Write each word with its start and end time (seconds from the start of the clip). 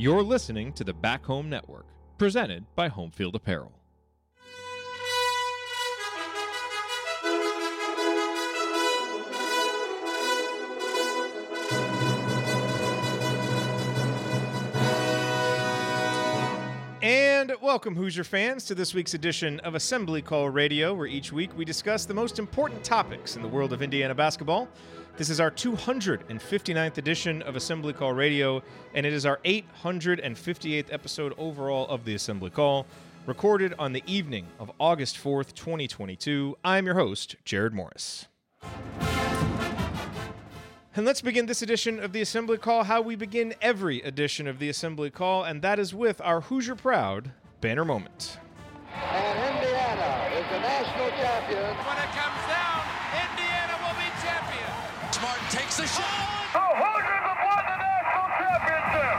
You're 0.00 0.22
listening 0.22 0.72
to 0.72 0.82
the 0.82 0.94
Back 0.94 1.26
Home 1.26 1.50
Network, 1.50 1.84
presented 2.16 2.64
by 2.74 2.88
Homefield 2.88 3.34
Apparel. 3.34 3.79
Welcome, 17.70 17.94
Hoosier 17.94 18.24
fans, 18.24 18.64
to 18.64 18.74
this 18.74 18.94
week's 18.94 19.14
edition 19.14 19.60
of 19.60 19.76
Assembly 19.76 20.20
Call 20.20 20.50
Radio, 20.50 20.92
where 20.92 21.06
each 21.06 21.32
week 21.32 21.56
we 21.56 21.64
discuss 21.64 22.04
the 22.04 22.12
most 22.12 22.40
important 22.40 22.82
topics 22.82 23.36
in 23.36 23.42
the 23.42 23.48
world 23.48 23.72
of 23.72 23.80
Indiana 23.80 24.12
basketball. 24.12 24.68
This 25.16 25.30
is 25.30 25.38
our 25.38 25.52
259th 25.52 26.98
edition 26.98 27.42
of 27.42 27.54
Assembly 27.54 27.92
Call 27.92 28.12
Radio, 28.12 28.60
and 28.92 29.06
it 29.06 29.12
is 29.12 29.24
our 29.24 29.36
858th 29.44 30.92
episode 30.92 31.32
overall 31.38 31.86
of 31.86 32.04
the 32.04 32.16
Assembly 32.16 32.50
Call, 32.50 32.86
recorded 33.24 33.72
on 33.78 33.92
the 33.92 34.02
evening 34.04 34.48
of 34.58 34.72
August 34.80 35.16
4th, 35.22 35.54
2022. 35.54 36.58
I'm 36.64 36.86
your 36.86 36.96
host, 36.96 37.36
Jared 37.44 37.72
Morris. 37.72 38.26
And 40.96 41.06
let's 41.06 41.22
begin 41.22 41.46
this 41.46 41.62
edition 41.62 42.00
of 42.00 42.12
the 42.12 42.20
Assembly 42.20 42.58
Call 42.58 42.82
how 42.82 43.00
we 43.00 43.14
begin 43.14 43.54
every 43.62 44.00
edition 44.02 44.48
of 44.48 44.58
the 44.58 44.68
Assembly 44.68 45.08
Call, 45.08 45.44
and 45.44 45.62
that 45.62 45.78
is 45.78 45.94
with 45.94 46.20
our 46.20 46.40
Hoosier 46.40 46.74
Proud 46.74 47.30
banner 47.60 47.84
moment. 47.84 48.38
And 48.94 49.38
Indiana 49.54 50.30
is 50.34 50.46
the 50.48 50.60
national 50.60 51.10
champion. 51.10 51.76
When 51.84 51.98
it 51.98 52.10
comes 52.16 52.40
down, 52.48 52.80
Indiana 53.12 53.76
will 53.84 53.96
be 54.00 54.08
champion. 54.24 54.72
Smart 55.12 55.40
takes 55.50 55.76
the 55.76 55.86
shot. 55.86 56.48
The 56.52 56.58
Hoosiers 56.58 57.24
have 57.28 57.40
won 57.44 57.64
the 57.68 57.76
national 57.76 58.28
championship. 58.40 59.18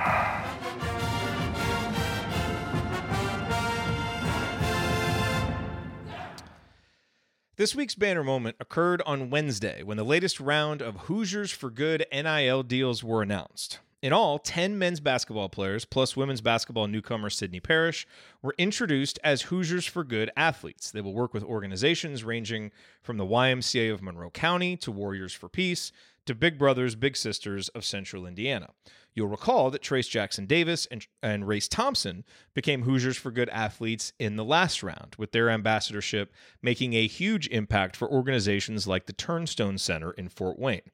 This 7.57 7.75
week's 7.75 7.95
banner 7.95 8.23
moment 8.23 8.55
occurred 8.59 9.03
on 9.05 9.29
Wednesday 9.29 9.83
when 9.83 9.97
the 9.97 10.03
latest 10.03 10.39
round 10.39 10.81
of 10.81 10.95
Hoosiers 11.01 11.51
for 11.51 11.69
Good 11.69 12.07
NIL 12.11 12.63
deals 12.63 13.03
were 13.03 13.21
announced. 13.21 13.79
In 14.02 14.13
all, 14.13 14.39
10 14.39 14.80
men's 14.80 14.99
basketball 14.99 15.47
players, 15.47 15.85
plus 15.85 16.17
women's 16.17 16.41
basketball 16.41 16.88
newcomer 16.88 17.30
Sydney 17.30 17.59
Parrish, 17.59 18.07
were 18.41 18.55
introduced 18.57 19.19
as 19.23 19.44
Hoosiers 19.44 19.85
for 19.85 20.03
Good 20.03 20.31
athletes. 20.35 20.89
They 20.89 21.02
will 21.02 21.13
work 21.13 21.35
with 21.35 21.44
organizations 21.44 22.23
ranging 22.23 22.72
from 23.03 23.17
the 23.17 23.27
YMCA 23.27 23.94
of 23.94 24.02
Monroe 24.02 24.31
County 24.31 24.75
to 24.77 24.91
Warriors 24.91 25.33
for 25.33 25.49
Peace 25.49 25.91
to 26.25 26.33
Big 26.33 26.57
Brothers 26.57 26.95
Big 26.95 27.16
Sisters 27.16 27.69
of 27.69 27.85
Central 27.85 28.25
Indiana. 28.25 28.72
You'll 29.13 29.27
recall 29.27 29.69
that 29.69 29.83
Trayce 29.83 30.09
Jackson 30.09 30.47
Davis 30.47 30.88
and, 30.88 31.05
and 31.22 31.47
Race 31.47 31.67
Thompson 31.67 32.23
became 32.55 32.81
Hoosiers 32.81 33.17
for 33.17 33.29
Good 33.29 33.49
athletes 33.49 34.13
in 34.17 34.35
the 34.35 34.45
last 34.45 34.81
round, 34.81 35.16
with 35.19 35.31
their 35.31 35.47
ambassadorship 35.47 36.33
making 36.63 36.95
a 36.95 37.05
huge 37.05 37.47
impact 37.49 37.95
for 37.95 38.09
organizations 38.09 38.88
like 38.88 39.05
the 39.05 39.13
Turnstone 39.13 39.79
Center 39.79 40.09
in 40.09 40.27
Fort 40.27 40.57
Wayne. 40.57 40.89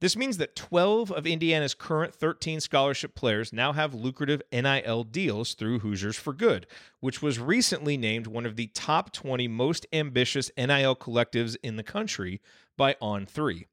This 0.00 0.16
means 0.16 0.36
that 0.36 0.54
12 0.54 1.10
of 1.10 1.26
Indiana's 1.26 1.72
current 1.72 2.14
13 2.14 2.60
scholarship 2.60 3.14
players 3.14 3.50
now 3.52 3.72
have 3.72 3.94
lucrative 3.94 4.42
NIL 4.52 5.04
deals 5.04 5.54
through 5.54 5.78
Hoosiers 5.78 6.16
for 6.16 6.34
Good, 6.34 6.66
which 7.00 7.22
was 7.22 7.38
recently 7.38 7.96
named 7.96 8.26
one 8.26 8.44
of 8.44 8.56
the 8.56 8.66
top 8.68 9.12
20 9.12 9.48
most 9.48 9.86
ambitious 9.94 10.50
NIL 10.56 10.96
collectives 10.96 11.56
in 11.62 11.76
the 11.76 11.82
country 11.82 12.42
by 12.76 12.94
On3. 13.00 13.64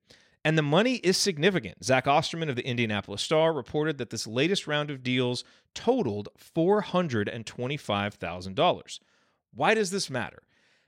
And 0.46 0.58
the 0.58 0.62
money 0.62 0.96
is 0.96 1.18
significant. 1.18 1.84
Zach 1.84 2.08
Osterman 2.08 2.50
of 2.50 2.56
the 2.56 2.68
Indianapolis 2.68 3.22
Star 3.22 3.54
reported 3.54 3.98
that 3.98 4.10
this 4.10 4.28
latest 4.28 4.68
round 4.68 4.92
of 4.92 5.04
deals 5.04 5.44
totaled 5.74 6.30
$425,000. 6.56 9.00
Why 9.54 9.74
does 9.74 9.92
this 9.92 10.10
matter? 10.10 10.44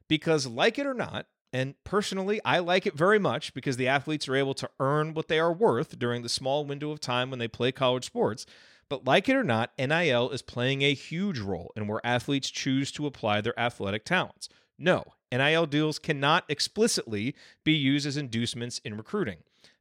Because, 0.08 0.48
like 0.48 0.80
it 0.80 0.86
or 0.86 0.94
not, 0.94 1.26
and 1.56 1.82
personally, 1.86 2.42
I 2.44 2.60
like 2.60 2.86
it 2.86 2.96
very 2.96 3.18
much 3.18 3.54
because 3.54 3.78
the 3.78 3.88
athletes 3.88 4.28
are 4.28 4.36
able 4.36 4.56
to 4.56 4.70
earn 4.78 5.14
what 5.14 5.30
they 5.30 5.40
are 5.40 5.54
worth 5.54 5.98
during 5.98 6.22
the 6.22 6.28
small 6.28 6.66
window 6.66 6.92
of 6.92 7.00
time 7.00 7.30
when 7.30 7.40
they 7.40 7.48
play 7.48 7.72
college 7.72 8.04
sports. 8.04 8.46
But 8.90 9.06
like 9.06 9.30
it 9.30 9.38
or 9.38 9.44
not, 9.44 9.72
NIL 9.80 10.32
is 10.32 10.42
playing 10.42 10.82
a 10.82 10.94
huge 10.94 11.40
role 11.40 11.72
in 11.78 11.88
where 11.88 12.06
athletes 12.06 12.50
choose 12.50 12.92
to 12.92 13.08
apply 13.08 13.40
their 13.40 13.58
athletic 13.58 14.04
talents. 14.04 14.50
No, 14.78 15.06
NIL 15.32 15.66
deals 15.66 15.98
cannot 15.98 16.44
explicitly 16.50 17.34
be 17.64 17.72
used 17.72 18.06
as 18.06 18.18
inducements 18.18 18.80
in 18.80 18.98
recruiting. 18.98 19.38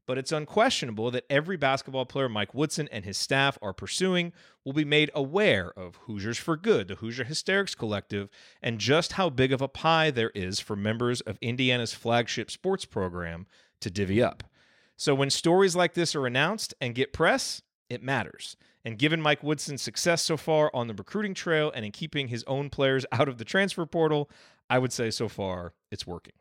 But 0.06 0.19
it's 0.19 0.32
unquestionable 0.32 1.10
that 1.12 1.25
every 1.31 1.56
basketball 1.56 2.04
player 2.04 2.28
Mike 2.28 2.53
Woodson 2.53 2.88
and 2.92 3.04
his 3.04 3.16
staff 3.16 3.59
are 3.62 3.72
pursuing 3.72 4.32
will 4.65 4.75
be 4.75 4.84
made 4.84 5.10
aware 5.15 5.72
of 5.78 5.97
Hoosiers 6.06 6.38
for 6.38 6.56
Good, 6.56 6.88
the 6.88 6.97
Hoosier 6.97 7.25
Hysterics 7.25 7.75
Collective, 7.75 8.28
and 8.62 8.78
just 8.78 9.12
how 9.12 9.31
big 9.31 9.53
of 9.53 9.62
a 9.62 9.69
pie 9.69 10.10
there 10.10 10.31
is 10.34 10.60
for 10.60 10.76
members 10.76 11.20
of 11.22 11.38
Indiana's 11.41 11.94
flagship 11.94 12.50
sports 12.50 12.84
program 12.84 13.47
to 13.81 13.91
divvy 13.91 14.22
up. 14.22 14.44
So 14.97 15.15
when 15.15 15.31
stories 15.31 15.75
like 15.75 15.94
this 15.94 16.15
are 16.15 16.26
announced 16.26 16.75
and 16.81 16.94
get 16.94 17.12
press, 17.12 17.62
it 17.88 18.03
matters. 18.03 18.56
And 18.84 18.98
given 18.98 19.21
Mike 19.21 19.42
Woodson's 19.42 19.82
success 19.82 20.22
so 20.22 20.36
far 20.36 20.71
on 20.75 20.88
the 20.88 20.94
recruiting 20.94 21.34
trail 21.34 21.72
and 21.75 21.84
in 21.84 21.92
keeping 21.92 22.28
his 22.28 22.44
own 22.47 22.69
players 22.71 23.06
out 23.12 23.28
of 23.28 23.38
the 23.38 23.44
transfer 23.44 23.86
portal, 23.86 24.31
I 24.69 24.78
would 24.78 24.92
say 24.92 25.10
so 25.10 25.28
far 25.28 25.72
it's 25.91 26.06
working. 26.06 26.34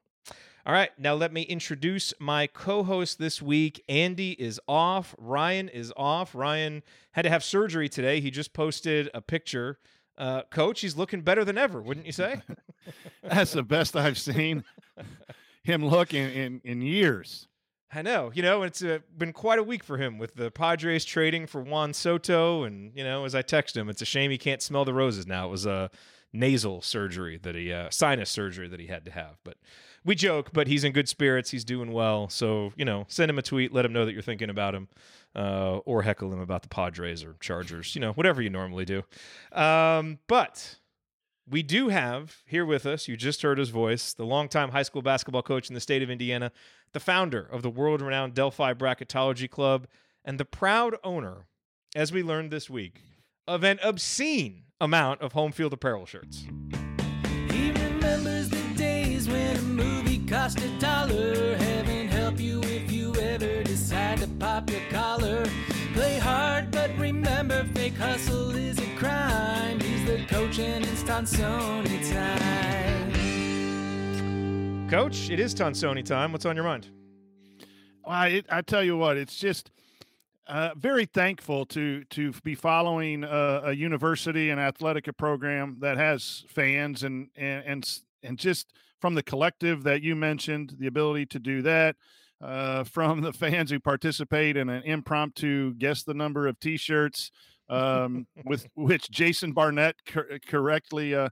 All 0.66 0.72
right, 0.72 0.97
now 0.97 1.13
let 1.13 1.34
me 1.34 1.41
introduce 1.41 2.13
my 2.19 2.47
co 2.47 2.84
host 2.84 3.19
this 3.19 3.41
week. 3.41 3.84
Andy 3.90 4.31
is 4.31 4.62
off. 4.66 5.13
Ryan 5.18 5.68
is 5.68 5.91
off. 5.97 6.34
Ryan 6.34 6.84
had 7.12 7.24
to 7.24 7.29
have 7.29 7.44
surgery 7.44 7.90
today. 7.90 8.22
He 8.22 8.31
just 8.31 8.53
posted 8.53 9.09
a 9.13 9.19
picture. 9.19 9.78
Uh, 10.18 10.44
Coach, 10.44 10.79
he's 10.79 10.96
looking 10.96 11.19
better 11.19 11.44
than 11.44 11.57
ever, 11.57 11.81
wouldn't 11.81 12.06
you 12.06 12.13
say? 12.13 12.41
That's 13.24 13.51
the 13.51 13.63
best 13.63 13.97
I've 13.97 14.18
seen 14.18 14.63
him 15.63 15.85
look 15.85 16.13
in, 16.13 16.29
in, 16.29 16.62
in 16.63 16.81
years. 16.81 17.50
I 17.94 18.01
know, 18.01 18.31
you 18.34 18.41
know, 18.41 18.63
it's 18.63 18.81
uh, 18.81 19.00
been 19.18 19.34
quite 19.34 19.59
a 19.59 19.63
week 19.63 19.84
for 19.84 19.97
him 19.97 20.18
with 20.18 20.35
the 20.35 20.50
Padres 20.50 21.03
trading 21.03 21.45
for 21.45 21.62
Juan 21.62 21.94
Soto, 21.94 22.63
and 22.63 22.91
you 22.95 23.03
know, 23.03 23.25
as 23.25 23.35
I 23.35 23.41
text 23.41 23.75
him, 23.75 23.90
it's 23.90 24.01
a 24.01 24.06
shame 24.06 24.31
he 24.31 24.38
can't 24.38 24.62
smell 24.62 24.85
the 24.85 24.94
roses 24.94 25.28
now. 25.28 25.47
It 25.47 25.51
was 25.51 25.66
a 25.66 25.91
nasal 26.31 26.81
surgery 26.81 27.38
that 27.44 27.53
he, 27.53 27.72
uh, 27.72 27.90
sinus 27.91 28.30
surgery 28.30 28.68
that 28.68 28.80
he 28.80 28.88
had 28.88 29.06
to 29.06 29.12
have. 29.12 29.38
But 29.44 29.57
we 30.06 30.16
joke, 30.16 30.50
but 30.53 30.68
he's 30.68 30.84
in 30.84 30.91
good 30.91 31.08
spirits. 31.09 31.52
He's 31.52 31.64
doing 31.64 31.91
well. 31.91 32.30
So 32.30 32.74
you 32.75 32.86
know, 32.86 33.06
send 33.08 33.30
him 33.30 33.38
a 33.38 33.41
tweet, 33.41 33.74
let 33.74 33.86
him 33.86 33.94
know 33.94 34.06
that 34.06 34.14
you're 34.14 34.22
thinking 34.22 34.50
about 34.50 34.75
him, 34.75 34.88
uh, 35.36 35.78
or 35.86 36.02
heckle 36.02 36.31
him 36.31 36.40
about 36.40 36.64
the 36.64 36.69
Padres 36.69 37.24
or 37.24 37.36
Chargers. 37.40 37.96
You 37.96 38.02
know, 38.02 38.13
whatever 38.13 38.42
you 38.42 38.50
normally 38.50 38.86
do. 38.86 39.03
Um, 39.52 40.19
but 40.28 40.78
we 41.50 41.62
do 41.63 41.90
have 41.90 42.38
here 42.46 42.66
with 42.66 42.86
us, 42.86 43.08
you 43.08 43.18
just 43.18 43.42
heard 43.42 43.58
his 43.58 43.69
voice, 43.69 44.13
the 44.13 44.25
longtime 44.25 44.69
high 44.69 44.84
school 44.84 45.02
basketball 45.02 45.44
coach 45.44 45.69
in 45.69 45.74
the 45.74 45.81
state 45.81 46.02
of 46.02 46.09
Indiana, 46.09 46.52
the 46.94 47.00
founder 47.00 47.42
of 47.52 47.62
the 47.62 47.69
world 47.69 48.02
renowned 48.02 48.34
Delphi 48.34 48.74
Bracketology 48.74 49.50
Club, 49.50 49.88
and 50.24 50.40
the 50.40 50.46
proud 50.46 50.96
owner, 51.03 51.47
as 51.96 52.12
we 52.12 52.24
learned 52.24 52.52
this 52.52 52.69
week, 52.69 53.02
of 53.47 53.63
an 53.63 53.80
obscene 53.84 54.63
amount 54.80 55.22
of 55.22 55.34
home 55.34 55.52
field 55.52 55.74
apparel 55.74 56.06
shirts. 56.06 56.46
He 59.23 59.29
days 59.31 59.34
when 59.34 59.57
a 59.57 59.61
movie 59.61 60.25
cost 60.25 60.59
a 60.59 60.67
dollar. 60.79 61.56
Heaven 61.56 62.07
help 62.07 62.39
you 62.39 62.61
if 62.63 62.91
you 62.91 63.16
ever 63.16 63.63
decide 63.63 64.19
to 64.19 64.28
pop 64.39 64.69
your 64.69 64.81
collar. 64.89 65.45
Play 65.94 66.17
hard, 66.17 66.72
but 66.72 66.91
remember, 66.97 67.63
fake 67.75 67.95
hustle 67.95 68.51
is 68.56 68.79
a 68.79 68.95
crime. 68.95 69.79
He's 69.79 70.06
the 70.06 70.25
coach 70.25 70.59
and 70.59 70.85
it's 70.85 71.03
Tonsoni 71.03 72.12
time. 72.12 73.13
Coach, 74.89 75.29
it 75.29 75.39
is 75.39 75.56
Tonsoni 75.56 76.03
time. 76.03 76.31
What's 76.31 76.45
on 76.45 76.56
your 76.56 76.66
mind? 76.66 76.89
Well, 78.06 78.15
I, 78.15 78.44
I 78.50 78.62
tell 78.62 78.83
you 78.83 78.98
what, 78.98 79.18
it's 79.18 79.36
just 79.38 79.71
uh, 80.48 80.71
very 80.75 81.06
thankful 81.06 81.65
to 81.68 82.03
to 82.06 82.33
be 82.44 82.53
following 82.56 83.24
a, 83.24 83.62
a 83.65 83.71
university 83.74 84.50
and 84.50 84.59
athletic 84.59 85.07
program 85.18 85.77
that 85.80 85.95
has 85.98 86.44
fans 86.50 87.03
and 87.03 87.30
and 87.38 87.63
and 87.65 88.00
and 88.21 88.38
just 88.38 88.74
from 89.03 89.15
the 89.15 89.21
collective 89.21 89.83
that 89.83 90.01
you 90.01 90.15
mentioned, 90.15 90.75
the 90.79 90.88
ability 90.88 91.25
to 91.25 91.38
do 91.38 91.61
that. 91.61 91.97
Uh, 92.41 92.83
from 92.95 93.19
the 93.19 93.33
fans 93.33 93.69
who 93.69 93.77
participate 93.77 94.55
in 94.55 94.69
an 94.69 94.81
impromptu 94.83 95.73
guess 95.73 96.03
the 96.03 96.13
number 96.13 96.47
of 96.47 96.57
T-shirts, 96.61 97.29
um, 97.67 98.27
with 98.45 98.65
which 98.75 99.11
Jason 99.11 99.51
Barnett 99.51 99.97
cor- 100.07 100.39
correctly 100.47 101.13
uh, 101.13 101.27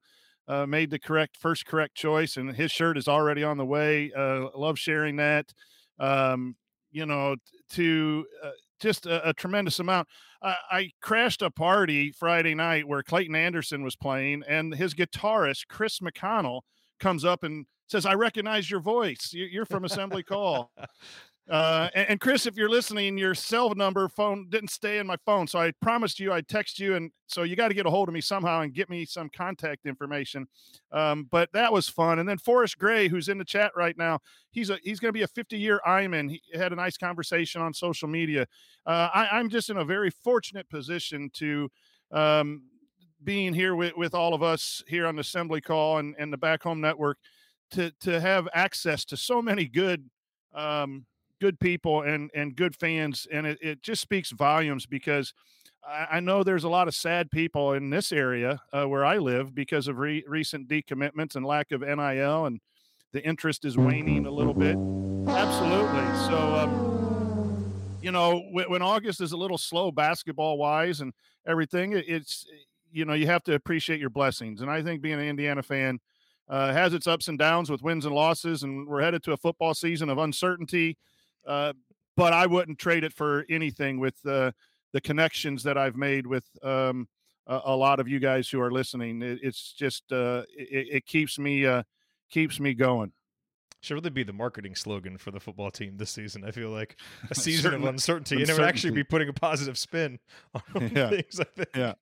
uh, 0.49 0.65
made 0.65 0.89
the 0.89 0.99
correct 0.99 1.37
first 1.37 1.65
correct 1.65 1.95
choice, 1.95 2.35
and 2.35 2.53
his 2.57 2.73
shirt 2.73 2.97
is 2.97 3.07
already 3.07 3.41
on 3.41 3.55
the 3.55 3.65
way. 3.65 4.11
Uh, 4.11 4.47
love 4.53 4.77
sharing 4.77 5.15
that. 5.15 5.53
Um, 5.97 6.57
you 6.91 7.05
know, 7.05 7.37
to 7.69 8.25
uh, 8.43 8.51
just 8.81 9.05
a, 9.05 9.29
a, 9.29 9.33
tremendous 9.33 9.79
amount. 9.79 10.09
I, 10.43 10.55
I 10.69 10.89
crashed 11.01 11.41
a 11.41 11.49
party 11.49 12.11
Friday 12.11 12.53
night 12.53 12.85
where 12.85 13.01
Clayton 13.01 13.35
Anderson 13.35 13.81
was 13.81 13.95
playing, 13.95 14.43
and 14.45 14.75
his 14.75 14.93
guitarist 14.93 15.69
Chris 15.69 15.99
McConnell 15.99 16.63
comes 17.01 17.25
up 17.25 17.43
and 17.43 17.65
says, 17.87 18.05
"I 18.05 18.13
recognize 18.13 18.71
your 18.71 18.79
voice. 18.79 19.31
You're 19.33 19.65
from 19.65 19.83
Assembly 19.83 20.23
Call." 20.23 20.71
Uh, 21.49 21.89
and, 21.95 22.19
Chris, 22.21 22.45
if 22.45 22.55
you're 22.55 22.69
listening, 22.69 23.17
your 23.17 23.35
cell 23.35 23.73
number 23.75 24.07
phone 24.07 24.47
didn't 24.49 24.69
stay 24.69 24.99
in 24.99 25.07
my 25.07 25.17
phone, 25.25 25.47
so 25.47 25.59
I 25.59 25.73
promised 25.81 26.17
you 26.17 26.31
I'd 26.31 26.47
text 26.47 26.79
you, 26.79 26.95
and 26.95 27.11
so 27.27 27.43
you 27.43 27.57
got 27.57 27.67
to 27.67 27.73
get 27.73 27.85
a 27.85 27.89
hold 27.89 28.07
of 28.07 28.13
me 28.13 28.21
somehow 28.21 28.61
and 28.61 28.73
get 28.73 28.89
me 28.89 29.03
some 29.03 29.27
contact 29.27 29.85
information. 29.85 30.47
Um, 30.93 31.27
but 31.29 31.49
that 31.51 31.73
was 31.73 31.89
fun. 31.89 32.19
And 32.19 32.29
then 32.29 32.37
Forrest 32.37 32.77
Gray, 32.77 33.09
who's 33.09 33.27
in 33.27 33.37
the 33.37 33.43
chat 33.43 33.71
right 33.75 33.97
now, 33.97 34.19
he's 34.51 34.69
a 34.69 34.77
he's 34.81 35.01
going 35.01 35.09
to 35.09 35.17
be 35.17 35.23
a 35.23 35.27
50 35.27 35.57
year 35.57 35.81
Iman. 35.85 36.29
He 36.29 36.41
had 36.53 36.71
a 36.71 36.75
nice 36.77 36.95
conversation 36.95 37.61
on 37.61 37.73
social 37.73 38.07
media. 38.07 38.47
Uh, 38.85 39.09
I, 39.13 39.27
I'm 39.33 39.49
just 39.49 39.69
in 39.69 39.77
a 39.77 39.85
very 39.85 40.09
fortunate 40.09 40.69
position 40.69 41.29
to. 41.33 41.69
Um, 42.11 42.63
being 43.23 43.53
here 43.53 43.75
with, 43.75 43.95
with 43.95 44.13
all 44.13 44.33
of 44.33 44.43
us 44.43 44.83
here 44.87 45.07
on 45.07 45.15
the 45.15 45.21
assembly 45.21 45.61
call 45.61 45.97
and, 45.97 46.15
and 46.17 46.31
the 46.31 46.37
back 46.37 46.63
home 46.63 46.81
network 46.81 47.17
to 47.71 47.91
to 48.01 48.19
have 48.19 48.47
access 48.53 49.05
to 49.05 49.17
so 49.17 49.41
many 49.41 49.65
good 49.65 50.09
um, 50.53 51.05
good 51.39 51.59
people 51.59 52.01
and 52.01 52.29
and 52.35 52.55
good 52.55 52.75
fans 52.75 53.27
and 53.31 53.47
it, 53.47 53.57
it 53.61 53.81
just 53.81 54.01
speaks 54.01 54.31
volumes 54.31 54.85
because 54.85 55.33
I, 55.87 56.07
I 56.17 56.19
know 56.19 56.43
there's 56.43 56.63
a 56.63 56.69
lot 56.69 56.87
of 56.87 56.95
sad 56.95 57.31
people 57.31 57.73
in 57.73 57.89
this 57.89 58.11
area 58.11 58.61
uh, 58.73 58.85
where 58.85 59.05
I 59.05 59.17
live 59.17 59.55
because 59.55 59.87
of 59.87 59.97
re- 59.99 60.23
recent 60.27 60.67
decommitments 60.67 61.35
and 61.35 61.45
lack 61.45 61.71
of 61.71 61.81
NIL 61.81 62.45
and 62.45 62.59
the 63.13 63.23
interest 63.25 63.65
is 63.65 63.77
waning 63.77 64.25
a 64.25 64.31
little 64.31 64.53
bit. 64.53 64.77
Absolutely. 65.27 66.05
So, 66.29 66.55
um, 66.55 67.73
you 68.01 68.11
know, 68.11 68.41
when, 68.51 68.69
when 68.69 68.81
August 68.81 69.19
is 69.19 69.33
a 69.33 69.37
little 69.37 69.57
slow 69.57 69.91
basketball 69.91 70.57
wise 70.57 71.01
and 71.01 71.11
everything, 71.45 71.91
it, 71.91 72.05
it's, 72.07 72.45
you 72.91 73.05
know, 73.05 73.13
you 73.13 73.27
have 73.27 73.43
to 73.43 73.53
appreciate 73.53 73.99
your 73.99 74.09
blessings. 74.09 74.61
And 74.61 74.69
I 74.69 74.81
think 74.81 75.01
being 75.01 75.19
an 75.19 75.27
Indiana 75.27 75.63
fan 75.63 75.99
uh, 76.49 76.73
has 76.73 76.93
its 76.93 77.07
ups 77.07 77.27
and 77.27 77.39
downs 77.39 77.69
with 77.69 77.81
wins 77.81 78.05
and 78.05 78.13
losses, 78.13 78.63
and 78.63 78.87
we're 78.87 79.01
headed 79.01 79.23
to 79.23 79.31
a 79.31 79.37
football 79.37 79.73
season 79.73 80.09
of 80.09 80.17
uncertainty. 80.17 80.97
Uh, 81.47 81.73
but 82.17 82.33
I 82.33 82.45
wouldn't 82.45 82.77
trade 82.77 83.03
it 83.03 83.13
for 83.13 83.45
anything 83.49 83.99
with 83.99 84.15
uh, 84.25 84.51
the 84.93 85.01
connections 85.01 85.63
that 85.63 85.77
I've 85.77 85.95
made 85.95 86.27
with 86.27 86.43
um, 86.61 87.07
a, 87.47 87.61
a, 87.65 87.75
lot 87.75 87.99
of 87.99 88.07
you 88.07 88.19
guys 88.19 88.49
who 88.49 88.61
are 88.61 88.71
listening. 88.71 89.21
It, 89.21 89.39
it's 89.41 89.73
just 89.73 90.11
uh, 90.11 90.43
it, 90.55 90.87
it, 90.91 91.05
keeps 91.05 91.39
me 91.39 91.65
uh, 91.65 91.83
keeps 92.29 92.59
me 92.59 92.73
going. 92.73 93.13
Should 93.81 93.95
really 93.95 94.11
be 94.11 94.23
the 94.23 94.33
marketing 94.33 94.75
slogan 94.75 95.17
for 95.17 95.31
the 95.31 95.39
football 95.39 95.71
team 95.71 95.97
this 95.97 96.11
season. 96.11 96.43
I 96.45 96.51
feel 96.51 96.69
like 96.69 96.97
a 97.29 97.35
season 97.35 97.73
of 97.73 97.83
uncertainty, 97.85 98.35
and 98.35 98.49
it 98.49 98.53
would 98.53 98.61
actually 98.61 98.91
be 98.91 99.03
putting 99.03 99.29
a 99.29 99.33
positive 99.33 99.77
spin 99.77 100.19
on 100.53 100.91
yeah. 100.93 101.09
things. 101.09 101.39
I 101.39 101.45
think. 101.55 101.69
Yeah. 101.75 101.93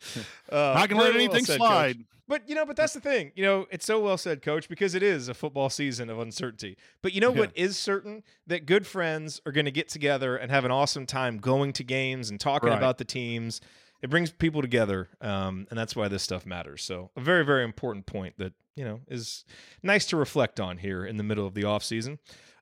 Uh, 0.50 0.74
Not 0.76 0.88
gonna 0.88 1.02
let 1.02 1.14
anything 1.14 1.44
said, 1.44 1.56
slide. 1.58 1.96
Coach. 1.96 2.06
But 2.28 2.48
you 2.48 2.54
know, 2.54 2.64
but 2.66 2.76
that's 2.76 2.92
the 2.92 3.00
thing. 3.00 3.32
You 3.36 3.44
know, 3.44 3.66
it's 3.70 3.84
so 3.86 4.00
well 4.00 4.16
said, 4.18 4.42
Coach, 4.42 4.68
because 4.68 4.94
it 4.94 5.02
is 5.02 5.28
a 5.28 5.34
football 5.34 5.70
season 5.70 6.10
of 6.10 6.18
uncertainty. 6.18 6.76
But 7.02 7.12
you 7.12 7.20
know 7.20 7.32
Yeah. 7.32 7.40
what 7.40 7.52
is 7.56 7.76
certain? 7.76 8.22
That 8.46 8.66
good 8.66 8.86
friends 8.86 9.40
are 9.46 9.52
going 9.52 9.64
to 9.64 9.70
get 9.70 9.88
together 9.88 10.36
and 10.36 10.50
have 10.50 10.64
an 10.64 10.70
awesome 10.70 11.06
time 11.06 11.38
going 11.38 11.72
to 11.74 11.84
games 11.84 12.30
and 12.30 12.38
talking 12.40 12.68
Right. 12.70 12.76
about 12.78 12.98
the 12.98 13.04
teams. 13.04 13.60
It 14.02 14.10
brings 14.10 14.30
people 14.30 14.60
together, 14.60 15.08
um, 15.20 15.66
and 15.70 15.78
that's 15.78 15.96
why 15.96 16.08
this 16.08 16.22
stuff 16.22 16.44
matters. 16.46 16.82
So, 16.82 17.10
a 17.16 17.20
very, 17.20 17.44
very 17.44 17.64
important 17.64 18.06
point 18.06 18.34
that 18.38 18.52
you 18.76 18.84
know 18.84 19.00
is 19.08 19.44
nice 19.82 20.04
to 20.06 20.16
reflect 20.16 20.60
on 20.60 20.78
here 20.78 21.04
in 21.06 21.16
the 21.16 21.24
middle 21.24 21.46
of 21.46 21.54
the 21.54 21.64
off 21.64 21.82
season. 21.82 22.18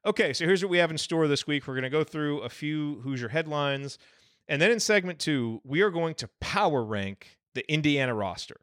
Okay, 0.07 0.33
so 0.35 0.45
here's 0.45 0.63
what 0.63 0.71
we 0.71 0.77
have 0.79 0.91
in 0.91 0.99
store 0.99 1.27
this 1.27 1.47
week. 1.47 1.67
We're 1.67 1.75
going 1.75 1.85
to 1.85 1.91
go 1.91 2.05
through 2.05 2.41
a 2.41 2.51
few 2.51 3.01
Hoosier 3.05 3.29
headlines, 3.29 3.99
and 4.49 4.61
then 4.61 4.71
in 4.71 4.81
segment 4.81 5.19
two, 5.19 5.61
we 5.65 5.83
are 5.83 5.91
going 5.91 6.15
to 6.17 6.29
power 6.41 6.85
rank 6.85 7.39
the 7.55 7.71
Indiana 7.73 8.15
roster. 8.15 8.61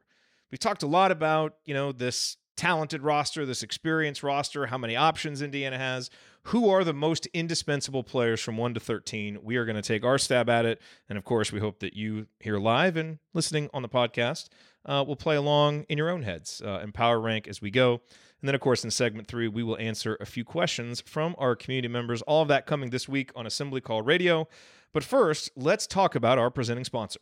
We 0.50 0.58
talked 0.58 0.82
a 0.82 0.86
lot 0.86 1.10
about, 1.10 1.56
you 1.64 1.74
know, 1.74 1.92
this 1.92 2.36
talented 2.56 3.02
roster, 3.02 3.46
this 3.46 3.62
experienced 3.62 4.22
roster, 4.22 4.66
how 4.66 4.78
many 4.78 4.94
options 4.94 5.40
Indiana 5.40 5.78
has, 5.78 6.10
who 6.44 6.68
are 6.68 6.84
the 6.84 6.92
most 6.92 7.26
indispensable 7.32 8.02
players 8.02 8.40
from 8.40 8.56
1 8.56 8.74
to 8.74 8.80
13. 8.80 9.38
We 9.42 9.56
are 9.56 9.64
going 9.64 9.76
to 9.76 9.82
take 9.82 10.04
our 10.04 10.18
stab 10.18 10.50
at 10.50 10.66
it. 10.66 10.80
And 11.08 11.16
of 11.16 11.24
course, 11.24 11.50
we 11.52 11.60
hope 11.60 11.80
that 11.80 11.94
you 11.94 12.26
here 12.40 12.58
live 12.58 12.96
and 12.96 13.18
listening 13.32 13.70
on 13.72 13.82
the 13.82 13.88
podcast 13.88 14.48
uh, 14.84 15.04
will 15.06 15.16
play 15.16 15.36
along 15.36 15.84
in 15.88 15.98
your 15.98 16.10
own 16.10 16.22
heads 16.22 16.60
uh, 16.64 16.80
and 16.82 16.92
power 16.92 17.20
rank 17.20 17.48
as 17.48 17.62
we 17.62 17.70
go. 17.70 18.00
And 18.40 18.48
then, 18.48 18.54
of 18.56 18.60
course, 18.60 18.82
in 18.82 18.90
segment 18.90 19.28
three, 19.28 19.46
we 19.46 19.62
will 19.62 19.78
answer 19.78 20.16
a 20.20 20.26
few 20.26 20.44
questions 20.44 21.00
from 21.06 21.36
our 21.38 21.54
community 21.54 21.88
members. 21.88 22.22
All 22.22 22.42
of 22.42 22.48
that 22.48 22.66
coming 22.66 22.90
this 22.90 23.08
week 23.08 23.30
on 23.36 23.46
Assembly 23.46 23.80
Call 23.80 24.02
Radio. 24.02 24.48
But 24.92 25.04
first, 25.04 25.50
let's 25.56 25.86
talk 25.86 26.14
about 26.14 26.38
our 26.38 26.50
presenting 26.50 26.84
sponsor. 26.84 27.20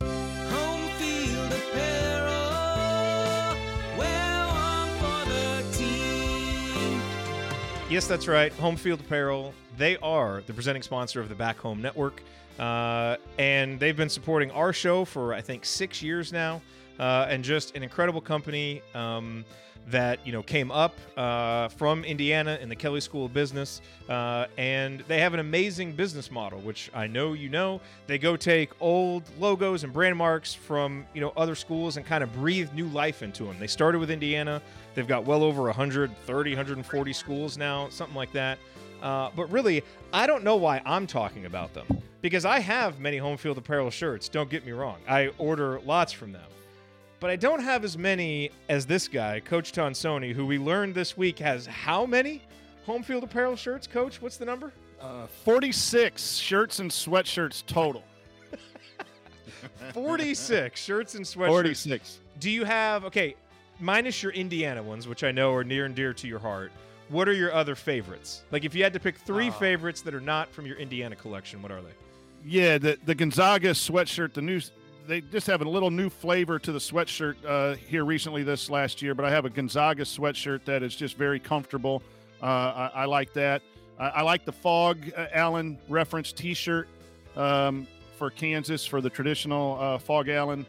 Home 0.00 0.88
field 0.98 1.52
apparel. 1.52 2.30
Wear 3.98 4.46
one 4.46 4.88
for 4.96 5.28
the 5.28 5.62
team. 5.76 7.02
Yes, 7.90 8.06
that's 8.06 8.26
right. 8.26 8.50
Home 8.54 8.76
Field 8.76 9.00
Apparel. 9.00 9.52
They 9.76 9.98
are 9.98 10.42
the 10.46 10.54
presenting 10.54 10.82
sponsor 10.82 11.20
of 11.20 11.28
the 11.28 11.34
Back 11.34 11.58
Home 11.58 11.82
Network. 11.82 12.22
Uh, 12.58 13.16
and 13.36 13.78
they've 13.78 13.96
been 13.96 14.08
supporting 14.08 14.50
our 14.52 14.72
show 14.72 15.04
for, 15.04 15.34
I 15.34 15.42
think, 15.42 15.66
six 15.66 16.02
years 16.02 16.32
now. 16.32 16.62
Uh, 16.98 17.26
and 17.28 17.42
just 17.42 17.74
an 17.76 17.82
incredible 17.82 18.20
company 18.20 18.82
um, 18.94 19.44
that, 19.88 20.24
you 20.24 20.32
know, 20.32 20.42
came 20.42 20.70
up 20.70 20.94
uh, 21.16 21.68
from 21.68 22.04
Indiana 22.04 22.58
in 22.60 22.68
the 22.68 22.76
Kelley 22.76 23.00
School 23.00 23.26
of 23.26 23.34
Business. 23.34 23.80
Uh, 24.08 24.46
and 24.56 25.00
they 25.08 25.20
have 25.20 25.34
an 25.34 25.40
amazing 25.40 25.92
business 25.92 26.30
model, 26.30 26.60
which 26.60 26.90
I 26.94 27.06
know 27.06 27.32
you 27.32 27.48
know. 27.48 27.80
They 28.06 28.18
go 28.18 28.36
take 28.36 28.70
old 28.80 29.24
logos 29.38 29.84
and 29.84 29.92
brand 29.92 30.16
marks 30.16 30.54
from, 30.54 31.06
you 31.14 31.20
know, 31.20 31.32
other 31.36 31.54
schools 31.54 31.96
and 31.96 32.06
kind 32.06 32.24
of 32.24 32.32
breathe 32.32 32.72
new 32.72 32.86
life 32.88 33.22
into 33.22 33.44
them. 33.44 33.56
They 33.58 33.66
started 33.66 33.98
with 33.98 34.10
Indiana. 34.10 34.62
They've 34.94 35.08
got 35.08 35.24
well 35.24 35.42
over 35.42 35.62
130, 35.64 36.50
140 36.50 37.12
schools 37.12 37.58
now, 37.58 37.88
something 37.88 38.16
like 38.16 38.32
that. 38.32 38.58
Uh, 39.02 39.30
but 39.36 39.50
really, 39.50 39.82
I 40.14 40.26
don't 40.26 40.44
know 40.44 40.56
why 40.56 40.80
I'm 40.86 41.06
talking 41.06 41.44
about 41.44 41.74
them 41.74 41.86
because 42.22 42.46
I 42.46 42.58
have 42.60 43.00
many 43.00 43.18
home 43.18 43.36
field 43.36 43.58
apparel 43.58 43.90
shirts. 43.90 44.30
Don't 44.30 44.48
get 44.48 44.64
me 44.64 44.72
wrong. 44.72 44.96
I 45.06 45.30
order 45.36 45.78
lots 45.80 46.10
from 46.10 46.32
them. 46.32 46.46
But 47.24 47.30
I 47.30 47.36
don't 47.36 47.62
have 47.62 47.84
as 47.84 47.96
many 47.96 48.50
as 48.68 48.84
this 48.84 49.08
guy, 49.08 49.40
Coach 49.40 49.72
Tonsoni, 49.72 50.34
who 50.34 50.44
we 50.44 50.58
learned 50.58 50.94
this 50.94 51.16
week 51.16 51.38
has 51.38 51.64
how 51.64 52.04
many 52.04 52.42
home 52.84 53.02
field 53.02 53.24
apparel 53.24 53.56
shirts, 53.56 53.86
Coach? 53.86 54.20
What's 54.20 54.36
the 54.36 54.44
number? 54.44 54.74
Uh, 55.00 55.26
46 55.42 56.36
shirts 56.36 56.80
and 56.80 56.90
sweatshirts 56.90 57.64
total. 57.64 58.04
46 59.94 60.78
shirts 60.78 61.14
and 61.14 61.24
sweatshirts. 61.24 61.48
46. 61.48 62.20
Do 62.40 62.50
you 62.50 62.64
have, 62.64 63.06
okay, 63.06 63.36
minus 63.80 64.22
your 64.22 64.32
Indiana 64.32 64.82
ones, 64.82 65.08
which 65.08 65.24
I 65.24 65.32
know 65.32 65.54
are 65.54 65.64
near 65.64 65.86
and 65.86 65.94
dear 65.94 66.12
to 66.12 66.28
your 66.28 66.40
heart. 66.40 66.72
What 67.08 67.26
are 67.26 67.32
your 67.32 67.54
other 67.54 67.74
favorites? 67.74 68.42
Like, 68.50 68.66
if 68.66 68.74
you 68.74 68.82
had 68.82 68.92
to 68.92 69.00
pick 69.00 69.16
three 69.16 69.48
Uh. 69.48 69.52
favorites 69.52 70.02
that 70.02 70.14
are 70.14 70.20
not 70.20 70.52
from 70.52 70.66
your 70.66 70.76
Indiana 70.76 71.16
collection, 71.16 71.62
what 71.62 71.72
are 71.72 71.80
they? 71.80 71.92
Yeah, 72.44 72.76
the 72.76 72.98
the 73.06 73.14
Gonzaga 73.14 73.70
sweatshirt, 73.70 74.34
the 74.34 74.42
new 74.42 74.60
they 75.06 75.20
just 75.20 75.46
have 75.46 75.60
a 75.60 75.68
little 75.68 75.90
new 75.90 76.08
flavor 76.08 76.58
to 76.58 76.72
the 76.72 76.78
sweatshirt 76.78 77.36
uh, 77.46 77.74
here 77.76 78.04
recently 78.04 78.42
this 78.42 78.70
last 78.70 79.02
year. 79.02 79.14
But 79.14 79.24
I 79.24 79.30
have 79.30 79.44
a 79.44 79.50
Gonzaga 79.50 80.04
sweatshirt 80.04 80.64
that 80.64 80.82
is 80.82 80.94
just 80.96 81.16
very 81.16 81.38
comfortable. 81.38 82.02
Uh, 82.42 82.46
I, 82.46 82.90
I 82.94 83.04
like 83.04 83.32
that. 83.34 83.62
I, 83.98 84.08
I 84.08 84.22
like 84.22 84.44
the 84.44 84.52
Fog 84.52 84.98
uh, 85.16 85.26
Allen 85.32 85.78
reference 85.88 86.32
T-shirt 86.32 86.88
um, 87.36 87.86
for 88.18 88.30
Kansas 88.30 88.86
for 88.86 89.00
the 89.00 89.10
traditional 89.10 89.78
uh, 89.80 89.98
Phog 89.98 90.28
Allen, 90.28 90.66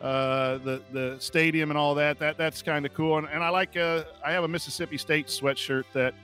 uh, 0.00 0.58
the 0.58 0.82
the 0.92 1.16
stadium 1.18 1.70
and 1.70 1.78
all 1.78 1.94
that. 1.94 2.18
That 2.18 2.36
that's 2.38 2.62
kind 2.62 2.84
of 2.86 2.94
cool. 2.94 3.18
And, 3.18 3.28
and 3.28 3.42
I 3.42 3.48
like 3.50 3.76
uh, 3.76 4.04
I 4.24 4.32
have 4.32 4.44
a 4.44 4.48
Mississippi 4.48 4.98
State 4.98 5.26
sweatshirt 5.26 5.84
that 5.92 6.14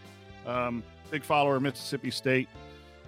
um, 0.47 0.83
big 1.11 1.23
follower 1.25 1.57
of 1.57 1.63
Mississippi 1.63 2.11
State 2.11 2.49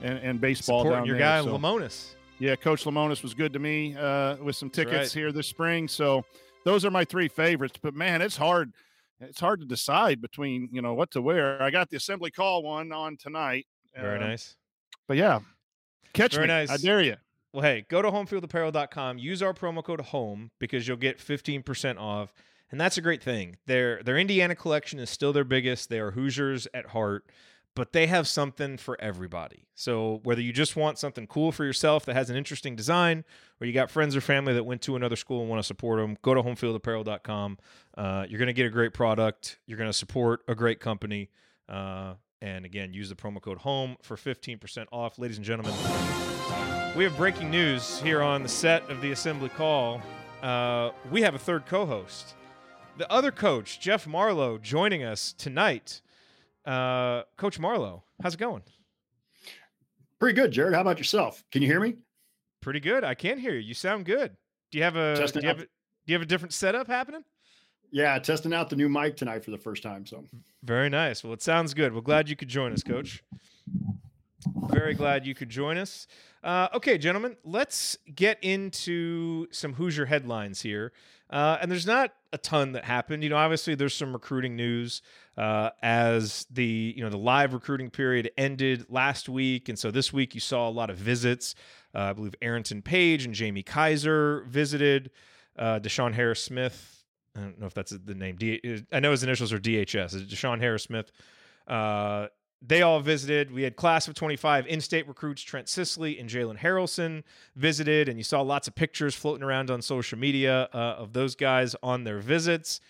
and, 0.03 0.19
and 0.19 0.41
baseball 0.41 0.81
Supporting 0.81 0.99
down 1.01 1.07
your 1.07 1.19
there. 1.19 1.43
guy, 1.43 1.45
so- 1.45 1.59
Lemonis. 1.59 2.15
Yeah, 2.41 2.57
Coach 2.57 2.85
Lemonis 2.85 3.23
was 3.23 3.35
good 3.35 3.53
to 3.53 3.59
me 3.59 3.95
uh, 3.97 4.37
with 4.37 4.57
some 4.57 4.71
tickets 4.71 4.97
right. 4.97 5.13
here 5.13 5.31
this 5.31 5.47
spring. 5.47 5.87
So 5.87 6.25
those 6.65 6.87
are 6.87 6.91
my 6.91 7.05
three 7.05 7.29
favorites. 7.29 7.79
But 7.81 7.95
man, 7.95 8.23
it's 8.23 8.37
hard. 8.37 8.73
It's 9.21 9.39
hard 9.39 9.61
to 9.61 9.67
decide 9.67 10.23
between 10.23 10.71
you 10.73 10.81
know 10.81 10.95
what 10.95 11.11
to 11.13 11.23
wear. 11.23 11.63
I 11.63 11.71
got 11.71 11.91
the 11.91 11.99
assembly 11.99 12.31
call 12.31 12.63
one 12.63 12.93
on 12.93 13.19
tonight. 13.19 13.67
Very 13.95 14.17
uh, 14.17 14.27
nice. 14.29 14.57
But 15.07 15.19
yeah, 15.19 15.41
catch 16.15 16.35
Very 16.35 16.49
me. 16.49 16.55
I 16.55 16.77
dare 16.79 17.03
you. 17.03 17.17
Well, 17.53 17.63
hey, 17.63 17.85
go 17.89 18.01
to 18.01 18.11
homefieldapparel.com, 18.11 19.19
use 19.19 19.43
our 19.43 19.53
promo 19.53 19.83
code 19.83 20.01
HOME 20.01 20.53
because 20.61 20.87
you'll 20.87 20.97
get 20.97 21.19
15% 21.19 21.99
off. 21.99 22.33
And 22.71 22.81
that's 22.81 22.97
a 22.97 23.01
great 23.01 23.23
thing. 23.23 23.57
Their 23.67 24.01
their 24.05 24.17
Indiana 24.17 24.55
collection 24.55 25.01
is 25.01 25.11
still 25.11 25.33
their 25.33 25.45
biggest. 25.45 25.91
They 25.91 25.99
are 25.99 26.13
Hoosiers 26.13 26.69
at 26.73 26.87
heart, 26.87 27.25
but 27.75 27.93
they 27.93 28.07
have 28.07 28.27
something 28.27 28.77
for 28.77 29.01
everybody. 29.01 29.67
So 29.75 30.21
whether 30.25 30.41
you 30.41 30.53
just 30.53 30.77
want 30.77 30.99
something 30.99 31.27
cool 31.27 31.53
for 31.53 31.65
yourself 31.65 32.05
that 32.07 32.15
has 32.15 32.29
an 32.29 32.37
interesting 32.37 32.77
design, 32.77 33.25
or 33.61 33.67
you 33.67 33.73
got 33.73 33.91
friends 33.91 34.17
or 34.17 34.21
family 34.21 34.53
that 34.55 34.65
went 34.65 34.83
to 34.83 34.97
another 34.97 35.17
school 35.17 35.41
and 35.41 35.49
want 35.49 35.61
to 35.61 35.67
support 35.67 36.01
them, 36.01 36.17
go 36.23 36.35
to 36.35 36.43
homefieldapparel.com. 36.43 37.59
Uh, 37.97 38.27
you're 38.29 38.39
going 38.39 38.49
to 38.49 38.53
get 38.53 38.67
a 38.67 38.71
great 38.71 38.93
product. 38.93 39.59
You're 39.67 39.79
going 39.79 39.89
to 39.89 39.95
support 39.97 40.41
a 40.49 40.55
great 40.55 40.81
company. 40.81 41.31
Uh, 41.69 42.15
and 42.43 42.65
again, 42.65 42.93
use 42.93 43.09
the 43.09 43.15
promo 43.15 43.41
code 43.41 43.59
HOME 43.59 43.97
for 44.03 44.17
15% 44.17 44.87
off. 44.91 45.19
Ladies 45.19 45.37
and 45.37 45.45
gentlemen, 45.45 45.75
we 46.97 47.05
have 47.05 47.17
breaking 47.17 47.51
news 47.51 48.01
here 48.01 48.23
on 48.23 48.43
the 48.43 48.49
set 48.49 48.89
of 48.91 49.01
the 49.01 49.13
assembly 49.13 49.51
call. 49.51 50.01
Uh, 50.43 50.91
we 51.11 51.23
have 51.23 51.35
a 51.35 51.39
third 51.39 51.67
co 51.67 51.87
host. 51.87 52.35
The 52.97 53.11
other 53.11 53.31
coach, 53.31 53.79
Jeff 53.79 54.07
Marlowe, 54.07 54.59
joining 54.59 55.03
us 55.05 55.33
tonight. 55.33 56.01
Uh, 56.65 57.23
coach 57.37 57.59
Marlowe, 57.59 58.05
how's 58.23 58.35
it 58.35 58.41
going? 58.41 58.63
Pretty 60.19 60.39
good, 60.39 60.51
Jared. 60.51 60.75
How 60.75 60.83
about 60.83 60.99
yourself? 60.99 61.43
Can 61.51 61.63
you 61.63 61.69
hear 61.69 61.81
me? 61.81 61.97
Pretty 62.61 62.81
good. 62.81 63.05
I 63.05 63.15
can 63.15 63.39
hear 63.39 63.55
you. 63.55 63.61
You 63.61 63.75
sound 63.75 64.05
good. 64.05 64.37
Do 64.71 64.79
you 64.79 64.85
have 64.85 64.97
a 64.97 65.15
do 65.33 65.41
you 65.41 65.49
have 65.49 65.61
a, 65.61 65.63
do 65.63 65.69
you 66.07 66.15
have 66.15 66.23
a 66.23 66.27
different 66.27 66.53
setup 66.53 66.87
happening? 66.87 67.25
Yeah, 67.91 68.19
testing 68.19 68.53
out 68.53 68.71
the 68.71 68.77
new 68.77 68.89
mic 68.89 69.17
tonight 69.17 69.45
for 69.45 69.51
the 69.51 69.59
first 69.59 69.83
time. 69.83 70.07
So 70.07 70.25
Very 70.63 70.89
nice. 70.91 71.25
Well, 71.25 71.33
it 71.33 71.43
sounds 71.43 71.75
good. 71.75 71.93
Well, 71.93 72.03
glad 72.03 72.29
you 72.29 72.37
could 72.37 72.49
join 72.49 72.73
us, 72.73 72.83
Coach. 72.83 73.25
Very 74.69 74.95
glad 74.95 75.27
you 75.27 75.35
could 75.35 75.51
join 75.51 75.77
us. 75.77 76.07
Uh, 76.43 76.69
okay, 76.75 76.97
gentlemen, 76.97 77.37
let's 77.45 77.99
get 78.15 78.39
into 78.43 79.47
some 79.51 79.75
Hoosier 79.75 80.07
headlines 80.07 80.63
here. 80.63 80.93
Uh, 81.29 81.59
and 81.61 81.71
there's 81.71 81.87
not 81.87 82.13
a 82.33 82.39
ton 82.39 82.73
that 82.73 82.85
happened. 82.85 83.23
You 83.23 83.31
know, 83.31 83.37
obviously 83.37 83.75
there's 83.75 83.95
some 83.95 84.13
recruiting 84.13 84.57
news 84.57 85.01
uh, 85.37 85.71
as 85.83 86.47
the 86.51 86.95
you 86.97 87.03
know 87.03 87.11
the 87.11 87.19
live 87.19 87.53
recruiting 87.53 87.91
period 87.91 88.31
ended 88.37 88.87
last 88.89 89.29
week, 89.29 89.69
and 89.69 89.79
so 89.79 89.91
this 89.91 90.13
week 90.13 90.35
you 90.35 90.41
saw 90.41 90.69
a 90.69 90.71
lot 90.71 90.91
of 90.91 90.97
visits. 90.97 91.55
Uh, 91.95 91.99
I 92.01 92.13
believe 92.15 92.35
Arrinten 92.43 92.83
Page 92.83 93.25
and 93.25 93.35
Jamie 93.35 93.63
Kaiser 93.63 94.45
visited. 94.49 95.11
Uh, 95.57 95.79
DeShawn 95.79 96.15
Harris 96.15 96.43
Smith. 96.43 97.05
I 97.37 97.41
don't 97.41 97.61
know 97.61 97.67
if 97.67 97.75
that's 97.75 97.91
the 97.91 98.15
name. 98.15 98.37
D- 98.37 98.85
I 98.93 98.99
know 99.01 99.13
his 99.13 99.23
initials 99.23 99.53
are 99.53 99.59
DHS. 99.61 100.27
DeShawn 100.29 100.61
Harris 100.61 100.83
Smith. 100.85 101.13
They 102.63 102.83
all 102.83 103.01
visited. 103.01 103.51
We 103.51 103.63
had 103.63 103.77
class 103.77 104.07
of 104.07 104.15
25 104.15 104.67
in-state 104.67 105.09
recruits 105.09 105.41
Trent 105.41 105.67
Sisley 105.69 106.19
and 106.19 106.29
Jalen 106.29 106.59
Haralson 106.59 107.23
visited, 107.57 108.09
and 108.09 108.19
you 108.19 108.25
saw 108.25 108.43
lots 108.43 108.69
of 108.69 108.75
pictures 108.75 109.15
floating 109.15 109.43
around 109.43 109.71
on 109.71 109.81
social 109.81 110.19
media 110.19 110.69
uh, 110.75 110.97
of 110.99 111.15
those 111.15 111.35
guys 111.35 111.75
on 111.83 112.05
their 112.05 112.19
visits. 112.19 112.81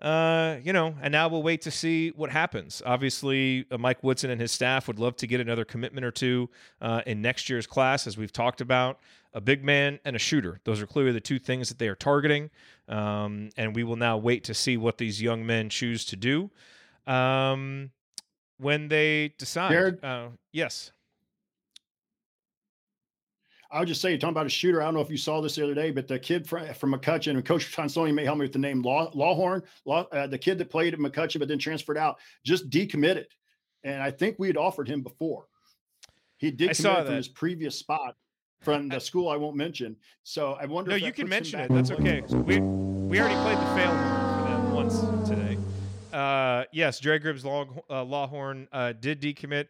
Uh, 0.00 0.56
you 0.62 0.74
know, 0.74 0.94
and 1.00 1.10
now 1.10 1.26
we'll 1.26 1.42
wait 1.42 1.62
to 1.62 1.70
see 1.70 2.10
what 2.10 2.30
happens. 2.30 2.82
Obviously, 2.84 3.64
uh, 3.70 3.78
Mike 3.78 4.02
Woodson 4.04 4.28
and 4.28 4.38
his 4.38 4.52
staff 4.52 4.86
would 4.88 4.98
love 4.98 5.16
to 5.16 5.26
get 5.26 5.40
another 5.40 5.64
commitment 5.64 6.04
or 6.04 6.10
two 6.10 6.50
uh, 6.82 7.00
in 7.06 7.22
next 7.22 7.48
year's 7.48 7.66
class, 7.66 8.06
as 8.06 8.18
we've 8.18 8.32
talked 8.32 8.60
about. 8.60 9.00
A 9.32 9.40
big 9.40 9.64
man 9.64 9.98
and 10.04 10.14
a 10.14 10.18
shooter. 10.18 10.60
Those 10.64 10.82
are 10.82 10.86
clearly 10.86 11.12
the 11.12 11.20
two 11.20 11.38
things 11.38 11.70
that 11.70 11.78
they 11.78 11.88
are 11.88 11.94
targeting. 11.94 12.50
Um, 12.88 13.48
and 13.56 13.74
we 13.74 13.84
will 13.84 13.96
now 13.96 14.18
wait 14.18 14.44
to 14.44 14.54
see 14.54 14.76
what 14.76 14.98
these 14.98 15.22
young 15.22 15.46
men 15.46 15.70
choose 15.70 16.04
to 16.06 16.16
do. 16.16 16.50
Um, 17.06 17.90
when 18.58 18.88
they 18.88 19.34
decide. 19.38 19.70
Jared? 19.70 20.04
Uh, 20.04 20.28
yes. 20.52 20.90
I 23.70 23.80
would 23.80 23.88
just 23.88 24.00
say, 24.00 24.10
you're 24.10 24.18
talking 24.18 24.30
about 24.30 24.46
a 24.46 24.50
shooter. 24.50 24.80
I 24.80 24.84
don't 24.84 24.94
know 24.94 25.00
if 25.00 25.10
you 25.10 25.16
saw 25.16 25.40
this 25.40 25.56
the 25.56 25.64
other 25.64 25.74
day, 25.74 25.90
but 25.90 26.06
the 26.06 26.18
kid 26.18 26.46
from, 26.46 26.72
from 26.74 26.94
McCutcheon 26.94 27.32
and 27.32 27.44
Coach 27.44 27.74
Tonsoni 27.74 28.14
may 28.14 28.24
help 28.24 28.38
me 28.38 28.44
with 28.44 28.52
the 28.52 28.60
name 28.60 28.80
Law, 28.80 29.10
Lawhorn, 29.10 29.62
Law, 29.84 30.06
uh, 30.12 30.26
the 30.26 30.38
kid 30.38 30.56
that 30.58 30.70
played 30.70 30.94
at 30.94 31.00
McCutcheon 31.00 31.40
but 31.40 31.48
then 31.48 31.58
transferred 31.58 31.98
out, 31.98 32.18
just 32.44 32.70
decommitted. 32.70 33.26
And 33.82 34.00
I 34.02 34.10
think 34.10 34.36
we 34.38 34.46
had 34.46 34.56
offered 34.56 34.88
him 34.88 35.02
before. 35.02 35.46
He 36.38 36.48
I 36.48 36.72
saw 36.72 36.90
decommitted 36.90 36.96
that. 36.96 37.06
from 37.06 37.14
his 37.16 37.28
previous 37.28 37.78
spot 37.78 38.14
from 38.62 38.88
the 38.88 39.00
school 39.00 39.28
I 39.28 39.36
won't 39.36 39.56
mention. 39.56 39.96
So 40.22 40.52
I 40.54 40.66
wonder. 40.66 40.90
No, 40.90 40.96
you 40.96 41.12
can 41.12 41.28
mention 41.28 41.60
it. 41.60 41.70
That's 41.70 41.90
okay. 41.90 42.22
We 42.30 42.60
we 42.60 43.20
already 43.20 43.36
played 43.36 43.58
the 43.58 43.74
fail 43.74 43.90
for 43.90 44.48
them 44.48 44.72
once. 44.72 45.25
Uh, 46.12 46.64
yes, 46.72 47.00
Dre 47.00 47.18
Gibbs 47.18 47.44
Law, 47.44 47.66
uh, 47.90 48.04
Lawhorn 48.04 48.68
uh, 48.72 48.92
did 48.92 49.20
decommit. 49.20 49.66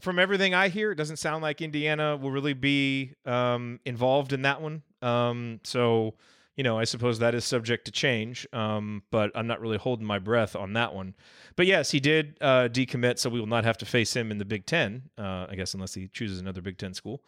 From 0.00 0.18
everything 0.18 0.54
I 0.54 0.68
hear, 0.68 0.92
it 0.92 0.94
doesn't 0.94 1.16
sound 1.16 1.42
like 1.42 1.60
Indiana 1.60 2.16
will 2.16 2.30
really 2.30 2.52
be 2.54 3.14
um, 3.26 3.80
involved 3.84 4.32
in 4.32 4.42
that 4.42 4.60
one. 4.60 4.82
Um, 5.02 5.60
so, 5.64 6.14
you 6.54 6.62
know, 6.62 6.78
I 6.78 6.84
suppose 6.84 7.18
that 7.18 7.34
is 7.34 7.44
subject 7.44 7.84
to 7.86 7.90
change. 7.90 8.46
Um, 8.52 9.02
but 9.10 9.32
I'm 9.34 9.48
not 9.48 9.60
really 9.60 9.76
holding 9.76 10.06
my 10.06 10.20
breath 10.20 10.54
on 10.54 10.74
that 10.74 10.94
one. 10.94 11.14
But 11.56 11.66
yes, 11.66 11.90
he 11.90 11.98
did 11.98 12.36
uh, 12.40 12.68
decommit, 12.68 13.18
so 13.18 13.28
we 13.28 13.40
will 13.40 13.48
not 13.48 13.64
have 13.64 13.78
to 13.78 13.86
face 13.86 14.14
him 14.14 14.30
in 14.30 14.38
the 14.38 14.44
Big 14.44 14.66
Ten. 14.66 15.02
Uh, 15.18 15.46
I 15.48 15.56
guess 15.56 15.74
unless 15.74 15.94
he 15.94 16.06
chooses 16.06 16.38
another 16.38 16.62
Big 16.62 16.78
Ten 16.78 16.94
school. 16.94 17.20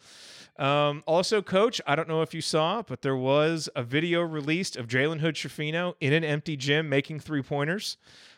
Um, 0.57 1.03
also, 1.05 1.41
Coach, 1.41 1.81
I 1.85 1.95
don't 1.95 2.07
know 2.07 2.21
if 2.21 2.33
you 2.33 2.41
saw, 2.41 2.83
but 2.83 3.01
there 3.01 3.17
was 3.17 3.67
a 3.75 3.83
video 3.83 4.21
released 4.21 4.77
of 4.77 4.87
Jalen 4.87 5.19
Hood 5.19 5.35
Schifino 5.35 5.95
in 5.99 6.13
an 6.13 6.23
empty 6.23 6.55
gym 6.55 6.87
making 6.87 7.19
three 7.19 7.41
pointers. 7.41 7.97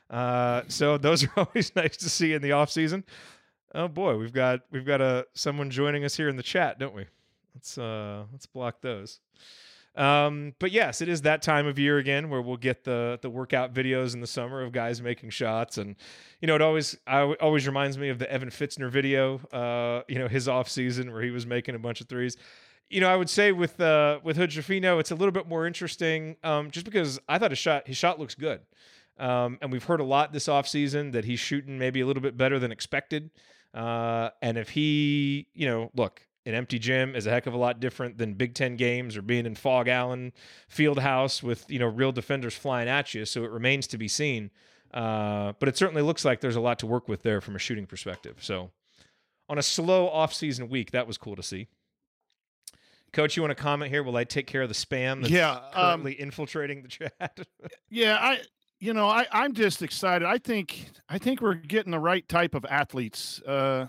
Uh, 0.10 0.62
so 0.68 0.98
those 0.98 1.24
are 1.24 1.32
always 1.38 1.76
nice 1.76 1.98
to 1.98 2.10
see 2.10 2.34
in 2.34 2.42
the 2.42 2.52
off 2.52 2.70
season. 2.70 3.04
Oh 3.76 3.88
boy, 3.88 4.18
we've 4.18 4.34
got 4.34 4.62
we've 4.72 4.86
got 4.86 5.02
a 5.02 5.26
someone 5.34 5.70
joining 5.70 6.06
us 6.06 6.16
here 6.16 6.30
in 6.30 6.36
the 6.36 6.44
chat, 6.44 6.78
don't 6.78 6.94
we? 6.94 7.06
Let's 7.56 7.78
uh 7.78 8.26
let's 8.32 8.46
block 8.46 8.82
those. 8.82 9.20
Um, 9.96 10.56
but 10.58 10.72
yes, 10.72 11.02
it 11.02 11.10
is 11.10 11.22
that 11.22 11.44
time 11.44 11.68
of 11.68 11.78
year 11.78 12.00
again 12.00 12.30
where 12.30 12.42
we'll 12.42 12.58
get 12.58 12.84
the 12.84 13.20
the 13.22 13.30
workout 13.30 13.74
videos 13.74 14.16
in 14.16 14.22
the 14.22 14.28
summer 14.28 14.62
of 14.62 14.72
guys 14.72 15.02
making 15.02 15.30
shots, 15.30 15.78
and 15.78 15.96
you 16.42 16.48
know 16.48 16.56
it 16.56 16.62
always 16.62 16.98
I, 17.06 17.22
always 17.22 17.68
reminds 17.68 17.98
me 17.98 18.10
of 18.10 18.18
the 18.18 18.32
Evan 18.32 18.50
Fitzner 18.50 18.90
video. 18.90 19.40
Uh, 19.52 20.02
you 20.08 20.18
know 20.18 20.28
his 20.28 20.48
off 20.48 20.68
season 20.68 21.12
where 21.12 21.22
he 21.22 21.30
was 21.30 21.46
making 21.46 21.76
a 21.76 21.80
bunch 21.80 22.02
of 22.02 22.08
threes. 22.08 22.38
You 22.90 23.02
know, 23.02 23.10
I 23.10 23.16
would 23.16 23.30
say 23.30 23.52
with 23.52 23.80
uh, 23.80 24.20
with 24.24 24.36
Hood 24.36 24.50
Schifino, 24.50 25.00
it's 25.00 25.12
a 25.12 25.16
little 25.16 25.32
bit 25.32 25.48
more 25.48 25.68
interesting, 25.68 26.38
um, 26.44 26.72
just 26.72 26.86
because 26.86 27.20
I 27.30 27.38
thought 27.38 27.52
his 27.52 27.60
shot 27.60 27.88
his 27.88 27.98
shot 27.98 28.20
looks 28.20 28.36
good, 28.36 28.62
um, 29.20 29.58
and 29.62 29.72
we've 29.72 29.84
heard 29.84 30.00
a 30.00 30.04
lot 30.06 30.34
this 30.34 30.48
offseason 30.48 31.12
that 31.14 31.26
he's 31.26 31.40
shooting 31.40 31.78
maybe 31.78 32.02
a 32.02 32.06
little 32.06 32.24
bit 32.24 32.38
better 32.38 32.60
than 32.60 32.72
expected. 32.72 33.30
Uh, 33.74 34.30
and 34.42 34.58
if 34.58 34.70
he, 34.70 35.48
you 35.54 35.68
know, 35.68 35.92
look, 35.96 36.22
an 36.46 36.54
empty 36.54 36.78
gym 36.78 37.16
is 37.16 37.26
a 37.26 37.30
heck 37.30 37.48
of 37.48 37.54
a 37.54 37.58
lot 37.58 37.80
different 37.80 38.18
than 38.18 38.34
Big 38.34 38.54
Ten 38.54 38.76
games 38.76 39.16
or 39.16 39.22
being 39.22 39.46
in 39.46 39.56
Phog 39.56 39.88
Allen 39.88 40.34
Field 40.68 41.00
House 41.00 41.42
with 41.42 41.70
you 41.70 41.80
know 41.80 41.88
real 41.88 42.12
defenders 42.12 42.54
flying 42.54 42.90
at 42.90 43.14
you. 43.14 43.26
So 43.26 43.44
it 43.44 43.52
remains 43.52 43.88
to 43.88 43.98
be 43.98 44.08
seen. 44.08 44.52
Uh, 44.94 45.54
but 45.60 45.68
it 45.68 45.76
certainly 45.76 46.04
looks 46.04 46.24
like 46.24 46.42
there's 46.42 46.56
a 46.56 46.62
lot 46.62 46.78
to 46.80 46.86
work 46.86 47.08
with 47.08 47.24
there 47.24 47.42
from 47.42 47.56
a 47.56 47.60
shooting 47.60 47.88
perspective. 47.88 48.38
So 48.42 48.70
on 49.50 49.58
a 49.58 49.64
slow 49.64 50.08
off-season 50.08 50.70
week, 50.70 50.92
that 50.92 51.08
was 51.08 51.18
cool 51.18 51.36
to 51.36 51.42
see. 51.42 51.68
Coach, 53.12 53.36
you 53.36 53.42
want 53.44 53.56
to 53.56 53.62
comment 53.62 53.92
here? 53.92 54.04
Will 54.04 54.18
I 54.18 54.24
take 54.24 54.48
care 54.48 54.62
of 54.62 54.70
the 54.70 54.76
spam 54.76 55.22
that's 55.22 55.32
Yeah, 55.32 55.52
um, 55.52 55.62
currently 55.74 56.20
infiltrating 56.20 56.82
the 56.84 56.88
chat? 56.88 57.40
Yeah, 57.90 58.18
I 58.20 58.40
you 58.84 58.94
know, 58.94 59.08
I 59.08 59.26
I'm 59.32 59.54
just 59.54 59.82
excited. 59.82 60.28
I 60.28 60.38
think 60.38 60.90
I 61.08 61.18
think 61.18 61.40
we're 61.40 61.54
getting 61.54 61.92
the 61.94 62.00
right 62.00 62.28
type 62.28 62.54
of 62.54 62.66
athletes 62.66 63.42
uh 63.44 63.88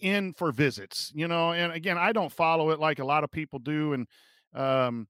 in 0.00 0.32
for 0.32 0.50
visits, 0.50 1.12
you 1.14 1.28
know, 1.28 1.52
and 1.52 1.72
again, 1.72 1.98
I 1.98 2.12
don't 2.12 2.32
follow 2.32 2.70
it 2.70 2.80
like 2.80 3.00
a 3.00 3.04
lot 3.04 3.22
of 3.22 3.30
people 3.30 3.58
do 3.58 3.92
and 3.92 4.06
um 4.54 5.08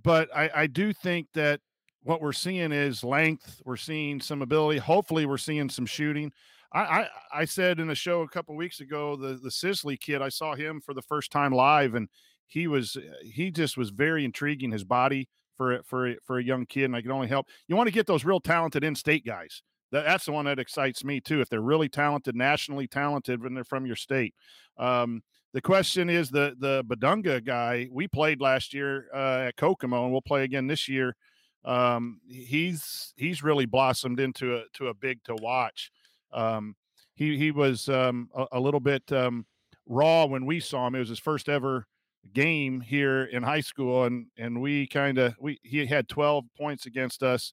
but 0.00 0.28
I 0.34 0.48
I 0.54 0.66
do 0.68 0.92
think 0.92 1.26
that 1.34 1.60
what 2.04 2.20
we're 2.20 2.32
seeing 2.32 2.70
is 2.70 3.02
length, 3.02 3.60
we're 3.64 3.76
seeing 3.76 4.20
some 4.20 4.42
ability, 4.42 4.78
hopefully 4.78 5.26
we're 5.26 5.38
seeing 5.38 5.68
some 5.68 5.86
shooting. 5.86 6.30
I 6.72 6.80
I, 6.80 7.08
I 7.34 7.44
said 7.46 7.80
in 7.80 7.90
a 7.90 7.96
show 7.96 8.20
a 8.22 8.28
couple 8.28 8.54
weeks 8.54 8.78
ago 8.78 9.16
the 9.16 9.40
the 9.42 9.50
Sisley 9.50 9.96
kid, 9.96 10.22
I 10.22 10.28
saw 10.28 10.54
him 10.54 10.80
for 10.80 10.94
the 10.94 11.02
first 11.02 11.32
time 11.32 11.50
live 11.50 11.96
and 11.96 12.08
he 12.46 12.68
was 12.68 12.96
he 13.24 13.50
just 13.50 13.76
was 13.76 13.90
very 13.90 14.24
intriguing 14.24 14.70
his 14.70 14.84
body 14.84 15.28
for 15.56 15.80
for 15.84 16.14
for 16.24 16.38
a 16.38 16.44
young 16.44 16.66
kid, 16.66 16.84
and 16.84 16.96
I 16.96 17.02
can 17.02 17.10
only 17.10 17.28
help. 17.28 17.46
You 17.68 17.76
want 17.76 17.88
to 17.88 17.92
get 17.94 18.06
those 18.06 18.24
real 18.24 18.40
talented 18.40 18.84
in-state 18.84 19.24
guys. 19.24 19.62
That, 19.92 20.04
that's 20.04 20.26
the 20.26 20.32
one 20.32 20.46
that 20.46 20.58
excites 20.58 21.04
me 21.04 21.20
too. 21.20 21.40
If 21.40 21.48
they're 21.48 21.60
really 21.60 21.88
talented, 21.88 22.34
nationally 22.34 22.86
talented, 22.86 23.42
when 23.42 23.54
they're 23.54 23.64
from 23.64 23.86
your 23.86 23.96
state. 23.96 24.34
Um, 24.78 25.22
the 25.52 25.62
question 25.62 26.10
is 26.10 26.30
the 26.30 26.54
the 26.58 26.84
Bidunga 26.84 27.44
guy 27.44 27.88
we 27.90 28.08
played 28.08 28.40
last 28.40 28.74
year 28.74 29.06
uh, 29.14 29.46
at 29.48 29.56
Kokomo, 29.56 30.04
and 30.04 30.12
we'll 30.12 30.20
play 30.22 30.44
again 30.44 30.66
this 30.66 30.88
year. 30.88 31.16
Um, 31.64 32.20
he's 32.28 33.14
he's 33.16 33.42
really 33.42 33.66
blossomed 33.66 34.20
into 34.20 34.56
a 34.56 34.64
to 34.74 34.88
a 34.88 34.94
big 34.94 35.22
to 35.24 35.34
watch. 35.36 35.90
Um, 36.32 36.76
he 37.14 37.38
he 37.38 37.50
was 37.50 37.88
um, 37.88 38.28
a, 38.34 38.46
a 38.52 38.60
little 38.60 38.80
bit 38.80 39.10
um, 39.12 39.46
raw 39.86 40.26
when 40.26 40.44
we 40.46 40.60
saw 40.60 40.86
him. 40.86 40.94
It 40.94 41.00
was 41.00 41.08
his 41.08 41.18
first 41.18 41.48
ever 41.48 41.86
game 42.32 42.80
here 42.80 43.24
in 43.24 43.42
high 43.42 43.60
school 43.60 44.04
and 44.04 44.26
and 44.36 44.60
we 44.60 44.86
kind 44.86 45.18
of 45.18 45.34
we 45.40 45.58
he 45.62 45.86
had 45.86 46.08
12 46.08 46.44
points 46.56 46.86
against 46.86 47.22
us 47.22 47.52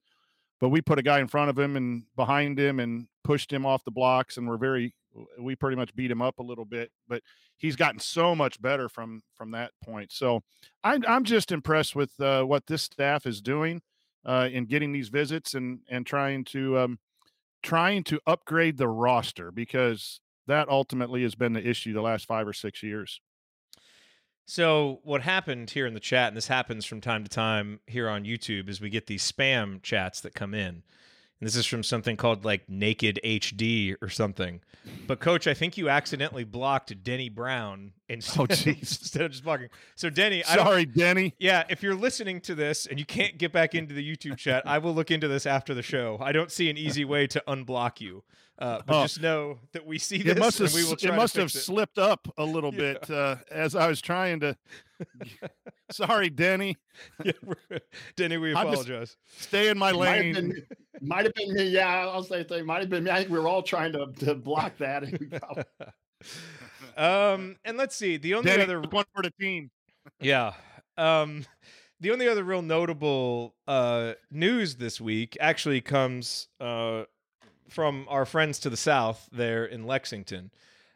but 0.60 0.70
we 0.70 0.82
put 0.82 1.00
a 1.00 1.04
guy 1.04 1.20
in 1.20 1.28
front 1.28 1.50
of 1.50 1.58
him 1.58 1.76
and 1.76 2.04
behind 2.16 2.60
him 2.60 2.80
and 2.80 3.08
pushed 3.24 3.52
him 3.52 3.66
off 3.66 3.84
the 3.84 3.92
blocks 3.92 4.38
and 4.38 4.48
we're 4.48 4.58
very 4.58 4.94
we 5.40 5.56
pretty 5.56 5.76
much 5.76 5.94
beat 5.96 6.10
him 6.10 6.22
up 6.22 6.40
a 6.40 6.44
little 6.44 6.66
bit 6.66 6.92
but 7.08 7.22
he's 7.58 7.76
gotten 7.76 8.00
so 8.00 8.36
much 8.36 8.62
better 8.62 8.90
from 8.90 9.22
from 9.36 9.52
that 9.52 9.72
point. 9.84 10.12
So 10.12 10.42
i'm 10.84 11.04
i'm 11.08 11.24
just 11.24 11.52
impressed 11.52 11.96
with 11.96 12.20
uh, 12.20 12.44
what 12.44 12.68
this 12.68 12.84
staff 12.84 13.26
is 13.26 13.42
doing 13.42 13.82
uh, 14.26 14.50
in 14.52 14.66
getting 14.66 14.92
these 14.92 15.10
visits 15.10 15.54
and 15.54 15.80
and 15.90 16.06
trying 16.06 16.44
to 16.46 16.78
um 16.78 17.00
trying 17.62 18.04
to 18.04 18.20
upgrade 18.28 18.78
the 18.78 18.90
roster 18.90 19.52
because 19.52 20.20
that 20.48 20.68
ultimately 20.68 21.24
has 21.24 21.36
been 21.36 21.54
the 21.54 21.66
issue 21.66 21.94
the 21.94 22.02
last 22.02 22.26
5 22.26 22.48
or 22.50 22.54
6 22.54 22.84
years 22.84 23.22
So 24.46 25.00
what 25.04 25.22
happened 25.22 25.70
here 25.70 25.86
in 25.86 25.94
the 25.94 26.00
chat, 26.00 26.28
and 26.28 26.38
this 26.38 26.48
happens 26.48 26.86
from 26.86 27.02
time 27.02 27.24
to 27.24 27.30
time 27.30 27.80
here 27.88 28.10
on 28.10 28.26
YouTube, 28.26 28.70
is 28.70 28.82
we 28.82 28.90
get 28.90 29.08
these 29.08 29.30
spam 29.30 29.82
chats 29.82 30.22
that 30.22 30.36
come 30.36 30.54
in. 30.54 30.84
And 31.40 31.48
this 31.48 31.56
is 31.56 31.66
from 31.66 31.84
something 31.84 32.16
called 32.16 32.46
like 32.46 32.70
Naked 32.70 33.20
HD 33.24 33.96
or 34.02 34.10
something. 34.10 34.62
But 35.08 35.20
coach, 35.20 35.48
I 35.48 35.54
think 35.54 35.78
you 35.78 35.90
accidentally 35.90 36.44
blocked 36.44 37.04
Denny 37.04 37.30
Brown 37.30 37.94
instead, 38.10 38.40
Oh, 38.40 38.44
of, 38.44 38.50
jeez. 38.52 38.80
instead 38.80 39.22
of 39.24 39.32
just 39.32 39.44
blocking. 39.44 39.70
So 39.96 40.10
Denny, 40.10 40.44
I 40.46 40.56
Sorry, 40.56 40.86
Denny. 40.86 41.34
yeah, 41.40 41.64
if 41.70 41.82
you're 41.84 41.96
listening 41.96 42.42
to 42.42 42.56
this 42.56 42.86
and 42.86 43.00
you 43.00 43.06
can't 43.06 43.38
get 43.38 43.52
back 43.52 43.76
into 43.76 43.94
the 43.94 44.04
YouTube 44.16 44.38
chat, 44.38 44.64
I 44.66 44.78
will 44.78 44.94
look 44.94 45.12
into 45.12 45.28
this 45.28 45.46
after 45.46 45.74
the 45.74 45.82
show. 45.84 46.18
I 46.22 46.32
don't 46.32 46.52
see 46.52 46.70
an 46.70 46.78
easy 46.78 47.06
way 47.14 47.28
to 47.28 47.44
unblock 47.48 48.02
you. 48.02 48.24
Uh, 48.60 48.82
but 48.86 49.00
Oh. 49.00 49.02
just 49.02 49.20
know 49.20 49.58
that 49.72 49.84
we 49.86 49.98
see 49.98 50.20
this 50.22 50.34
It 50.34 50.40
must 50.40 50.60
have 50.60 50.74
we 50.76 50.84
will 50.84 50.96
try 50.96 51.12
it 51.12 51.18
must 51.18 51.36
have 51.38 51.48
it. 51.48 51.50
slipped 51.50 51.98
up 51.98 52.28
a 52.38 52.46
little 52.46 52.72
Yeah. 52.72 52.80
bit 52.94 53.10
uh, 53.10 53.38
as 53.50 53.76
I 53.76 53.88
was 53.88 54.00
trying 54.00 54.42
to. 54.42 54.56
Sorry, 55.92 56.30
Denny. 56.30 56.78
Yeah, 57.26 57.32
Denny, 58.16 58.38
we 58.38 58.54
I'm 58.54 58.68
just- 58.72 58.84
apologize. 58.88 59.18
Stay 59.40 59.70
in 59.70 59.78
my 59.78 59.92
Might 59.92 60.06
have 60.08 60.26
lane. 60.26 60.34
been, 60.34 60.66
might 61.02 61.26
have 61.26 61.34
been 61.34 61.54
me. 61.54 61.64
Yeah, 61.70 62.08
I'll 62.08 62.24
say 62.24 62.44
thing. 62.44 62.66
Might 62.68 62.82
have 62.82 62.90
been 62.92 63.04
me. 63.06 63.12
I 63.12 63.18
think 63.18 63.32
we 63.32 63.40
were 63.40 63.48
all 63.48 63.64
trying 63.64 63.92
to, 63.94 64.06
to 64.20 64.36
block 64.36 64.78
that. 64.78 65.04
And 66.96 67.06
we 67.06 67.10
probably- 67.10 67.46
um, 67.46 67.56
and 67.66 67.78
let's 67.78 67.96
see. 67.96 68.18
The 68.18 68.34
only 68.36 68.52
Denny, 68.52 68.64
other 68.64 68.82
one 68.82 69.06
for 69.14 69.22
the 69.24 69.32
team. 69.40 69.72
Yeah. 70.20 70.54
Um, 70.98 71.46
the 72.00 72.12
only 72.12 72.28
other 72.28 72.44
real 72.44 72.62
notable 72.62 73.56
uh, 73.68 74.14
news 74.30 74.76
this 74.76 75.00
week 75.00 75.38
actually 75.40 75.82
comes 75.82 76.50
uh, 76.60 77.04
from 77.70 78.06
our 78.10 78.26
friends 78.26 78.60
to 78.60 78.70
the 78.70 78.78
south 78.78 79.30
there 79.32 79.66
in 79.66 79.86
Lexington. 79.88 80.52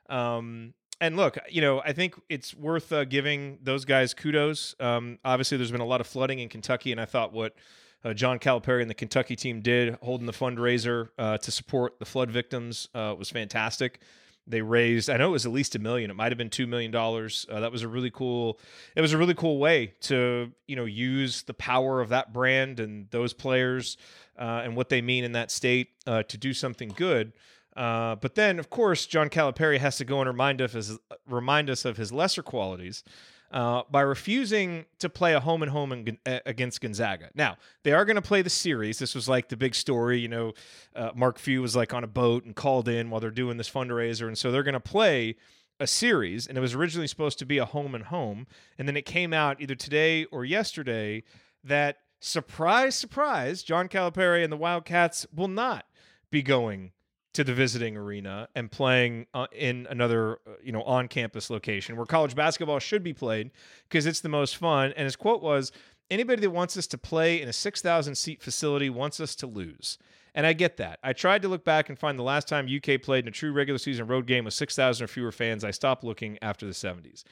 Um, 0.09 0.73
and 0.99 1.15
look, 1.15 1.37
you 1.49 1.61
know, 1.61 1.81
I 1.81 1.93
think 1.93 2.15
it's 2.27 2.53
worth 2.55 2.91
uh, 2.91 3.05
giving 3.05 3.59
those 3.61 3.85
guys 3.85 4.13
kudos. 4.13 4.75
Um, 4.79 5.19
obviously, 5.23 5.57
there's 5.57 5.71
been 5.71 5.81
a 5.81 5.85
lot 5.85 6.01
of 6.01 6.07
flooding 6.07 6.39
in 6.39 6.49
Kentucky, 6.49 6.91
and 6.91 6.99
I 6.99 7.05
thought 7.05 7.33
what 7.33 7.55
uh, 8.03 8.13
John 8.13 8.39
Calipari 8.39 8.81
and 8.81 8.89
the 8.89 8.95
Kentucky 8.95 9.35
team 9.35 9.61
did, 9.61 9.95
holding 10.01 10.25
the 10.25 10.33
fundraiser 10.33 11.09
uh, 11.17 11.37
to 11.37 11.51
support 11.51 11.99
the 11.99 12.05
flood 12.05 12.31
victims, 12.31 12.89
uh, 12.95 13.15
was 13.17 13.29
fantastic. 13.29 14.01
They 14.47 14.61
raised, 14.61 15.09
I 15.09 15.17
know 15.17 15.29
it 15.29 15.31
was 15.31 15.45
at 15.45 15.51
least 15.51 15.75
a 15.75 15.79
million. 15.79 16.09
It 16.09 16.15
might 16.15 16.31
have 16.31 16.37
been 16.37 16.49
two 16.49 16.67
million 16.67 16.91
dollars. 16.91 17.45
Uh, 17.49 17.59
that 17.59 17.71
was 17.71 17.83
a 17.83 17.87
really 17.87 18.11
cool. 18.11 18.59
It 18.95 19.01
was 19.01 19.13
a 19.13 19.17
really 19.17 19.33
cool 19.33 19.59
way 19.59 19.93
to 20.01 20.51
you 20.67 20.75
know 20.75 20.85
use 20.85 21.43
the 21.43 21.53
power 21.53 21.99
of 22.01 22.09
that 22.09 22.33
brand 22.33 22.79
and 22.79 23.09
those 23.11 23.33
players 23.33 23.97
uh, 24.37 24.61
and 24.63 24.75
what 24.75 24.89
they 24.89 25.01
mean 25.01 25.23
in 25.23 25.33
that 25.33 25.51
state 25.51 25.89
uh, 26.05 26.23
to 26.23 26.37
do 26.37 26.53
something 26.53 26.89
good. 26.95 27.33
Uh, 27.75 28.15
but 28.15 28.33
then, 28.35 28.57
of 28.57 28.69
course, 28.71 29.05
John 29.05 29.29
Calipari 29.29 29.77
has 29.77 29.97
to 29.97 30.05
go 30.05 30.19
and 30.19 30.27
remind 30.27 30.61
us 30.61 30.97
remind 31.27 31.69
us 31.69 31.85
of 31.85 31.97
his 31.97 32.11
lesser 32.11 32.41
qualities 32.41 33.03
uh, 33.51 33.83
by 33.89 34.01
refusing 34.01 34.85
to 34.99 35.09
play 35.09 35.33
a 35.33 35.39
home 35.39 35.61
and 35.61 35.71
home 35.71 35.91
in, 35.91 36.17
against 36.25 36.81
Gonzaga. 36.81 37.29
Now 37.33 37.57
they 37.83 37.93
are 37.93 38.05
going 38.05 38.15
to 38.15 38.21
play 38.21 38.41
the 38.41 38.49
series. 38.49 38.99
This 38.99 39.15
was 39.15 39.29
like 39.29 39.49
the 39.49 39.57
big 39.57 39.75
story. 39.75 40.19
You 40.19 40.27
know, 40.27 40.53
uh, 40.95 41.11
Mark 41.15 41.39
Few 41.39 41.61
was 41.61 41.75
like 41.75 41.93
on 41.93 42.03
a 42.03 42.07
boat 42.07 42.45
and 42.45 42.55
called 42.55 42.87
in 42.87 43.09
while 43.09 43.21
they're 43.21 43.31
doing 43.31 43.57
this 43.57 43.69
fundraiser, 43.69 44.27
and 44.27 44.37
so 44.37 44.51
they're 44.51 44.63
going 44.63 44.73
to 44.73 44.79
play 44.79 45.35
a 45.79 45.87
series. 45.87 46.47
And 46.47 46.57
it 46.57 46.61
was 46.61 46.73
originally 46.73 47.07
supposed 47.07 47.39
to 47.39 47.45
be 47.45 47.57
a 47.57 47.65
home 47.65 47.95
and 47.95 48.05
home, 48.05 48.47
and 48.77 48.87
then 48.87 48.97
it 48.97 49.05
came 49.05 49.33
out 49.33 49.61
either 49.61 49.75
today 49.75 50.25
or 50.25 50.43
yesterday 50.43 51.23
that 51.63 51.97
surprise, 52.19 52.95
surprise, 52.95 53.63
John 53.63 53.87
Calipari 53.87 54.43
and 54.43 54.51
the 54.51 54.57
Wildcats 54.57 55.25
will 55.33 55.47
not 55.47 55.85
be 56.31 56.41
going 56.41 56.91
to 57.37 57.43
the 57.43 57.53
visiting 57.53 57.95
arena 57.95 58.49
and 58.55 58.71
playing 58.71 59.27
uh, 59.35 59.45
in 59.51 59.85
another 59.91 60.39
uh, 60.47 60.53
you 60.63 60.71
know 60.71 60.81
on-campus 60.81 61.51
location 61.51 61.95
where 61.95 62.05
college 62.07 62.33
basketball 62.33 62.79
should 62.79 63.03
be 63.03 63.13
played 63.13 63.51
because 63.87 64.07
it's 64.07 64.21
the 64.21 64.29
most 64.29 64.57
fun 64.57 64.91
and 64.97 65.05
his 65.05 65.15
quote 65.15 65.43
was 65.43 65.71
anybody 66.09 66.41
that 66.41 66.49
wants 66.49 66.75
us 66.75 66.87
to 66.87 66.97
play 66.97 67.39
in 67.39 67.47
a 67.47 67.53
6000 67.53 68.15
seat 68.15 68.41
facility 68.41 68.89
wants 68.89 69.19
us 69.19 69.35
to 69.35 69.45
lose 69.45 69.99
and 70.33 70.47
I 70.47 70.53
get 70.53 70.77
that. 70.77 70.97
I 71.03 71.13
tried 71.13 71.43
to 71.43 71.47
look 71.47 71.63
back 71.63 71.89
and 71.89 71.97
find 71.97 72.17
the 72.17 72.23
last 72.23 72.47
time 72.47 72.67
UK 72.67 72.99
played 73.01 73.25
in 73.25 73.27
a 73.27 73.31
true 73.31 73.51
regular 73.51 73.77
season 73.77 74.07
road 74.07 74.25
game 74.25 74.45
with 74.45 74.55
6,000 74.55 75.03
or 75.03 75.07
fewer 75.07 75.31
fans. 75.31 75.63
I 75.63 75.71
stopped 75.71 76.03
looking 76.03 76.37
after 76.43 76.65
the 76.65 76.73
70s, 76.73 77.23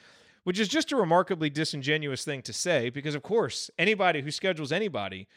which 0.44 0.60
is 0.60 0.68
just 0.68 0.92
a 0.92 0.96
remarkably 0.96 1.52
disingenuous 1.52 2.26
thing 2.26 2.42
to 2.44 2.54
say 2.54 2.90
because, 2.90 3.14
of 3.14 3.22
course, 3.22 3.70
anybody 3.78 4.22
who 4.22 4.32
schedules 4.32 4.72
anybody 4.72 5.28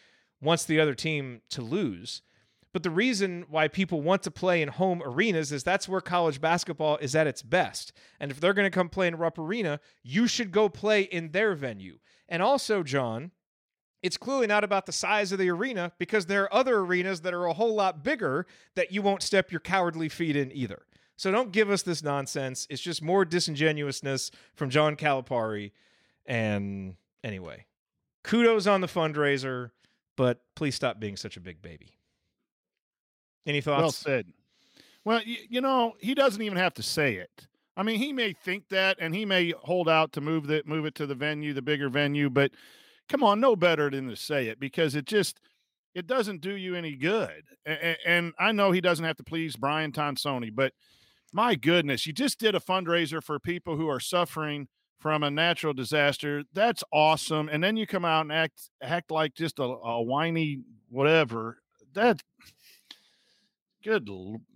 wants 0.41 0.65
the 0.65 0.81
other 0.81 0.95
team 0.95 1.43
to 1.51 1.61
lose. 1.61 2.23
But 2.73 2.83
the 2.83 2.91
reason 2.91 3.47
why 3.49 3.69
people 3.69 4.03
want 4.03 4.23
to 4.25 4.31
play 4.31 4.61
in 4.61 4.69
home 4.69 5.03
arenas 5.05 5.53
is 5.53 5.63
that's 5.63 5.89
where 5.89 6.01
college 6.01 6.41
basketball 6.41 6.99
is 6.99 7.15
at 7.15 7.27
its 7.27 7.43
best. 7.43 7.93
And 8.21 8.31
if 8.31 8.41
they're 8.41 8.53
going 8.53 8.71
to 8.71 8.75
come 8.75 8.89
play 8.89 9.09
in 9.09 9.17
Rupp 9.17 9.39
Arena, 9.39 9.81
you 10.03 10.27
should 10.27 10.53
go 10.53 10.69
play 10.69 11.03
in 11.03 11.31
their 11.31 11.55
venue. 11.55 11.99
And 12.29 12.43
also, 12.43 12.83
John, 12.83 13.31
it's 14.03 14.17
clearly 14.17 14.47
not 14.47 14.65
about 14.65 14.87
the 14.87 14.93
size 14.93 15.33
of 15.33 15.39
the 15.39 15.51
arena 15.51 15.93
because 15.99 16.27
there 16.27 16.45
are 16.45 16.55
other 16.55 16.79
arenas 16.79 17.23
that 17.23 17.35
are 17.35 17.47
a 17.47 17.55
whole 17.55 17.75
lot 17.75 18.05
bigger 18.05 18.47
that 18.77 18.93
you 18.93 19.03
won't 19.03 19.23
step 19.23 19.51
your 19.51 19.61
cowardly 19.61 20.09
feet 20.09 20.37
in 20.37 20.53
either. 20.53 20.83
So 21.17 21.33
don't 21.33 21.51
give 21.51 21.69
us 21.69 21.83
this 21.83 22.03
nonsense. 22.03 22.67
It's 22.71 22.81
just 22.81 23.03
more 23.03 23.25
disingenuousness 23.25 24.31
from 24.55 24.71
John 24.71 24.95
Calipari. 24.95 25.73
And 26.27 26.95
anyway, 27.25 27.67
kudos 28.23 28.69
on 28.69 28.83
the 28.83 28.87
fundraiser, 28.87 29.71
but 30.17 30.43
please 30.55 30.77
stop 30.77 31.01
being 31.01 31.17
such 31.17 31.37
a 31.37 31.41
big 31.41 31.61
baby. 31.61 31.98
Any 33.49 33.61
thoughts? 33.61 33.81
Well 33.81 33.91
said. 33.93 34.27
Well, 35.05 35.23
you, 35.25 35.39
you 35.49 35.61
know, 35.61 35.95
he 35.99 36.15
doesn't 36.15 36.43
even 36.43 36.59
have 36.59 36.75
to 36.75 36.83
say 36.83 37.15
it. 37.15 37.47
I 37.77 37.83
mean, 37.83 37.99
he 37.99 38.13
may 38.13 38.33
think 38.33 38.69
that, 38.69 38.99
and 39.01 39.15
he 39.15 39.25
may 39.25 39.53
hold 39.63 39.89
out 39.89 40.13
to 40.13 40.21
move 40.21 40.49
that, 40.49 40.67
move 40.67 40.85
it 40.85 40.95
to 40.97 41.07
the 41.07 41.15
venue, 41.15 41.55
the 41.55 41.63
bigger 41.63 41.89
venue. 41.89 42.29
But 42.29 42.51
come 43.09 43.23
on, 43.23 43.41
no 43.41 43.57
better 43.57 43.89
than 43.89 44.09
to 44.09 44.17
say 44.17 44.49
it 44.49 44.61
because 44.61 44.95
it 44.95 45.07
just 45.07 45.41
it 45.95 46.07
doesn't 46.07 46.43
do 46.43 46.55
you 46.55 46.75
any 46.75 46.95
good. 46.95 47.45
And, 47.65 47.97
and 48.05 48.33
I 48.39 48.53
know 48.53 48.71
he 48.71 48.81
doesn't 48.81 49.05
have 49.05 49.17
to 49.17 49.25
please 49.25 49.57
Brian 49.57 49.93
Tonsoni, 49.93 50.55
but 50.55 50.73
my 51.33 51.55
goodness, 51.55 52.07
you 52.07 52.13
just 52.13 52.39
did 52.39 52.55
a 52.55 52.61
fundraiser 52.61 53.23
for 53.23 53.39
people 53.39 53.77
who 53.77 53.89
are 53.89 54.01
suffering 54.01 54.69
from 54.99 55.23
a 55.23 55.31
natural 55.31 55.73
disaster. 55.73 56.45
That's 56.53 56.83
awesome. 56.93 57.49
And 57.49 57.63
then 57.63 57.77
you 57.77 57.87
come 57.87 58.05
out 58.05 58.23
and 58.23 58.33
act 58.33 58.71
act 58.83 59.11
like 59.11 59.35
just 59.35 59.59
a, 59.59 59.63
a 59.63 60.03
whiny 60.03 60.61
whatever. 60.89 61.59
That 61.95 62.23
good. 63.89 64.09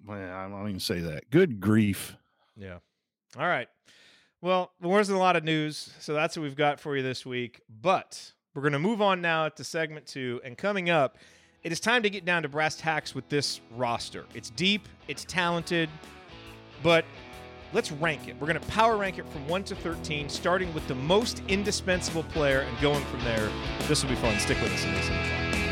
I 0.09 0.49
don't 0.49 0.69
even 0.69 0.81
say 0.81 1.01
that. 1.01 1.31
Good 1.31 1.61
grief. 1.61 2.17
Yeah. 2.57 2.79
All 3.39 3.47
right. 3.47 3.69
Well, 4.41 4.73
there 4.81 4.91
wasn't 4.91 5.17
a 5.17 5.21
lot 5.21 5.37
of 5.37 5.45
news, 5.45 5.93
so 6.01 6.15
that's 6.15 6.37
what 6.37 6.43
we've 6.43 6.57
got 6.57 6.81
for 6.81 6.97
you 6.97 7.03
this 7.03 7.25
week. 7.25 7.61
But 7.81 8.33
we're 8.55 8.63
going 8.63 8.73
to 8.73 8.79
move 8.79 9.01
on 9.01 9.21
now 9.21 9.49
to 9.49 9.65
segment 9.65 10.07
two. 10.07 10.41
And 10.45 10.59
coming 10.59 10.91
up, 10.91 11.17
it 11.63 11.73
is 11.73 11.81
time 11.81 12.03
to 12.03 12.11
get 12.11 12.25
down 12.25 12.43
to 12.43 12.49
brass 12.49 12.77
tacks 12.77 13.15
with 13.15 13.29
this 13.29 13.61
roster. 13.77 14.27
It's 14.35 14.51
deep, 14.51 14.89
it's 15.07 15.25
talented, 15.25 15.89
but 16.83 17.05
let's 17.73 17.93
rank 17.93 18.29
it. 18.29 18.35
We're 18.41 18.49
going 18.49 18.61
to 18.61 18.67
power 18.67 18.97
rank 18.97 19.19
it 19.19 19.27
from 19.29 19.47
1 19.49 19.65
to 19.65 19.77
13, 19.77 20.29
starting 20.29 20.75
with 20.75 20.87
the 20.89 20.97
most 20.97 21.41
indispensable 21.49 22.25
player 22.25 22.61
and 22.61 22.81
going 22.81 23.05
from 23.05 23.21
there. 23.21 23.49
This 23.87 24.03
will 24.03 24.11
be 24.11 24.17
fun. 24.17 24.39
Stick 24.41 24.61
with 24.61 24.73
us 24.73 24.85
in 24.85 24.93
this. 24.93 25.72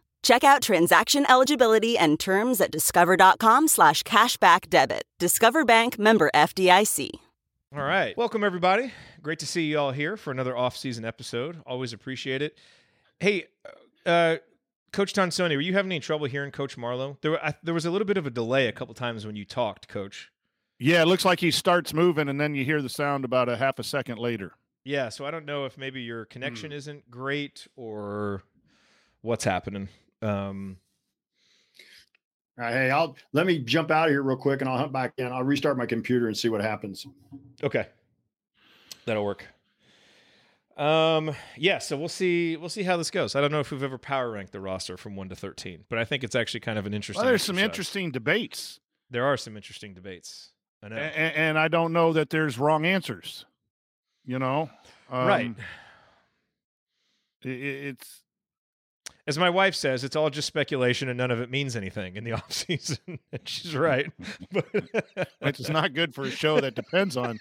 Check 0.23 0.43
out 0.43 0.61
transaction 0.61 1.25
eligibility 1.29 1.97
and 1.97 2.19
terms 2.19 2.61
at 2.61 2.71
discover.com 2.71 3.67
slash 3.67 4.03
cashback 4.03 4.69
debit. 4.69 5.03
Discover 5.19 5.65
Bank 5.65 5.97
member 5.97 6.29
FDIC. 6.35 7.09
All 7.75 7.81
right. 7.81 8.15
Welcome, 8.17 8.43
everybody. 8.43 8.91
Great 9.23 9.39
to 9.39 9.47
see 9.47 9.63
you 9.63 9.79
all 9.79 9.91
here 9.91 10.17
for 10.17 10.29
another 10.31 10.55
off-season 10.55 11.05
episode. 11.05 11.61
Always 11.65 11.93
appreciate 11.93 12.41
it. 12.41 12.57
Hey, 13.19 13.45
uh, 14.05 14.35
Coach 14.91 15.13
Tonsoni, 15.13 15.55
were 15.55 15.61
you 15.61 15.73
having 15.73 15.91
any 15.91 16.01
trouble 16.01 16.27
hearing 16.27 16.51
Coach 16.51 16.77
Marlowe? 16.77 17.17
There, 17.21 17.43
I, 17.43 17.53
there 17.63 17.73
was 17.73 17.85
a 17.85 17.91
little 17.91 18.05
bit 18.05 18.17
of 18.17 18.27
a 18.27 18.29
delay 18.29 18.67
a 18.67 18.71
couple 18.73 18.93
times 18.93 19.25
when 19.25 19.35
you 19.35 19.45
talked, 19.45 19.87
Coach. 19.87 20.31
Yeah, 20.77 21.01
it 21.01 21.05
looks 21.05 21.23
like 21.25 21.39
he 21.39 21.49
starts 21.49 21.93
moving, 21.93 22.27
and 22.27 22.39
then 22.41 22.53
you 22.55 22.65
hear 22.65 22.81
the 22.81 22.89
sound 22.89 23.23
about 23.25 23.47
a 23.49 23.55
half 23.57 23.79
a 23.79 23.83
second 23.83 24.19
later. 24.19 24.51
Yeah, 24.83 25.09
so 25.09 25.25
I 25.25 25.31
don't 25.31 25.45
know 25.45 25.65
if 25.65 25.77
maybe 25.77 26.01
your 26.01 26.25
connection 26.25 26.71
Hmm. 26.71 26.77
isn't 26.77 27.09
great 27.09 27.67
or 27.75 28.43
what's 29.21 29.45
happening. 29.45 29.87
Um, 30.21 30.77
All 32.57 32.65
right, 32.65 32.73
hey, 32.73 32.91
I'll 32.91 33.15
let 33.33 33.45
me 33.47 33.59
jump 33.59 33.89
out 33.91 34.07
of 34.07 34.11
here 34.11 34.21
real 34.21 34.37
quick 34.37 34.61
and 34.61 34.69
I'll 34.69 34.77
hunt 34.77 34.91
back 34.93 35.13
in. 35.17 35.25
I'll 35.27 35.43
restart 35.43 35.77
my 35.77 35.85
computer 35.85 36.27
and 36.27 36.37
see 36.37 36.49
what 36.49 36.61
happens. 36.61 37.05
okay, 37.63 37.87
that'll 39.05 39.25
work. 39.25 39.45
Um, 40.77 41.35
yeah, 41.57 41.79
so 41.79 41.97
we'll 41.97 42.07
see. 42.07 42.55
We'll 42.57 42.69
see 42.69 42.83
how 42.83 42.97
this 42.97 43.11
goes. 43.11 43.35
I 43.35 43.41
don't 43.41 43.51
know 43.51 43.59
if 43.59 43.71
we've 43.71 43.83
ever 43.83 43.97
power 43.97 44.31
ranked 44.31 44.51
the 44.51 44.61
roster 44.61 44.97
from 44.97 45.15
one 45.15 45.29
to 45.29 45.35
thirteen, 45.35 45.83
but 45.89 45.99
I 45.99 46.05
think 46.05 46.23
it's 46.23 46.35
actually 46.35 46.61
kind 46.61 46.79
of 46.79 46.85
an 46.85 46.93
interesting. 46.93 47.21
Well, 47.21 47.29
there's 47.29 47.43
some 47.43 47.55
exercise. 47.57 47.65
interesting 47.69 48.11
debates, 48.11 48.79
There 49.09 49.25
are 49.25 49.37
some 49.37 49.55
interesting 49.57 49.93
debates. 49.93 50.51
I 50.83 50.87
know. 50.89 50.95
and, 50.95 51.35
and 51.35 51.59
I 51.59 51.67
don't 51.67 51.93
know 51.93 52.13
that 52.13 52.29
there's 52.31 52.57
wrong 52.57 52.85
answers. 52.85 53.45
You 54.25 54.39
know, 54.39 54.69
right. 55.11 55.47
Um, 55.47 55.55
i- 57.45 57.49
i- 57.49 57.51
it's 57.51 58.20
As 59.27 59.37
my 59.37 59.49
wife 59.49 59.75
says, 59.75 60.03
it's 60.03 60.15
all 60.15 60.29
just 60.29 60.47
speculation 60.47 61.07
and 61.09 61.17
none 61.17 61.31
of 61.31 61.39
it 61.39 61.49
means 61.49 61.75
anything 61.75 62.15
in 62.15 62.23
the 62.23 62.31
off 62.33 62.51
season. 62.51 62.97
and 63.07 63.41
she's 63.45 63.75
right. 63.75 64.11
But 64.51 64.65
which 65.39 65.59
is 65.59 65.69
not 65.69 65.93
good 65.93 66.13
for 66.15 66.23
a 66.23 66.31
show 66.31 66.59
that 66.59 66.75
depends 66.75 67.15
on. 67.17 67.39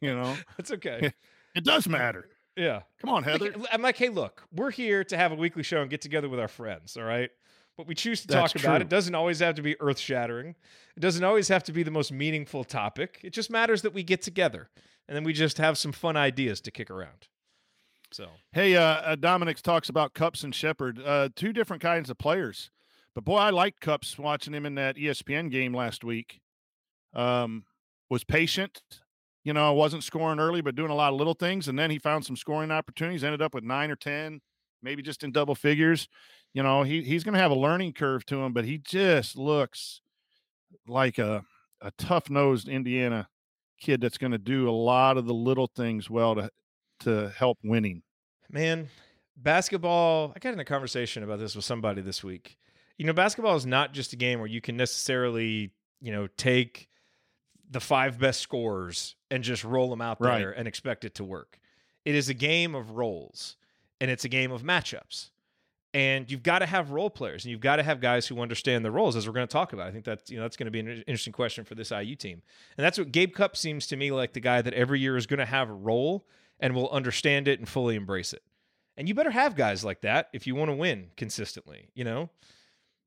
You 0.00 0.14
know, 0.14 0.36
It's 0.58 0.70
okay. 0.72 1.12
it 1.54 1.64
does 1.64 1.88
matter. 1.88 2.28
Yeah. 2.56 2.82
Come 3.00 3.10
on, 3.10 3.22
Heather. 3.24 3.52
Like, 3.52 3.68
I'm 3.72 3.82
like, 3.82 3.96
hey, 3.96 4.08
look, 4.10 4.42
we're 4.52 4.70
here 4.70 5.02
to 5.04 5.16
have 5.16 5.32
a 5.32 5.34
weekly 5.34 5.62
show 5.62 5.80
and 5.80 5.90
get 5.90 6.00
together 6.00 6.28
with 6.28 6.38
our 6.40 6.48
friends, 6.48 6.96
all 6.96 7.02
right? 7.04 7.30
What 7.76 7.88
we 7.88 7.94
choose 7.96 8.20
to 8.22 8.28
That's 8.28 8.52
talk 8.52 8.62
about, 8.62 8.76
true. 8.76 8.82
it 8.82 8.88
doesn't 8.88 9.14
always 9.16 9.40
have 9.40 9.56
to 9.56 9.62
be 9.62 9.74
earth 9.80 9.98
shattering. 9.98 10.54
It 10.96 11.00
doesn't 11.00 11.24
always 11.24 11.48
have 11.48 11.64
to 11.64 11.72
be 11.72 11.82
the 11.82 11.90
most 11.90 12.12
meaningful 12.12 12.62
topic. 12.62 13.20
It 13.24 13.32
just 13.32 13.50
matters 13.50 13.82
that 13.82 13.92
we 13.92 14.04
get 14.04 14.22
together 14.22 14.68
and 15.08 15.16
then 15.16 15.24
we 15.24 15.32
just 15.32 15.58
have 15.58 15.76
some 15.76 15.90
fun 15.92 16.16
ideas 16.16 16.60
to 16.62 16.70
kick 16.70 16.88
around. 16.90 17.26
So, 18.14 18.28
Hey, 18.52 18.76
uh, 18.76 18.80
uh, 18.80 19.16
Dominic 19.16 19.60
talks 19.60 19.88
about 19.88 20.14
Cupps 20.14 20.44
and 20.44 20.54
Shepard, 20.54 21.00
uh, 21.04 21.30
two 21.34 21.52
different 21.52 21.82
kinds 21.82 22.10
of 22.10 22.16
players. 22.16 22.70
But 23.12 23.24
boy, 23.24 23.38
I 23.38 23.50
liked 23.50 23.80
Cupps 23.80 24.16
watching 24.16 24.54
him 24.54 24.64
in 24.66 24.76
that 24.76 24.94
ESPN 24.94 25.50
game 25.50 25.74
last 25.74 26.04
week. 26.04 26.40
Um, 27.12 27.64
was 28.08 28.22
patient, 28.22 28.82
you 29.42 29.52
know, 29.52 29.72
wasn't 29.72 30.04
scoring 30.04 30.38
early, 30.38 30.60
but 30.60 30.76
doing 30.76 30.92
a 30.92 30.94
lot 30.94 31.12
of 31.12 31.18
little 31.18 31.34
things. 31.34 31.66
And 31.66 31.76
then 31.76 31.90
he 31.90 31.98
found 31.98 32.24
some 32.24 32.36
scoring 32.36 32.70
opportunities, 32.70 33.24
ended 33.24 33.42
up 33.42 33.52
with 33.52 33.64
nine 33.64 33.90
or 33.90 33.96
10, 33.96 34.40
maybe 34.80 35.02
just 35.02 35.24
in 35.24 35.32
double 35.32 35.56
figures. 35.56 36.06
You 36.52 36.62
know, 36.62 36.84
he, 36.84 37.02
he's 37.02 37.24
going 37.24 37.34
to 37.34 37.40
have 37.40 37.50
a 37.50 37.56
learning 37.56 37.94
curve 37.94 38.24
to 38.26 38.36
him, 38.36 38.52
but 38.52 38.64
he 38.64 38.78
just 38.78 39.36
looks 39.36 40.02
like 40.86 41.18
a, 41.18 41.42
a 41.80 41.90
tough 41.98 42.30
nosed 42.30 42.68
Indiana 42.68 43.26
kid 43.80 44.00
that's 44.00 44.18
going 44.18 44.30
to 44.30 44.38
do 44.38 44.68
a 44.68 44.70
lot 44.70 45.16
of 45.16 45.26
the 45.26 45.34
little 45.34 45.66
things 45.66 46.08
well 46.08 46.36
to, 46.36 46.48
to 47.00 47.32
help 47.36 47.58
winning. 47.62 48.02
man, 48.50 48.88
basketball, 49.36 50.32
I 50.34 50.38
got 50.38 50.52
in 50.52 50.60
a 50.60 50.64
conversation 50.64 51.22
about 51.22 51.38
this 51.38 51.54
with 51.56 51.64
somebody 51.64 52.02
this 52.02 52.22
week. 52.24 52.56
You 52.98 53.06
know, 53.06 53.12
basketball 53.12 53.56
is 53.56 53.66
not 53.66 53.92
just 53.92 54.12
a 54.12 54.16
game 54.16 54.38
where 54.38 54.48
you 54.48 54.60
can 54.60 54.76
necessarily, 54.76 55.72
you 56.00 56.12
know, 56.12 56.28
take 56.36 56.88
the 57.70 57.80
five 57.80 58.18
best 58.18 58.40
scorers 58.40 59.16
and 59.30 59.42
just 59.42 59.64
roll 59.64 59.90
them 59.90 60.00
out 60.00 60.18
Right. 60.20 60.38
there 60.38 60.52
and 60.52 60.68
expect 60.68 61.04
it 61.04 61.14
to 61.16 61.24
work. 61.24 61.58
It 62.04 62.14
is 62.14 62.28
a 62.28 62.34
game 62.34 62.74
of 62.74 62.92
roles 62.92 63.56
and 64.00 64.10
it's 64.10 64.24
a 64.24 64.28
game 64.28 64.52
of 64.52 64.62
matchups. 64.62 65.30
And 65.92 66.28
you've 66.30 66.42
got 66.42 66.58
to 66.58 66.66
have 66.66 66.90
role 66.90 67.08
players 67.08 67.44
and 67.44 67.52
you've 67.52 67.60
got 67.60 67.76
to 67.76 67.82
have 67.84 68.00
guys 68.00 68.26
who 68.26 68.40
understand 68.40 68.84
the 68.84 68.90
roles 68.90 69.14
as 69.14 69.26
we're 69.28 69.32
going 69.32 69.46
to 69.46 69.52
talk 69.52 69.72
about. 69.72 69.86
I 69.86 69.92
think 69.92 70.04
that's, 70.04 70.28
you 70.30 70.36
know, 70.36 70.42
that's 70.42 70.56
going 70.56 70.66
to 70.66 70.72
be 70.72 70.80
an 70.80 70.88
interesting 70.88 71.32
question 71.32 71.64
for 71.64 71.74
this 71.76 71.90
IU 71.92 72.16
team. 72.16 72.42
And 72.76 72.84
that's 72.84 72.98
what 72.98 73.12
Gabe 73.12 73.32
Cupps 73.32 73.60
seems 73.60 73.86
to 73.88 73.96
me 73.96 74.10
like 74.10 74.32
the 74.32 74.40
guy 74.40 74.60
that 74.60 74.74
every 74.74 74.98
year 75.00 75.16
is 75.16 75.26
going 75.26 75.38
to 75.38 75.46
have 75.46 75.70
a 75.70 75.72
role 75.74 76.26
and 76.60 76.74
will 76.74 76.90
understand 76.90 77.48
it 77.48 77.58
and 77.58 77.68
fully 77.68 77.96
embrace 77.96 78.32
it. 78.32 78.42
And 78.96 79.08
you 79.08 79.14
better 79.14 79.30
have 79.30 79.56
guys 79.56 79.84
like 79.84 80.02
that 80.02 80.28
if 80.32 80.46
you 80.46 80.54
want 80.54 80.70
to 80.70 80.76
win 80.76 81.08
consistently, 81.16 81.88
you 81.94 82.04
know? 82.04 82.30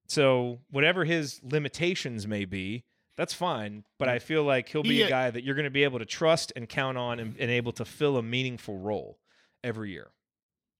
So, 0.08 0.60
whatever 0.70 1.06
his 1.06 1.40
limitations 1.44 2.28
may 2.28 2.46
be, 2.46 2.84
that's 3.16 3.34
fine. 3.34 3.84
But 3.98 4.10
I 4.10 4.20
feel 4.20 4.44
like 4.44 4.70
he'll 4.70 4.84
be 4.84 4.98
He, 4.98 5.02
a 5.04 5.10
guy 5.10 5.32
that 5.32 5.44
you're 5.44 5.56
going 5.56 5.66
to 5.66 5.72
be 5.72 5.84
able 5.84 6.00
to 6.00 6.06
trust 6.06 6.54
and 6.56 6.68
count 6.70 6.98
on 6.98 7.20
and, 7.20 7.36
and 7.40 7.50
able 7.52 7.72
to 7.74 7.86
fill 7.86 8.18
a 8.18 8.24
meaningful 8.24 8.78
role 8.78 9.20
every 9.64 9.92
year. 9.92 10.12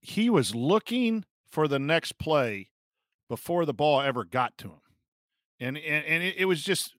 he 0.01 0.30
was 0.30 0.53
looking 0.56 1.25
for 1.45 1.67
the 1.67 1.80
next 1.80 2.17
play 2.19 2.69
before 3.30 3.65
the 3.65 3.73
ball 3.73 4.01
ever 4.01 4.23
got 4.23 4.58
to 4.60 4.67
him. 4.67 4.82
And 5.60 5.77
and, 5.77 6.06
and 6.06 6.23
it, 6.23 6.36
it 6.38 6.45
was 6.45 6.63
just 6.63 6.95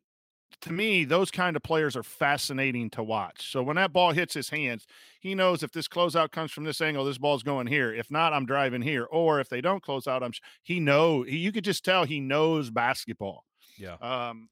to 0.63 0.73
me, 0.73 1.05
those 1.05 1.31
kind 1.31 1.57
of 1.57 1.63
players 1.63 1.97
are 1.97 2.03
fascinating 2.03 2.91
to 2.91 3.03
watch. 3.03 3.53
So 3.53 3.63
when 3.63 3.77
that 3.77 3.93
ball 3.93 4.13
hits 4.13 4.35
his 4.35 4.51
hands, 4.51 4.87
he 5.21 5.35
knows 5.35 5.63
if 5.63 5.71
this 5.71 5.87
closeout 5.87 6.33
comes 6.33 6.51
from 6.51 6.65
this 6.65 6.81
angle, 6.81 7.05
this 7.05 7.19
ball's 7.19 7.43
going 7.43 7.69
here. 7.69 7.93
If 7.95 8.11
not, 8.11 8.33
I'm 8.33 8.47
driving 8.47 8.83
here. 8.83 9.05
Or 9.05 9.41
if 9.41 9.49
they 9.49 9.61
don't 9.61 9.83
close 9.83 10.07
out, 10.07 10.23
I'm 10.23 10.33
sh- 10.33 10.41
he 10.63 10.81
know 10.81 11.23
he, 11.23 11.39
you 11.39 11.53
could 11.53 11.65
just 11.65 11.85
tell 11.85 12.05
he 12.05 12.21
knows 12.21 12.71
basketball. 12.71 13.45
Yeah. 13.79 13.95
Um, 14.01 14.49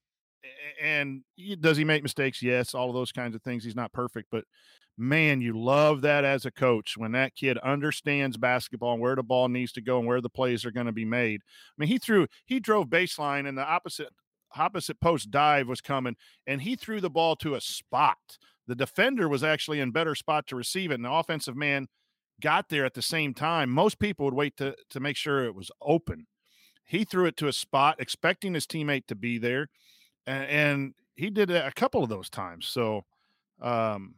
and 0.80 1.22
he- 1.34 1.56
does 1.56 1.76
he 1.76 1.84
make 1.84 2.04
mistakes? 2.04 2.40
Yes, 2.40 2.74
all 2.74 2.88
of 2.88 2.94
those 2.94 3.12
kinds 3.12 3.34
of 3.34 3.42
things. 3.42 3.64
He's 3.64 3.74
not 3.74 3.92
perfect, 3.92 4.28
but 4.30 4.44
man, 4.96 5.40
you 5.40 5.58
love 5.58 6.02
that 6.02 6.24
as 6.24 6.46
a 6.46 6.50
coach 6.50 6.96
when 6.96 7.12
that 7.12 7.34
kid 7.34 7.58
understands 7.58 8.36
basketball 8.36 8.92
and 8.94 9.02
where 9.02 9.16
the 9.16 9.22
ball 9.22 9.48
needs 9.48 9.72
to 9.72 9.82
go 9.82 9.98
and 9.98 10.06
where 10.06 10.20
the 10.20 10.30
plays 10.30 10.64
are 10.64 10.70
going 10.70 10.86
to 10.86 10.92
be 10.92 11.04
made. 11.04 11.40
I 11.44 11.74
mean, 11.76 11.88
he 11.88 11.98
threw, 11.98 12.28
he 12.46 12.60
drove 12.60 12.86
baseline 12.86 13.48
and 13.48 13.58
the 13.58 13.66
opposite 13.66 14.08
opposite 14.56 15.00
post 15.00 15.30
dive 15.30 15.68
was 15.68 15.80
coming 15.80 16.16
and 16.46 16.62
he 16.62 16.76
threw 16.76 17.00
the 17.00 17.10
ball 17.10 17.36
to 17.36 17.54
a 17.54 17.60
spot. 17.60 18.38
The 18.66 18.74
defender 18.74 19.28
was 19.28 19.44
actually 19.44 19.80
in 19.80 19.92
better 19.92 20.14
spot 20.14 20.46
to 20.48 20.56
receive 20.56 20.90
it, 20.90 20.94
and 20.94 21.04
the 21.04 21.12
offensive 21.12 21.56
man 21.56 21.86
got 22.40 22.68
there 22.68 22.84
at 22.84 22.94
the 22.94 23.02
same 23.02 23.32
time. 23.32 23.70
Most 23.70 23.98
people 23.98 24.24
would 24.24 24.34
wait 24.34 24.56
to 24.56 24.74
to 24.90 25.00
make 25.00 25.16
sure 25.16 25.44
it 25.44 25.54
was 25.54 25.70
open. 25.80 26.26
He 26.84 27.04
threw 27.04 27.26
it 27.26 27.36
to 27.38 27.48
a 27.48 27.52
spot, 27.52 27.96
expecting 28.00 28.54
his 28.54 28.66
teammate 28.66 29.06
to 29.06 29.14
be 29.14 29.38
there, 29.38 29.68
and, 30.26 30.44
and 30.44 30.94
he 31.14 31.30
did 31.30 31.50
a 31.50 31.72
couple 31.72 32.02
of 32.02 32.08
those 32.08 32.30
times. 32.30 32.66
So, 32.66 33.04
um, 33.60 34.16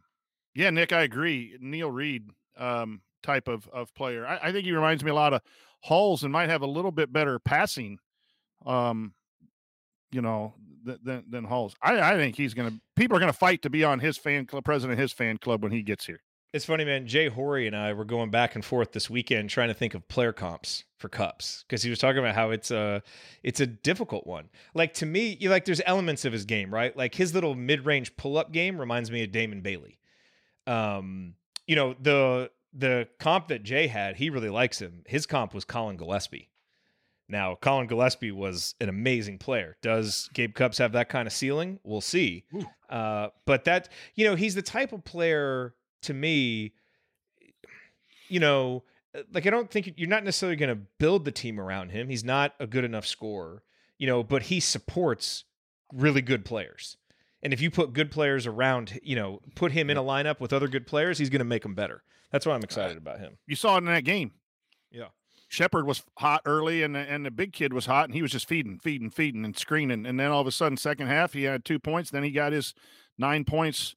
yeah, 0.53 0.69
Nick, 0.69 0.91
I 0.91 1.01
agree. 1.01 1.57
Neil 1.59 1.89
Reed 1.89 2.29
um, 2.57 3.01
type 3.23 3.47
of 3.47 3.67
of 3.69 3.93
player. 3.93 4.25
I, 4.25 4.39
I 4.43 4.51
think 4.51 4.65
he 4.65 4.71
reminds 4.71 5.03
me 5.03 5.11
a 5.11 5.15
lot 5.15 5.33
of 5.33 5.41
Hulls 5.83 6.23
and 6.23 6.33
might 6.33 6.49
have 6.49 6.61
a 6.61 6.67
little 6.67 6.91
bit 6.91 7.13
better 7.13 7.39
passing. 7.39 7.99
Um, 8.65 9.13
you 10.11 10.21
know, 10.21 10.53
th- 10.85 10.99
than 11.03 11.23
than 11.29 11.43
Hulls. 11.45 11.75
I, 11.81 11.99
I 11.99 12.15
think 12.15 12.35
he's 12.35 12.53
gonna. 12.53 12.79
People 12.95 13.17
are 13.17 13.19
gonna 13.19 13.33
fight 13.33 13.61
to 13.63 13.69
be 13.69 13.83
on 13.83 13.99
his 13.99 14.17
fan 14.17 14.45
club, 14.45 14.63
president 14.63 14.99
his 14.99 15.11
fan 15.11 15.37
club 15.37 15.63
when 15.63 15.71
he 15.71 15.81
gets 15.81 16.05
here. 16.05 16.21
It's 16.51 16.65
funny, 16.65 16.83
man. 16.83 17.05
Jay 17.05 17.27
Horry 17.27 17.67
and 17.67 17.75
I 17.75 17.93
were 17.93 18.05
going 18.05 18.31
back 18.31 18.55
and 18.55 18.65
forth 18.65 18.91
this 18.91 19.07
weekend 19.07 19.51
trying 19.51 19.67
to 19.67 19.73
think 19.75 19.93
of 19.93 20.07
player 20.07 20.33
comps 20.33 20.83
for 20.97 21.07
Cupps 21.07 21.63
because 21.67 21.83
he 21.83 21.91
was 21.91 21.99
talking 21.99 22.17
about 22.17 22.33
how 22.33 22.49
it's 22.49 22.71
a 22.71 23.03
it's 23.43 23.59
a 23.59 23.67
difficult 23.67 24.25
one. 24.25 24.49
Like 24.73 24.95
to 24.95 25.05
me, 25.05 25.37
you 25.39 25.51
like 25.51 25.65
there's 25.65 25.81
elements 25.85 26.25
of 26.25 26.33
his 26.33 26.45
game, 26.45 26.73
right? 26.73 26.95
Like 26.97 27.13
his 27.13 27.35
little 27.35 27.53
mid 27.53 27.85
range 27.85 28.17
pull 28.17 28.35
up 28.37 28.51
game 28.51 28.79
reminds 28.79 29.11
me 29.11 29.23
of 29.23 29.31
Damon 29.31 29.61
Bailey. 29.61 29.99
Um, 30.65 31.35
you 31.67 31.75
know 31.75 31.95
the 32.01 32.49
the 32.73 33.07
comp 33.19 33.49
that 33.49 33.61
Jay 33.61 33.85
had, 33.85 34.15
he 34.15 34.31
really 34.31 34.49
likes 34.49 34.79
him. 34.79 35.03
His 35.05 35.27
comp 35.27 35.53
was 35.53 35.65
Collin 35.65 35.97
Gillespie. 35.97 36.49
Now, 37.29 37.55
Collin 37.55 37.87
Gillespie 37.87 38.31
was 38.31 38.73
an 38.81 38.89
amazing 38.89 39.37
player. 39.37 39.77
Does 39.83 40.29
Gabe 40.33 40.55
Cupps 40.55 40.79
have 40.79 40.93
that 40.93 41.09
kind 41.09 41.27
of 41.27 41.33
ceiling? 41.33 41.79
We'll 41.83 42.01
see. 42.01 42.43
Uh, 42.89 43.27
but 43.45 43.65
that, 43.65 43.89
you 44.15 44.25
know, 44.25 44.35
he's 44.35 44.55
the 44.55 44.63
type 44.63 44.91
of 44.91 45.05
player 45.05 45.75
to 46.01 46.13
me, 46.13 46.73
you 48.29 48.39
know, 48.39 48.83
uh, 49.15 49.21
like 49.31 49.45
I 49.45 49.51
don't 49.51 49.69
think 49.69 49.93
you're 49.95 50.09
not 50.09 50.23
necessarily 50.23 50.55
going 50.55 50.75
to 50.75 50.81
build 50.97 51.23
the 51.23 51.31
team 51.31 51.59
around 51.59 51.91
him. 51.91 52.09
He's 52.09 52.23
not 52.23 52.55
a 52.59 52.65
good 52.65 52.83
enough 52.83 53.05
scorer, 53.05 53.61
you 53.99 54.07
know, 54.07 54.23
but 54.23 54.43
he 54.43 54.59
supports 54.59 55.43
really 55.93 56.21
good 56.21 56.43
players. 56.45 56.97
And 57.43 57.53
if 57.53 57.61
you 57.61 57.69
put 57.69 57.93
good 57.93 58.11
players 58.11 58.47
around, 58.47 58.99
you 59.03 59.15
know, 59.15 59.41
put 59.55 59.71
him 59.71 59.89
in 59.89 59.97
a 59.97 60.03
lineup 60.03 60.39
with 60.39 60.51
other 60.51 60.67
good 60.67 60.87
players, 60.87 61.19
he's 61.19 61.29
going 61.29 61.39
to 61.39 61.45
make 61.45 61.63
them 61.63 61.75
better. 61.75 62.03
That's 62.31 62.45
why 62.45 62.53
I'm 62.53 62.63
excited 62.63 62.97
about 62.97 63.19
him. 63.19 63.37
You 63.47 63.55
saw 63.55 63.75
it 63.75 63.79
in 63.79 63.85
that 63.85 64.03
game. 64.03 64.31
Yeah. 64.91 65.07
Shepard 65.49 65.87
was 65.87 66.03
hot 66.17 66.43
early, 66.45 66.83
and 66.83 66.93
the, 66.95 66.99
and 66.99 67.25
the 67.25 67.31
big 67.31 67.53
kid 67.53 67.73
was 67.73 67.87
hot, 67.87 68.05
and 68.05 68.13
he 68.13 68.21
was 68.21 68.31
just 68.31 68.47
feeding, 68.47 68.77
feeding, 68.77 69.09
feeding, 69.09 69.43
and 69.43 69.57
screening. 69.57 70.05
And 70.05 70.19
then 70.19 70.29
all 70.29 70.41
of 70.41 70.47
a 70.47 70.51
sudden, 70.51 70.77
second 70.77 71.07
half, 71.07 71.33
he 71.33 71.43
had 71.43 71.65
two 71.65 71.79
points. 71.79 72.11
Then 72.11 72.23
he 72.23 72.29
got 72.29 72.53
his 72.53 72.75
nine 73.17 73.43
points 73.45 73.95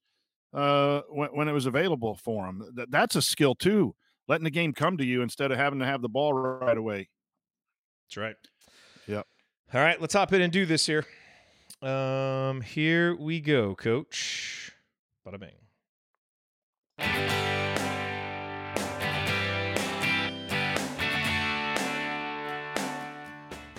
uh, 0.54 1.02
when, 1.10 1.28
when 1.28 1.48
it 1.48 1.52
was 1.52 1.66
available 1.66 2.14
for 2.14 2.46
him. 2.46 2.64
Th- 2.74 2.88
that's 2.90 3.16
a 3.16 3.22
skill 3.22 3.54
too, 3.54 3.94
letting 4.28 4.44
the 4.44 4.50
game 4.50 4.72
come 4.72 4.96
to 4.96 5.04
you 5.04 5.20
instead 5.20 5.52
of 5.52 5.58
having 5.58 5.78
to 5.80 5.86
have 5.86 6.00
the 6.00 6.08
ball 6.08 6.32
right 6.32 6.76
away. 6.76 7.10
That's 8.08 8.16
right. 8.16 8.36
Yep. 9.06 9.26
All 9.74 9.80
right, 9.80 10.00
let's 10.00 10.14
hop 10.14 10.32
in 10.32 10.40
and 10.40 10.52
do 10.52 10.64
this 10.64 10.86
here. 10.86 11.04
Um, 11.82 12.62
here 12.62 13.14
we 13.14 13.40
go, 13.40 13.74
coach. 13.74 14.72
Bada 15.26 15.38
bing. 15.38 15.50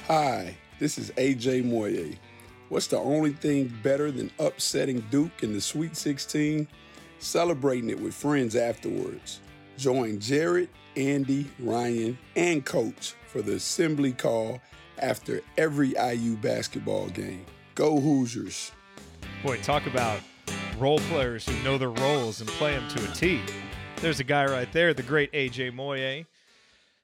Hi, 0.08 0.58
this 0.80 0.98
is 0.98 1.12
AJ 1.12 1.63
Moye. 1.63 2.20
What's 2.68 2.88
the 2.88 2.98
only 2.98 3.32
thing 3.32 3.74
better 3.84 4.12
than 4.12 4.32
upsetting 4.38 5.00
Duke 5.10 5.44
in 5.44 5.54
the 5.54 5.62
Sweet 5.62 5.96
16? 5.96 6.68
Celebrating 7.20 7.89
it 7.89 7.98
with 7.98 8.13
friends 8.13 8.58
afterwards. 8.58 9.39
Join 9.78 10.20
Jared, 10.20 10.68
Andy, 10.98 11.50
Ryan, 11.58 12.18
and 12.36 12.66
Coach 12.66 13.13
for 13.28 13.42
the 13.42 13.54
assembly 13.54 14.12
call 14.12 14.60
after 14.98 15.39
every 15.58 15.94
IU 15.98 16.36
basketball 16.36 17.08
game. 17.08 17.46
Go 17.74 17.98
Hoosiers! 17.98 18.74
Boy, 19.42 19.62
talk 19.62 19.86
about 19.86 20.20
role 20.78 21.00
players 21.00 21.48
who 21.48 21.63
know 21.63 21.78
their 21.78 21.92
roles 21.92 22.42
and 22.42 22.50
play 22.50 22.74
them 22.74 22.89
to 22.89 23.10
a 23.10 23.13
T. 23.13 23.39
There's 24.02 24.20
a 24.20 24.26
guy 24.26 24.48
right 24.48 24.70
there, 24.74 24.94
the 24.94 25.02
great 25.02 25.32
AJ 25.32 25.74
Moye. 25.74 26.26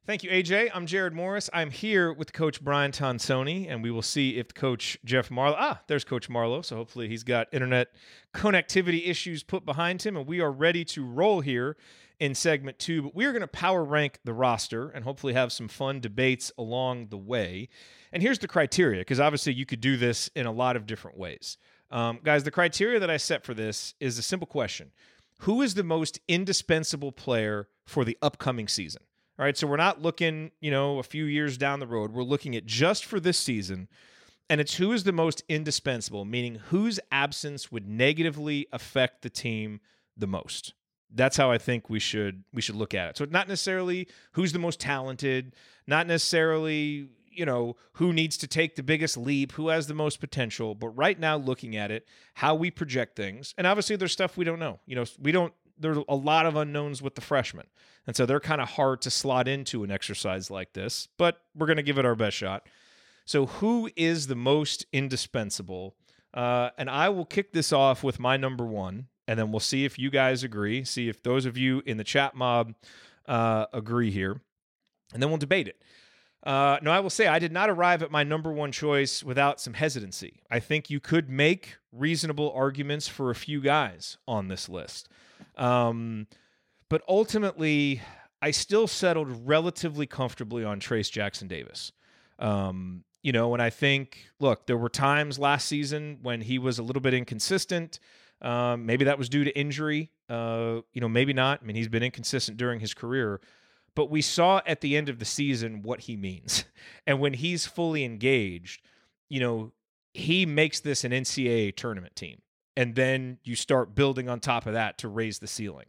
Thank 0.09 0.23
you, 0.23 0.31
AJ. 0.31 0.71
I'm 0.73 0.87
Jared 0.87 1.13
Morris. 1.13 1.51
I'm 1.53 1.69
here 1.69 2.11
with 2.11 2.33
Coach 2.33 2.63
Brian 2.63 2.91
Tonsoni, 2.91 3.69
and 3.69 3.83
we 3.83 3.91
will 3.91 4.01
see 4.01 4.39
if 4.39 4.55
Coach 4.55 4.97
Jeff 5.05 5.29
Marlowe. 5.29 5.55
Ah, 5.55 5.81
there's 5.85 6.03
Coach 6.03 6.29
Marlowe. 6.29 6.63
So 6.63 6.77
hopefully 6.77 7.07
he's 7.07 7.23
got 7.23 7.47
internet 7.51 7.89
connectivity 8.33 9.07
issues 9.07 9.43
put 9.43 9.67
behind 9.67 10.01
him, 10.01 10.17
and 10.17 10.25
we 10.25 10.41
are 10.41 10.51
ready 10.51 10.83
to 10.85 11.05
roll 11.05 11.41
here 11.41 11.77
in 12.19 12.33
segment 12.33 12.79
two. 12.79 13.03
But 13.03 13.13
we 13.13 13.25
are 13.25 13.31
going 13.31 13.41
to 13.41 13.47
power 13.47 13.83
rank 13.83 14.17
the 14.23 14.33
roster 14.33 14.89
and 14.89 15.03
hopefully 15.03 15.33
have 15.33 15.51
some 15.51 15.67
fun 15.67 15.99
debates 15.99 16.51
along 16.57 17.09
the 17.09 17.17
way. 17.17 17.69
And 18.11 18.23
here's 18.23 18.39
the 18.39 18.47
criteria, 18.47 19.01
because 19.01 19.19
obviously 19.19 19.53
you 19.53 19.67
could 19.67 19.79
do 19.79 19.95
this 19.95 20.27
in 20.35 20.47
a 20.47 20.51
lot 20.51 20.75
of 20.75 20.87
different 20.87 21.19
ways. 21.19 21.59
Um, 21.91 22.17
guys, 22.23 22.43
the 22.43 22.49
criteria 22.49 22.99
that 22.99 23.11
I 23.11 23.17
set 23.17 23.45
for 23.45 23.53
this 23.53 23.93
is 23.99 24.17
a 24.17 24.23
simple 24.23 24.47
question 24.47 24.89
Who 25.41 25.61
is 25.61 25.75
the 25.75 25.83
most 25.83 26.19
indispensable 26.27 27.11
player 27.11 27.67
for 27.85 28.03
the 28.03 28.17
upcoming 28.23 28.67
season? 28.67 29.03
All 29.39 29.45
right, 29.45 29.55
so 29.55 29.67
we're 29.67 29.77
not 29.77 30.01
looking, 30.01 30.51
you 30.59 30.69
know, 30.69 30.99
a 30.99 31.03
few 31.03 31.23
years 31.23 31.57
down 31.57 31.79
the 31.79 31.87
road. 31.87 32.11
We're 32.11 32.23
looking 32.23 32.57
at 32.57 32.65
just 32.65 33.05
for 33.05 33.21
this 33.21 33.37
season. 33.39 33.87
And 34.49 34.59
it's 34.59 34.75
who 34.75 34.91
is 34.91 35.05
the 35.05 35.13
most 35.13 35.43
indispensable, 35.47 36.25
meaning 36.25 36.55
whose 36.55 36.99
absence 37.09 37.71
would 37.71 37.87
negatively 37.87 38.67
affect 38.73 39.21
the 39.21 39.29
team 39.29 39.79
the 40.17 40.27
most. 40.27 40.73
That's 41.13 41.37
how 41.37 41.51
I 41.51 41.57
think 41.57 41.89
we 41.89 41.99
should 42.01 42.43
we 42.51 42.61
should 42.61 42.75
look 42.75 42.93
at 42.93 43.11
it. 43.11 43.17
So 43.17 43.25
not 43.29 43.47
necessarily 43.47 44.09
who's 44.33 44.51
the 44.51 44.59
most 44.59 44.81
talented, 44.81 45.55
not 45.87 46.05
necessarily, 46.05 47.07
you 47.31 47.45
know, 47.45 47.77
who 47.93 48.11
needs 48.11 48.37
to 48.39 48.47
take 48.47 48.75
the 48.75 48.83
biggest 48.83 49.15
leap, 49.15 49.53
who 49.53 49.69
has 49.69 49.87
the 49.87 49.93
most 49.93 50.19
potential, 50.19 50.75
but 50.75 50.89
right 50.89 51.17
now 51.17 51.37
looking 51.37 51.77
at 51.77 51.91
it, 51.91 52.05
how 52.33 52.55
we 52.55 52.71
project 52.71 53.15
things. 53.15 53.53
And 53.57 53.65
obviously 53.65 53.95
there's 53.95 54.11
stuff 54.11 54.35
we 54.35 54.43
don't 54.43 54.59
know. 54.59 54.79
You 54.85 54.97
know, 54.97 55.05
we 55.17 55.31
don't 55.31 55.53
there's 55.79 55.97
a 56.07 56.15
lot 56.15 56.45
of 56.45 56.55
unknowns 56.55 57.01
with 57.01 57.15
the 57.15 57.21
freshmen. 57.21 57.67
And 58.07 58.15
so 58.15 58.25
they're 58.25 58.39
kind 58.39 58.61
of 58.61 58.69
hard 58.69 59.01
to 59.01 59.11
slot 59.11 59.47
into 59.47 59.83
an 59.83 59.91
exercise 59.91 60.49
like 60.49 60.73
this, 60.73 61.07
but 61.17 61.41
we're 61.55 61.67
going 61.67 61.77
to 61.77 61.83
give 61.83 61.97
it 61.97 62.05
our 62.05 62.15
best 62.15 62.37
shot. 62.37 62.67
So, 63.25 63.45
who 63.45 63.89
is 63.95 64.25
the 64.25 64.35
most 64.35 64.87
indispensable? 64.91 65.95
Uh, 66.33 66.69
and 66.77 66.89
I 66.89 67.09
will 67.09 67.25
kick 67.25 67.53
this 67.53 67.71
off 67.71 68.03
with 68.03 68.19
my 68.19 68.37
number 68.37 68.65
one, 68.65 69.07
and 69.27 69.37
then 69.37 69.51
we'll 69.51 69.59
see 69.59 69.85
if 69.85 69.99
you 69.99 70.09
guys 70.09 70.43
agree, 70.43 70.83
see 70.83 71.09
if 71.09 71.21
those 71.21 71.45
of 71.45 71.57
you 71.57 71.83
in 71.85 71.97
the 71.97 72.03
chat 72.03 72.35
mob 72.35 72.73
uh, 73.27 73.67
agree 73.73 74.09
here, 74.09 74.41
and 75.13 75.21
then 75.21 75.29
we'll 75.29 75.37
debate 75.37 75.67
it. 75.67 75.79
Uh, 76.43 76.79
no, 76.81 76.91
I 76.91 77.01
will 77.01 77.09
say 77.09 77.27
I 77.27 77.37
did 77.37 77.51
not 77.51 77.69
arrive 77.69 78.01
at 78.01 78.11
my 78.11 78.23
number 78.23 78.51
one 78.51 78.71
choice 78.71 79.23
without 79.23 79.59
some 79.59 79.73
hesitancy. 79.73 80.41
I 80.49 80.59
think 80.59 80.89
you 80.89 80.99
could 80.99 81.29
make 81.29 81.77
reasonable 81.91 82.51
arguments 82.53 83.07
for 83.07 83.29
a 83.29 83.35
few 83.35 83.61
guys 83.61 84.17
on 84.27 84.47
this 84.47 84.69
list. 84.69 85.09
Um, 85.59 86.25
but 86.89 87.03
ultimately, 87.07 88.01
I 88.41 88.51
still 88.51 88.87
settled 88.87 89.47
relatively 89.47 90.07
comfortably 90.07 90.63
on 90.63 90.79
Trayce 90.79 91.11
Jackson 91.11 91.47
Davis. 91.47 91.91
Um, 92.39 93.03
you 93.21 93.33
know, 93.33 93.53
and 93.53 93.61
I 93.61 93.69
think, 93.69 94.29
look, 94.39 94.65
there 94.65 94.77
were 94.77 94.89
times 94.89 95.37
last 95.37 95.67
season 95.67 96.19
when 96.21 96.41
he 96.41 96.57
was 96.57 96.79
a 96.79 96.83
little 96.83 97.01
bit 97.01 97.13
inconsistent. 97.13 97.99
Um, 98.41 98.85
maybe 98.85 99.05
that 99.05 99.17
was 99.17 99.27
due 99.27 99.43
to 99.43 99.55
injury. 99.57 100.09
Uh, 100.29 100.81
you 100.93 101.01
know, 101.01 101.09
maybe 101.09 101.33
not. 101.33 101.59
I 101.61 101.65
mean, 101.65 101.75
he's 101.75 101.89
been 101.89 102.03
inconsistent 102.03 102.57
during 102.57 102.79
his 102.79 102.93
career, 102.93 103.41
but 103.93 104.09
we 104.09 104.21
saw 104.21 104.61
at 104.65 104.79
the 104.79 104.95
end 104.95 105.09
of 105.09 105.19
the 105.19 105.25
season 105.25 105.81
what 105.81 106.01
he 106.01 106.15
means. 106.15 106.65
And 107.05 107.19
when 107.19 107.33
he's 107.33 107.65
fully 107.65 108.03
engaged, 108.03 108.83
you 109.29 109.39
know, 109.39 109.71
he 110.13 110.45
makes 110.45 110.79
this 110.79 111.03
an 111.03 111.11
NCAA 111.11 111.75
tournament 111.75 112.15
team. 112.15 112.41
And 112.79 112.95
then 112.95 113.39
you 113.43 113.57
start 113.57 113.93
building 113.93 114.29
on 114.29 114.39
top 114.39 114.65
of 114.65 114.71
that 114.71 114.99
to 114.99 115.09
raise 115.09 115.39
the 115.39 115.47
ceiling. 115.47 115.87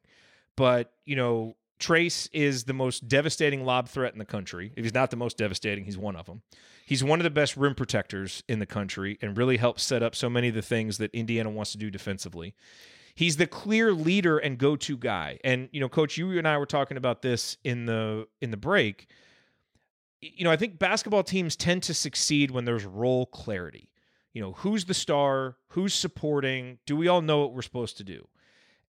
But, 0.57 0.93
you 1.05 1.15
know, 1.15 1.55
Trayce 1.79 2.29
is 2.33 2.65
the 2.65 2.73
most 2.73 3.07
devastating 3.07 3.65
lob 3.65 3.89
threat 3.89 4.13
in 4.13 4.19
the 4.19 4.25
country. 4.25 4.73
If 4.75 4.85
he's 4.85 4.93
not 4.93 5.13
the 5.13 5.17
most 5.17 5.37
devastating, 5.39 5.85
he's 5.85 5.97
one 5.97 6.17
of 6.17 6.27
them. 6.27 6.43
He's 6.85 7.05
one 7.05 7.21
of 7.21 7.25
the 7.25 7.31
best 7.31 7.57
rim 7.57 7.77
protectors 7.77 8.43
in 8.49 8.59
the 8.59 8.67
country 8.67 9.19
and 9.23 9.39
really 9.39 9.57
helps 9.57 9.85
set 9.85 10.03
up 10.03 10.17
so 10.17 10.29
many 10.29 10.49
of 10.49 10.57
the 10.57 10.63
things 10.63 10.99
that 10.99 11.15
Indiana 11.15 11.49
wants 11.49 11.71
to 11.71 11.79
do 11.79 11.93
defensively. 11.93 12.57
He's 13.15 13.37
the 13.37 13.47
clear 13.47 13.93
leader 13.93 14.39
and 14.39 14.59
go-to 14.59 14.97
guy. 14.97 15.39
And 15.45 15.69
you 15.71 15.81
know, 15.81 15.89
coach, 15.89 16.19
you 16.19 16.37
and 16.39 16.49
I 16.49 16.59
were 16.59 16.67
talking 16.67 16.97
about 16.97 17.23
this 17.23 17.57
in 17.63 17.87
the 17.87 18.27
in 18.41 18.51
the 18.51 18.57
break. 18.57 19.07
You 20.21 20.43
know, 20.43 20.51
I 20.51 20.57
think 20.57 20.81
basketball 20.81 21.23
teams 21.23 21.55
tend 21.55 21.85
to 21.85 21.95
succeed 21.95 22.51
when 22.51 22.65
there's 22.65 22.85
role 22.85 23.27
clarity. 23.27 23.91
You 24.33 24.43
know, 24.43 24.53
who's 24.53 24.85
the 24.85 24.95
star, 24.95 25.57
who's 25.69 25.95
supporting, 25.95 26.79
do 26.87 26.97
we 26.97 27.09
all 27.09 27.21
know 27.21 27.41
what 27.41 27.53
we're 27.53 27.63
supposed 27.63 27.97
to 27.99 28.05
do? 28.05 28.29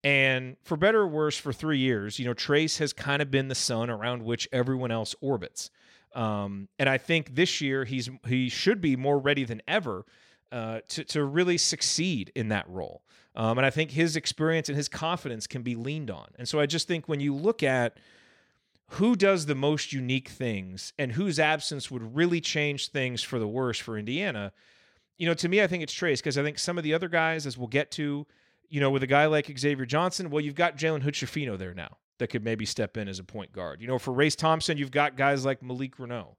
And 0.02 0.56
for 0.62 0.76
better 0.76 1.00
or 1.00 1.08
worse, 1.08 1.36
for 1.36 1.52
three 1.52 1.78
years, 1.78 2.18
you 2.18 2.24
know, 2.24 2.34
Trayce 2.34 2.78
has 2.78 2.92
kind 2.92 3.20
of 3.20 3.30
been 3.30 3.48
the 3.48 3.54
sun 3.54 3.90
around 3.90 4.22
which 4.22 4.48
everyone 4.52 4.90
else 4.90 5.14
orbits. 5.20 5.70
Um, 6.14 6.68
and 6.78 6.88
I 6.88 6.96
think 6.96 7.34
this 7.34 7.60
year 7.60 7.84
he's 7.84 8.08
he 8.26 8.48
should 8.48 8.80
be 8.80 8.96
more 8.96 9.18
ready 9.18 9.44
than 9.44 9.60
ever 9.68 10.06
uh, 10.52 10.80
to 10.88 11.04
to 11.04 11.24
really 11.24 11.58
succeed 11.58 12.32
in 12.34 12.48
that 12.48 12.68
role. 12.68 13.02
Um, 13.34 13.58
and 13.58 13.66
I 13.66 13.70
think 13.70 13.90
his 13.90 14.16
experience 14.16 14.68
and 14.68 14.76
his 14.76 14.88
confidence 14.88 15.46
can 15.46 15.62
be 15.62 15.74
leaned 15.74 16.10
on. 16.10 16.28
And 16.38 16.48
so 16.48 16.58
I 16.58 16.66
just 16.66 16.88
think 16.88 17.06
when 17.06 17.20
you 17.20 17.34
look 17.34 17.62
at 17.62 17.98
who 18.90 19.16
does 19.16 19.46
the 19.46 19.54
most 19.54 19.92
unique 19.92 20.28
things 20.28 20.92
and 20.98 21.12
whose 21.12 21.38
absence 21.38 21.90
would 21.90 22.16
really 22.16 22.40
change 22.40 22.88
things 22.88 23.22
for 23.22 23.38
the 23.38 23.48
worse 23.48 23.78
for 23.78 23.98
Indiana, 23.98 24.52
you 25.18 25.26
know, 25.26 25.34
to 25.34 25.48
me, 25.48 25.62
I 25.62 25.66
think 25.66 25.82
it's 25.82 25.94
Trayce 25.94 26.18
because 26.18 26.38
I 26.38 26.42
think 26.42 26.58
some 26.58 26.78
of 26.78 26.84
the 26.84 26.94
other 26.94 27.08
guys, 27.08 27.46
as 27.46 27.56
we'll 27.56 27.68
get 27.68 27.90
to, 27.92 28.26
you 28.68 28.80
know, 28.80 28.90
with 28.90 29.02
a 29.02 29.06
guy 29.06 29.26
like 29.26 29.56
Xavier 29.58 29.86
Johnson, 29.86 30.30
well, 30.30 30.40
you've 30.40 30.54
got 30.54 30.76
Jalen 30.76 31.02
Hood 31.02 31.58
there 31.58 31.74
now 31.74 31.96
that 32.18 32.28
could 32.28 32.44
maybe 32.44 32.64
step 32.64 32.96
in 32.96 33.08
as 33.08 33.18
a 33.18 33.24
point 33.24 33.52
guard. 33.52 33.80
You 33.80 33.88
know, 33.88 33.98
for 33.98 34.12
Race 34.12 34.36
Thompson, 34.36 34.78
you've 34.78 34.90
got 34.90 35.16
guys 35.16 35.44
like 35.44 35.62
Malik 35.62 35.96
Reneau. 35.96 36.36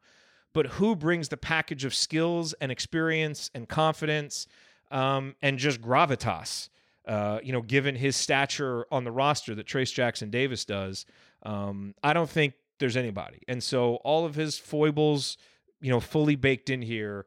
But 0.54 0.68
who 0.68 0.96
brings 0.96 1.30
the 1.30 1.38
package 1.38 1.86
of 1.86 1.94
skills 1.94 2.54
and 2.54 2.72
experience 2.72 3.52
and 3.54 3.68
confidence 3.68 4.48
um, 4.92 5.36
and 5.42 5.58
just 5.58 5.82
gravitas? 5.82 6.70
Uh, 7.08 7.40
you 7.42 7.54
know, 7.54 7.62
given 7.62 7.96
his 7.96 8.16
stature 8.16 8.86
on 8.92 9.04
the 9.04 9.12
roster 9.12 9.56
that 9.56 9.66
Trayce 9.66 9.94
Jackson 9.94 10.30
Davis 10.30 10.66
does, 10.66 11.06
um, 11.44 11.94
I 12.04 12.14
don't 12.14 12.30
think 12.30 12.54
there's 12.80 12.98
anybody. 12.98 13.42
And 13.48 13.64
so 13.64 13.96
all 13.98 14.26
of 14.26 14.36
his 14.36 14.58
foibles, 14.58 15.38
you 15.80 15.90
know, 15.90 16.00
fully 16.00 16.36
baked 16.36 16.70
in 16.70 16.82
here, 16.82 17.26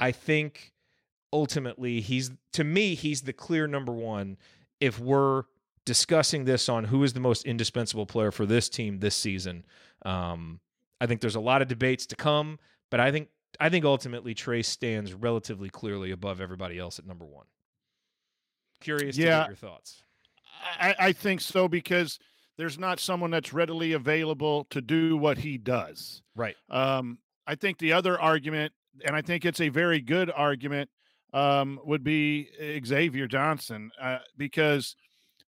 I 0.00 0.12
think 0.12 0.72
ultimately 1.32 2.00
he's 2.00 2.30
to 2.52 2.64
me 2.64 2.94
he's 2.94 3.22
the 3.22 3.32
clear 3.32 3.66
number 3.66 3.92
one 3.92 4.36
if 4.80 4.98
we're 4.98 5.44
discussing 5.84 6.44
this 6.44 6.68
on 6.68 6.84
who 6.84 7.02
is 7.02 7.12
the 7.14 7.20
most 7.20 7.44
indispensable 7.44 8.06
player 8.06 8.30
for 8.30 8.44
this 8.44 8.68
team 8.68 8.98
this 8.98 9.16
season. 9.16 9.64
Um, 10.04 10.60
I 11.00 11.06
think 11.06 11.20
there's 11.20 11.34
a 11.34 11.40
lot 11.40 11.62
of 11.62 11.68
debates 11.68 12.06
to 12.06 12.16
come, 12.16 12.58
but 12.90 13.00
I 13.00 13.10
think 13.10 13.28
I 13.58 13.68
think 13.68 13.84
ultimately 13.84 14.34
Trayce 14.34 14.66
stands 14.66 15.14
relatively 15.14 15.70
clearly 15.70 16.10
above 16.10 16.40
everybody 16.40 16.78
else 16.78 16.98
at 16.98 17.06
number 17.06 17.24
one. 17.24 17.46
Curious 18.80 19.16
yeah, 19.16 19.46
your 19.46 19.56
thoughts. 19.56 20.04
I, 20.78 20.94
I 20.98 21.12
think 21.12 21.40
so 21.40 21.68
because 21.68 22.18
there's 22.58 22.78
not 22.78 23.00
someone 23.00 23.30
that's 23.30 23.52
readily 23.52 23.92
available 23.92 24.64
to 24.70 24.80
do 24.80 25.16
what 25.16 25.38
he 25.38 25.56
does. 25.56 26.22
Right. 26.36 26.56
Um, 26.68 27.18
I 27.46 27.54
think 27.54 27.78
the 27.78 27.92
other 27.94 28.20
argument, 28.20 28.72
and 29.04 29.16
I 29.16 29.22
think 29.22 29.44
it's 29.44 29.60
a 29.60 29.68
very 29.68 30.00
good 30.00 30.30
argument, 30.30 30.90
um, 31.32 31.80
would 31.84 32.04
be 32.04 32.48
Xavier 32.84 33.26
Johnson 33.26 33.90
uh, 34.00 34.18
because 34.36 34.96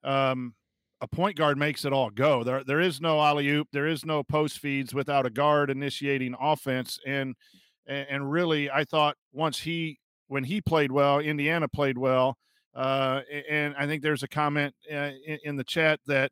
um, 0.05 0.55
a 1.01 1.07
point 1.07 1.37
guard 1.37 1.59
makes 1.59 1.85
it 1.85 1.93
all 1.93 2.11
go. 2.11 2.45
There, 2.45 2.63
there 2.65 2.81
is 2.81 3.01
no 3.01 3.21
alley 3.21 3.49
oop. 3.49 3.69
There 3.73 3.87
is 3.87 4.05
no 4.05 4.23
post 4.23 4.59
feeds 4.59 4.95
without 4.95 5.27
a 5.27 5.31
guard 5.31 5.71
initiating 5.71 6.35
offense. 6.39 6.99
And, 7.07 7.35
and 7.87 8.31
really, 8.31 8.71
I 8.71 8.85
thought 8.85 9.17
once 9.33 9.59
he, 9.59 9.99
when 10.29 10.45
he 10.45 10.61
played 10.61 10.93
well, 10.93 11.19
Indiana 11.19 11.69
played 11.69 11.99
well. 11.99 12.37
Uh, 12.75 13.23
and 13.49 13.75
I 13.77 13.87
think 13.87 14.03
there's 14.03 14.23
a 14.23 14.29
comment 14.29 14.75
uh, 14.93 15.11
in, 15.27 15.39
in, 15.45 15.57
the 15.57 15.65
chat 15.65 15.99
that 16.07 16.31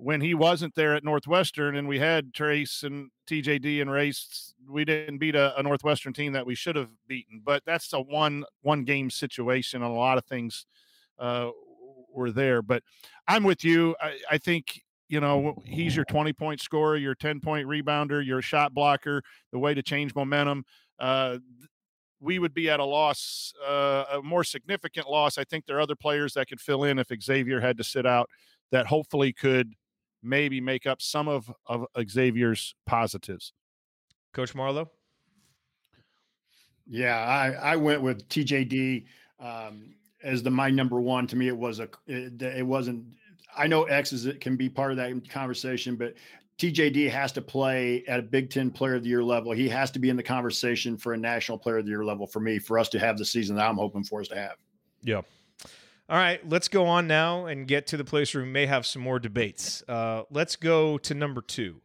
when 0.00 0.20
he 0.20 0.32
wasn't 0.32 0.76
there 0.76 0.94
at 0.94 1.02
Northwestern 1.02 1.76
and 1.76 1.88
we 1.88 1.98
had 1.98 2.32
Trayce 2.32 2.84
and 2.84 3.10
TJD 3.28 3.82
and 3.82 3.90
Race, 3.90 4.54
we 4.70 4.84
didn't 4.84 5.18
beat 5.18 5.34
a, 5.34 5.58
a 5.58 5.62
Northwestern 5.62 6.12
team 6.12 6.32
that 6.34 6.46
we 6.46 6.54
should 6.54 6.76
have 6.76 6.90
beaten. 7.08 7.42
But 7.44 7.64
that's 7.66 7.92
a 7.92 8.00
one 8.00 8.44
one 8.62 8.84
game 8.84 9.10
situation, 9.10 9.82
and 9.82 9.90
a 9.90 9.94
lot 9.94 10.16
of 10.16 10.24
things 10.24 10.66
uh, 11.18 11.50
were 12.14 12.30
there. 12.30 12.62
But 12.62 12.84
I'm 13.26 13.42
with 13.42 13.64
you. 13.64 13.96
I, 14.00 14.18
I 14.30 14.38
think 14.38 14.82
you 15.08 15.20
know 15.20 15.60
he's 15.64 15.96
your 15.96 16.04
20 16.04 16.32
point 16.32 16.60
scorer, 16.60 16.96
your 16.96 17.16
10 17.16 17.40
point 17.40 17.66
rebounder, 17.66 18.24
your 18.24 18.40
shot 18.40 18.72
blocker. 18.72 19.22
The 19.50 19.58
way 19.58 19.74
to 19.74 19.82
change 19.82 20.14
momentum. 20.14 20.64
uh, 21.00 21.38
we 22.20 22.40
would 22.40 22.52
be 22.52 22.68
at 22.68 22.80
a 22.80 22.84
loss, 22.84 23.52
uh, 23.64 24.04
a 24.14 24.22
more 24.22 24.42
significant 24.42 25.08
loss. 25.08 25.38
I 25.38 25.44
think 25.44 25.66
there 25.66 25.76
are 25.76 25.80
other 25.80 25.94
players 25.94 26.34
that 26.34 26.48
could 26.48 26.60
fill 26.60 26.82
in 26.82 26.98
if 26.98 27.08
Xavier 27.22 27.60
had 27.60 27.76
to 27.78 27.84
sit 27.84 28.06
out 28.06 28.28
that 28.72 28.86
hopefully 28.86 29.32
could 29.32 29.74
maybe 30.22 30.60
make 30.60 30.86
up 30.86 31.00
some 31.00 31.28
of, 31.28 31.52
of 31.66 31.86
Xavier's 32.08 32.74
positives. 32.86 33.52
Coach 34.32 34.54
Marlowe? 34.54 34.90
Yeah, 36.86 37.18
I, 37.18 37.72
I 37.72 37.76
went 37.76 38.02
with 38.02 38.28
TJD 38.28 39.04
um, 39.40 39.94
as 40.22 40.42
the 40.42 40.50
my 40.50 40.70
number 40.70 41.00
one. 41.00 41.26
To 41.26 41.36
me, 41.36 41.48
it 41.48 41.56
was 41.56 41.80
a 41.80 41.88
it, 42.06 42.40
it 42.40 42.66
wasn't. 42.66 43.04
I 43.56 43.66
know 43.66 43.84
X 43.84 44.12
is 44.12 44.26
it 44.26 44.40
can 44.40 44.56
be 44.56 44.68
part 44.68 44.90
of 44.90 44.96
that 44.96 45.28
conversation, 45.28 45.96
but 45.96 46.14
TJD 46.58 47.10
has 47.10 47.30
to 47.32 47.42
play 47.42 48.04
at 48.08 48.18
a 48.18 48.22
Big 48.22 48.50
Ten 48.50 48.70
Player 48.70 48.96
of 48.96 49.02
the 49.02 49.08
Year 49.08 49.22
level. 49.22 49.52
He 49.52 49.68
has 49.68 49.90
to 49.92 49.98
be 49.98 50.08
in 50.08 50.16
the 50.16 50.22
conversation 50.22 50.96
for 50.96 51.12
a 51.12 51.16
National 51.16 51.56
Player 51.56 51.78
of 51.78 51.84
the 51.84 51.90
Year 51.90 52.04
level 52.04 52.26
for 52.26 52.40
me 52.40 52.58
for 52.58 52.78
us 52.78 52.88
to 52.90 52.98
have 52.98 53.16
the 53.16 53.24
season 53.24 53.54
that 53.56 53.68
I'm 53.68 53.76
hoping 53.76 54.02
for 54.02 54.20
us 54.20 54.28
to 54.28 54.36
have. 54.36 54.56
Yeah. 55.02 55.20
All 56.10 56.16
right, 56.16 56.40
let's 56.48 56.68
go 56.68 56.86
on 56.86 57.06
now 57.06 57.44
and 57.44 57.68
get 57.68 57.88
to 57.88 57.98
the 57.98 58.04
place 58.04 58.34
where 58.34 58.42
we 58.42 58.48
may 58.48 58.64
have 58.64 58.86
some 58.86 59.02
more 59.02 59.18
debates. 59.18 59.82
Uh, 59.86 60.22
let's 60.30 60.56
go 60.56 60.96
to 60.96 61.12
number 61.12 61.42
two. 61.42 61.82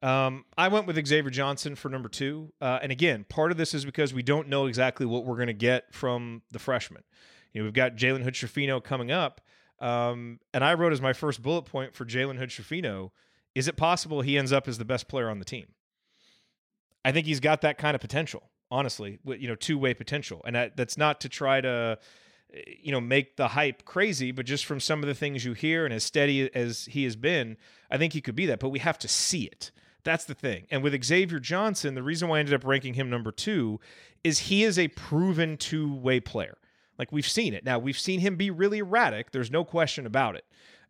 Um, 0.00 0.46
I 0.56 0.68
went 0.68 0.86
with 0.86 0.96
Xavier 1.06 1.28
Johnson 1.28 1.74
for 1.76 1.90
number 1.90 2.08
two. 2.08 2.50
Uh, 2.62 2.78
and 2.82 2.90
again, 2.90 3.26
part 3.28 3.50
of 3.50 3.58
this 3.58 3.74
is 3.74 3.84
because 3.84 4.14
we 4.14 4.22
don't 4.22 4.48
know 4.48 4.64
exactly 4.66 5.04
what 5.04 5.26
we're 5.26 5.36
going 5.36 5.48
to 5.48 5.52
get 5.52 5.92
from 5.92 6.40
the 6.50 6.58
freshman. 6.58 7.02
You 7.52 7.60
know, 7.60 7.66
we've 7.66 7.74
got 7.74 7.94
Jalen 7.94 8.22
Hood 8.22 8.32
Schifino 8.32 8.82
coming 8.82 9.10
up. 9.10 9.42
Um, 9.80 10.40
and 10.54 10.64
I 10.64 10.72
wrote 10.72 10.94
as 10.94 11.02
my 11.02 11.12
first 11.12 11.42
bullet 11.42 11.66
point 11.66 11.94
for 11.94 12.06
Jalen 12.06 12.38
Hood 12.38 12.48
Schifino 12.48 13.10
is 13.54 13.68
it 13.68 13.76
possible 13.76 14.22
he 14.22 14.38
ends 14.38 14.50
up 14.50 14.66
as 14.66 14.78
the 14.78 14.84
best 14.86 15.08
player 15.08 15.28
on 15.28 15.38
the 15.38 15.44
team? 15.44 15.66
I 17.04 17.12
think 17.12 17.26
he's 17.26 17.40
got 17.40 17.60
that 17.60 17.76
kind 17.76 17.94
of 17.94 18.00
potential, 18.00 18.50
honestly, 18.70 19.18
you 19.26 19.46
know, 19.46 19.56
two 19.56 19.76
way 19.76 19.92
potential. 19.92 20.40
And 20.46 20.56
that, 20.56 20.74
that's 20.74 20.96
not 20.96 21.20
to 21.20 21.28
try 21.28 21.60
to, 21.60 21.98
you 22.52 22.92
know, 22.92 23.00
make 23.00 23.36
the 23.36 23.48
hype 23.48 23.84
crazy, 23.84 24.32
but 24.32 24.46
just 24.46 24.64
from 24.64 24.80
some 24.80 25.02
of 25.02 25.06
the 25.06 25.14
things 25.14 25.44
you 25.44 25.54
hear 25.54 25.84
and 25.84 25.94
as 25.94 26.04
steady 26.04 26.54
as 26.54 26.86
he 26.86 27.04
has 27.04 27.16
been, 27.16 27.56
I 27.90 27.98
think 27.98 28.12
he 28.12 28.20
could 28.20 28.34
be 28.34 28.46
that. 28.46 28.60
But 28.60 28.70
we 28.70 28.78
have 28.80 28.98
to 29.00 29.08
see 29.08 29.44
it. 29.44 29.70
That's 30.04 30.24
the 30.24 30.34
thing. 30.34 30.66
And 30.70 30.82
with 30.82 31.00
Xavier 31.02 31.38
Johnson, 31.38 31.94
the 31.94 32.02
reason 32.02 32.28
why 32.28 32.36
I 32.36 32.40
ended 32.40 32.54
up 32.54 32.64
ranking 32.64 32.94
him 32.94 33.08
number 33.08 33.30
two 33.30 33.80
is 34.24 34.40
he 34.40 34.64
is 34.64 34.78
a 34.78 34.88
proven 34.88 35.56
two 35.56 35.94
way 35.94 36.20
player. 36.20 36.58
Like 36.98 37.12
we've 37.12 37.28
seen 37.28 37.54
it. 37.54 37.64
Now, 37.64 37.78
we've 37.78 37.98
seen 37.98 38.20
him 38.20 38.36
be 38.36 38.50
really 38.50 38.78
erratic. 38.78 39.30
There's 39.30 39.50
no 39.50 39.64
question 39.64 40.06
about 40.06 40.36
it. 40.36 40.44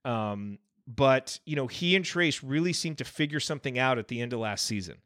Um, 0.04 0.58
but, 0.86 1.38
you 1.44 1.54
know, 1.54 1.66
he 1.66 1.94
and 1.94 2.04
Trayce 2.04 2.42
really 2.42 2.72
seemed 2.72 2.98
to 2.98 3.04
figure 3.04 3.40
something 3.40 3.78
out 3.78 3.98
at 3.98 4.08
the 4.08 4.20
end 4.20 4.32
of 4.32 4.40
last 4.40 4.66
season. 4.66 4.96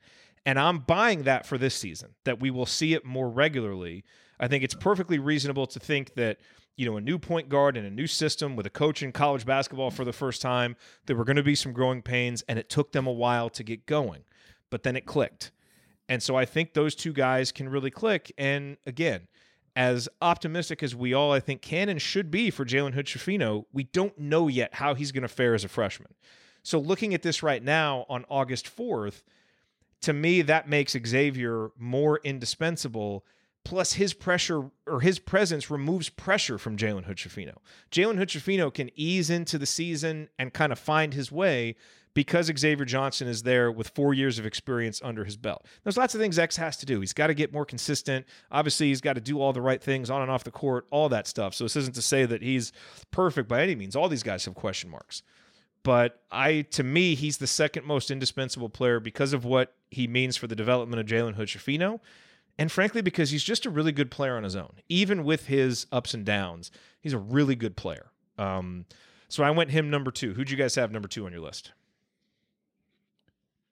And 0.47 0.59
I'm 0.59 0.79
buying 0.79 1.25
that 1.25 1.45
for 1.45 1.59
this 1.59 1.75
season, 1.75 2.15
that 2.25 2.41
we 2.41 2.51
will 2.51 2.67
see 2.67 2.95
it 2.95 3.05
more 3.05 3.29
regularly. 3.29 4.05
I 4.39 4.49
think 4.49 4.65
it's 4.65 4.75
perfectly 4.75 5.19
reasonable 5.19 5.67
to 5.67 5.79
think 5.79 6.15
that, 6.15 6.39
you 6.77 6.87
know, 6.87 6.97
a 6.97 7.01
new 7.01 7.19
point 7.19 7.49
guard 7.49 7.77
and 7.77 7.87
a 7.87 7.91
new 7.91 8.07
system 8.07 8.57
with 8.57 8.67
a 8.67 8.71
coach 8.71 9.03
in 9.03 9.13
college 9.13 9.47
basketball 9.47 9.91
for 9.91 10.05
the 10.05 10.13
first 10.13 10.43
time, 10.43 10.77
there 11.07 11.17
were 11.17 11.25
going 11.25 11.37
to 11.37 11.43
be 11.43 11.55
some 11.55 11.73
growing 11.73 12.03
pains, 12.03 12.43
and 12.49 12.59
it 12.59 12.69
took 12.69 12.93
them 12.93 13.07
a 13.07 13.13
while 13.13 13.49
to 13.51 13.63
get 13.63 13.87
going. 13.87 14.25
But 14.71 14.83
then 14.83 14.97
it 14.97 15.07
clicked. 15.07 15.53
And 16.09 16.23
so 16.23 16.37
I 16.37 16.45
think 16.45 16.75
those 16.75 16.95
two 16.95 17.13
guys 17.13 17.51
can 17.53 17.69
really 17.69 17.91
click. 17.91 18.33
And 18.37 18.77
again, 18.87 19.29
as 19.75 20.09
optimistic 20.23 20.83
as 20.83 20.95
we 20.95 21.13
all, 21.13 21.33
I 21.33 21.41
think, 21.41 21.61
can 21.63 21.89
and 21.89 22.01
should 22.01 22.31
be 22.31 22.51
for 22.51 22.65
Jalen 22.65 22.95
Hood 22.95 23.07
Schifino, 23.07 23.65
we 23.73 23.85
don't 23.85 24.19
know 24.19 24.49
yet 24.49 24.75
how 24.75 24.95
he's 24.95 25.13
going 25.13 25.23
to 25.23 25.29
fare 25.29 25.55
as 25.55 25.65
a 25.65 25.69
freshman. 25.69 26.15
So 26.63 26.79
looking 26.79 27.15
at 27.15 27.23
this 27.23 27.43
right 27.43 27.63
now 27.63 28.07
on 28.09 28.25
August 28.29 28.75
4th, 28.75 29.23
to 30.03 30.13
me, 30.13 30.43
that 30.43 30.69
makes 30.69 30.97
Xavier 31.07 31.71
more 31.79 32.21
indispensable. 32.25 33.25
Plus, 33.67 33.95
his 33.95 34.15
pressure 34.15 34.71
or 34.87 35.01
his 35.01 35.19
presence 35.19 35.73
removes 35.73 36.09
pressure 36.09 36.57
from 36.57 36.77
Jalen 36.77 37.05
Hood 37.05 37.17
Jalen 37.17 38.17
Hood 38.17 38.75
can 38.75 38.91
ease 38.95 39.29
into 39.29 39.59
the 39.59 39.67
season 39.67 40.29
and 40.39 40.53
kind 40.53 40.71
of 40.71 40.79
find 40.79 41.13
his 41.13 41.33
way 41.33 41.75
because 42.15 42.47
Xavier 42.57 42.85
Johnson 42.85 43.27
is 43.27 43.43
there 43.43 43.73
with 43.73 43.89
four 43.89 44.15
years 44.15 44.39
of 44.39 44.47
experience 44.47 45.01
under 45.03 45.25
his 45.25 45.37
belt. 45.37 45.67
There's 45.83 45.97
lots 45.97 46.15
of 46.15 46.21
things 46.21 46.39
X 46.39 46.57
has 46.59 46.77
to 46.77 46.87
do. 46.87 47.01
He's 47.01 47.13
got 47.13 47.27
to 47.27 47.35
get 47.35 47.53
more 47.53 47.67
consistent. 47.67 48.25
Obviously, 48.53 48.87
he's 48.87 49.01
got 49.01 49.15
to 49.15 49.21
do 49.21 49.41
all 49.41 49.53
the 49.53 49.61
right 49.61 49.83
things 49.83 50.11
on 50.11 50.23
and 50.23 50.31
off 50.31 50.45
the 50.45 50.53
court, 50.53 50.87
all 50.93 51.09
that 51.09 51.27
stuff. 51.27 51.53
So 51.53 51.65
this 51.65 51.75
isn't 51.75 51.95
to 51.97 52.03
say 52.03 52.25
that 52.25 52.43
he's 52.43 52.73
perfect 53.11 53.49
by 53.49 53.65
any 53.65 53.75
means. 53.75 53.97
All 53.97 54.09
these 54.09 54.23
guys 54.23 54.45
have 54.45 54.55
question 54.55 54.91
marks. 54.91 55.25
But 55.83 56.21
I, 56.31 56.63
to 56.71 56.85
me, 56.85 57.17
he's 57.17 57.39
the 57.39 57.49
second 57.49 57.85
most 57.85 58.13
indispensable 58.13 58.69
player 58.69 59.01
because 59.01 59.33
of 59.33 59.45
what 59.45 59.75
he 59.91 60.07
means 60.07 60.37
for 60.37 60.47
the 60.47 60.57
development 60.57 61.01
of 61.01 61.07
Jalen 61.07 61.35
Hood 61.35 61.49
Schifino. 61.49 61.99
And 62.59 62.73
frankly, 62.73 63.03
because 63.03 63.31
he's 63.31 63.45
just 63.45 63.67
a 63.67 63.71
really 63.71 63.93
good 63.93 64.11
player 64.11 64.37
on 64.37 64.45
his 64.45 64.57
own. 64.57 64.77
Even 64.89 65.25
with 65.25 65.47
his 65.47 65.87
ups 65.93 66.15
and 66.15 66.25
downs, 66.25 66.71
he's 67.01 67.13
a 67.13 67.19
really 67.19 67.55
good 67.55 67.77
player. 67.77 68.13
Um, 68.39 68.87
so 69.29 69.43
I 69.45 69.51
went 69.51 69.71
him 69.71 69.91
number 69.91 70.11
two. 70.11 70.35
Who'd 70.35 70.51
you 70.51 70.57
guys 70.57 70.75
have 70.77 70.91
number 70.91 71.09
two 71.09 71.27
on 71.27 71.33
your 71.33 71.43
list? 71.43 71.73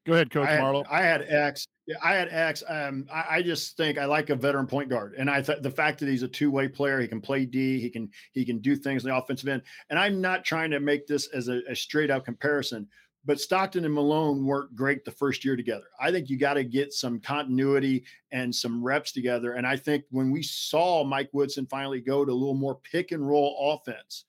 Go 0.05 0.12
ahead, 0.12 0.31
Coach 0.31 0.49
I 0.49 0.53
had, 0.53 0.61
Marlowe. 0.61 0.85
I 0.90 1.01
had 1.01 1.23
X. 1.23 1.66
Yeah, 1.87 1.97
I 2.03 2.14
had 2.14 2.29
X. 2.31 2.62
Um, 2.68 3.07
I, 3.12 3.25
I, 3.31 3.42
just 3.42 3.77
think 3.77 3.97
I 3.97 4.05
like 4.05 4.29
a 4.29 4.35
veteran 4.35 4.66
point 4.66 4.90
guard, 4.90 5.14
and 5.16 5.31
I 5.31 5.40
thought 5.40 5.62
the 5.62 5.70
fact 5.70 5.99
that 6.01 6.09
he's 6.09 6.23
a 6.23 6.29
two 6.29 6.51
way 6.51 6.68
player, 6.68 7.01
he 7.01 7.09
can 7.09 7.23
play 7.23 7.47
D, 7.47 7.81
he 7.81 7.88
can 7.88 8.11
he 8.33 8.44
can 8.44 8.59
do 8.59 8.77
things 8.77 9.03
in 9.03 9.11
the 9.11 9.16
offensive 9.16 9.49
end. 9.49 9.62
And 9.88 9.99
I'm 9.99 10.20
not 10.20 10.44
trying 10.44 10.70
to 10.73 10.81
make 10.81 11.07
this 11.07 11.29
as 11.29 11.49
a, 11.49 11.61
a 11.70 11.75
straight 11.75 12.11
up 12.11 12.27
comparison, 12.27 12.87
but 13.25 13.41
Stockton 13.41 13.85
and 13.85 13.95
Malone 13.95 14.45
worked 14.45 14.75
great 14.77 15.05
the 15.05 15.11
first 15.11 15.45
year 15.45 15.57
together. 15.57 15.87
I 16.01 16.11
think 16.11 16.29
you 16.29 16.39
got 16.39 16.55
to 16.55 16.65
get 16.65 16.93
some 16.93 17.21
continuity 17.21 18.05
and 18.33 18.55
some 18.55 18.83
reps 18.83 19.13
together. 19.13 19.55
And 19.55 19.67
I 19.67 19.77
think 19.77 20.05
when 20.11 20.31
we 20.31 20.43
saw 20.43 21.05
Mike 21.05 21.31
Woodson 21.33 21.67
finally 21.67 22.01
go 22.01 22.25
to 22.25 22.33
a 22.33 22.35
little 22.35 22.55
more 22.55 22.77
pick 22.77 23.13
and 23.13 23.27
roll 23.27 23.75
offense 23.75 24.25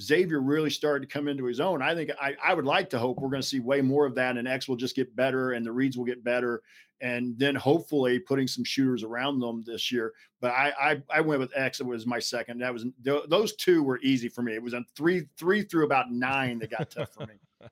Xavier 0.00 0.40
really 0.40 0.70
started 0.70 1.08
to 1.08 1.12
come 1.12 1.28
into 1.28 1.44
his 1.44 1.60
own. 1.60 1.80
I 1.80 1.94
think 1.94 2.10
I, 2.20 2.36
I 2.42 2.54
would 2.54 2.64
like 2.64 2.90
to 2.90 2.98
hope 2.98 3.18
we're 3.18 3.30
going 3.30 3.42
to 3.42 3.48
see 3.48 3.60
way 3.60 3.80
more 3.80 4.04
of 4.04 4.14
that, 4.16 4.36
and 4.36 4.46
X 4.46 4.68
will 4.68 4.76
just 4.76 4.96
get 4.96 5.14
better, 5.16 5.52
and 5.52 5.64
the 5.64 5.72
reads 5.72 5.96
will 5.96 6.04
get 6.04 6.22
better, 6.22 6.62
and 7.00 7.38
then 7.38 7.54
hopefully 7.54 8.18
putting 8.18 8.46
some 8.46 8.64
shooters 8.64 9.02
around 9.02 9.40
them 9.40 9.62
this 9.66 9.90
year. 9.90 10.12
But 10.40 10.50
I 10.50 10.72
I, 10.78 11.02
I 11.10 11.20
went 11.22 11.40
with 11.40 11.56
X. 11.56 11.80
It 11.80 11.86
was 11.86 12.06
my 12.06 12.18
second. 12.18 12.58
That 12.58 12.72
was 12.72 12.84
th- 13.04 13.24
those 13.28 13.56
two 13.56 13.82
were 13.82 14.00
easy 14.02 14.28
for 14.28 14.42
me. 14.42 14.54
It 14.54 14.62
was 14.62 14.74
on 14.74 14.84
three 14.94 15.26
three 15.38 15.62
through 15.62 15.86
about 15.86 16.10
nine 16.10 16.58
that 16.58 16.70
got 16.70 16.90
tough 16.90 17.12
for 17.12 17.26
me. 17.26 17.34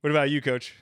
what 0.00 0.10
about 0.10 0.30
you, 0.30 0.40
Coach? 0.40 0.74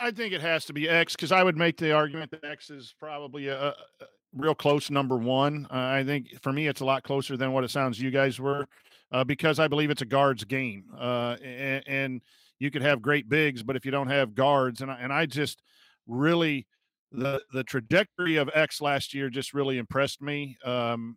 I 0.00 0.10
think 0.10 0.32
it 0.32 0.40
has 0.40 0.64
to 0.66 0.72
be 0.72 0.88
X 0.88 1.14
because 1.14 1.32
I 1.32 1.42
would 1.42 1.56
make 1.56 1.76
the 1.76 1.92
argument 1.92 2.30
that 2.30 2.44
X 2.44 2.70
is 2.70 2.94
probably 2.98 3.48
a, 3.48 3.68
a 3.68 3.74
real 4.34 4.54
close 4.54 4.90
number 4.90 5.16
one. 5.16 5.66
Uh, 5.70 5.76
I 5.76 6.04
think 6.04 6.40
for 6.42 6.52
me, 6.52 6.68
it's 6.68 6.80
a 6.80 6.84
lot 6.84 7.02
closer 7.02 7.36
than 7.36 7.52
what 7.52 7.64
it 7.64 7.70
sounds 7.70 8.00
you 8.00 8.10
guys 8.10 8.40
were 8.40 8.66
uh, 9.12 9.24
because 9.24 9.58
I 9.58 9.68
believe 9.68 9.90
it's 9.90 10.02
a 10.02 10.06
guards 10.06 10.44
game. 10.44 10.84
Uh, 10.98 11.36
and, 11.42 11.84
and, 11.86 12.20
you 12.60 12.70
could 12.70 12.82
have 12.82 13.00
great 13.00 13.26
bigs, 13.26 13.62
but 13.62 13.74
if 13.74 13.86
you 13.86 13.90
don't 13.90 14.08
have 14.08 14.34
guards, 14.34 14.82
and 14.82 14.90
I, 14.90 14.98
and 15.00 15.10
I 15.10 15.24
just 15.24 15.62
really 16.06 16.66
the 17.10 17.42
the 17.54 17.64
trajectory 17.64 18.36
of 18.36 18.50
X 18.52 18.82
last 18.82 19.14
year 19.14 19.30
just 19.30 19.54
really 19.54 19.78
impressed 19.78 20.20
me. 20.20 20.58
Um, 20.62 21.16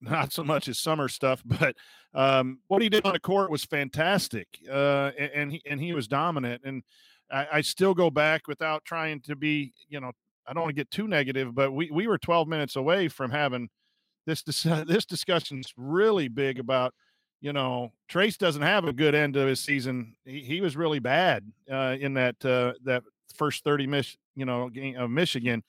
not 0.00 0.32
so 0.32 0.42
much 0.42 0.66
his 0.66 0.78
summer 0.78 1.08
stuff, 1.08 1.42
but 1.44 1.76
um, 2.14 2.58
what 2.68 2.82
he 2.82 2.88
did 2.88 3.04
on 3.04 3.12
the 3.12 3.20
court 3.20 3.50
was 3.50 3.64
fantastic, 3.64 4.48
uh, 4.70 5.10
and, 5.18 5.30
and 5.34 5.52
he 5.52 5.62
and 5.66 5.80
he 5.80 5.92
was 5.92 6.08
dominant. 6.08 6.62
And 6.64 6.82
I, 7.30 7.46
I 7.52 7.60
still 7.60 7.94
go 7.94 8.10
back 8.10 8.48
without 8.48 8.84
trying 8.84 9.20
to 9.22 9.36
be, 9.36 9.72
you 9.88 10.00
know, 10.00 10.12
I 10.46 10.52
don't 10.52 10.64
want 10.64 10.74
to 10.74 10.80
get 10.80 10.90
too 10.90 11.08
negative, 11.08 11.54
but 11.54 11.72
we 11.72 11.90
we 11.90 12.06
were 12.06 12.18
12 12.18 12.48
minutes 12.48 12.76
away 12.76 13.08
from 13.08 13.30
having 13.30 13.68
this 14.26 14.42
this 14.86 15.04
discussion's 15.04 15.72
really 15.76 16.28
big 16.28 16.58
about 16.58 16.94
you 17.40 17.52
know, 17.52 17.92
Trayce 18.10 18.36
doesn't 18.36 18.62
have 18.62 18.84
a 18.84 18.92
good 18.92 19.14
end 19.14 19.36
of 19.36 19.48
his 19.48 19.60
season. 19.60 20.14
He, 20.24 20.40
he 20.40 20.60
was 20.60 20.76
really 20.76 20.98
bad 20.98 21.50
uh, 21.70 21.96
in 21.98 22.14
that 22.14 22.44
uh, 22.44 22.74
that 22.84 23.02
first 23.34 23.64
thirty 23.64 23.86
miss, 23.86 24.16
you 24.36 24.44
know, 24.44 24.68
game 24.68 24.96
of 24.96 25.10
Michigan. 25.10 25.62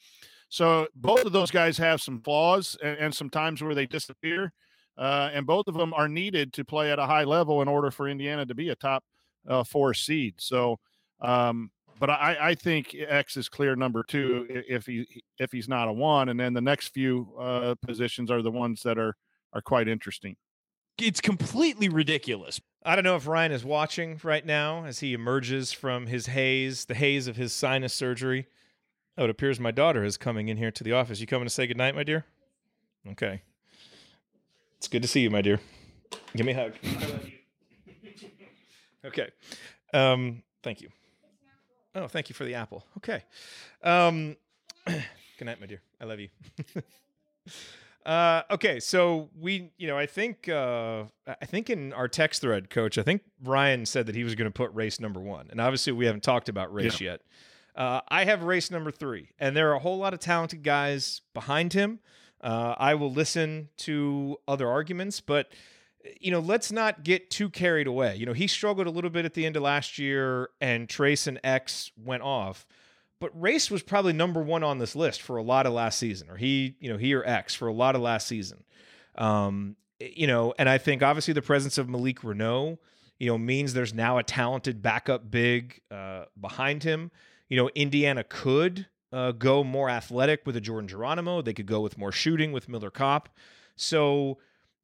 So 0.52 0.88
both 0.94 1.26
of 1.26 1.32
those 1.32 1.50
guys 1.50 1.78
have 1.78 2.02
some 2.02 2.22
flaws 2.22 2.78
and, 2.84 2.98
and 2.98 3.16
some 3.16 3.30
times 3.30 3.64
where 3.64 3.74
they 3.74 3.86
disappear, 3.88 4.52
uh, 4.98 5.30
and 5.34 5.48
both 5.48 5.68
of 5.68 5.76
them 5.76 5.94
are 5.94 6.08
needed 6.08 6.54
to 6.54 6.66
play 6.66 6.92
at 6.92 7.00
a 7.00 7.06
high 7.06 7.24
level 7.24 7.62
in 7.62 7.68
order 7.68 7.90
for 7.90 8.08
Indiana 8.08 8.46
to 8.46 8.54
be 8.54 8.70
a 8.70 8.76
top 8.76 9.04
uh, 9.48 9.64
four 9.64 9.94
seed. 9.94 10.36
So, 10.38 10.78
um, 11.22 11.72
but 12.00 12.10
I, 12.10 12.38
I, 12.40 12.56
think 12.56 12.96
X 12.96 13.38
is 13.38 13.48
clear 13.48 13.76
number 13.76 14.04
two 14.04 14.46
if 14.50 14.86
he 14.88 15.24
if 15.40 15.52
he's 15.52 15.70
not 15.70 15.88
a 15.88 15.94
one, 15.94 16.30
and 16.30 16.40
then 16.40 16.54
the 16.54 16.62
next 16.62 16.90
few 16.90 17.32
uh, 17.40 17.76
positions 17.86 18.30
are 18.30 18.42
the 18.42 18.52
ones 18.52 18.82
that 18.84 18.98
are 18.98 19.16
are 19.54 19.62
quite 19.62 19.88
interesting 19.88 20.36
it's 20.98 21.22
completely 21.22 21.90
ridiculous. 21.90 22.62
I 22.84 22.96
don't 22.96 23.04
know 23.04 23.16
if 23.16 23.28
Ryan 23.28 23.52
is 23.52 23.64
watching 23.64 24.20
right 24.24 24.46
now 24.46 24.86
as 24.86 25.00
he 25.00 25.14
emerges 25.14 25.72
from 25.72 26.08
his 26.08 26.28
haze, 26.28 26.86
the 26.86 26.96
haze 26.96 27.28
of 27.28 27.36
his 27.36 27.54
sinus 27.54 27.94
surgery. 27.94 28.48
Oh, 29.18 29.26
it 29.26 29.30
appears 29.30 29.60
my 29.60 29.72
daughter 29.72 30.04
is 30.04 30.18
coming 30.18 30.48
in 30.48 30.58
here 30.58 30.72
to 30.72 30.84
the 30.84 30.94
office. 30.94 31.20
You 31.20 31.28
coming 31.28 31.46
to 31.46 31.54
say 31.54 31.68
goodnight, 31.68 31.96
my 31.96 32.04
dear? 32.04 32.26
Okay. 33.10 33.42
It's 34.78 34.88
good 34.88 35.02
to 35.02 35.08
see 35.08 35.22
you, 35.22 35.30
my 35.30 35.42
dear. 35.42 35.60
Give 36.36 36.46
me 36.46 36.54
a 36.54 36.56
hug. 36.56 36.74
okay. 39.06 39.30
Um, 39.94 40.44
thank 40.64 40.82
you. 40.82 40.90
Oh, 41.94 42.08
thank 42.08 42.30
you 42.30 42.36
for 42.36 42.46
the 42.46 42.56
apple. 42.56 42.86
Okay. 42.98 43.24
Um, 43.84 44.38
Good 45.42 45.46
night, 45.46 45.60
my 45.60 45.66
dear. 45.66 45.82
I 46.00 46.06
love 46.06 46.20
you. 46.20 46.30
uh, 48.06 48.44
okay, 48.52 48.80
so 48.80 49.32
we, 49.40 49.72
you 49.80 49.88
know, 49.88 49.98
I 49.98 50.06
think, 50.06 50.48
uh, 50.48 51.06
I 51.26 51.46
think 51.48 51.72
in 51.72 51.94
our 51.94 52.08
text 52.08 52.42
thread, 52.42 52.70
Coach, 52.70 53.00
I 53.00 53.02
think 53.02 53.24
Ryan 53.44 53.88
said 53.88 54.06
that 54.06 54.14
he 54.14 54.24
was 54.24 54.36
going 54.36 54.46
to 54.46 54.54
put 54.54 54.72
race 54.76 55.00
number 55.00 55.20
one, 55.20 55.48
and 55.50 55.60
obviously 55.60 55.94
we 55.94 56.06
haven't 56.06 56.22
talked 56.22 56.48
about 56.48 56.72
race 56.72 57.02
yet. 57.02 57.22
Uh, 57.76 58.02
I 58.08 58.26
have 58.26 58.44
race 58.44 58.70
number 58.70 58.92
three, 58.92 59.30
and 59.40 59.56
there 59.56 59.70
are 59.72 59.76
a 59.76 59.80
whole 59.80 59.98
lot 59.98 60.14
of 60.14 60.20
talented 60.20 60.64
guys 60.64 61.22
behind 61.34 61.74
him. 61.74 62.00
Uh, 62.42 62.76
I 62.78 62.96
will 62.96 63.12
listen 63.12 63.70
to 63.78 64.38
other 64.48 64.68
arguments, 64.68 65.22
but 65.22 65.52
you 66.20 66.32
know, 66.32 66.40
let's 66.40 66.72
not 66.72 67.04
get 67.04 67.30
too 67.30 67.50
carried 67.50 67.88
away. 67.88 68.16
You 68.16 68.26
know, 68.26 68.34
he 68.34 68.48
struggled 68.48 68.88
a 68.88 68.92
little 68.92 69.10
bit 69.10 69.26
at 69.26 69.34
the 69.34 69.46
end 69.46 69.56
of 69.56 69.64
last 69.64 69.98
year, 69.98 70.50
and 70.60 70.88
Trayce 70.88 71.28
and 71.28 71.40
X 71.44 71.92
went 71.96 72.24
off. 72.24 72.66
But 73.20 73.40
Race 73.40 73.70
was 73.70 73.84
probably 73.84 74.14
number 74.14 74.42
one 74.42 74.64
on 74.64 74.80
this 74.80 74.96
list 74.96 75.22
for 75.22 75.38
a 75.38 75.44
lot 75.44 75.68
of 75.68 75.74
last 75.74 76.00
season, 76.00 76.30
or 76.30 76.38
he, 76.38 76.76
you 76.80 76.90
know, 76.90 76.98
he 76.98 77.14
or 77.14 77.24
X 77.24 77.54
for 77.54 77.68
a 77.68 77.74
lot 77.74 77.96
of 77.96 78.02
last 78.02 78.28
season. 78.28 78.64
Um, 79.16 79.76
you 80.00 80.26
know, 80.26 80.56
and 80.58 80.68
I 80.68 80.80
think 80.80 81.04
obviously 81.04 81.36
the 81.36 81.42
presence 81.44 81.78
of 81.78 81.88
Malik 81.88 82.22
Reneau, 82.22 82.80
you 83.20 83.28
know, 83.28 83.38
means 83.38 83.74
there's 83.74 83.94
now 83.94 84.18
a 84.18 84.24
talented 84.24 84.82
backup 84.82 85.30
big 85.30 85.80
uh, 85.92 86.26
behind 86.40 86.82
him. 86.82 87.12
You 87.52 87.58
know, 87.58 87.70
Indiana 87.76 88.24
could 88.24 88.88
uh, 89.12 89.34
go 89.34 89.62
more 89.62 89.90
athletic 89.90 90.46
with 90.46 90.56
a 90.56 90.62
Jordan 90.62 90.88
Geronimo. 90.88 91.42
They 91.42 91.54
could 91.54 91.66
go 91.66 91.82
with 91.82 91.98
more 91.98 92.14
shooting 92.14 92.54
with 92.54 92.70
Miller 92.70 92.90
Kopp. 92.90 93.28
So, 93.76 94.38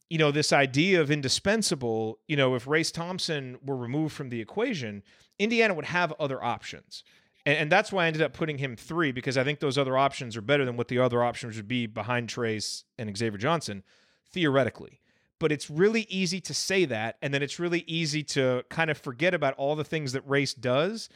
you 0.09 0.17
know, 0.17 0.31
this 0.31 0.51
idea 0.51 0.99
of 0.99 1.09
indispensable, 1.09 2.19
you 2.27 2.35
know, 2.35 2.55
if 2.55 2.67
Race 2.67 2.91
Thompson 2.91 3.57
were 3.65 3.77
removed 3.77 4.13
from 4.13 4.27
the 4.27 4.41
equation, 4.41 5.01
Indiana 5.39 5.75
would 5.75 5.85
have 5.85 6.11
other 6.19 6.43
options. 6.43 7.05
And, 7.45 7.57
and 7.57 7.71
that's 7.71 7.93
why 7.93 8.03
I 8.03 8.07
ended 8.07 8.21
up 8.21 8.33
putting 8.33 8.57
him 8.57 8.75
three 8.75 9.13
because 9.13 9.37
I 9.37 9.45
think 9.45 9.61
those 9.61 9.77
other 9.77 9.97
options 9.97 10.35
are 10.35 10.41
better 10.41 10.65
than 10.65 10.75
what 10.75 10.89
the 10.89 10.99
other 10.99 11.23
options 11.23 11.55
would 11.55 11.69
be 11.69 11.87
behind 11.87 12.27
Trayce 12.27 12.83
and 12.97 13.17
Xavier 13.17 13.37
Johnson, 13.37 13.81
theoretically. 14.29 14.99
But 15.39 15.53
it's 15.53 15.69
really 15.69 16.05
easy 16.09 16.41
to 16.41 16.53
say 16.53 16.83
that. 16.83 17.15
And 17.21 17.33
then 17.33 17.41
it's 17.41 17.59
really 17.59 17.85
easy 17.87 18.23
to 18.23 18.65
kind 18.69 18.89
of 18.91 18.97
forget 18.97 19.33
about 19.33 19.53
all 19.53 19.77
the 19.77 19.85
things 19.85 20.11
that 20.11 20.27
Race 20.27 20.53
does 20.53 21.07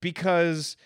because 0.00 0.76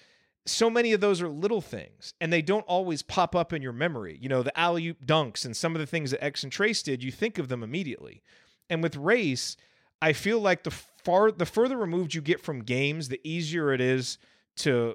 so 0.47 0.71
many 0.71 0.93
of 0.93 1.01
those 1.01 1.21
are 1.21 1.29
little 1.29 1.61
things 1.61 2.15
and 2.21 2.33
they 2.33 2.43
don't 2.43 2.65
always 2.67 3.03
pop 3.03 3.35
up 3.35 3.53
in 3.53 3.63
your 3.63 3.73
memory. 3.73 4.19
You 4.21 4.29
know, 4.29 4.43
the 4.43 4.59
alley 4.59 4.87
oop 4.89 5.05
dunks 5.05 5.45
and 5.45 5.57
some 5.57 5.75
of 5.75 5.81
the 5.81 5.87
things 5.87 6.13
that 6.13 6.23
X 6.23 6.45
and 6.45 6.53
Trayce 6.53 6.83
did, 6.83 7.03
you 7.03 7.11
think 7.11 7.39
of 7.39 7.49
them 7.49 7.63
immediately. 7.63 8.23
And 8.71 8.83
with 8.83 8.97
race, 8.97 9.57
I 10.01 10.13
feel 10.13 10.41
like 10.41 10.63
the 10.63 10.71
far 10.71 11.31
the 11.31 11.47
further 11.47 11.77
removed 11.77 12.15
you 12.15 12.21
get 12.21 12.41
from 12.41 12.63
games, 12.63 13.09
the 13.09 13.21
easier 13.25 13.73
it 13.73 13.81
is 13.81 14.19
to 14.57 14.95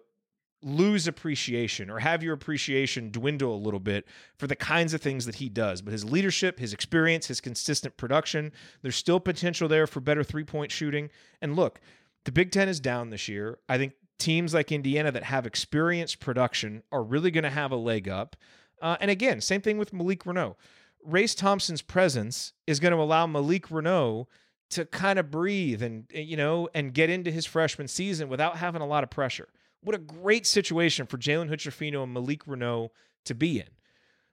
lose 0.63 1.07
appreciation 1.07 1.89
or 1.89 1.99
have 1.99 2.21
your 2.21 2.33
appreciation 2.33 3.09
dwindle 3.09 3.55
a 3.55 3.57
little 3.57 3.79
bit 3.79 4.05
for 4.37 4.45
the 4.45 4.55
kinds 4.55 4.93
of 4.93 5.01
things 5.01 5.25
that 5.25 5.35
he 5.35 5.49
does. 5.49 5.81
But 5.81 5.91
his 5.91 6.05
leadership, 6.05 6.59
his 6.59 6.73
experience, 6.73 7.27
his 7.27 7.41
consistent 7.41 7.97
production, 7.97 8.51
there's 8.83 8.95
still 8.95 9.19
potential 9.19 9.67
there 9.67 9.87
for 9.87 9.99
better 9.99 10.23
three 10.23 10.43
point 10.43 10.71
shooting. 10.71 11.09
And 11.41 11.55
look, 11.55 11.81
the 12.25 12.31
Big 12.31 12.51
Ten 12.51 12.69
is 12.69 12.79
down 12.79 13.09
this 13.09 13.27
year. 13.27 13.57
I 13.67 13.77
think 13.77 13.93
teams 14.21 14.53
like 14.53 14.71
Indiana 14.71 15.11
that 15.11 15.23
have 15.23 15.45
experienced 15.45 16.19
production 16.19 16.83
are 16.91 17.03
really 17.03 17.31
going 17.31 17.43
to 17.43 17.49
have 17.49 17.71
a 17.71 17.75
leg 17.75 18.07
up. 18.07 18.35
Uh, 18.81 18.97
and 19.01 19.11
again, 19.11 19.41
same 19.41 19.61
thing 19.61 19.77
with 19.77 19.93
Malik 19.93 20.23
Reneau. 20.23 20.55
Race 21.03 21.33
Thompson's 21.33 21.81
presence 21.81 22.53
is 22.67 22.79
going 22.79 22.93
to 22.93 23.01
allow 23.01 23.25
Malik 23.25 23.67
Reneau 23.69 24.27
to 24.69 24.85
kind 24.85 25.19
of 25.19 25.29
breathe 25.29 25.83
and 25.83 26.05
you 26.13 26.37
know 26.37 26.69
and 26.73 26.93
get 26.93 27.09
into 27.09 27.29
his 27.29 27.45
freshman 27.45 27.87
season 27.87 28.29
without 28.29 28.57
having 28.57 28.81
a 28.81 28.87
lot 28.87 29.03
of 29.03 29.09
pressure. 29.09 29.49
What 29.83 29.95
a 29.95 29.99
great 29.99 30.45
situation 30.45 31.07
for 31.07 31.17
Jalen 31.17 31.49
Hood-Schifino 31.49 32.03
and 32.03 32.13
Malik 32.13 32.45
Reneau 32.45 32.89
to 33.25 33.33
be 33.33 33.59
in. 33.59 33.67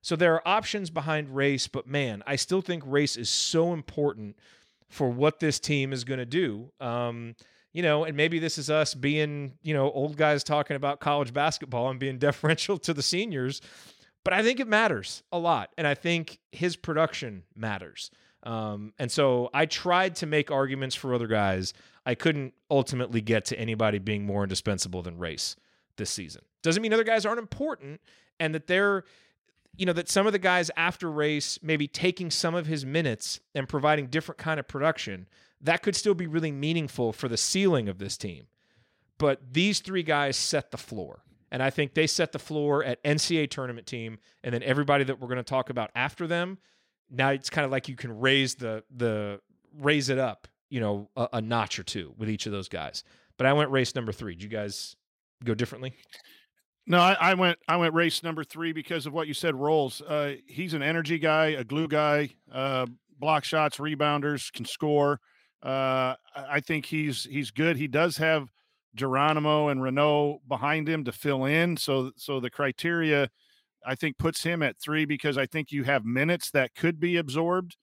So 0.02 0.14
there 0.14 0.34
are 0.34 0.46
options 0.46 0.90
behind 0.90 1.34
race, 1.34 1.66
but 1.66 1.86
man, 1.86 2.22
I 2.26 2.36
still 2.36 2.60
think 2.60 2.82
race 2.86 3.16
is 3.16 3.30
so 3.30 3.72
important 3.72 4.36
for 4.88 5.08
what 5.08 5.40
this 5.40 5.58
team 5.58 5.92
is 5.92 6.04
going 6.04 6.18
to 6.18 6.26
do. 6.26 6.70
Um, 6.80 7.34
you 7.72 7.82
know, 7.82 8.04
and 8.04 8.16
maybe 8.16 8.38
this 8.38 8.58
is 8.58 8.70
us 8.70 8.94
being, 8.94 9.54
you 9.62 9.74
know, 9.74 9.90
old 9.90 10.16
guys 10.16 10.42
talking 10.42 10.76
about 10.76 11.00
college 11.00 11.32
basketball 11.32 11.90
and 11.90 12.00
being 12.00 12.18
deferential 12.18 12.78
to 12.78 12.94
the 12.94 13.02
seniors, 13.02 13.60
but 14.24 14.32
I 14.32 14.42
think 14.42 14.60
it 14.60 14.68
matters 14.68 15.22
a 15.32 15.38
lot. 15.38 15.70
And 15.78 15.86
I 15.86 15.94
think 15.94 16.38
his 16.52 16.76
production 16.76 17.44
matters. 17.54 18.10
Um, 18.42 18.92
and 18.98 19.10
so 19.10 19.50
I 19.52 19.66
tried 19.66 20.16
to 20.16 20.26
make 20.26 20.50
arguments 20.50 20.94
for 20.94 21.14
other 21.14 21.26
guys. 21.26 21.74
I 22.06 22.14
couldn't 22.14 22.54
ultimately 22.70 23.20
get 23.20 23.44
to 23.46 23.58
anybody 23.58 23.98
being 23.98 24.24
more 24.24 24.42
indispensable 24.42 25.02
than 25.02 25.18
Race 25.18 25.56
this 25.96 26.10
season. 26.10 26.42
Doesn't 26.62 26.82
mean 26.82 26.92
other 26.92 27.04
guys 27.04 27.26
aren't 27.26 27.40
important 27.40 28.00
and 28.40 28.54
that 28.54 28.66
they're, 28.66 29.04
you 29.76 29.86
know, 29.86 29.92
that 29.92 30.08
some 30.08 30.26
of 30.26 30.32
the 30.32 30.38
guys 30.38 30.70
after 30.76 31.10
Race 31.10 31.58
maybe 31.62 31.86
taking 31.86 32.30
some 32.30 32.54
of 32.54 32.66
his 32.66 32.86
minutes 32.86 33.40
and 33.54 33.68
providing 33.68 34.06
different 34.06 34.38
kind 34.38 34.58
of 34.58 34.66
production 34.66 35.28
that 35.60 35.82
could 35.82 35.96
still 35.96 36.14
be 36.14 36.26
really 36.26 36.52
meaningful 36.52 37.12
for 37.12 37.28
the 37.28 37.36
ceiling 37.36 37.88
of 37.88 37.98
this 37.98 38.16
team. 38.16 38.46
But 39.18 39.52
these 39.52 39.80
three 39.80 40.02
guys 40.02 40.36
set 40.36 40.70
the 40.70 40.76
floor. 40.76 41.22
And 41.50 41.62
I 41.62 41.70
think 41.70 41.94
they 41.94 42.06
set 42.06 42.32
the 42.32 42.38
floor 42.38 42.84
at 42.84 43.02
NCAA 43.02 43.50
tournament 43.50 43.86
team. 43.86 44.18
And 44.44 44.54
then 44.54 44.62
everybody 44.62 45.04
that 45.04 45.20
we're 45.20 45.28
going 45.28 45.38
to 45.38 45.42
talk 45.42 45.70
about 45.70 45.90
after 45.94 46.26
them, 46.26 46.58
now 47.10 47.30
it's 47.30 47.50
kind 47.50 47.64
of 47.64 47.70
like 47.70 47.88
you 47.88 47.96
can 47.96 48.18
raise 48.18 48.54
the 48.54 48.84
the 48.94 49.40
raise 49.78 50.10
it 50.10 50.18
up, 50.18 50.46
you 50.68 50.80
know, 50.80 51.08
a, 51.16 51.28
a 51.34 51.40
notch 51.40 51.78
or 51.78 51.82
two 51.82 52.14
with 52.18 52.28
each 52.28 52.46
of 52.46 52.52
those 52.52 52.68
guys. 52.68 53.02
But 53.38 53.46
I 53.46 53.52
went 53.54 53.70
race 53.70 53.94
number 53.94 54.12
three. 54.12 54.34
Did 54.34 54.42
you 54.42 54.48
guys 54.48 54.94
go 55.42 55.54
differently? 55.54 55.94
No, 56.86 56.98
I, 57.00 57.16
I, 57.20 57.34
went 57.34 57.58
I 57.68 57.76
went 57.76 57.94
race 57.94 58.22
number 58.22 58.44
three 58.44 58.72
because 58.72 59.06
of 59.06 59.12
what 59.12 59.28
you 59.28 59.34
said. 59.34 59.54
Rolls. 59.54 60.00
Uh, 60.00 60.34
he's 60.46 60.74
an 60.74 60.82
energy 60.82 61.18
guy, 61.18 61.48
a 61.48 61.62
glue 61.62 61.86
guy, 61.86 62.30
uh, 62.52 62.86
block 63.18 63.44
shots, 63.44 63.76
rebounders, 63.76 64.52
can 64.52 64.64
score. 64.64 65.20
Uh, 65.62 66.14
I 66.36 66.60
think 66.60 66.86
he's 66.86 67.24
he's 67.24 67.50
good. 67.50 67.76
He 67.76 67.88
does 67.88 68.16
have 68.18 68.48
Geronimo 68.94 69.68
and 69.68 69.80
Reneau 69.80 70.38
behind 70.48 70.88
him 70.88 71.04
to 71.04 71.12
fill 71.12 71.44
in. 71.44 71.76
So 71.76 72.12
so 72.16 72.40
the 72.40 72.50
criteria 72.50 73.28
I 73.86 73.94
think 73.94 74.18
puts 74.18 74.42
him 74.42 74.62
at 74.62 74.78
three 74.78 75.04
because 75.04 75.38
I 75.38 75.46
think 75.46 75.72
you 75.72 75.84
have 75.84 76.04
minutes 76.04 76.50
that 76.52 76.74
could 76.74 77.00
be 77.00 77.16
absorbed 77.16 77.76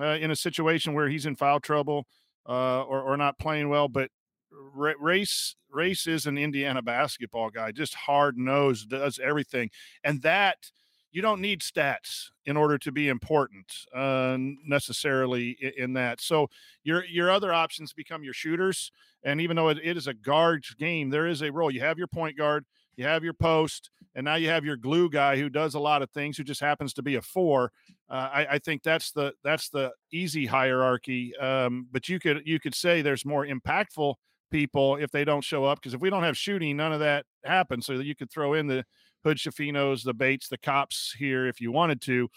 uh, 0.00 0.16
in 0.20 0.30
a 0.30 0.36
situation 0.36 0.94
where 0.94 1.08
he's 1.08 1.26
in 1.26 1.36
foul 1.36 1.60
trouble 1.60 2.06
uh, 2.48 2.82
or 2.82 3.02
or 3.02 3.16
not 3.16 3.38
playing 3.38 3.68
well. 3.68 3.88
But 3.88 4.10
race 4.50 5.56
race 5.70 6.06
is 6.06 6.26
an 6.26 6.38
Indiana 6.38 6.82
basketball 6.82 7.50
guy, 7.50 7.72
just 7.72 7.94
hard 7.94 8.38
nosed, 8.38 8.90
does 8.90 9.18
everything, 9.18 9.70
and 10.04 10.22
that 10.22 10.70
you 11.10 11.22
don't 11.22 11.40
need 11.40 11.60
stats 11.60 12.26
in 12.44 12.56
order 12.56 12.78
to 12.78 12.92
be 12.92 13.08
important 13.08 13.66
uh, 13.94 14.36
necessarily 14.66 15.56
in, 15.76 15.94
that. 15.94 16.20
So 16.20 16.48
your 16.84 17.04
your 17.04 17.30
other 17.30 17.52
options 17.52 17.92
become 17.92 18.22
your 18.22 18.34
shooters, 18.34 18.92
and 19.22 19.40
even 19.40 19.56
though 19.56 19.68
it, 19.68 19.78
it 19.82 19.96
is 19.96 20.06
a 20.06 20.14
guard 20.14 20.64
game, 20.78 21.10
there 21.10 21.26
is 21.26 21.42
a 21.42 21.50
role. 21.50 21.70
You 21.70 21.80
have 21.80 21.98
your 21.98 22.06
point 22.06 22.36
guard, 22.36 22.64
you 22.96 23.04
have 23.04 23.24
your 23.24 23.32
post, 23.32 23.90
and 24.14 24.24
now 24.24 24.34
you 24.34 24.48
have 24.48 24.64
your 24.64 24.76
glue 24.76 25.08
guy 25.08 25.36
who 25.38 25.48
does 25.48 25.74
a 25.74 25.80
lot 25.80 26.02
of 26.02 26.10
things, 26.10 26.36
who 26.36 26.44
just 26.44 26.60
happens 26.60 26.92
to 26.94 27.02
be 27.02 27.14
a 27.14 27.22
four. 27.22 27.72
Uh, 28.10 28.28
I, 28.32 28.46
I, 28.52 28.58
think 28.58 28.82
that's 28.82 29.12
the 29.12 29.34
that's 29.44 29.68
the 29.68 29.92
easy 30.12 30.46
hierarchy. 30.46 31.36
Um, 31.36 31.86
but 31.92 32.08
you 32.08 32.18
could 32.18 32.42
you 32.44 32.58
could 32.58 32.74
say 32.74 33.02
there's 33.02 33.24
more 33.24 33.46
impactful 33.46 34.14
people 34.50 34.96
if 34.96 35.10
they 35.10 35.24
don't 35.24 35.44
show 35.44 35.64
up 35.64 35.78
because 35.78 35.94
if 35.94 36.00
we 36.00 36.10
don't 36.10 36.22
have 36.22 36.36
shooting, 36.36 36.76
none 36.76 36.92
of 36.92 37.00
that 37.00 37.24
happens. 37.44 37.86
So 37.86 37.94
you 37.94 38.14
could 38.14 38.30
throw 38.30 38.54
in 38.54 38.66
the 38.66 38.84
Hood-Schifinos, 39.24 40.04
the 40.04 40.14
Bates, 40.14 40.48
the 40.48 40.58
Kopps 40.58 41.14
here 41.16 41.46
if 41.46 41.60
you 41.60 41.72
wanted 41.72 42.00
to. 42.02 42.28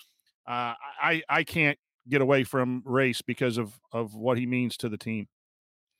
Uh, 0.47 0.73
I 1.01 1.21
I 1.29 1.43
can't 1.43 1.77
get 2.09 2.21
away 2.21 2.43
from 2.43 2.81
race 2.85 3.21
because 3.21 3.57
of 3.57 3.79
of 3.91 4.15
what 4.15 4.37
he 4.37 4.45
means 4.45 4.77
to 4.77 4.89
the 4.89 4.97
team. 4.97 5.27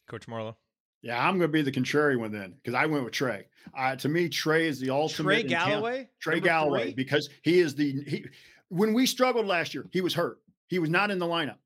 Coach 0.09 0.27
Marlowe. 0.27 0.57
Yeah, 1.01 1.17
I'm 1.17 1.39
going 1.39 1.49
to 1.49 1.53
be 1.53 1.63
the 1.63 1.71
contrary 1.71 2.15
one 2.15 2.31
then 2.31 2.53
because 2.55 2.75
I 2.75 2.85
went 2.85 3.03
with 3.03 3.13
Trey. 3.13 3.45
Uh, 3.75 3.95
to 3.95 4.09
me, 4.09 4.29
Trey 4.29 4.67
is 4.67 4.79
the 4.79 4.91
ultimate. 4.91 5.41
Trey 5.41 5.43
Galloway. 5.43 6.09
Trey 6.19 6.39
Galloway 6.39 6.83
three? 6.83 6.93
because 6.93 7.29
he 7.43 7.59
is 7.59 7.75
the 7.75 8.03
he. 8.07 8.25
When 8.69 8.93
we 8.93 9.05
struggled 9.05 9.47
last 9.47 9.73
year, 9.73 9.87
he 9.91 10.01
was 10.01 10.13
hurt. 10.13 10.39
He 10.67 10.79
was 10.79 10.89
not 10.89 11.11
in 11.11 11.19
the 11.19 11.25
lineup. 11.25 11.57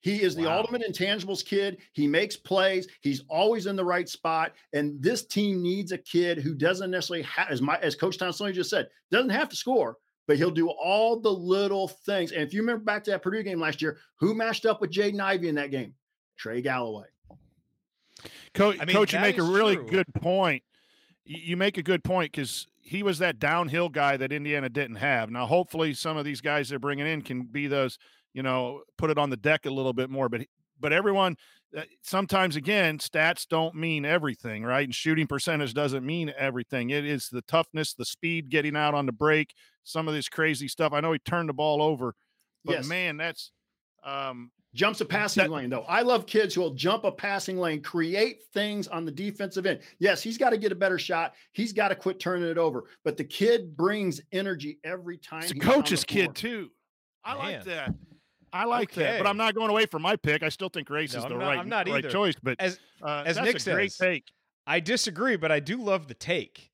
He 0.00 0.22
is 0.22 0.34
the 0.34 0.46
wow. 0.46 0.58
ultimate 0.58 0.82
intangibles 0.82 1.44
kid. 1.44 1.78
He 1.92 2.06
makes 2.06 2.36
plays. 2.36 2.88
He's 3.02 3.22
always 3.28 3.66
in 3.66 3.76
the 3.76 3.84
right 3.84 4.08
spot. 4.08 4.54
And 4.72 5.00
this 5.02 5.26
team 5.26 5.62
needs 5.62 5.92
a 5.92 5.98
kid 5.98 6.38
who 6.38 6.54
doesn't 6.54 6.90
necessarily 6.90 7.22
have, 7.24 7.48
as 7.50 7.60
my 7.60 7.78
as 7.78 7.94
Coach 7.94 8.18
Tonsoni 8.18 8.54
just 8.54 8.70
said, 8.70 8.88
doesn't 9.10 9.30
have 9.30 9.50
to 9.50 9.56
score, 9.56 9.98
but 10.26 10.38
he'll 10.38 10.50
do 10.50 10.70
all 10.70 11.20
the 11.20 11.30
little 11.30 11.86
things. 11.86 12.32
And 12.32 12.42
if 12.42 12.54
you 12.54 12.62
remember 12.62 12.82
back 12.82 13.04
to 13.04 13.10
that 13.10 13.22
Purdue 13.22 13.42
game 13.42 13.60
last 13.60 13.82
year, 13.82 13.98
who 14.16 14.34
matched 14.34 14.64
up 14.64 14.80
with 14.80 14.90
Jaden 14.90 15.20
Ivey 15.20 15.48
in 15.48 15.56
that 15.56 15.70
game? 15.70 15.94
Trey 16.38 16.62
Galloway. 16.62 17.06
Coach, 18.54 18.78
I 18.80 18.86
mean, 18.86 18.96
Coach, 18.96 19.12
you 19.12 19.20
make 19.20 19.38
a 19.38 19.42
really 19.42 19.76
true. 19.76 19.86
good 19.86 20.14
point. 20.14 20.62
You 21.24 21.58
make 21.58 21.76
a 21.76 21.82
good 21.82 22.02
point 22.02 22.32
because 22.32 22.66
he 22.82 23.02
was 23.02 23.18
that 23.18 23.38
downhill 23.38 23.90
guy 23.90 24.16
that 24.16 24.32
Indiana 24.32 24.70
didn't 24.70 24.96
have. 24.96 25.30
Now, 25.30 25.44
hopefully, 25.44 25.92
some 25.92 26.16
of 26.16 26.24
these 26.24 26.40
guys 26.40 26.70
they're 26.70 26.78
bringing 26.78 27.06
in 27.06 27.20
can 27.20 27.42
be 27.42 27.66
those– 27.66 27.98
you 28.34 28.42
know, 28.42 28.82
put 28.98 29.10
it 29.10 29.18
on 29.18 29.30
the 29.30 29.36
deck 29.36 29.66
a 29.66 29.70
little 29.70 29.92
bit 29.92 30.10
more. 30.10 30.28
But 30.28 30.42
but 30.78 30.92
everyone 30.92 31.36
uh, 31.76 31.82
sometimes 32.02 32.56
again 32.56 32.98
stats 32.98 33.46
don't 33.46 33.74
mean 33.74 34.04
everything 34.04 34.64
right 34.64 34.84
and 34.84 34.94
shooting 34.94 35.26
percentage 35.26 35.72
doesn't 35.74 36.04
mean 36.04 36.32
everything 36.36 36.90
it 36.90 37.04
is 37.04 37.28
the 37.28 37.42
toughness 37.42 37.92
the 37.94 38.04
speed 38.04 38.48
getting 38.48 38.74
out 38.74 38.92
on 38.94 39.04
the 39.06 39.12
break 39.12 39.54
some 39.84 40.08
of 40.08 40.14
this 40.14 40.28
crazy 40.28 40.66
stuff 40.66 40.92
i 40.92 40.98
know 41.00 41.12
he 41.12 41.18
turned 41.20 41.48
the 41.48 41.52
ball 41.52 41.80
over 41.82 42.14
but 42.64 42.72
Yes. 42.76 42.86
man 42.88 43.16
that's 43.18 43.52
um 44.02 44.50
Jumps 44.72 45.00
a 45.00 45.04
passing 45.04 45.42
That- 45.42 45.50
lane, 45.50 45.68
though. 45.68 45.82
I 45.82 46.02
love 46.02 46.26
kids 46.26 46.54
who 46.54 46.60
will 46.60 46.74
jump 46.74 47.02
a 47.02 47.10
passing 47.10 47.58
lane, 47.58 47.82
create 47.82 48.44
things 48.54 48.86
on 48.86 49.04
the 49.04 49.10
defensive 49.10 49.66
end. 49.66 49.80
Yes, 49.98 50.22
he's 50.22 50.38
got 50.38 50.50
to 50.50 50.58
get 50.58 50.70
a 50.70 50.76
better 50.76 50.96
shot. 50.96 51.34
He's 51.50 51.72
got 51.72 51.88
to 51.88 51.96
quit 51.96 52.20
turning 52.20 52.48
it 52.48 52.56
over. 52.56 52.84
But 53.04 53.16
the 53.16 53.24
kid 53.24 53.76
brings 53.76 54.20
energy 54.30 54.78
every 54.84 55.18
time. 55.18 55.42
it's 55.42 55.50
a 55.50 55.54
he's 55.54 55.62
on 55.64 55.68
the 55.68 55.74
coach's 55.74 56.04
kid 56.04 56.34
too 56.36 56.70
i 57.24 57.34
Man. 57.34 57.42
like 57.42 57.64
that 57.64 57.94
i 58.52 58.64
like 58.64 58.92
that 58.94 59.18
but 59.18 59.26
i'm 59.26 59.36
not 59.36 59.54
going 59.54 59.70
away 59.70 59.86
from 59.86 60.02
my 60.02 60.16
pick 60.16 60.42
i 60.42 60.48
still 60.48 60.68
think 60.68 60.88
race 60.90 61.12
No, 61.12 61.18
is 61.20 61.24
I'm 61.24 61.32
the 61.32 61.38
not- 61.38 61.44
right, 61.48 61.58
I'm 61.58 61.68
not 61.68 61.86
right 61.88 61.98
either. 61.98 62.10
choice 62.10 62.34
but 62.42 62.56
As 62.60 62.78
uh, 63.02 63.22
as 63.26 63.36
Nick 63.38 63.64
a 63.66 63.72
great 63.72 63.92
take 63.98 64.24
I 64.66 64.78
disagree, 64.78 65.36
but 65.36 65.50
I 65.50 65.58
do 65.58 65.78
love 65.82 66.06
the 66.06 66.14
take. 66.14 66.70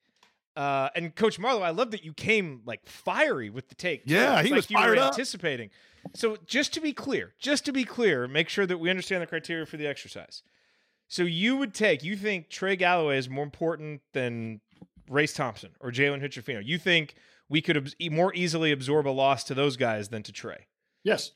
Uh, 0.54 0.88
and 0.94 1.14
Coach 1.14 1.38
Marlowe, 1.38 1.62
I 1.62 1.70
love 1.70 1.92
that 1.92 2.04
you 2.04 2.12
came 2.12 2.60
like 2.66 2.86
fiery 2.86 3.48
with 3.48 3.68
the 3.68 3.74
take. 3.74 4.02
Yeah, 4.04 4.40
It's 4.40 4.48
he 4.48 4.50
like 4.52 4.56
was 4.56 4.70
you 4.70 4.76
were 4.76 4.82
fired 4.82 4.98
up. 4.98 5.12
anticipating. 5.12 5.70
So 6.14 6.36
just 6.46 6.74
to 6.74 6.80
be 6.80 6.92
clear, 6.92 7.32
just 7.38 7.64
to 7.66 7.72
be 7.72 7.84
clear, 7.84 8.26
make 8.28 8.48
sure 8.50 8.66
that 8.66 8.76
we 8.78 8.90
understand 8.90 9.22
the 9.22 9.26
criteria 9.26 9.64
for 9.66 9.76
the 9.78 9.86
exercise. 9.86 10.42
So 11.08 11.22
you 11.22 11.56
would 11.56 11.72
take, 11.74 12.02
you 12.02 12.16
think 12.16 12.50
Trey 12.50 12.76
Galloway 12.76 13.16
is 13.18 13.30
more 13.30 13.44
important 13.44 14.02
than 14.12 14.60
Race 15.08 15.32
Thompson 15.32 15.70
or 15.80 15.90
Jalen 15.90 16.20
Hood-Schifino. 16.20 16.62
You 16.66 16.76
think 16.78 17.14
we 17.48 17.62
could 17.62 17.76
abs- 17.78 17.94
e- 17.98 18.08
more 18.10 18.34
easily 18.34 18.72
absorb 18.72 19.06
a 19.06 19.10
loss 19.10 19.44
to 19.44 19.54
those 19.54 19.76
guys 19.76 20.08
than 20.08 20.22
to 20.24 20.32
Trey. 20.32 20.66
Yes, 21.04 21.30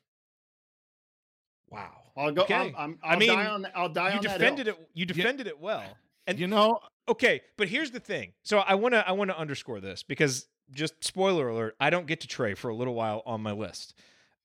Wow. 1.70 1.90
I'll 2.16 2.32
go. 2.32 2.42
Okay. 2.42 2.54
I'm, 2.54 2.74
I'm, 2.76 2.98
I 3.02 3.12
I'll 3.12 3.18
mean, 3.18 3.28
die 3.28 3.46
on. 3.46 3.66
I'll 3.74 3.88
die 3.88 4.10
you 4.10 4.16
on 4.16 4.22
defended 4.22 4.66
hill. 4.66 4.76
it. 4.78 4.88
You 4.94 5.06
defended 5.06 5.46
it 5.46 5.60
well. 5.60 5.84
And 6.26 6.38
you 6.38 6.46
know 6.46 6.80
Okay, 7.10 7.40
but 7.56 7.68
here's 7.68 7.90
the 7.90 7.98
thing. 7.98 8.32
So 8.44 8.58
I 8.58 8.76
want 8.76 8.94
to 8.94 9.06
I 9.06 9.12
want 9.12 9.30
to 9.30 9.38
underscore 9.38 9.80
this 9.80 10.04
because 10.04 10.46
just 10.72 11.02
spoiler 11.02 11.48
alert, 11.48 11.74
I 11.80 11.90
don't 11.90 12.06
get 12.06 12.20
to 12.20 12.28
Trey 12.28 12.54
for 12.54 12.68
a 12.68 12.74
little 12.74 12.94
while 12.94 13.22
on 13.26 13.40
my 13.40 13.50
list. 13.50 13.94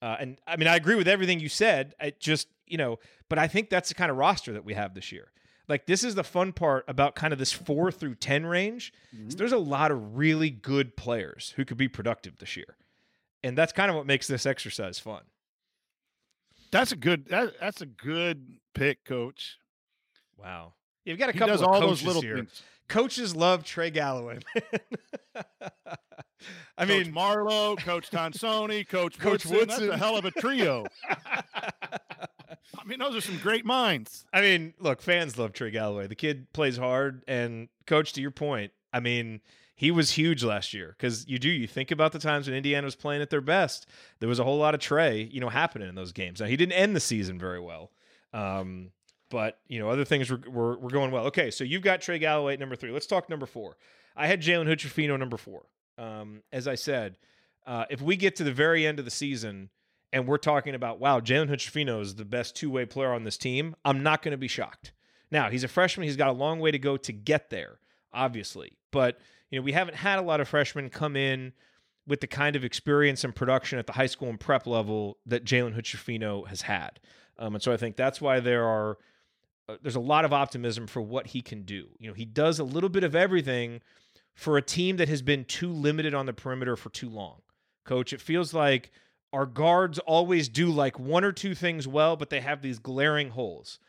Uh, 0.01 0.15
and 0.19 0.37
I 0.47 0.57
mean, 0.57 0.67
I 0.67 0.75
agree 0.75 0.95
with 0.95 1.07
everything 1.07 1.39
you 1.39 1.47
said. 1.49 1.93
I 2.01 2.13
just, 2.19 2.47
you 2.65 2.77
know, 2.77 2.97
but 3.29 3.37
I 3.37 3.47
think 3.47 3.69
that's 3.69 3.89
the 3.89 3.95
kind 3.95 4.09
of 4.09 4.17
roster 4.17 4.51
that 4.53 4.65
we 4.65 4.73
have 4.73 4.95
this 4.95 5.11
year. 5.11 5.31
Like 5.69 5.85
this 5.85 6.03
is 6.03 6.15
the 6.15 6.23
fun 6.23 6.53
part 6.53 6.85
about 6.87 7.15
kind 7.15 7.31
of 7.33 7.39
this 7.39 7.51
4 7.51 7.91
through 7.91 8.15
10 8.15 8.47
range. 8.47 8.91
is 9.27 9.35
there's 9.35 9.51
a 9.51 9.57
lot 9.57 9.91
of 9.91 10.17
really 10.17 10.49
good 10.49 10.97
players 10.97 11.53
who 11.55 11.65
could 11.65 11.77
be 11.77 11.87
productive 11.87 12.39
this 12.39 12.57
year. 12.57 12.77
And 13.43 13.55
that's 13.55 13.73
kind 13.73 13.91
of 13.91 13.95
what 13.95 14.07
makes 14.07 14.27
this 14.27 14.47
exercise 14.47 14.97
fun. 14.97 15.21
That's 16.71 16.91
a 16.91 16.95
good 16.95 17.27
that, 17.27 17.53
that's 17.59 17.81
a 17.81 17.85
good 17.85 18.57
pick 18.73 19.03
coach 19.05 19.57
Wow. 20.37 20.73
You've 21.05 21.19
got 21.19 21.29
a 21.29 21.31
he 21.33 21.39
couple 21.39 21.55
of 21.55 21.63
all 21.63 21.79
coaches 21.79 22.01
those 22.01 22.07
little 22.07 22.21
here. 22.21 22.37
things 22.37 22.61
Coaches 22.87 23.35
love 23.35 23.63
Trey 23.63 23.89
Galloway. 23.89 24.39
I 26.77 26.85
Coach 26.85 26.87
mean, 26.87 27.11
Marlowe, 27.11 27.75
Coach 27.77 28.11
Tonsoni, 28.11 28.87
Coach, 28.87 29.17
Coach 29.19 29.43
Woodson. 29.45 29.87
That's 29.87 29.95
a 29.95 29.97
hell 29.97 30.17
of 30.17 30.25
a 30.25 30.31
trio. 30.31 30.85
I 31.09 32.83
mean, 32.85 32.99
those 32.99 33.15
are 33.15 33.21
some 33.21 33.39
great 33.39 33.65
minds. 33.65 34.25
I 34.31 34.41
mean, 34.41 34.75
look, 34.79 35.01
fans 35.01 35.39
love 35.39 35.53
Trey 35.53 35.71
Galloway. 35.71 36.05
The 36.05 36.15
kid 36.15 36.53
plays 36.53 36.77
hard, 36.77 37.23
and 37.27 37.69
coach, 37.87 38.13
to 38.13 38.21
your 38.21 38.29
point, 38.29 38.71
I 38.93 38.99
mean, 38.99 39.41
he 39.75 39.91
was 39.91 40.11
huge 40.11 40.43
last 40.43 40.73
year 40.73 40.95
because 40.97 41.27
you 41.27 41.37
do 41.37 41.49
you 41.49 41.67
think 41.67 41.91
about 41.91 42.11
the 42.11 42.19
times 42.19 42.47
when 42.47 42.55
Indiana 42.55 42.85
was 42.85 42.95
playing 42.95 43.21
at 43.21 43.29
their 43.29 43.41
best. 43.41 43.87
There 44.19 44.29
was 44.29 44.39
a 44.39 44.43
whole 44.43 44.57
lot 44.57 44.73
of 44.73 44.79
Trey, 44.79 45.29
you 45.31 45.39
know, 45.39 45.49
happening 45.49 45.89
in 45.89 45.95
those 45.95 46.11
games. 46.11 46.39
Now 46.39 46.47
he 46.47 46.57
didn't 46.57 46.73
end 46.73 46.95
the 46.95 46.99
season 47.01 47.37
very 47.37 47.59
well, 47.59 47.91
um, 48.33 48.91
but 49.29 49.59
you 49.67 49.79
know, 49.79 49.89
other 49.89 50.05
things 50.05 50.31
were, 50.31 50.41
were 50.49 50.77
were 50.77 50.89
going 50.89 51.11
well. 51.11 51.25
Okay, 51.27 51.51
so 51.51 51.63
you've 51.63 51.83
got 51.83 52.01
Trey 52.01 52.19
Galloway 52.19 52.53
at 52.53 52.59
number 52.59 52.75
three. 52.75 52.91
Let's 52.91 53.07
talk 53.07 53.29
number 53.29 53.45
four. 53.45 53.77
I 54.15 54.27
had 54.27 54.41
Jalen 54.41 54.65
Hood-Schifino 54.67 55.19
number 55.19 55.37
four. 55.37 55.65
Um, 55.97 56.41
as 56.51 56.67
I 56.67 56.75
said, 56.75 57.17
uh, 57.67 57.85
if 57.89 58.01
we 58.01 58.15
get 58.15 58.35
to 58.37 58.43
the 58.43 58.51
very 58.53 58.85
end 58.85 58.99
of 58.99 59.05
the 59.05 59.11
season 59.11 59.69
and 60.13 60.27
we're 60.27 60.37
talking 60.37 60.75
about, 60.75 60.99
wow, 60.99 61.19
Jalen 61.19 61.49
Hood-Schifino 61.49 62.01
is 62.01 62.15
the 62.15 62.25
best 62.25 62.55
two 62.55 62.69
way 62.69 62.85
player 62.85 63.11
on 63.11 63.23
this 63.23 63.37
team, 63.37 63.75
I'm 63.83 64.03
not 64.03 64.21
going 64.21 64.31
to 64.31 64.37
be 64.37 64.47
shocked. 64.47 64.93
Now, 65.31 65.49
he's 65.49 65.63
a 65.63 65.67
freshman. 65.67 66.05
He's 66.05 66.15
got 66.15 66.29
a 66.29 66.33
long 66.33 66.59
way 66.59 66.71
to 66.71 66.79
go 66.79 66.95
to 66.95 67.11
get 67.11 67.49
there, 67.49 67.79
obviously. 68.13 68.77
But, 68.91 69.19
you 69.51 69.59
know, 69.59 69.63
we 69.63 69.71
haven't 69.71 69.95
had 69.95 70.19
a 70.19 70.21
lot 70.21 70.41
of 70.41 70.47
freshmen 70.47 70.89
come 70.89 71.15
in 71.15 71.53
with 72.07 72.21
the 72.21 72.27
kind 72.27 72.55
of 72.55 72.63
experience 72.63 73.23
and 73.23 73.35
production 73.35 73.79
at 73.79 73.87
the 73.87 73.93
high 73.93 74.05
school 74.05 74.29
and 74.29 74.39
prep 74.39 74.67
level 74.67 75.17
that 75.25 75.43
Jalen 75.43 75.73
Hood-Schifino 75.73 76.47
has 76.47 76.61
had. 76.61 76.99
Um, 77.37 77.55
and 77.55 77.63
so 77.63 77.71
I 77.71 77.77
think 77.77 77.95
that's 77.95 78.21
why 78.21 78.39
there 78.39 78.65
are 78.65 78.97
uh, 79.67 79.77
there's 79.81 79.95
a 79.95 79.99
lot 79.99 80.25
of 80.25 80.33
optimism 80.33 80.87
for 80.87 81.01
what 81.01 81.27
he 81.27 81.41
can 81.41 81.63
do. 81.63 81.87
You 81.97 82.07
know, 82.09 82.13
he 82.13 82.25
does 82.25 82.59
a 82.59 82.63
little 82.63 82.89
bit 82.89 83.03
of 83.03 83.15
everything 83.15 83.81
for 84.35 84.57
a 84.57 84.61
team 84.61 84.97
that 84.97 85.09
has 85.09 85.21
been 85.21 85.45
too 85.45 85.71
limited 85.71 86.13
on 86.13 86.25
the 86.25 86.33
perimeter 86.33 86.75
for 86.75 86.89
too 86.89 87.09
long. 87.09 87.41
Coach, 87.83 88.13
it 88.13 88.21
feels 88.21 88.53
like 88.53 88.91
our 89.33 89.45
guards 89.45 89.99
always 89.99 90.49
do 90.49 90.69
like 90.69 90.99
one 90.99 91.23
or 91.23 91.31
two 91.31 91.55
things 91.55 91.87
well, 91.87 92.15
but 92.15 92.29
they 92.29 92.41
have 92.41 92.61
these 92.61 92.79
glaring 92.79 93.29
holes. 93.29 93.79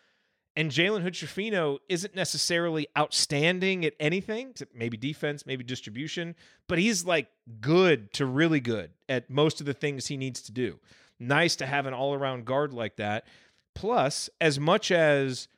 And 0.57 0.71
Jalen 0.71 1.03
Hood-Schifino 1.03 1.79
isn't 1.91 2.15
necessarily 2.15 2.89
outstanding 2.97 3.85
at 3.85 3.93
anything, 4.01 4.55
maybe 4.75 4.97
defense, 4.97 5.45
maybe 5.45 5.63
distribution, 5.63 6.35
but 6.67 6.79
he's 6.79 7.05
like 7.05 7.29
good 7.61 8.11
to 8.15 8.25
really 8.25 8.61
good 8.61 8.91
at 9.07 9.29
most 9.29 9.61
of 9.61 9.67
the 9.67 9.75
things 9.75 10.07
he 10.07 10.17
needs 10.17 10.41
to 10.43 10.53
do. 10.53 10.81
Nice 11.21 11.57
to 11.57 11.67
have 11.67 11.85
an 11.85 11.93
all 11.93 12.15
around 12.15 12.47
guard 12.47 12.73
like 12.73 12.97
that. 12.97 13.27
Plus, 13.75 14.31
as 14.41 14.59
much 14.59 14.91
as 14.91 15.49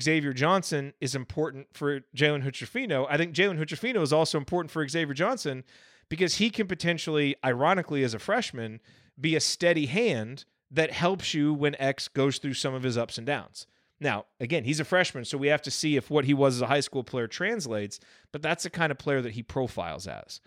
Xavier 0.00 0.32
Johnson 0.32 0.94
is 0.98 1.14
important 1.14 1.66
for 1.74 2.00
Jalen 2.16 2.42
Hood-Schifino, 2.42 3.06
I 3.10 3.18
think 3.18 3.34
Jalen 3.34 3.58
Hood-Schifino 3.58 4.00
is 4.00 4.14
also 4.14 4.38
important 4.38 4.70
for 4.70 4.86
Xavier 4.88 5.14
Johnson 5.14 5.62
because 6.08 6.36
he 6.36 6.48
can 6.48 6.66
potentially, 6.66 7.36
ironically, 7.44 8.02
as 8.02 8.14
a 8.14 8.18
freshman, 8.18 8.80
be 9.20 9.36
a 9.36 9.40
steady 9.40 9.86
hand 9.86 10.46
that 10.70 10.90
helps 10.92 11.34
you 11.34 11.52
when 11.52 11.76
X 11.78 12.08
goes 12.08 12.38
through 12.38 12.54
some 12.54 12.72
of 12.72 12.82
his 12.82 12.96
ups 12.96 13.18
and 13.18 13.26
downs. 13.26 13.66
Now, 14.00 14.26
again, 14.38 14.64
he's 14.64 14.80
a 14.80 14.84
freshman, 14.84 15.24
so 15.24 15.36
we 15.36 15.48
have 15.48 15.62
to 15.62 15.70
see 15.70 15.96
if 15.96 16.10
what 16.10 16.24
he 16.24 16.34
was 16.34 16.56
as 16.56 16.62
a 16.62 16.66
high 16.66 16.80
school 16.80 17.02
player 17.02 17.26
translates, 17.26 17.98
but 18.30 18.42
that's 18.42 18.62
the 18.62 18.70
kind 18.70 18.92
of 18.92 18.98
player 18.98 19.20
that 19.20 19.32
he 19.32 19.42
profiles 19.42 20.06
as. 20.06 20.40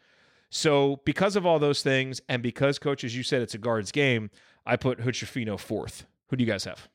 So, 0.49 1.01
because 1.05 1.35
of 1.35 1.45
all 1.45 1.59
those 1.59 1.81
things, 1.81 2.21
and 2.27 2.43
because, 2.43 2.79
coach, 2.79 3.03
as 3.03 3.15
you 3.15 3.23
said, 3.23 3.41
it's 3.41 3.53
a 3.53 3.57
guards 3.57 3.91
game, 3.91 4.29
I 4.65 4.75
put 4.75 5.01
Hood-Schifino 5.01 5.59
fourth. 5.59 6.05
Who 6.27 6.37
do 6.37 6.43
you 6.43 6.49
guys 6.49 6.65
have? 6.65 6.87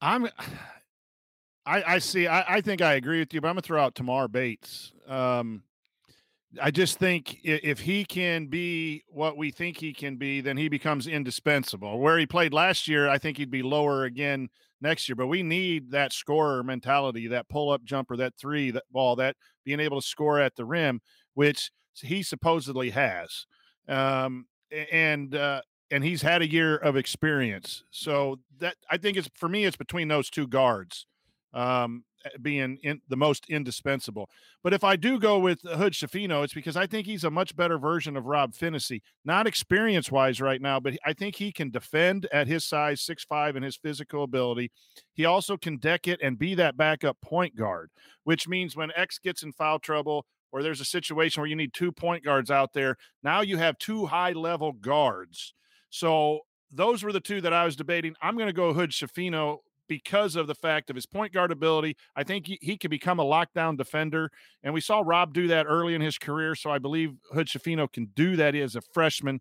I'm. 0.00 0.28
I, 1.64 1.94
I 1.94 1.98
see. 2.00 2.26
I, 2.26 2.56
I 2.56 2.60
think 2.60 2.82
I 2.82 2.94
agree 2.94 3.20
with 3.20 3.32
you, 3.32 3.40
but 3.40 3.46
I'm 3.46 3.54
gonna 3.54 3.62
throw 3.62 3.80
out 3.80 3.94
Tamar 3.94 4.26
Bates. 4.26 4.92
Um, 5.06 5.62
I 6.60 6.70
just 6.70 6.98
think 6.98 7.38
if 7.42 7.80
he 7.80 8.04
can 8.04 8.46
be 8.46 9.04
what 9.08 9.36
we 9.36 9.50
think 9.50 9.78
he 9.78 9.92
can 9.92 10.16
be, 10.16 10.40
then 10.40 10.56
he 10.56 10.68
becomes 10.68 11.06
indispensable. 11.06 11.98
Where 11.98 12.18
he 12.18 12.26
played 12.26 12.52
last 12.52 12.86
year, 12.86 13.08
I 13.08 13.18
think 13.18 13.38
he'd 13.38 13.50
be 13.50 13.62
lower 13.62 14.04
again 14.04 14.48
next 14.80 15.08
year. 15.08 15.16
But 15.16 15.28
we 15.28 15.42
need 15.42 15.90
that 15.92 16.12
scorer 16.12 16.62
mentality, 16.62 17.26
that 17.28 17.48
pull 17.48 17.70
up 17.70 17.84
jumper, 17.84 18.16
that 18.16 18.34
three, 18.38 18.70
that 18.70 18.84
ball, 18.90 19.16
that 19.16 19.36
being 19.64 19.80
able 19.80 20.00
to 20.00 20.06
score 20.06 20.38
at 20.38 20.54
the 20.56 20.64
rim, 20.64 21.00
which 21.34 21.70
he 21.94 22.22
supposedly 22.22 22.90
has. 22.90 23.46
Um, 23.88 24.46
and 24.90 25.34
uh, 25.34 25.62
and 25.90 26.04
he's 26.04 26.22
had 26.22 26.42
a 26.42 26.50
year 26.50 26.76
of 26.76 26.96
experience. 26.96 27.84
So 27.90 28.40
that 28.58 28.76
I 28.90 28.98
think 28.98 29.16
it's 29.16 29.28
for 29.34 29.48
me, 29.48 29.64
it's 29.64 29.76
between 29.76 30.08
those 30.08 30.28
two 30.28 30.46
guards 30.46 31.06
um, 31.54 32.04
being 32.40 32.78
in, 32.82 33.00
the 33.08 33.16
most 33.16 33.46
indispensable. 33.48 34.28
But 34.62 34.72
if 34.72 34.84
I 34.84 34.96
do 34.96 35.18
go 35.18 35.38
with 35.38 35.60
Hood 35.62 35.92
Schifino, 35.92 36.44
it's 36.44 36.54
because 36.54 36.76
I 36.76 36.86
think 36.86 37.06
he's 37.06 37.24
a 37.24 37.30
much 37.30 37.56
better 37.56 37.78
version 37.78 38.16
of 38.16 38.26
Rob 38.26 38.52
Phinisee. 38.52 39.02
Not 39.24 39.46
experience 39.46 40.10
wise 40.10 40.40
right 40.40 40.60
now, 40.60 40.80
but 40.80 40.94
I 41.04 41.12
think 41.12 41.36
he 41.36 41.52
can 41.52 41.70
defend 41.70 42.26
at 42.32 42.46
his 42.46 42.64
size, 42.64 43.00
six 43.00 43.24
five, 43.24 43.56
and 43.56 43.64
his 43.64 43.76
physical 43.76 44.24
ability. 44.24 44.70
He 45.14 45.24
also 45.24 45.56
can 45.56 45.76
deck 45.78 46.08
it 46.08 46.20
and 46.22 46.38
be 46.38 46.54
that 46.54 46.76
backup 46.76 47.20
point 47.20 47.56
guard, 47.56 47.90
which 48.24 48.48
means 48.48 48.76
when 48.76 48.92
X 48.96 49.18
gets 49.18 49.42
in 49.42 49.52
foul 49.52 49.78
trouble 49.78 50.26
or 50.52 50.62
there's 50.62 50.80
a 50.80 50.84
situation 50.84 51.40
where 51.40 51.48
you 51.48 51.56
need 51.56 51.72
two 51.72 51.90
point 51.90 52.24
guards 52.24 52.50
out 52.50 52.72
there, 52.72 52.96
now 53.22 53.40
you 53.40 53.56
have 53.56 53.78
two 53.78 54.06
high 54.06 54.32
level 54.32 54.72
guards. 54.72 55.54
So 55.90 56.40
those 56.70 57.02
were 57.02 57.12
the 57.12 57.20
two 57.20 57.40
that 57.40 57.52
I 57.52 57.64
was 57.64 57.76
debating. 57.76 58.14
I'm 58.22 58.36
going 58.36 58.46
to 58.46 58.52
go 58.52 58.72
Hood 58.72 58.90
Schifino 58.90 59.58
because 59.88 60.36
of 60.36 60.46
the 60.46 60.54
fact 60.54 60.90
of 60.90 60.96
his 60.96 61.06
point 61.06 61.32
guard 61.32 61.50
ability. 61.50 61.96
I 62.16 62.22
think 62.22 62.46
he, 62.46 62.58
he 62.60 62.76
can 62.76 62.90
become 62.90 63.18
a 63.18 63.24
lockdown 63.24 63.76
defender. 63.76 64.30
And 64.62 64.72
we 64.72 64.80
saw 64.80 65.02
Rob 65.04 65.34
do 65.34 65.48
that 65.48 65.66
early 65.68 65.94
in 65.94 66.00
his 66.00 66.18
career. 66.18 66.54
So 66.54 66.70
I 66.70 66.78
believe 66.78 67.14
Hood 67.32 67.48
Schifino 67.48 67.90
can 67.90 68.06
do 68.14 68.36
that 68.36 68.54
as 68.54 68.76
a 68.76 68.80
freshman. 68.80 69.40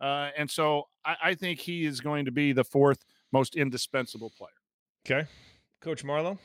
Uh, 0.00 0.30
and 0.36 0.50
so 0.50 0.84
I, 1.04 1.16
I 1.24 1.34
think 1.34 1.60
he 1.60 1.84
is 1.84 2.00
going 2.00 2.24
to 2.24 2.32
be 2.32 2.52
the 2.52 2.64
fourth 2.64 3.04
most 3.32 3.56
indispensable 3.56 4.30
player. 4.30 4.50
Okay. 5.06 5.28
Coach 5.80 6.04
Marlowe? 6.04 6.38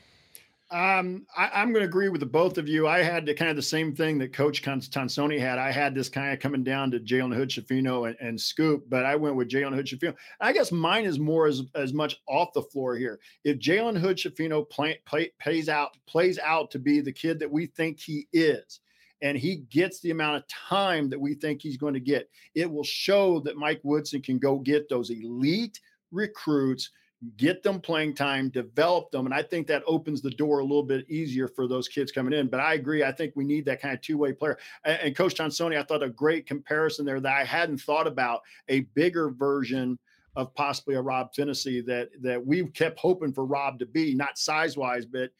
Um, 0.68 1.26
I, 1.36 1.48
I'm 1.54 1.72
going 1.72 1.82
to 1.82 1.88
agree 1.88 2.08
with 2.08 2.20
the 2.20 2.26
both 2.26 2.58
of 2.58 2.66
you. 2.68 2.88
I 2.88 3.00
had 3.00 3.24
the 3.24 3.34
kind 3.34 3.50
of 3.50 3.56
the 3.56 3.62
same 3.62 3.94
thing 3.94 4.18
that 4.18 4.32
Coach 4.32 4.62
Tonsoni 4.62 5.38
had. 5.38 5.60
I 5.60 5.70
had 5.70 5.94
this 5.94 6.08
kind 6.08 6.32
of 6.32 6.40
coming 6.40 6.64
down 6.64 6.90
to 6.90 6.98
Jalen 6.98 7.36
Hood 7.36 7.50
Schifino 7.50 8.08
and, 8.08 8.16
and 8.20 8.40
Scoop, 8.40 8.84
but 8.88 9.04
I 9.04 9.14
went 9.14 9.36
with 9.36 9.48
Jalen 9.48 9.76
Hood 9.76 9.86
Schifino. 9.86 10.16
I 10.40 10.52
guess 10.52 10.72
mine 10.72 11.04
is 11.04 11.20
more 11.20 11.46
as 11.46 11.62
as 11.76 11.92
much 11.92 12.16
off 12.26 12.52
the 12.52 12.62
floor 12.62 12.96
here. 12.96 13.20
If 13.44 13.58
Jalen 13.58 13.96
Hood 13.96 14.16
Schifino 14.16 14.68
play, 14.68 14.98
play, 15.06 15.30
out 15.68 15.96
plays 16.06 16.38
out 16.40 16.72
to 16.72 16.80
be 16.80 17.00
the 17.00 17.12
kid 17.12 17.38
that 17.38 17.50
we 17.50 17.66
think 17.66 18.00
he 18.00 18.26
is, 18.32 18.80
and 19.22 19.38
he 19.38 19.58
gets 19.70 20.00
the 20.00 20.10
amount 20.10 20.38
of 20.38 20.48
time 20.48 21.08
that 21.10 21.20
we 21.20 21.34
think 21.34 21.62
he's 21.62 21.76
going 21.76 21.94
to 21.94 22.00
get, 22.00 22.28
it 22.56 22.68
will 22.68 22.84
show 22.84 23.38
that 23.40 23.56
Mike 23.56 23.80
Woodson 23.84 24.20
can 24.20 24.38
go 24.38 24.58
get 24.58 24.88
those 24.88 25.10
elite 25.10 25.78
recruits 26.10 26.90
get 27.36 27.62
them 27.62 27.80
playing 27.80 28.14
time, 28.14 28.48
develop 28.48 29.10
them. 29.10 29.26
And 29.26 29.34
I 29.34 29.42
think 29.42 29.66
that 29.66 29.82
opens 29.86 30.20
the 30.20 30.30
door 30.30 30.60
a 30.60 30.64
little 30.64 30.82
bit 30.82 31.08
easier 31.08 31.48
for 31.48 31.66
those 31.66 31.88
kids 31.88 32.12
coming 32.12 32.32
in. 32.32 32.48
But 32.48 32.60
I 32.60 32.74
agree. 32.74 33.04
I 33.04 33.12
think 33.12 33.34
we 33.34 33.44
need 33.44 33.64
that 33.66 33.80
kind 33.80 33.94
of 33.94 34.00
two 34.00 34.18
way 34.18 34.32
player. 34.32 34.58
And, 34.84 35.00
and 35.00 35.16
Coach 35.16 35.34
Tonsoni, 35.34 35.78
I 35.78 35.82
thought 35.82 36.02
a 36.02 36.10
great 36.10 36.46
comparison 36.46 37.04
there 37.04 37.20
that 37.20 37.32
I 37.32 37.44
hadn't 37.44 37.78
thought 37.78 38.06
about 38.06 38.42
a 38.68 38.80
bigger 38.94 39.30
version 39.30 39.98
of 40.34 40.54
possibly 40.54 40.94
a 40.94 41.00
Rob 41.00 41.32
Phinisee 41.32 41.84
that 41.86 42.10
that 42.20 42.44
we've 42.44 42.72
kept 42.74 42.98
hoping 42.98 43.32
for 43.32 43.44
Rob 43.44 43.78
to 43.78 43.86
be, 43.86 44.14
not 44.14 44.38
size 44.38 44.76
wise, 44.76 45.06
but 45.06 45.30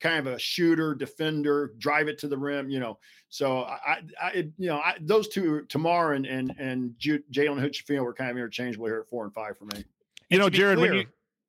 kind 0.00 0.26
of 0.26 0.32
a 0.32 0.38
shooter, 0.38 0.94
defender, 0.94 1.72
drive 1.78 2.08
it 2.08 2.18
to 2.18 2.28
the 2.28 2.38
rim, 2.38 2.70
you 2.70 2.78
know. 2.78 2.98
So 3.30 3.62
I, 3.62 4.02
I 4.20 4.32
you 4.58 4.68
know, 4.68 4.76
I, 4.76 4.96
those 5.00 5.28
two, 5.28 5.64
Tamar 5.68 6.12
and 6.12 6.26
and 6.26 6.54
and 6.58 6.94
Jalen 7.00 7.58
Hood 7.58 7.76
were 8.00 8.14
kind 8.14 8.30
of 8.30 8.36
interchangeable 8.36 8.86
here 8.86 9.00
at 9.00 9.08
four 9.08 9.24
and 9.24 9.34
five 9.34 9.58
for 9.58 9.64
me. 9.64 9.84
You 10.30 10.38
know, 10.38 10.48
Jared, 10.48 10.78
clear, 10.78 10.90
when 10.90 11.00
you 11.00 11.06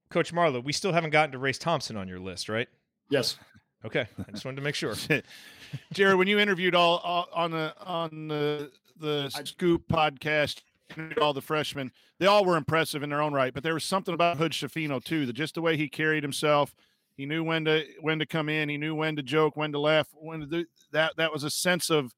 Coach 0.10 0.32
Marlowe, 0.34 0.60
we 0.60 0.74
still 0.74 0.94
haven't 0.94 1.10
gotten 1.10 1.32
to 1.32 1.38
Race 1.38 1.58
Thompson 1.58 1.98
on 1.98 2.08
your 2.08 2.20
list, 2.20 2.50
right? 2.50 2.68
Yes. 3.10 3.38
Okay, 3.84 4.08
I 4.28 4.32
just 4.32 4.46
wanted 4.46 4.58
to 4.58 4.64
make 4.64 4.76
sure. 4.76 4.96
Jared, 5.94 6.18
when 6.18 6.28
you 6.28 6.40
interviewed 6.40 6.74
all, 6.74 6.98
all, 7.00 7.28
on 7.34 7.52
the 7.52 7.74
on 7.84 8.28
the 8.28 8.72
the 8.98 9.30
Scoop 9.44 9.84
podcast, 9.88 10.62
all 11.22 11.34
the 11.34 11.42
freshmen, 11.42 11.92
they 12.20 12.26
all 12.26 12.46
were 12.46 12.58
impressive 12.58 13.04
in 13.04 13.10
their 13.10 13.22
own 13.22 13.34
right. 13.34 13.54
But 13.54 13.64
there 13.64 13.74
was 13.74 13.84
something 13.84 14.14
about 14.14 14.38
Hood 14.38 14.54
Schifino 14.54 15.04
too, 15.04 15.26
that 15.26 15.34
just 15.34 15.56
the 15.56 15.62
way 15.62 15.78
he 15.78 15.88
carried 15.88 16.24
himself, 16.24 16.74
he 17.16 17.26
knew 17.26 17.44
when 17.44 17.66
to 17.66 17.84
when 18.02 18.20
to 18.20 18.26
come 18.26 18.50
in, 18.50 18.70
he 18.70 18.78
knew 18.78 18.96
when 18.96 19.16
to 19.18 19.24
joke, 19.24 19.56
when 19.56 19.72
to 19.72 19.80
laugh, 19.80 20.08
when 20.14 20.40
to 20.42 20.46
do 20.46 20.66
that. 20.92 21.14
That 21.18 21.32
was 21.32 21.44
a 21.44 21.50
sense 21.50 21.90
of 21.90 22.14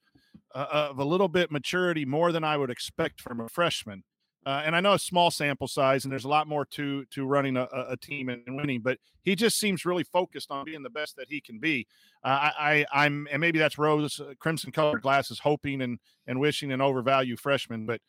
uh, 0.56 0.68
of 0.72 1.00
a 1.00 1.06
little 1.06 1.28
bit 1.28 1.52
maturity 1.52 2.06
more 2.06 2.32
than 2.32 2.44
I 2.44 2.58
would 2.58 2.70
expect 2.70 3.22
from 3.22 3.40
a 3.40 3.50
freshman. 3.50 4.04
Uh, 4.48 4.64
and 4.66 4.78
I 4.78 4.80
know 4.80 4.94
a 4.94 5.00
small 5.00 5.30
sample 5.30 5.68
size, 5.68 6.06
and 6.06 6.12
there's 6.12 6.24
a 6.24 6.30
lot 6.30 6.48
more 6.48 6.64
to 6.68 7.04
to 7.12 7.26
running 7.26 7.58
a, 7.58 7.68
a, 7.90 7.98
team 7.98 8.30
and 8.30 8.44
winning. 8.48 8.80
But 8.80 8.98
he 9.22 9.36
just 9.36 9.60
seems 9.60 9.84
really 9.84 10.06
focused 10.06 10.52
on 10.52 10.64
being 10.64 10.84
the 10.84 10.90
best 10.90 11.18
that 11.18 11.28
he 11.28 11.42
can 11.42 11.60
be. 11.60 11.86
Uh, 12.24 12.52
I, 12.58 12.86
I 12.94 13.06
am 13.08 13.28
and 13.30 13.42
maybe 13.42 13.60
that's 13.60 13.78
rose 13.78 14.22
uh, 14.22 14.36
crimson 14.40 14.72
colored 14.72 15.02
glasses, 15.02 15.40
hoping 15.40 15.82
and 15.82 16.00
and 16.28 16.40
wishing 16.40 16.72
an 16.72 16.80
overvalue 16.80 17.36
freshman. 17.36 17.86
But 17.86 18.00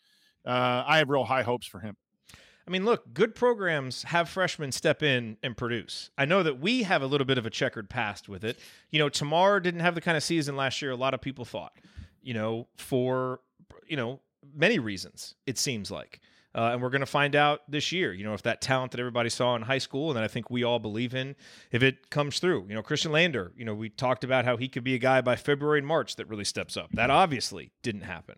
uh, 0.47 0.84
I 0.86 0.99
have 0.99 1.09
real 1.09 1.24
high 1.24 1.43
hopes 1.43 1.66
for 1.66 1.80
him. 1.80 1.97
I 2.68 2.70
mean, 2.70 2.84
look, 2.84 3.12
good 3.12 3.34
programs 3.34 4.05
have 4.05 4.28
freshmen 4.28 4.70
step 4.70 5.03
in 5.03 5.39
and 5.43 5.57
produce. 5.57 6.11
I 6.16 6.24
know 6.24 6.45
that 6.45 6.61
we 6.61 6.84
have 6.84 7.03
a 7.03 7.07
little 7.07 7.24
bit 7.24 7.39
of 7.39 7.47
a 7.47 7.51
checkered 7.51 7.91
past 7.91 8.28
with 8.28 8.45
it. 8.45 8.61
You 8.91 9.01
know, 9.01 9.09
Tamar 9.09 9.59
didn't 9.59 9.80
have 9.80 9.97
the 9.97 10.01
kind 10.01 10.16
of 10.16 10.22
season 10.22 10.55
last 10.55 10.80
year 10.82 10.93
a 10.93 10.97
lot 10.97 11.14
of 11.14 11.20
people 11.20 11.45
thought. 11.45 11.72
You 12.22 12.34
know, 12.34 12.68
for 12.76 13.41
you 13.89 13.97
know 13.97 14.20
many 14.55 14.78
reasons, 14.78 15.34
it 15.45 15.59
seems 15.59 15.91
like. 15.91 16.20
Uh, 16.55 16.70
and 16.72 16.82
we're 16.82 16.90
going 16.90 17.01
to 17.01 17.07
find 17.07 17.36
out 17.36 17.61
this 17.68 17.92
year, 17.92 18.12
you 18.12 18.24
know, 18.24 18.32
if 18.32 18.42
that 18.42 18.61
talent 18.61 18.90
that 18.92 19.01
everybody 19.01 19.28
saw 19.28 19.55
in 19.55 19.62
high 19.62 19.78
school 19.78 20.11
and 20.11 20.16
that 20.16 20.24
I 20.24 20.28
think 20.28 20.51
we 20.51 20.64
all 20.64 20.78
believe 20.78 21.14
in, 21.14 21.36
if 21.70 21.82
it 21.82 22.11
comes 22.11 22.38
through. 22.38 22.66
You 22.68 22.74
know, 22.74 22.82
Khristian 22.82 23.11
Lander, 23.11 23.53
you 23.57 23.64
know, 23.64 23.74
we 23.74 23.90
talked 23.90 24.24
about 24.24 24.44
how 24.44 24.57
he 24.57 24.66
could 24.66 24.82
be 24.82 24.94
a 24.94 24.99
guy 24.99 25.20
by 25.20 25.36
February 25.36 25.78
and 25.78 25.86
March 25.86 26.16
that 26.16 26.26
really 26.26 26.44
steps 26.44 26.76
up. 26.76 26.90
That 26.92 27.11
obviously 27.11 27.70
didn't 27.82 28.03
happen. 28.03 28.36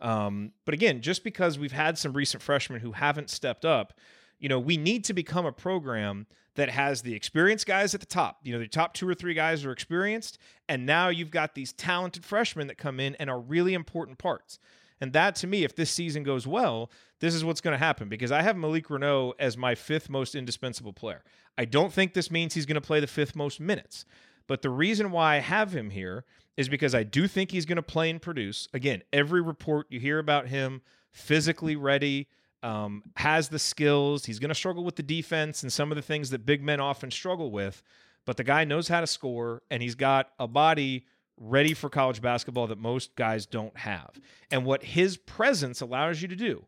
Um, 0.00 0.52
but 0.64 0.74
again, 0.74 1.00
just 1.00 1.22
because 1.22 1.58
we've 1.58 1.72
had 1.72 1.96
some 1.96 2.12
recent 2.12 2.42
freshmen 2.42 2.80
who 2.80 2.92
haven't 2.92 3.30
stepped 3.30 3.64
up, 3.64 3.94
you 4.38 4.48
know, 4.48 4.58
we 4.58 4.76
need 4.76 5.04
to 5.04 5.14
become 5.14 5.46
a 5.46 5.52
program 5.52 6.26
that 6.56 6.68
has 6.68 7.02
the 7.02 7.14
experienced 7.14 7.66
guys 7.66 7.94
at 7.94 8.00
the 8.00 8.06
top. 8.06 8.40
You 8.42 8.52
know, 8.52 8.58
the 8.58 8.68
top 8.68 8.94
two 8.94 9.08
or 9.08 9.14
three 9.14 9.34
guys 9.34 9.64
are 9.64 9.72
experienced, 9.72 10.38
and 10.68 10.84
now 10.84 11.08
you've 11.08 11.30
got 11.30 11.54
these 11.54 11.72
talented 11.72 12.24
freshmen 12.24 12.66
that 12.66 12.78
come 12.78 13.00
in 13.00 13.14
and 13.16 13.30
are 13.30 13.40
really 13.40 13.74
important 13.74 14.18
parts. 14.18 14.58
And 15.04 15.12
that 15.12 15.34
to 15.36 15.46
me, 15.46 15.64
if 15.64 15.76
this 15.76 15.90
season 15.90 16.22
goes 16.22 16.46
well, 16.46 16.90
this 17.20 17.34
is 17.34 17.44
what's 17.44 17.60
going 17.60 17.74
to 17.74 17.78
happen 17.78 18.08
because 18.08 18.32
I 18.32 18.40
have 18.40 18.56
Malik 18.56 18.86
Reneau 18.88 19.34
as 19.38 19.54
my 19.54 19.74
fifth 19.74 20.08
most 20.08 20.34
indispensable 20.34 20.94
player. 20.94 21.22
I 21.58 21.66
don't 21.66 21.92
think 21.92 22.14
this 22.14 22.30
means 22.30 22.54
he's 22.54 22.64
going 22.64 22.76
to 22.76 22.80
play 22.80 23.00
the 23.00 23.06
fifth 23.06 23.36
most 23.36 23.60
minutes. 23.60 24.06
But 24.46 24.62
the 24.62 24.70
reason 24.70 25.10
why 25.10 25.36
I 25.36 25.40
have 25.40 25.76
him 25.76 25.90
here 25.90 26.24
is 26.56 26.70
because 26.70 26.94
I 26.94 27.02
do 27.02 27.28
think 27.28 27.50
he's 27.50 27.66
going 27.66 27.76
to 27.76 27.82
play 27.82 28.08
and 28.08 28.22
produce. 28.22 28.66
Again, 28.72 29.02
every 29.12 29.42
report 29.42 29.88
you 29.90 30.00
hear 30.00 30.18
about 30.18 30.48
him, 30.48 30.80
physically 31.12 31.76
ready, 31.76 32.26
um, 32.62 33.02
has 33.16 33.50
the 33.50 33.58
skills. 33.58 34.24
He's 34.24 34.38
going 34.38 34.48
to 34.48 34.54
struggle 34.54 34.84
with 34.84 34.96
the 34.96 35.02
defense 35.02 35.62
and 35.62 35.70
some 35.70 35.92
of 35.92 35.96
the 35.96 36.02
things 36.02 36.30
that 36.30 36.46
big 36.46 36.62
men 36.62 36.80
often 36.80 37.10
struggle 37.10 37.50
with. 37.50 37.82
But 38.24 38.38
the 38.38 38.44
guy 38.44 38.64
knows 38.64 38.88
how 38.88 39.02
to 39.02 39.06
score, 39.06 39.60
and 39.70 39.82
he's 39.82 39.96
got 39.96 40.30
a 40.38 40.48
body 40.48 41.04
ready 41.38 41.74
for 41.74 41.88
college 41.88 42.22
basketball 42.22 42.66
that 42.68 42.78
most 42.78 43.14
guys 43.16 43.46
don't 43.46 43.76
have. 43.76 44.20
And 44.50 44.64
what 44.64 44.82
his 44.84 45.16
presence 45.16 45.80
allows 45.80 46.22
you 46.22 46.28
to 46.28 46.36
do 46.36 46.66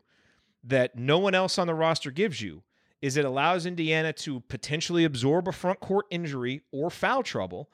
that 0.63 0.97
no 0.97 1.17
one 1.17 1.35
else 1.35 1.57
on 1.57 1.67
the 1.67 1.73
roster 1.73 2.11
gives 2.11 2.41
you 2.41 2.63
is 3.01 3.15
it 3.15 3.25
allows 3.25 3.65
Indiana 3.65 4.11
to 4.11 4.39
potentially 4.41 5.05
absorb 5.05 5.47
a 5.47 5.51
front 5.51 5.79
court 5.79 6.05
injury 6.09 6.61
or 6.71 6.89
foul 6.89 7.23
trouble. 7.23 7.69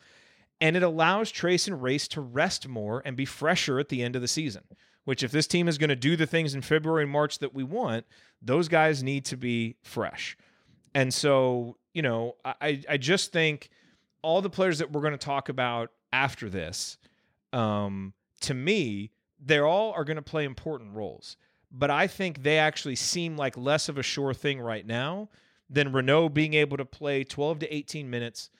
And 0.60 0.76
it 0.76 0.84
allows 0.84 1.32
Trayce 1.32 1.68
and 1.68 1.82
Race 1.82 2.08
to 2.10 2.22
rest 2.22 2.68
more 2.68 3.02
and 3.06 3.18
be 3.18 3.26
fresher 3.26 3.80
at 3.80 3.89
the 3.89 4.04
end 4.04 4.16
of 4.16 4.22
the 4.22 4.28
season. 4.28 4.64
Which, 5.06 5.22
if 5.22 5.32
this 5.32 5.48
team 5.48 5.68
is 5.68 5.78
going 5.78 5.89
to 5.89 5.98
do 5.98 6.16
the 6.16 6.26
things 6.26 6.56
in 6.56 6.62
February 6.62 7.04
and 7.04 7.12
March 7.12 7.39
that 7.39 7.54
we 7.54 7.64
want, 7.64 8.06
those 8.41 8.70
guys 8.70 9.04
need 9.04 9.26
to 9.26 9.36
be 9.36 9.76
fresh. 9.82 10.38
And 10.96 11.14
so, 11.14 11.76
you 11.94 12.02
know, 12.02 12.36
I, 12.46 12.82
I 12.88 12.96
just 12.96 13.34
think 13.34 13.70
all 14.22 14.41
the 14.41 14.50
players 14.50 14.80
that 14.80 14.91
we're 14.94 15.02
going 15.02 15.12
to 15.12 15.18
talk 15.18 15.50
about 15.50 15.91
after 16.14 16.49
this, 16.49 16.97
um, 17.51 18.14
to 18.41 18.53
me, 18.53 19.11
they 19.43 19.59
all 19.59 19.91
are 19.91 20.05
going 20.05 20.16
to 20.16 20.22
play 20.22 20.45
important 20.45 20.93
roles. 20.93 21.36
But 21.72 21.89
I 21.89 22.07
think 22.07 22.43
they 22.43 22.59
actually 22.59 22.95
seem 22.95 23.36
like 23.36 23.57
less 23.57 23.89
of 23.89 23.97
a 23.97 24.03
sure 24.03 24.34
thing 24.34 24.61
right 24.61 24.86
now 24.86 25.30
than 25.70 25.91
Reneau 25.91 26.32
being 26.32 26.53
able 26.53 26.78
to 26.78 26.86
play 26.86 27.24
12 27.24 27.59
to 27.59 27.76
18 27.76 28.09
minutes, 28.09 28.51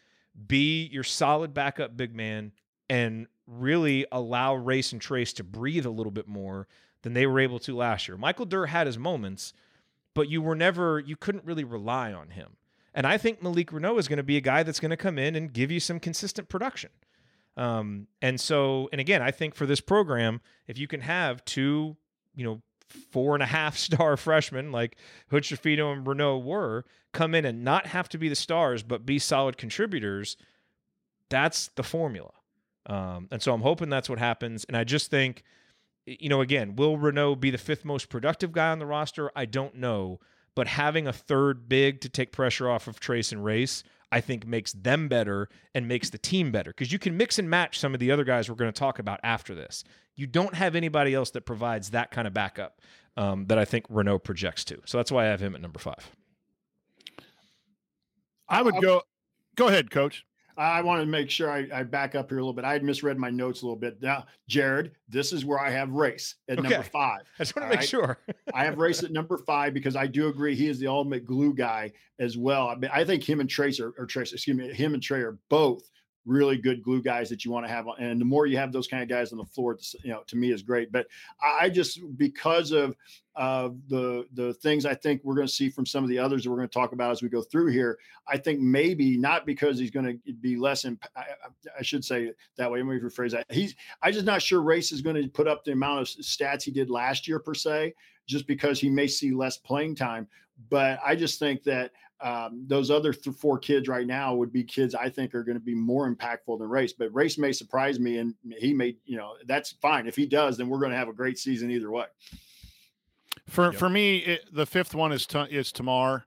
be 0.48 0.88
your 0.88 1.04
solid 1.04 1.54
backup 1.54 1.96
big 1.96 2.16
man, 2.16 2.52
and 2.90 3.28
really 3.46 4.06
allow 4.12 4.56
Race 4.56 4.92
and 4.92 5.02
Trayce 5.02 5.36
to 5.36 5.44
breathe 5.44 5.86
a 5.86 5.92
little 5.92 6.12
bit 6.12 6.28
more 6.28 6.68
than 7.04 7.14
they 7.14 7.28
were 7.28 7.40
able 7.40 7.60
to 7.60 7.76
last 7.76 8.08
year. 8.08 8.18
Michael 8.18 8.46
Durr 8.46 8.66
had 8.66 8.88
his 8.88 8.98
moments, 8.98 9.54
but 10.16 10.28
you 10.28 10.42
were 10.42 10.56
never, 10.56 11.00
you 11.00 11.16
couldn't 11.16 11.46
really 11.46 11.64
rely 11.64 12.12
on 12.12 12.32
him. 12.32 12.58
And 12.96 13.06
I 13.06 13.18
think 13.18 13.44
Malik 13.44 13.72
Reneau 13.72 14.00
is 14.00 14.08
going 14.08 14.18
to 14.18 14.24
be 14.24 14.38
a 14.38 14.42
guy 14.42 14.64
that's 14.64 14.80
going 14.80 14.92
to 14.92 14.98
come 14.98 15.20
in 15.20 15.36
and 15.36 15.54
give 15.54 15.72
you 15.72 15.80
some 15.80 16.00
consistent 16.00 16.50
production. 16.50 16.90
Um, 17.56 18.08
and 18.22 18.40
so, 18.40 18.90
and 18.92 19.00
again, 19.00 19.22
I 19.22 19.32
think 19.32 19.56
for 19.56 19.66
this 19.66 19.80
program, 19.80 20.42
if 20.68 20.78
you 20.78 20.88
can 20.88 21.02
have 21.02 21.44
two, 21.46 21.96
you 22.36 22.44
know, 22.44 22.62
four 23.12 23.34
and 23.36 23.44
a 23.44 23.48
half 23.48 23.78
star 23.78 24.18
freshmen 24.18 24.72
like 24.72 24.98
Hood 25.30 25.44
Schifino 25.44 25.94
and 25.94 26.06
Reneau 26.06 26.44
were 26.44 26.86
come 27.12 27.36
in 27.36 27.46
and 27.46 27.64
not 27.64 27.88
have 27.88 28.10
to 28.10 28.18
be 28.18 28.28
the 28.28 28.36
stars, 28.36 28.84
but 28.84 29.06
be 29.06 29.20
solid 29.20 29.58
contributors, 29.58 30.36
that's 31.30 31.70
the 31.76 31.84
formula. 31.84 32.32
Um, 32.88 33.28
and 33.32 33.42
so 33.42 33.54
I'm 33.54 33.62
hoping 33.62 33.90
that's 33.90 34.10
what 34.10 34.20
happens. 34.20 34.66
And 34.66 34.76
I 34.76 34.84
just 34.84 35.10
think, 35.10 35.44
you 36.06 36.28
know, 36.28 36.42
again, 36.42 36.76
will 36.76 36.98
Reneau 36.98 37.40
be 37.40 37.50
the 37.50 37.58
fifth 37.58 37.86
most 37.86 38.10
productive 38.10 38.52
guy 38.52 38.72
on 38.72 38.80
the 38.80 38.86
roster? 38.86 39.32
I 39.36 39.46
don't 39.46 39.76
know. 39.76 40.20
But 40.56 40.68
having 40.68 41.08
a 41.08 41.14
third 41.14 41.68
big 41.68 42.02
to 42.02 42.10
take 42.10 42.32
pressure 42.32 42.70
off 42.70 42.88
of 42.88 43.00
Trayce 43.00 43.32
and 43.32 43.44
Race, 43.44 43.84
I 44.14 44.22
think 44.22 44.46
makes 44.46 44.74
them 44.74 45.08
better 45.08 45.50
and 45.74 45.88
makes 45.88 46.12
the 46.12 46.20
team 46.20 46.52
better 46.52 46.70
because 46.70 46.92
you 46.92 47.00
can 47.00 47.18
mix 47.18 47.40
and 47.40 47.50
match 47.50 47.80
some 47.80 47.96
of 47.96 48.00
the 48.00 48.12
other 48.12 48.24
guys 48.24 48.48
we're 48.48 48.56
going 48.56 48.72
to 48.72 48.80
talk 48.80 49.00
about 49.00 49.20
after 49.24 49.56
this. 49.56 49.84
You 50.16 50.28
don't 50.28 50.54
have 50.54 50.76
anybody 50.76 51.16
else 51.16 51.32
that 51.32 51.48
provides 51.48 51.90
that 51.90 52.12
kind 52.12 52.28
of 52.28 52.34
backup 52.34 52.80
um, 53.18 53.48
that 53.48 53.58
I 53.58 53.66
think 53.66 53.88
Reneau 53.88 54.24
projects 54.24 54.66
to. 54.66 54.80
So 54.86 55.00
that's 55.00 55.12
why 55.12 55.24
I 55.24 55.30
have 55.30 55.42
him 55.42 55.56
at 55.56 55.62
number 55.62 55.80
five. 55.80 56.12
I 58.48 58.62
would 58.62 58.76
go. 58.84 59.02
Go 59.56 59.68
ahead, 59.68 59.90
coach. 59.90 60.24
I 60.58 60.82
want 60.82 61.02
to 61.02 61.06
make 61.06 61.30
sure 61.30 61.50
I, 61.50 61.68
I, 61.74 61.84
back 61.84 62.16
up 62.16 62.30
here 62.30 62.38
a 62.38 62.42
little 62.42 62.54
bit. 62.54 62.66
I 62.66 62.74
had 62.74 62.84
misread 62.84 63.18
my 63.18 63.30
notes 63.30 63.62
a 63.62 63.66
little 63.66 63.80
bit. 63.80 64.02
Now, 64.02 64.26
Jared, 64.48 64.92
this 65.10 65.34
is 65.34 65.46
where 65.46 65.60
I 65.60 65.70
have 65.70 65.92
race 65.92 66.36
at 66.50 66.60
okay. 66.60 66.70
number 66.70 66.84
five. 66.84 67.22
I 67.40 67.44
just 67.44 67.56
want 67.56 67.66
to 67.66 67.70
make 67.70 67.80
right? 67.80 67.90
sure. 67.90 68.20
I 68.54 68.66
have 68.66 68.78
race 68.78 69.04
at 69.04 69.12
number 69.12 69.38
five 69.40 69.74
because 69.74 69.96
I 69.96 70.08
do 70.08 70.28
agree 70.28 70.56
he 70.56 70.68
is 70.68 70.80
the 70.80 70.88
ultimate 70.88 71.26
glue 71.26 71.54
guy 71.54 71.92
as 72.20 72.38
well. 72.38 72.68
I, 72.70 72.76
mean, 72.76 72.92
I 72.94 73.04
think 73.04 73.28
him 73.28 73.40
and 73.40 73.50
Trayce 73.50 73.80
are, 73.80 73.94
or 73.98 74.06
Trayce, 74.06 74.34
excuse 74.34 74.56
me, 74.56 74.74
him 74.74 74.94
and 74.94 75.02
Trey 75.02 75.22
are 75.22 75.38
both 75.50 75.90
really 76.26 76.58
good 76.58 76.82
glue 76.84 77.02
guys 77.02 77.30
that 77.30 77.44
you 77.44 77.52
want 77.52 77.66
to 77.66 77.72
have. 77.72 77.86
And 78.00 78.20
the 78.20 78.26
more 78.26 78.46
you 78.46 78.58
have 78.58 78.72
those 78.72 78.88
kind 78.88 79.04
of 79.04 79.10
guys 79.10 79.32
on 79.32 79.38
the 79.38 79.46
floor, 79.46 79.78
you 80.04 80.12
know, 80.12 80.24
to 80.28 80.36
me 80.36 80.52
is 80.52 80.62
great. 80.62 80.92
But 80.92 81.08
I 81.42 81.70
just 81.70 82.00
because 82.18 82.72
of 82.72 82.96
uh, 83.36 83.70
the 83.88 84.26
the 84.34 84.54
things 84.56 84.86
I 84.86 84.94
think 84.94 85.22
we're 85.24 85.36
going 85.36 85.48
to 85.48 85.54
see 85.54 85.70
from 85.70 85.86
some 85.86 86.04
of 86.04 86.10
the 86.10 86.20
others 86.20 86.44
that 86.44 86.50
we're 86.50 86.58
going 86.58 86.70
to 86.70 86.74
talk 86.74 86.92
about 86.92 87.12
as 87.12 87.22
we 87.22 87.30
go 87.30 87.42
through 87.42 87.72
here, 87.72 87.98
I 88.28 88.38
think 88.38 88.60
maybe 88.60 89.18
not 89.18 89.46
because 89.46 89.78
he's 89.80 89.92
going 89.92 90.22
to 90.26 90.34
be 90.34 90.56
less. 90.56 90.86
Imp- 90.86 91.06
I, 91.16 91.26
I, 91.80 91.82
should 91.82 92.06
say 92.06 92.32
that 92.58 92.72
way. 92.72 92.80
Let 92.80 92.88
me 92.88 93.00
rephrase 93.00 93.32
that. 93.32 93.46
He's 93.52 93.76
I'm 94.02 94.14
just 94.14 94.26
not 94.26 94.42
sure 94.42 94.62
Race 94.62 94.92
is 94.92 95.02
going 95.02 95.22
to 95.22 95.28
put 95.28 95.48
up 95.48 95.64
the 95.64 95.72
amount 95.72 96.02
of 96.02 96.08
stats 96.08 96.64
he 96.64 96.72
did 96.72 96.90
last 96.90 97.28
year 97.28 97.40
per 97.40 97.54
se, 97.54 97.94
just 98.28 98.48
because 98.48 98.80
he 98.80 98.90
may 98.90 99.08
see 99.08 99.32
less 99.32 99.58
playing 99.58 99.96
time. 99.96 100.28
But 100.70 101.00
I 101.04 101.16
just 101.16 101.40
think 101.40 101.64
that 101.64 101.92
um, 102.24 102.64
those 102.68 102.90
other 102.90 103.12
th- 103.12 103.36
four 103.36 103.60
kids 103.60 103.88
right 103.88 104.08
now 104.08 104.34
would 104.34 104.54
be 104.54 104.64
kids 104.64 104.96
I 104.96 105.10
think 105.10 105.36
are 105.36 105.44
going 105.44 105.58
to 105.58 105.64
be 105.64 105.76
more 105.76 106.10
impactful 106.10 106.58
than 106.58 106.70
Race. 106.70 106.94
But 106.94 107.14
Race 107.14 107.38
may 107.38 107.52
surprise 107.52 108.00
me, 108.00 108.18
and 108.18 108.34
he 108.58 108.74
may, 108.74 108.96
you 109.06 109.18
know, 109.18 109.34
that's 109.46 109.74
fine. 109.74 110.08
If 110.08 110.16
he 110.16 110.26
does, 110.26 110.58
then 110.58 110.70
we're 110.70 110.80
going 110.80 110.92
to 110.92 110.98
have 110.98 111.10
a 111.10 111.14
great 111.14 111.38
season 111.38 111.70
either 111.70 111.92
way. 111.92 112.06
For 113.50 113.66
yep. 113.72 113.76
for 113.76 113.90
me, 113.90 114.20
it, 114.20 114.50
the 114.54 114.66
fifth 114.66 114.96
one 114.96 115.12
is 115.12 115.28
t- 115.28 115.48
is 115.52 115.72
Tamar, 115.74 116.26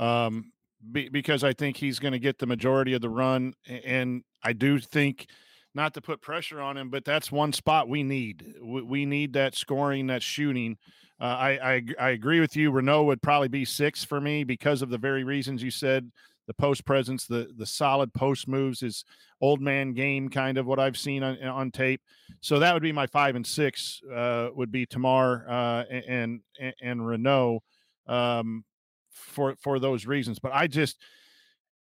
um, 0.00 0.52
be, 0.90 1.08
because 1.08 1.44
I 1.44 1.52
think 1.52 1.76
he's 1.76 2.00
going 2.00 2.12
to 2.12 2.18
get 2.18 2.38
the 2.38 2.46
majority 2.46 2.92
of 2.94 3.00
the 3.00 3.08
run, 3.08 3.54
and 3.66 4.24
I 4.42 4.52
do 4.52 4.80
think 4.80 5.28
not 5.74 5.94
to 5.94 6.00
put 6.00 6.22
pressure 6.22 6.60
on 6.60 6.76
him, 6.76 6.90
but 6.90 7.04
that's 7.04 7.30
one 7.30 7.52
spot 7.52 7.88
we 7.88 8.02
need. 8.02 8.54
We, 8.60 8.82
we 8.82 9.06
need 9.06 9.34
that 9.34 9.54
scoring, 9.54 10.08
that 10.08 10.22
shooting. 10.22 10.78
Uh, 11.20 11.24
I, 11.24 11.74
I, 11.74 11.82
I 11.98 12.08
agree 12.10 12.40
with 12.40 12.56
you. 12.56 12.70
Reneau 12.70 13.04
would 13.06 13.22
probably 13.22 13.48
be 13.48 13.64
six 13.64 14.04
for 14.04 14.20
me 14.20 14.44
because 14.44 14.82
of 14.82 14.90
the 14.90 14.98
very 14.98 15.24
reasons 15.24 15.62
you 15.62 15.70
said. 15.70 16.10
The 16.46 16.54
post 16.54 16.84
presence, 16.84 17.26
the 17.26 17.48
the 17.56 17.66
solid 17.66 18.14
post 18.14 18.46
moves, 18.46 18.82
is 18.82 19.04
old 19.40 19.60
man 19.60 19.94
game 19.94 20.28
kind 20.28 20.58
of 20.58 20.66
what 20.66 20.78
I've 20.78 20.96
seen 20.96 21.24
on, 21.24 21.42
on 21.42 21.72
tape. 21.72 22.00
So 22.40 22.60
that 22.60 22.72
would 22.72 22.84
be 22.84 22.92
my 22.92 23.08
five 23.08 23.34
and 23.34 23.44
six. 23.44 24.00
Uh, 24.14 24.50
would 24.54 24.70
be 24.70 24.86
Tamar 24.86 25.44
uh, 25.48 25.84
and, 25.90 26.40
and 26.60 26.74
and 26.80 27.00
Reneau 27.00 27.60
um, 28.06 28.64
for 29.10 29.56
for 29.56 29.80
those 29.80 30.06
reasons. 30.06 30.38
But 30.38 30.52
I 30.54 30.68
just 30.68 30.98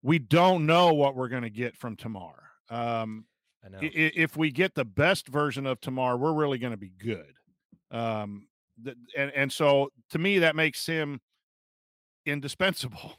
we 0.03 0.19
don't 0.19 0.67
know 0.67 0.93
what 0.93 1.15
we're 1.15 1.29
going 1.29 1.43
to 1.43 1.49
get 1.49 1.75
from 1.75 1.95
Tamar. 1.95 2.43
Um, 2.69 3.25
if 3.81 4.37
we 4.37 4.51
get 4.51 4.75
the 4.75 4.85
best 4.85 5.29
version 5.29 5.65
of 5.65 5.79
Tamar, 5.81 6.17
we're 6.17 6.33
really 6.33 6.57
going 6.57 6.73
to 6.73 6.77
be 6.77 6.91
good. 6.91 7.33
Um, 7.89 8.47
and 9.17 9.31
and 9.35 9.51
so 9.51 9.89
to 10.09 10.19
me 10.19 10.39
that 10.39 10.55
makes 10.55 10.85
him 10.85 11.19
indispensable. 12.25 13.13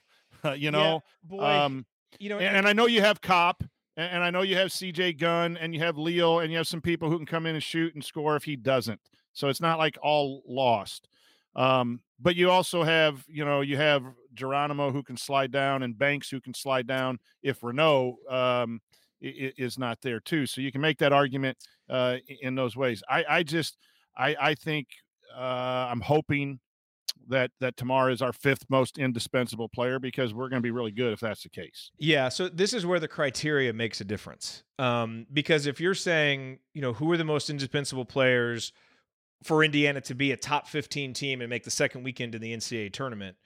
you 0.56 0.70
know, 0.70 1.02
yeah, 1.24 1.36
boy, 1.36 1.44
um, 1.44 1.86
you 2.18 2.28
know, 2.28 2.38
and, 2.38 2.56
and, 2.56 2.68
I 2.68 2.72
know 2.72 2.86
you 2.86 3.00
have 3.00 3.20
Kopp, 3.20 3.62
and, 3.96 4.12
and 4.14 4.24
I 4.24 4.30
know 4.30 4.42
you 4.42 4.56
have 4.56 4.72
C.J. 4.72 5.14
Gunn, 5.14 5.56
and 5.56 5.74
you 5.74 5.80
have 5.80 5.96
Leo, 5.96 6.40
and 6.40 6.50
you 6.50 6.58
have 6.58 6.68
some 6.68 6.80
people 6.80 7.10
who 7.10 7.16
can 7.16 7.26
come 7.26 7.46
in 7.46 7.54
and 7.54 7.62
shoot 7.62 7.94
and 7.94 8.04
score 8.04 8.36
if 8.36 8.44
he 8.44 8.56
doesn't. 8.56 9.00
So 9.32 9.48
it's 9.48 9.60
not 9.60 9.78
like 9.78 9.98
all 10.02 10.42
lost. 10.46 11.08
Um, 11.56 12.00
but 12.20 12.36
you 12.36 12.50
also 12.50 12.82
have, 12.82 13.24
you 13.28 13.44
know, 13.44 13.60
you 13.60 13.76
have 13.76 14.04
Geronimo 14.34 14.90
who 14.90 15.02
can 15.02 15.16
slide 15.16 15.50
down, 15.50 15.82
and 15.82 15.98
Banks 15.98 16.30
who 16.30 16.40
can 16.40 16.54
slide 16.54 16.86
down 16.86 17.18
if 17.42 17.60
Reneau 17.60 18.14
um, 18.30 18.80
is 19.20 19.78
not 19.78 20.00
there 20.02 20.20
too. 20.20 20.46
So 20.46 20.60
you 20.60 20.72
can 20.72 20.80
make 20.80 20.98
that 20.98 21.12
argument 21.12 21.58
uh, 21.88 22.16
in 22.42 22.54
those 22.54 22.76
ways. 22.76 23.02
I, 23.08 23.24
I 23.28 23.42
just, 23.42 23.78
I, 24.16 24.36
I 24.40 24.54
think 24.54 24.88
uh, 25.36 25.88
I'm 25.90 26.00
hoping 26.00 26.60
that 27.28 27.50
that 27.60 27.76
Tamar 27.76 28.10
is 28.10 28.20
our 28.22 28.32
fifth 28.32 28.66
most 28.68 28.98
indispensable 28.98 29.68
player 29.68 29.98
because 29.98 30.34
we're 30.34 30.48
going 30.48 30.60
to 30.60 30.66
be 30.66 30.70
really 30.70 30.90
good 30.90 31.12
if 31.12 31.20
that's 31.20 31.42
the 31.42 31.48
case. 31.48 31.90
Yeah, 31.98 32.28
so 32.28 32.48
this 32.48 32.72
is 32.72 32.84
where 32.84 33.00
the 33.00 33.08
criteria 33.08 33.72
makes 33.72 34.00
a 34.00 34.04
difference. 34.04 34.62
Um, 34.78 35.26
because 35.32 35.66
if 35.66 35.80
you're 35.80 35.94
saying, 35.94 36.58
you 36.72 36.82
know, 36.82 36.92
who 36.92 37.10
are 37.12 37.16
the 37.16 37.24
most 37.24 37.50
indispensable 37.50 38.04
players 38.04 38.72
for 39.42 39.62
Indiana 39.64 40.00
to 40.02 40.14
be 40.14 40.32
a 40.32 40.36
top 40.36 40.68
15 40.68 41.12
team 41.12 41.40
and 41.40 41.50
make 41.50 41.64
the 41.64 41.70
second 41.70 42.02
weekend 42.02 42.34
in 42.34 42.40
the 42.40 42.54
NCAA 42.54 42.92
tournament, 42.92 43.36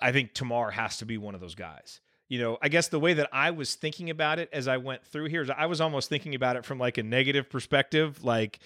I 0.00 0.12
think 0.12 0.34
Tamar 0.34 0.70
has 0.70 0.98
to 0.98 1.06
be 1.06 1.18
one 1.18 1.34
of 1.34 1.40
those 1.40 1.54
guys. 1.54 2.00
You 2.28 2.40
know, 2.40 2.58
I 2.60 2.68
guess 2.68 2.88
the 2.88 2.98
way 2.98 3.14
that 3.14 3.28
I 3.32 3.52
was 3.52 3.76
thinking 3.76 4.10
about 4.10 4.38
it 4.38 4.48
as 4.52 4.66
I 4.66 4.78
went 4.78 5.04
through 5.04 5.26
here 5.26 5.42
is 5.42 5.50
I 5.50 5.66
was 5.66 5.80
almost 5.80 6.08
thinking 6.08 6.34
about 6.34 6.56
it 6.56 6.64
from 6.64 6.78
like 6.78 6.98
a 6.98 7.02
negative 7.02 7.48
perspective, 7.48 8.24
like 8.24 8.58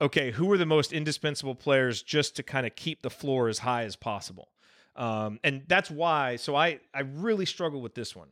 okay, 0.00 0.30
who 0.30 0.50
are 0.52 0.58
the 0.58 0.66
most 0.66 0.92
indispensable 0.92 1.54
players 1.54 2.02
just 2.02 2.36
to 2.36 2.42
kind 2.42 2.66
of 2.66 2.74
keep 2.76 3.02
the 3.02 3.10
floor 3.10 3.48
as 3.48 3.60
high 3.60 3.84
as 3.84 3.96
possible? 3.96 4.48
Um, 4.94 5.38
and 5.44 5.62
that's 5.68 5.90
why. 5.90 6.36
So 6.36 6.56
I 6.56 6.80
I 6.94 7.00
really 7.00 7.46
struggle 7.46 7.80
with 7.80 7.94
this 7.94 8.16
one. 8.16 8.28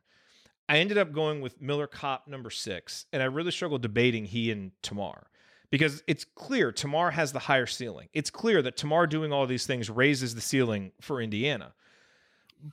I 0.69 0.79
ended 0.79 0.97
up 0.97 1.13
going 1.13 1.41
with 1.43 1.61
Miller 1.61 1.87
Kopp 1.87 2.27
number 2.27 2.51
six, 2.51 3.07
and 3.13 3.23
I 3.23 3.27
really 3.27 3.51
struggled 3.51 3.83
debating 3.83 4.25
he 4.25 4.51
and 4.51 4.73
Tamar 4.83 5.27
because 5.71 6.03
it's 6.07 6.25
clear 6.25 6.73
Tamar 6.73 7.11
has 7.11 7.33
the 7.33 7.41
higher 7.41 7.67
ceiling. 7.67 8.09
It's 8.15 8.31
clear 8.31 8.63
that 8.63 8.77
Tamar 8.77 9.07
doing 9.07 9.33
all 9.33 9.47
these 9.47 9.67
things 9.67 9.91
raises 9.91 10.35
the 10.35 10.41
ceiling 10.41 10.93
for 11.01 11.21
Indiana. 11.21 11.75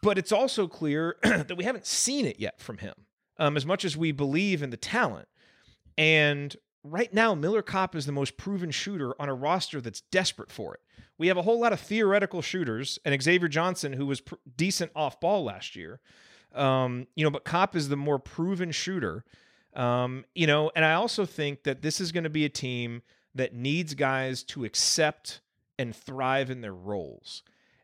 But 0.01 0.17
it's 0.17 0.31
also 0.31 0.67
clear 0.67 1.17
that 1.23 1.57
we 1.57 1.65
haven't 1.65 1.85
seen 1.85 2.25
it 2.25 2.39
yet 2.39 2.61
from 2.61 2.77
him, 2.77 2.93
um, 3.37 3.57
as 3.57 3.65
much 3.65 3.83
as 3.83 3.97
we 3.97 4.13
believe 4.13 4.63
in 4.63 4.69
the 4.69 4.77
talent. 4.77 5.27
And 5.97 6.55
right 6.83 7.13
now, 7.13 7.35
Miller 7.35 7.61
Kopp 7.61 7.95
is 7.95 8.05
the 8.05 8.11
most 8.11 8.37
proven 8.37 8.71
shooter 8.71 9.13
on 9.19 9.29
a 9.29 9.33
roster 9.33 9.81
that's 9.81 10.01
desperate 10.01 10.51
for 10.51 10.73
it. 10.75 10.81
We 11.17 11.27
have 11.27 11.37
a 11.37 11.43
whole 11.43 11.59
lot 11.59 11.73
of 11.73 11.79
theoretical 11.79 12.41
shooters, 12.41 12.97
and 13.05 13.21
Xavier 13.21 13.47
Johnson, 13.47 13.93
who 13.93 14.05
was 14.05 14.21
pr- 14.21 14.35
decent 14.57 14.91
off 14.95 15.19
ball 15.19 15.43
last 15.43 15.75
year. 15.75 15.99
Um, 16.53 17.07
you 17.15 17.23
know, 17.23 17.29
but 17.29 17.45
Kopp 17.45 17.75
is 17.75 17.89
the 17.89 17.95
more 17.95 18.19
proven 18.19 18.71
shooter. 18.71 19.23
Um, 19.75 20.25
you 20.35 20.47
know, 20.47 20.71
and 20.75 20.83
I 20.83 20.93
also 20.93 21.25
think 21.25 21.63
that 21.63 21.81
this 21.81 22.01
is 22.01 22.11
going 22.11 22.23
to 22.23 22.29
be 22.29 22.43
a 22.45 22.49
team 22.49 23.03
that 23.35 23.53
needs 23.53 23.93
guys 23.93 24.43
to 24.43 24.65
accept 24.65 25.41
and 25.79 25.95
thrive 25.95 26.49
in 26.49 26.61
their 26.61 26.73
roles. 26.73 27.43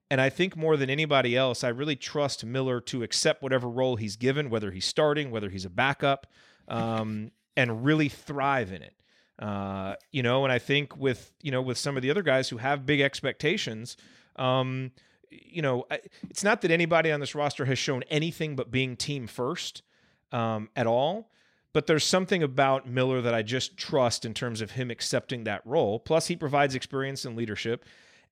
And 0.10 0.22
I 0.22 0.30
think 0.30 0.56
more 0.56 0.78
than 0.78 0.90
anybody 0.90 1.36
else, 1.36 1.64
I 1.64 1.70
really 1.70 1.96
trust 1.96 2.46
Miller 2.46 2.80
to 2.82 3.04
accept 3.04 3.42
whatever 3.42 3.70
role 3.70 3.98
he's 3.98 4.16
given, 4.16 4.50
whether 4.50 4.72
he's 4.72 4.86
starting, 4.86 5.32
whether 5.32 5.50
he's 5.50 5.66
a 5.66 5.70
backup. 5.70 6.28
Um, 6.68 7.32
and 7.58 7.84
really 7.84 8.08
thrive 8.08 8.72
in 8.72 8.82
it. 8.82 8.94
Uh, 9.40 9.96
you 10.12 10.24
know, 10.24 10.46
and 10.46 10.54
I 10.54 10.60
think 10.60 10.96
with 10.96 11.34
you 11.42 11.52
know 11.52 11.62
with 11.62 11.78
some 11.78 11.98
of 11.98 12.04
the 12.04 12.10
other 12.10 12.24
guys 12.24 12.48
who 12.48 12.58
have 12.58 12.86
big 12.86 13.02
expectations, 13.02 13.98
um, 14.38 14.92
you 15.30 15.62
know, 15.62 15.86
it's 16.30 16.44
not 16.44 16.62
that 16.62 16.72
anybody 16.72 17.12
on 17.12 17.20
this 17.20 17.36
roster 17.36 17.66
has 17.66 17.78
shown 17.78 18.04
anything 18.04 18.56
but 18.56 18.72
being 18.72 18.96
team 18.96 19.28
first 19.28 19.84
um, 20.32 20.70
at 20.76 20.88
all. 20.88 21.30
But 21.74 21.86
there's 21.86 22.06
something 22.06 22.42
about 22.42 22.88
Miller 22.88 23.22
that 23.22 23.36
I 23.36 23.44
just 23.44 23.78
trust 23.78 24.26
in 24.26 24.34
terms 24.34 24.62
of 24.62 24.72
him 24.72 24.90
accepting 24.90 25.44
that 25.44 25.62
role. 25.66 26.00
Plus, 26.00 26.28
he 26.28 26.36
provides 26.36 26.74
experience 26.74 27.26
and 27.26 27.36
leadership. 27.36 27.86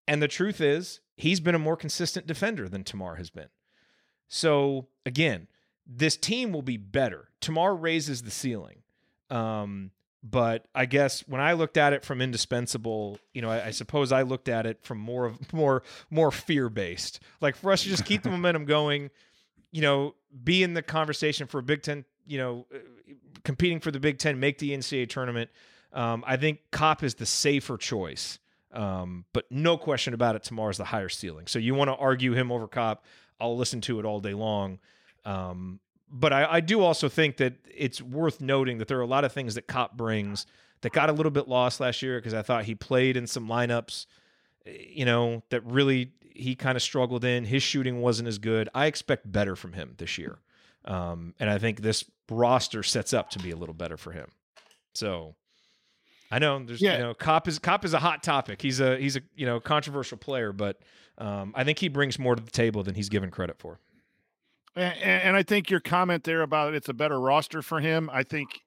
And 0.08 0.22
the 0.22 0.28
truth 0.28 0.62
is, 0.62 1.02
he's 1.16 1.40
been 1.40 1.54
a 1.54 1.60
more 1.60 1.78
consistent 1.78 2.26
defender 2.26 2.68
than 2.68 2.84
Tamar 2.84 3.16
has 3.16 3.30
been. 3.30 3.50
So, 4.28 4.88
again, 5.06 5.48
this 5.86 6.18
team 6.18 6.52
will 6.52 6.64
be 6.64 6.78
better. 6.78 7.30
Tamar 7.42 7.76
raises 7.76 8.24
the 8.24 8.32
ceiling. 8.32 8.78
Um, 9.30 9.92
but 10.24 10.68
I 10.74 10.86
guess 10.86 11.22
when 11.28 11.40
I 11.40 11.54
looked 11.54 11.78
at 11.78 11.94
it 11.94 12.04
from 12.04 12.20
indispensable, 12.20 13.20
you 13.34 13.42
know, 13.44 13.50
I, 13.50 13.68
I 13.68 13.72
suppose 13.72 14.12
I 14.12 14.24
looked 14.24 14.50
at 14.50 14.66
it 14.66 14.84
from 14.84 14.98
more 14.98 15.26
of 15.26 15.54
more 15.54 15.84
more 16.10 16.32
fear 16.32 16.70
based. 16.70 17.20
Like 17.42 17.56
for 17.56 17.72
us 17.72 17.84
to 17.84 17.90
just 17.90 18.06
keep 18.06 18.24
the 18.24 18.30
momentum 18.32 18.66
going, 18.66 19.12
you 19.72 19.82
know, 19.82 20.16
be 20.44 20.64
in 20.64 20.74
the 20.74 20.82
conversation 20.82 21.48
for 21.48 21.60
a 21.60 21.64
Big 21.64 21.84
Ten, 21.84 22.06
you 22.26 22.38
know, 22.38 22.66
uh, 22.74 22.80
competing 23.44 23.80
for 23.80 23.92
the 23.92 24.00
Big 24.00 24.18
Ten, 24.18 24.40
make 24.40 24.58
the 24.58 24.72
NCAA 24.72 25.10
tournament. 25.10 25.50
Um, 25.94 26.24
I 26.28 26.38
think 26.38 26.60
Kopp 26.72 27.04
is 27.04 27.16
the 27.16 27.26
safer 27.26 27.78
choice. 27.78 28.40
Um, 28.74 29.24
but 29.32 29.46
no 29.50 29.78
question 29.78 30.14
about 30.14 30.36
it, 30.36 30.44
Tamar's 30.44 30.78
the 30.78 30.84
higher 30.86 31.08
ceiling. 31.08 31.48
So 31.48 31.60
you 31.60 31.74
want 31.76 31.90
to 31.90 31.96
argue 31.96 32.34
him 32.34 32.52
over 32.52 32.68
Kopp? 32.68 33.06
I'll 33.40 33.56
listen 33.56 33.80
to 33.82 34.00
it 34.00 34.06
all 34.06 34.20
day 34.20 34.34
long. 34.34 34.80
Um, 35.24 35.80
but 36.10 36.34
I, 36.34 36.46
I, 36.54 36.60
do 36.60 36.82
also 36.82 37.10
think 37.10 37.38
that 37.38 37.56
it's 37.76 38.02
worth 38.02 38.42
noting 38.42 38.78
that 38.78 38.88
there 38.88 38.98
are 38.98 39.02
a 39.02 39.08
lot 39.08 39.26
of 39.26 39.32
things 39.32 39.56
that 39.56 39.68
Kopp 39.68 39.98
brings 39.98 40.46
that 40.82 40.94
got 40.94 41.10
a 41.10 41.14
little 41.14 41.32
bit 41.32 41.48
lost 41.48 41.80
last 41.80 42.02
year 42.02 42.20
because 42.20 42.34
I 42.34 42.42
thought 42.42 42.66
he 42.66 42.76
played 42.76 43.18
in 43.18 43.28
some 43.28 43.48
lineups, 43.48 44.06
you 44.66 45.06
know, 45.06 45.44
that 45.50 45.66
really 45.66 46.12
he 46.22 46.56
kind 46.56 46.76
of 46.76 46.82
struggled 46.82 47.24
in. 47.24 47.46
His 47.46 47.64
shooting 47.64 48.02
wasn't 48.02 48.28
as 48.28 48.38
good. 48.38 48.70
I 48.74 48.86
expect 48.86 49.32
better 49.32 49.56
from 49.56 49.74
him 49.74 49.96
this 49.98 50.18
year. 50.18 50.40
Um, 50.86 51.34
and 51.40 51.50
I 51.50 51.58
think 51.58 51.82
this 51.82 52.04
roster 52.30 52.84
sets 52.84 53.14
up 53.14 53.30
to 53.32 53.40
be 53.40 53.52
a 53.52 53.56
little 53.56 53.74
better 53.74 53.98
for 53.98 54.12
him. 54.12 54.30
So 54.94 55.36
I 56.32 56.40
know 56.40 56.64
there's 56.64 56.82
yeah. 56.82 56.98
you 56.98 57.04
know 57.04 57.14
Kopp 57.14 57.48
is 57.48 57.60
Kopp 57.60 57.86
is 57.86 57.94
a 57.94 58.00
hot 58.00 58.24
topic. 58.24 58.62
He's 58.62 58.80
a 58.80 58.98
he's 58.98 59.16
a 59.16 59.22
you 59.36 59.46
know 59.46 59.60
controversial 59.60 60.18
player, 60.18 60.52
but 60.52 60.80
um, 61.18 61.54
I 61.56 61.64
think 61.64 61.80
he 61.80 61.88
brings 61.88 62.20
more 62.20 62.36
to 62.36 62.44
the 62.44 62.52
table 62.52 62.84
than 62.84 62.96
he's 62.96 63.10
given 63.10 63.32
credit 63.32 63.58
for. 63.58 63.80
And, 64.76 64.94
and 65.00 65.36
I 65.36 65.44
think 65.44 65.70
your 65.70 65.80
comment 65.80 66.24
there 66.24 66.42
about 66.42 66.74
it's 66.74 66.90
a 66.90 66.94
better 66.94 67.20
roster 67.20 67.62
for 67.62 67.80
him, 67.80 68.10
I 68.12 68.24
think, 68.24 68.62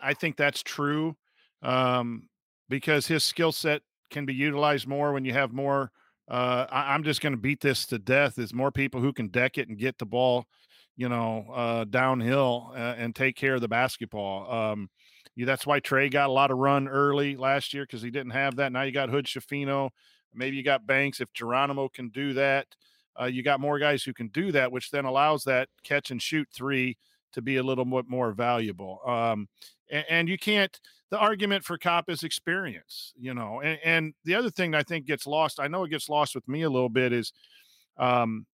I 0.00 0.14
think 0.14 0.36
that's 0.36 0.62
true, 0.62 1.16
um, 1.62 2.28
because 2.68 3.06
his 3.06 3.24
skill 3.24 3.52
set 3.52 3.82
can 4.10 4.26
be 4.26 4.34
utilized 4.34 4.86
more 4.86 5.12
when 5.12 5.24
you 5.24 5.32
have 5.32 5.52
more. 5.52 5.90
Uh, 6.28 6.66
I, 6.70 6.94
am 6.94 7.02
just 7.02 7.20
going 7.20 7.32
to 7.32 7.38
beat 7.38 7.60
this 7.60 7.84
to 7.86 7.98
death. 7.98 8.38
Is 8.38 8.54
more 8.54 8.70
people 8.70 9.00
who 9.00 9.12
can 9.12 9.28
deck 9.28 9.58
it 9.58 9.68
and 9.68 9.76
get 9.76 9.98
the 9.98 10.06
ball 10.06 10.46
you 10.96 11.08
know, 11.08 11.46
uh, 11.52 11.84
downhill 11.84 12.72
uh, 12.74 12.94
and 12.96 13.14
take 13.14 13.36
care 13.36 13.54
of 13.54 13.60
the 13.60 13.68
basketball. 13.68 14.50
Um, 14.52 14.90
that's 15.36 15.66
why 15.66 15.80
Trey 15.80 16.08
got 16.08 16.28
a 16.28 16.32
lot 16.32 16.50
of 16.50 16.58
run 16.58 16.88
early 16.88 17.36
last 17.36 17.72
year 17.72 17.84
because 17.84 18.02
he 18.02 18.10
didn't 18.10 18.32
have 18.32 18.56
that. 18.56 18.72
Now 18.72 18.82
you 18.82 18.92
got 18.92 19.08
Hood 19.08 19.24
Schifino. 19.24 19.90
Maybe 20.34 20.56
you 20.56 20.62
got 20.62 20.86
Banks. 20.86 21.20
If 21.20 21.32
Geronimo 21.32 21.88
can 21.88 22.10
do 22.10 22.34
that, 22.34 22.66
uh, 23.20 23.26
you 23.26 23.42
got 23.42 23.60
more 23.60 23.78
guys 23.78 24.02
who 24.02 24.14
can 24.14 24.28
do 24.28 24.52
that, 24.52 24.72
which 24.72 24.90
then 24.90 25.04
allows 25.04 25.44
that 25.44 25.68
catch 25.84 26.10
and 26.10 26.20
shoot 26.20 26.48
three 26.54 26.96
to 27.32 27.42
be 27.42 27.56
a 27.56 27.62
little 27.62 27.84
bit 27.84 28.08
more 28.08 28.32
valuable. 28.32 29.00
Um, 29.06 29.48
and, 29.90 30.04
and, 30.08 30.28
you 30.28 30.38
can't. 30.38 30.78
The 31.10 31.18
argument 31.18 31.64
for 31.64 31.76
Kopp 31.76 32.08
is 32.08 32.22
experience, 32.22 33.12
you 33.18 33.34
know. 33.34 33.60
And, 33.60 33.78
and, 33.84 34.14
the 34.24 34.34
other 34.34 34.50
thing 34.50 34.74
I 34.74 34.82
think 34.82 35.06
gets 35.06 35.26
lost. 35.26 35.60
I 35.60 35.68
know 35.68 35.84
it 35.84 35.90
gets 35.90 36.08
lost 36.08 36.34
with 36.34 36.48
me 36.48 36.62
a 36.62 36.70
little 36.70 36.88
bit 36.88 37.12
is, 37.12 37.32
um, 37.98 38.46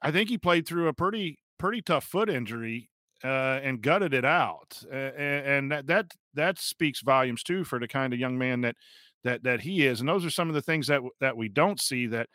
I 0.00 0.10
think 0.10 0.28
he 0.28 0.38
played 0.38 0.66
through 0.66 0.88
a 0.88 0.92
pretty 0.92 1.38
pretty 1.58 1.80
tough 1.80 2.04
foot 2.04 2.28
injury 2.28 2.90
uh, 3.22 3.60
and 3.62 3.80
gutted 3.80 4.14
it 4.14 4.24
out, 4.24 4.82
uh, 4.90 4.96
and 4.96 5.70
that 5.70 5.86
that 5.86 6.06
that 6.34 6.58
speaks 6.58 7.02
volumes 7.02 7.44
too 7.44 7.62
for 7.62 7.78
the 7.78 7.86
kind 7.86 8.12
of 8.12 8.18
young 8.18 8.36
man 8.36 8.62
that 8.62 8.74
that 9.22 9.44
that 9.44 9.60
he 9.60 9.86
is. 9.86 10.00
And 10.00 10.08
those 10.08 10.24
are 10.24 10.30
some 10.30 10.48
of 10.48 10.54
the 10.54 10.62
things 10.62 10.88
that 10.88 11.02
that 11.20 11.36
we 11.36 11.48
don't 11.48 11.80
see. 11.80 12.06
That 12.08 12.28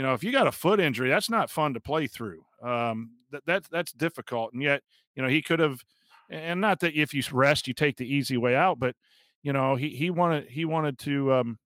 you 0.00 0.06
know, 0.06 0.14
if 0.14 0.24
you 0.24 0.32
got 0.32 0.46
a 0.46 0.52
foot 0.52 0.80
injury, 0.80 1.10
that's 1.10 1.28
not 1.28 1.50
fun 1.50 1.74
to 1.74 1.80
play 1.80 2.06
through. 2.06 2.42
Um, 2.62 3.10
that 3.32 3.42
that's 3.44 3.68
that's 3.68 3.92
difficult, 3.92 4.54
and 4.54 4.62
yet 4.62 4.80
you 5.14 5.22
know 5.22 5.28
he 5.28 5.42
could 5.42 5.58
have, 5.58 5.82
and 6.30 6.58
not 6.58 6.80
that 6.80 6.98
if 6.98 7.12
you 7.12 7.22
rest, 7.32 7.68
you 7.68 7.74
take 7.74 7.98
the 7.98 8.10
easy 8.10 8.38
way 8.38 8.56
out, 8.56 8.78
but 8.78 8.96
you 9.42 9.52
know 9.52 9.76
he 9.76 9.90
he 9.90 10.08
wanted 10.08 10.46
he 10.48 10.64
wanted 10.64 10.98
to 11.00 11.34
um 11.34 11.58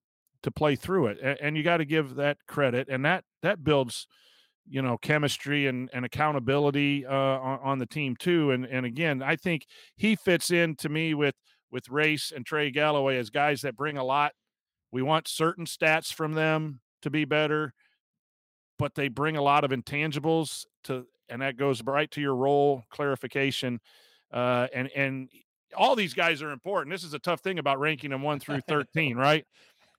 to 0.43 0.51
play 0.51 0.75
through 0.75 1.07
it, 1.07 1.17
and, 1.23 1.39
and 1.39 1.57
you 1.57 1.63
got 1.63 1.77
to 1.77 1.85
give 1.85 2.15
that 2.15 2.35
credit, 2.45 2.89
and 2.89 3.05
that 3.05 3.23
that 3.41 3.63
builds 3.63 4.05
you 4.67 4.81
know 4.81 4.97
chemistry 4.97 5.67
and, 5.67 5.89
and 5.93 6.03
accountability 6.03 7.05
uh, 7.05 7.13
on, 7.13 7.59
on, 7.63 7.79
the 7.79 7.85
team 7.85 8.17
too 8.17 8.49
and 8.49 8.65
and 8.65 8.83
again 8.83 9.21
i 9.21 9.35
think 9.35 9.67
he 9.95 10.15
fits 10.15 10.49
in 10.49 10.75
to 10.75 10.89
me 10.89 11.13
with 11.13 11.35
with 11.71 11.87
race 11.87 12.33
and 12.35 12.47
trey 12.47 12.71
galloway 12.71 13.15
as 13.15 13.29
guys 13.29 13.61
that 13.61 13.77
bring 13.77 13.95
a 13.95 14.03
lot 14.03 14.31
we 14.91 15.03
want 15.03 15.27
certain 15.27 15.65
stats 15.65 16.11
from 16.11 16.33
them 16.33 16.79
to 17.03 17.11
be 17.11 17.25
better 17.25 17.75
but 18.77 18.95
they 18.95 19.07
bring 19.07 19.37
a 19.37 19.41
lot 19.41 19.63
of 19.63 19.71
intangibles 19.71 20.65
to 20.83 21.05
and 21.29 21.41
that 21.41 21.57
goes 21.57 21.81
right 21.83 22.09
to 22.11 22.21
your 22.21 22.35
role 22.35 22.83
clarification 22.89 23.79
uh, 24.33 24.67
and 24.73 24.89
and 24.95 25.29
all 25.75 25.95
these 25.95 26.13
guys 26.13 26.41
are 26.41 26.51
important 26.51 26.93
this 26.93 27.03
is 27.03 27.13
a 27.13 27.19
tough 27.19 27.41
thing 27.41 27.59
about 27.59 27.79
ranking 27.79 28.09
them 28.11 28.21
1 28.21 28.39
through 28.39 28.61
13 28.67 29.15
right 29.17 29.45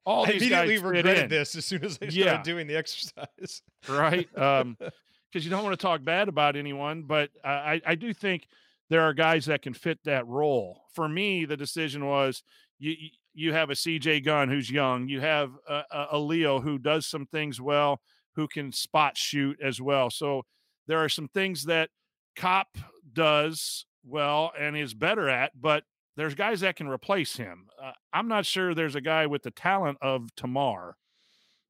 all 0.05 0.24
I 0.24 0.33
these 0.33 0.43
immediately 0.43 0.77
guys 0.77 0.83
regretted 0.85 1.31
this 1.31 1.57
as 1.57 1.64
soon 1.66 1.85
as 1.85 1.93
I 1.95 2.09
started 2.09 2.14
Yeah. 2.14 2.43
doing 2.43 2.68
the 2.68 2.77
exercise. 2.77 3.62
right? 3.89 4.29
Um, 4.39 4.77
because 5.33 5.45
you 5.45 5.51
don't 5.51 5.64
want 5.64 5.77
to 5.79 5.83
talk 5.85 6.05
bad 6.05 6.29
about 6.29 6.55
anyone, 6.55 7.03
but 7.03 7.31
I, 7.45 7.83
I 7.85 7.97
do 7.97 8.14
think 8.14 8.47
there 8.89 9.03
are 9.03 9.12
guys 9.12 9.47
that 9.47 9.62
can 9.62 9.74
fit 9.74 9.99
that 10.05 10.24
role. 10.29 10.83
For 10.95 11.09
me, 11.09 11.45
the 11.45 11.57
decision 11.57 12.07
was 12.07 12.45
you 12.79 12.95
you- 13.35 13.53
have 13.53 13.68
a 13.68 13.74
CJ 13.74 14.24
Gunn 14.24 14.49
who's 14.49 14.70
young, 14.70 15.09
you 15.09 15.20
have 15.20 15.51
a, 15.68 15.83
a 16.12 16.18
Leo 16.20 16.61
who 16.61 16.79
does 16.79 17.05
some 17.05 17.27
things 17.27 17.61
well, 17.61 18.01
who 18.37 18.47
can 18.47 18.70
spot 18.70 19.16
shoot 19.16 19.59
as 19.62 19.80
well. 19.80 20.11
So 20.11 20.43
there 20.87 21.03
are 21.03 21.09
some 21.09 21.28
things 21.28 21.64
that 21.64 21.91
Kopp 22.37 22.78
does 23.12 23.87
well 24.05 24.53
and 24.59 24.76
is 24.76 24.95
better 24.95 25.28
at, 25.28 25.53
but 25.61 25.84
there's 26.16 26.34
guys 26.34 26.61
that 26.61 26.76
can 26.76 26.89
replace 26.89 27.37
him. 27.37 27.66
Uh, 27.82 27.93
I'm 28.12 28.28
not 28.28 28.47
sure 28.47 28.74
there's 28.74 28.95
a 28.95 29.01
guy 29.01 29.26
with 29.26 29.43
the 29.43 29.51
talent 29.51 29.99
of 30.01 30.34
Tamar. 30.37 30.97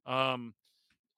Um, 0.07 0.55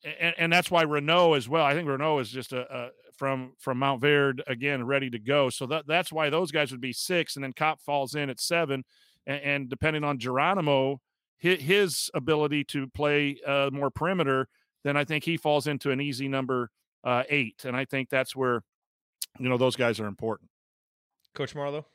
and, 0.05 0.34
and 0.38 0.53
that's 0.53 0.70
why 0.70 0.84
Reneau 0.84 1.36
as 1.36 1.49
well. 1.49 1.64
I 1.64 1.74
think 1.74 1.88
Reneau 1.88 2.20
is 2.20 2.30
just 2.30 2.53
a, 2.53 2.72
a 2.72 2.90
from 3.16 3.53
from 3.59 3.78
Montverde 3.80 4.40
again, 4.46 4.86
ready 4.86 5.11
to 5.11 5.18
go. 5.18 5.51
So 5.51 5.66
that 5.66 5.86
that's 5.86 6.12
why 6.12 6.30
those 6.30 6.53
guys 6.53 6.70
would 6.70 6.80
be 6.80 6.92
six, 6.92 7.34
and 7.34 7.44
then 7.44 7.53
Kopp 7.53 7.82
falls 7.82 8.14
in 8.14 8.30
at 8.30 8.40
seven, 8.40 8.84
and, 9.26 9.42
and 9.42 9.68
depending 9.68 10.05
on 10.05 10.18
Geronimo, 10.18 11.01
his, 11.36 12.11
ability 12.14 12.64
to 12.64 12.86
play 12.88 13.38
uh, 13.46 13.70
more 13.72 13.90
perimeter, 13.90 14.49
then 14.85 14.97
I 14.97 15.05
think 15.05 15.24
he 15.24 15.37
falls 15.37 15.66
into 15.66 15.91
an 15.91 16.01
easy 16.01 16.29
number 16.29 16.70
uh, 17.05 17.24
eight, 17.29 17.64
and 17.64 17.76
I 17.76 17.85
think 17.85 18.09
that's 18.09 18.35
where 18.35 18.62
you 19.39 19.49
know 19.49 19.57
those 19.57 19.76
guys 19.76 20.01
are 20.01 20.07
important. 20.07 20.51
Coach 21.35 21.55
Marlowe. 21.55 21.87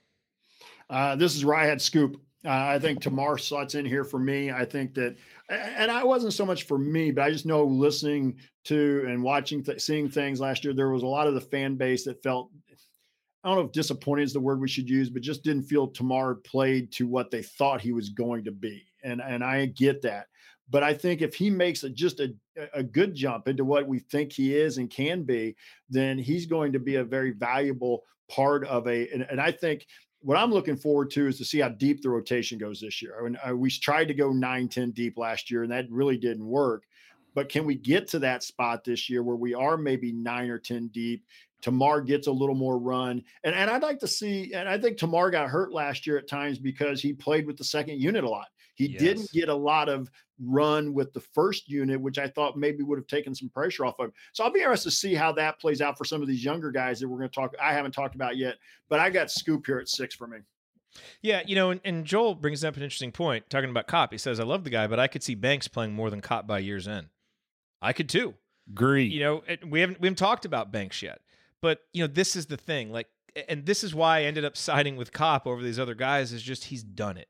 Uh, 0.90 1.16
this 1.16 1.36
is 1.36 1.46
where 1.46 1.58
I 1.58 1.66
had 1.66 1.82
scoop. 1.82 2.22
Uh, 2.46 2.50
I 2.50 2.80
think 2.80 3.02
Tamar 3.02 3.38
slots 3.38 3.76
in 3.76 3.86
here 3.86 4.04
for 4.04 4.20
me. 4.20 4.52
I 4.52 4.66
think 4.66 4.94
that, 4.96 5.16
and 5.50 5.90
I 5.90 6.04
wasn't 6.04 6.34
so 6.34 6.46
much 6.46 6.64
for 6.64 6.78
me, 6.78 7.10
but 7.12 7.24
I 7.24 7.32
just 7.32 7.46
know 7.46 7.64
listening 7.64 8.36
to 8.66 9.06
and 9.08 9.24
watching, 9.24 9.64
th- 9.64 9.82
seeing 9.82 10.10
things 10.10 10.42
last 10.42 10.64
year, 10.64 10.74
there 10.74 10.90
was 10.90 11.04
a 11.04 11.08
lot 11.08 11.28
of 11.28 11.36
the 11.36 11.42
fan 11.42 11.76
base 11.76 12.04
that 12.04 12.22
felt, 12.22 12.52
I 13.44 13.50
don't 13.50 13.58
know 13.58 13.66
if 13.66 13.72
disappointed 13.72 14.24
is 14.24 14.34
the 14.34 14.42
word 14.42 14.60
we 14.60 14.68
should 14.68 14.90
use, 14.90 15.10
but 15.10 15.22
just 15.22 15.44
didn't 15.44 15.64
feel 15.64 15.88
Tamar 15.88 16.36
played 16.36 16.92
to 16.94 17.08
what 17.08 17.32
they 17.32 17.44
thought 17.44 17.80
he 17.80 17.94
was 17.94 18.10
going 18.10 18.44
to 18.44 18.52
be. 18.52 18.84
And 19.04 19.22
and 19.22 19.44
I 19.44 19.66
get 19.66 20.02
that. 20.04 20.28
But 20.70 20.84
I 20.84 20.94
think 20.94 21.22
if 21.22 21.36
he 21.36 21.50
makes 21.50 21.84
a, 21.84 21.90
just 21.90 22.20
a, 22.20 22.34
a 22.74 22.84
good 22.84 23.14
jump 23.14 23.48
into 23.48 23.66
what 23.66 23.88
we 23.88 24.00
think 24.00 24.32
he 24.32 24.56
is 24.56 24.78
and 24.78 24.90
can 24.90 25.24
be, 25.24 25.56
then 25.90 26.18
he's 26.18 26.46
going 26.46 26.74
to 26.74 26.80
be 26.80 26.96
a 26.96 27.04
very 27.04 27.32
valuable 27.32 28.04
part 28.30 28.66
of 28.68 28.88
a. 28.88 29.10
And, 29.10 29.24
and 29.30 29.42
I 29.42 29.52
think 29.52 29.86
what 30.22 30.38
I'm 30.38 30.52
looking 30.52 30.78
forward 30.78 31.12
to 31.12 31.28
is 31.28 31.38
to 31.38 31.46
see 31.46 31.60
how 31.60 31.70
deep 31.70 32.02
the 32.02 32.10
rotation 32.10 32.58
goes 32.58 32.80
this 32.80 33.02
year. 33.02 33.18
I 33.20 33.24
mean, 33.24 33.38
uh, 33.48 33.56
we 33.56 33.70
tried 33.70 34.08
to 34.08 34.14
go 34.14 34.32
9, 34.32 34.70
10 34.70 34.92
deep 34.92 35.18
last 35.18 35.52
year, 35.52 35.64
and 35.64 35.72
that 35.72 35.92
really 35.92 36.18
didn't 36.18 36.46
work. 36.46 36.84
But 37.36 37.50
can 37.50 37.66
we 37.66 37.76
get 37.76 38.08
to 38.10 38.20
that 38.20 38.44
spot 38.44 38.84
this 38.84 39.10
year 39.10 39.24
where 39.24 39.36
we 39.36 39.54
are 39.54 39.76
maybe 39.76 40.12
nine 40.12 40.50
or 40.50 40.60
10 40.60 40.90
deep? 40.94 41.26
Tamar 41.62 42.02
gets 42.02 42.28
a 42.28 42.32
little 42.32 42.56
more 42.56 42.78
run. 42.78 43.24
And, 43.44 43.56
and 43.56 43.70
I'd 43.70 43.82
like 43.82 44.00
to 44.00 44.08
see, 44.08 44.54
and 44.54 44.68
I 44.68 44.78
think 44.78 44.98
Tamar 44.98 45.32
got 45.32 45.50
hurt 45.50 45.74
last 45.74 46.06
year 46.06 46.18
at 46.18 46.28
times 46.28 46.60
because 46.60 47.02
he 47.02 47.14
played 47.14 47.48
with 47.48 47.58
the 47.58 47.64
second 47.64 48.00
unit 48.00 48.24
a 48.24 48.30
lot. 48.30 48.48
He 48.76 48.88
didn't 48.88 49.32
get 49.32 49.50
a 49.50 49.56
lot 49.56 49.90
of 49.90 50.10
run 50.40 50.94
with 50.94 51.14
the 51.14 51.20
first 51.20 51.70
unit, 51.70 52.00
which 52.00 52.18
I 52.18 52.28
thought 52.28 52.58
maybe 52.58 52.84
would 52.84 52.98
have 52.98 53.08
taken 53.08 53.36
some 53.36 53.50
pressure 53.50 53.86
off 53.86 53.96
of. 54.00 54.06
him. 54.06 54.14
So 54.34 54.44
I'll 54.44 54.52
be 54.52 54.60
interested 54.60 54.90
to 54.90 54.96
see 54.96 55.14
how 55.14 55.32
that 55.34 55.60
plays 55.60 55.82
out 55.82 55.98
for 55.98 56.06
some 56.06 56.22
of 56.22 56.28
these 56.28 56.44
younger 56.44 56.72
guys 56.72 57.00
that 57.00 57.08
we're 57.08 57.18
going 57.18 57.30
to 57.30 57.36
talk. 57.36 57.54
I 57.62 57.74
haven't 57.74 57.92
talked 57.92 58.16
about 58.16 58.38
yet, 58.38 58.56
but 58.90 59.00
I 59.00 59.10
got 59.10 59.32
Scoop 59.32 59.66
here 59.66 59.80
at 59.80 59.90
six 59.90 60.16
for 60.16 60.28
me. 60.28 60.40
Yeah, 61.22 61.42
you 61.46 61.56
know, 61.56 61.72
and, 61.72 61.82
and 61.84 62.06
Joel 62.06 62.36
brings 62.36 62.64
up 62.64 62.76
an 62.78 62.84
interesting 62.84 63.12
point 63.12 63.50
talking 63.50 63.70
about 63.70 63.88
Kopp. 63.88 64.12
He 64.12 64.18
says, 64.18 64.40
I 64.40 64.44
love 64.44 64.64
the 64.64 64.70
guy, 64.70 64.88
but 64.88 65.00
I 65.00 65.08
could 65.08 65.24
see 65.24 65.36
Banks 65.36 65.68
playing 65.68 65.94
more 65.94 66.10
than 66.10 66.22
Kopp 66.22 66.46
by 66.46 66.60
year's 66.60 66.88
end. 66.88 67.08
I 67.82 67.94
could 67.94 68.10
too. 68.10 68.36
Agree. 68.70 69.06
You 69.06 69.20
know, 69.20 69.44
and 69.48 69.72
we 69.72 69.82
haven't 69.82 70.00
we 70.00 70.08
haven't 70.08 70.18
talked 70.18 70.46
about 70.46 70.72
Banks 70.72 71.02
yet, 71.02 71.20
but 71.62 71.82
you 71.92 72.04
know, 72.04 72.08
this 72.08 72.36
is 72.36 72.46
the 72.46 72.58
thing. 72.58 72.92
Like, 72.92 73.08
and 73.50 73.66
this 73.66 73.84
is 73.84 73.94
why 73.94 74.20
I 74.20 74.24
ended 74.24 74.46
up 74.46 74.56
siding 74.58 74.96
with 74.96 75.12
Kopp 75.12 75.46
over 75.48 75.62
these 75.62 75.80
other 75.80 75.96
guys. 75.96 76.32
Is 76.32 76.42
just 76.42 76.66
he's 76.66 76.84
done 76.84 77.18
it, 77.18 77.28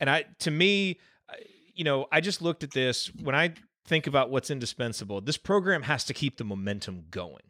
and 0.00 0.10
I 0.10 0.24
to 0.40 0.50
me, 0.50 0.98
uh, 1.28 1.34
you 1.74 1.84
know, 1.84 2.06
I 2.10 2.20
just 2.20 2.42
looked 2.42 2.62
at 2.62 2.72
this 2.72 3.10
when 3.22 3.34
I 3.34 3.54
think 3.86 4.06
about 4.06 4.30
what's 4.30 4.50
indispensable. 4.50 5.20
This 5.20 5.36
program 5.36 5.82
has 5.82 6.04
to 6.04 6.14
keep 6.14 6.36
the 6.36 6.44
momentum 6.44 7.04
going. 7.10 7.42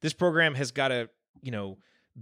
This 0.00 0.12
program 0.12 0.54
has 0.54 0.72
got 0.72 0.88
to, 0.88 1.08
you 1.42 1.50
know, 1.50 1.78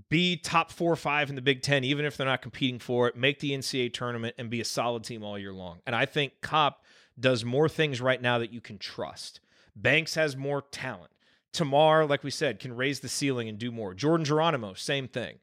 be 0.09 0.37
top 0.37 0.70
four 0.70 0.93
or 0.93 0.97
five 0.97 1.31
in 1.31 1.37
the 1.37 1.43
Big 1.43 1.62
Ten, 1.62 1.83
even 1.85 2.05
if 2.05 2.16
they're 2.16 2.26
not 2.26 2.43
competing 2.43 2.78
for 2.78 3.09
it, 3.09 3.16
make 3.16 3.41
the 3.41 3.51
NCAA 3.53 3.93
tournament 3.93 4.35
and 4.39 4.51
be 4.51 4.61
a 4.61 4.64
solid 4.64 5.05
team 5.05 5.24
all 5.24 5.39
year 5.39 5.53
long. 5.53 5.81
And 5.87 5.97
I 5.97 6.07
think 6.07 6.35
Kopp 6.43 6.85
does 7.18 7.45
more 7.45 7.68
things 7.68 8.01
right 8.01 8.20
now 8.20 8.39
that 8.39 8.53
you 8.53 8.61
can 8.61 8.78
trust. 8.78 9.41
Banks 9.74 10.14
has 10.14 10.37
more 10.37 10.62
talent. 10.70 11.11
Tamar, 11.53 12.07
like 12.07 12.22
we 12.22 12.31
said, 12.31 12.61
can 12.61 12.76
raise 12.76 13.01
the 13.01 13.09
ceiling 13.09 13.49
and 13.49 13.59
do 13.59 13.72
more. 13.72 13.95
Jordan 13.95 14.24
Geronimo, 14.24 14.74
same 14.74 15.09
thing. 15.09 15.39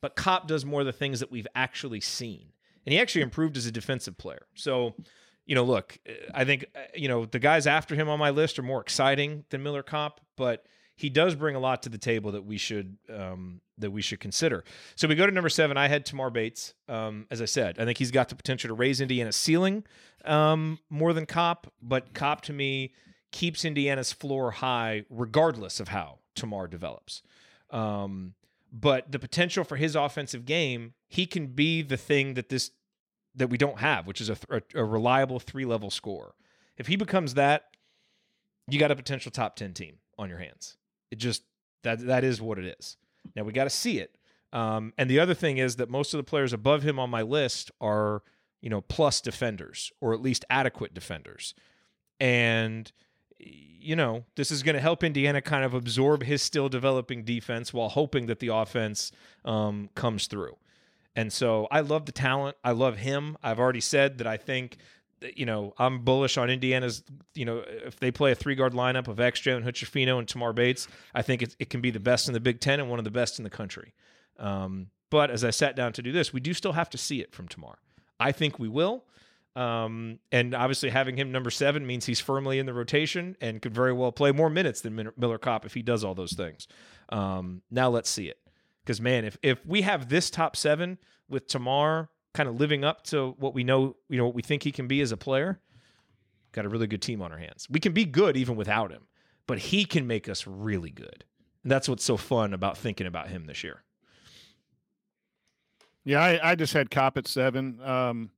But 0.00 0.16
Kopp 0.16 0.48
does 0.48 0.64
more 0.64 0.80
of 0.80 0.86
the 0.86 0.92
things 0.92 1.20
that 1.20 1.30
we've 1.30 1.46
actually 1.54 2.00
seen. 2.00 2.46
And 2.84 2.92
he 2.92 3.00
actually 3.00 3.22
improved 3.22 3.56
as 3.56 3.66
a 3.66 3.72
defensive 3.72 4.18
player. 4.18 4.46
So, 4.54 4.94
you 5.46 5.54
know, 5.54 5.64
look, 5.64 5.98
I 6.34 6.44
think, 6.44 6.66
uh, 6.74 6.80
you 6.94 7.08
know, 7.08 7.24
the 7.24 7.38
guys 7.38 7.66
after 7.66 7.94
him 7.94 8.08
on 8.08 8.18
my 8.18 8.30
list 8.30 8.58
are 8.58 8.62
more 8.62 8.80
exciting 8.80 9.44
than 9.50 9.62
Miller 9.62 9.82
Kopp, 9.82 10.20
but 10.36 10.66
he 10.96 11.10
does 11.10 11.34
bring 11.34 11.56
a 11.56 11.60
lot 11.60 11.82
to 11.82 11.88
the 11.88 11.98
table 11.98 12.32
that 12.32 12.44
we 12.44 12.58
should 12.58 12.96
um, 13.12 13.60
that 13.78 13.90
we 13.90 14.02
should 14.02 14.20
consider. 14.20 14.62
So 14.94 15.08
we 15.08 15.14
go 15.14 15.26
to 15.26 15.32
number 15.32 15.48
seven. 15.48 15.76
I 15.76 15.88
had 15.88 16.06
Tamar 16.06 16.30
Bates. 16.30 16.74
Um, 16.88 17.26
as 17.30 17.42
I 17.42 17.46
said, 17.46 17.78
I 17.78 17.84
think 17.84 17.98
he's 17.98 18.10
got 18.10 18.28
the 18.28 18.36
potential 18.36 18.68
to 18.68 18.74
raise 18.74 19.00
Indiana's 19.00 19.36
ceiling 19.36 19.84
um, 20.24 20.78
more 20.90 21.12
than 21.12 21.26
Kopp, 21.26 21.72
but 21.80 22.14
Kopp 22.14 22.42
to 22.42 22.52
me 22.52 22.92
keeps 23.32 23.64
Indiana's 23.64 24.12
floor 24.12 24.50
high 24.50 25.04
regardless 25.10 25.80
of 25.80 25.88
how 25.88 26.18
Tamar 26.34 26.68
develops. 26.68 27.22
Um, 27.70 28.34
but 28.72 29.12
the 29.12 29.18
potential 29.18 29.64
for 29.64 29.76
his 29.76 29.94
offensive 29.94 30.46
game, 30.46 30.94
he 31.08 31.26
can 31.26 31.48
be 31.48 31.82
the 31.82 31.98
thing 31.98 32.34
that 32.34 32.48
this 32.48 32.70
that 33.34 33.48
we 33.48 33.56
don't 33.56 33.78
have, 33.78 34.06
which 34.06 34.20
is 34.20 34.28
a, 34.28 34.36
a, 34.74 34.84
reliable 34.84 35.40
three 35.40 35.64
level 35.64 35.90
score. 35.90 36.34
If 36.76 36.86
he 36.86 36.96
becomes 36.96 37.32
that, 37.34 37.64
you 38.68 38.78
got 38.78 38.90
a 38.90 38.96
potential 38.96 39.32
top 39.32 39.56
10 39.56 39.72
team 39.72 39.96
on 40.18 40.28
your 40.28 40.36
hands. 40.38 40.76
It 41.10 41.16
just 41.16 41.42
that 41.82 42.06
that 42.06 42.24
is 42.24 42.40
what 42.40 42.58
it 42.58 42.76
is. 42.78 42.96
Now 43.36 43.44
we 43.44 43.52
got 43.52 43.64
to 43.64 43.70
see 43.70 43.98
it. 43.98 44.16
Um, 44.52 44.92
and 44.98 45.08
the 45.08 45.20
other 45.20 45.34
thing 45.34 45.58
is 45.58 45.76
that 45.76 45.88
most 45.88 46.12
of 46.12 46.18
the 46.18 46.24
players 46.24 46.52
above 46.52 46.82
him 46.82 46.98
on 46.98 47.08
my 47.08 47.22
list 47.22 47.70
are, 47.80 48.22
you 48.60 48.68
know, 48.68 48.82
plus 48.82 49.20
defenders 49.20 49.92
or 50.00 50.12
at 50.12 50.20
least 50.20 50.44
adequate 50.50 50.92
defenders. 50.92 51.54
And 52.20 52.90
you 53.42 53.96
know, 53.96 54.24
this 54.36 54.50
is 54.50 54.62
going 54.62 54.74
to 54.74 54.80
help 54.80 55.02
Indiana 55.02 55.42
kind 55.42 55.64
of 55.64 55.74
absorb 55.74 56.22
his 56.22 56.40
still 56.42 56.68
developing 56.68 57.24
defense 57.24 57.72
while 57.74 57.88
hoping 57.88 58.26
that 58.26 58.38
the 58.38 58.48
offense 58.48 59.12
um, 59.44 59.90
comes 59.94 60.26
through. 60.26 60.56
And 61.14 61.32
so 61.32 61.68
I 61.70 61.80
love 61.80 62.06
the 62.06 62.12
talent. 62.12 62.56
I 62.64 62.72
love 62.72 62.98
him. 62.98 63.36
I've 63.42 63.58
already 63.58 63.80
said 63.80 64.18
that 64.18 64.26
I 64.26 64.36
think, 64.36 64.78
you 65.36 65.44
know, 65.44 65.74
I'm 65.78 66.00
bullish 66.04 66.38
on 66.38 66.48
Indiana's, 66.48 67.02
you 67.34 67.44
know, 67.44 67.62
if 67.66 67.98
they 67.98 68.10
play 68.10 68.32
a 68.32 68.34
three 68.34 68.54
guard 68.54 68.72
lineup 68.72 69.08
of 69.08 69.18
XJ 69.18 69.56
and 69.56 69.64
Hood-Schifino 69.64 70.18
and 70.18 70.26
Tamar 70.26 70.52
Bates, 70.52 70.88
I 71.14 71.22
think 71.22 71.42
it, 71.42 71.56
it 71.58 71.70
can 71.70 71.80
be 71.80 71.90
the 71.90 72.00
best 72.00 72.28
in 72.28 72.34
the 72.34 72.40
Big 72.40 72.60
Ten 72.60 72.80
and 72.80 72.88
one 72.88 72.98
of 72.98 73.04
the 73.04 73.10
best 73.10 73.38
in 73.38 73.44
the 73.44 73.50
country. 73.50 73.94
Um, 74.38 74.88
but 75.10 75.30
as 75.30 75.44
I 75.44 75.50
sat 75.50 75.76
down 75.76 75.92
to 75.94 76.02
do 76.02 76.12
this, 76.12 76.32
we 76.32 76.40
do 76.40 76.54
still 76.54 76.72
have 76.72 76.88
to 76.90 76.98
see 76.98 77.20
it 77.20 77.34
from 77.34 77.46
Tamar. 77.46 77.78
I 78.18 78.32
think 78.32 78.58
we 78.58 78.68
will. 78.68 79.04
Um, 79.54 80.18
and 80.30 80.54
obviously, 80.54 80.90
having 80.90 81.16
him 81.16 81.30
number 81.30 81.50
seven 81.50 81.86
means 81.86 82.06
he's 82.06 82.20
firmly 82.20 82.58
in 82.58 82.66
the 82.66 82.72
rotation 82.72 83.36
and 83.40 83.60
could 83.60 83.74
very 83.74 83.92
well 83.92 84.12
play 84.12 84.32
more 84.32 84.48
minutes 84.48 84.80
than 84.80 85.12
Miller 85.16 85.38
Kopp 85.38 85.66
if 85.66 85.74
he 85.74 85.82
does 85.82 86.04
all 86.04 86.14
those 86.14 86.32
things. 86.32 86.66
Um, 87.10 87.62
now 87.70 87.90
let's 87.90 88.08
see 88.08 88.28
it. 88.28 88.38
Because, 88.82 89.00
man, 89.00 89.24
if, 89.24 89.36
if 89.42 89.64
we 89.66 89.82
have 89.82 90.08
this 90.08 90.30
top 90.30 90.56
seven 90.56 90.98
with 91.28 91.46
Tamar 91.46 92.08
kind 92.34 92.48
of 92.48 92.58
living 92.58 92.82
up 92.82 93.04
to 93.04 93.34
what 93.38 93.54
we 93.54 93.62
know, 93.62 93.96
you 94.08 94.16
know, 94.16 94.24
what 94.24 94.34
we 94.34 94.42
think 94.42 94.62
he 94.62 94.72
can 94.72 94.88
be 94.88 95.00
as 95.02 95.12
a 95.12 95.16
player, 95.16 95.60
got 96.52 96.64
a 96.64 96.68
really 96.68 96.86
good 96.86 97.02
team 97.02 97.22
on 97.22 97.30
our 97.30 97.38
hands. 97.38 97.68
We 97.70 97.78
can 97.78 97.92
be 97.92 98.04
good 98.04 98.36
even 98.36 98.56
without 98.56 98.90
him, 98.90 99.06
but 99.46 99.58
he 99.58 99.84
can 99.84 100.06
make 100.06 100.28
us 100.28 100.46
really 100.46 100.90
good. 100.90 101.24
And 101.62 101.70
that's 101.70 101.88
what's 101.88 102.04
so 102.04 102.16
fun 102.16 102.54
about 102.54 102.76
thinking 102.76 103.06
about 103.06 103.28
him 103.28 103.46
this 103.46 103.62
year. 103.62 103.82
Yeah, 106.04 106.20
I, 106.20 106.52
I 106.52 106.54
just 106.56 106.72
had 106.72 106.90
Kopp 106.90 107.16
at 107.16 107.28
seven. 107.28 107.80
Um, 107.80 108.30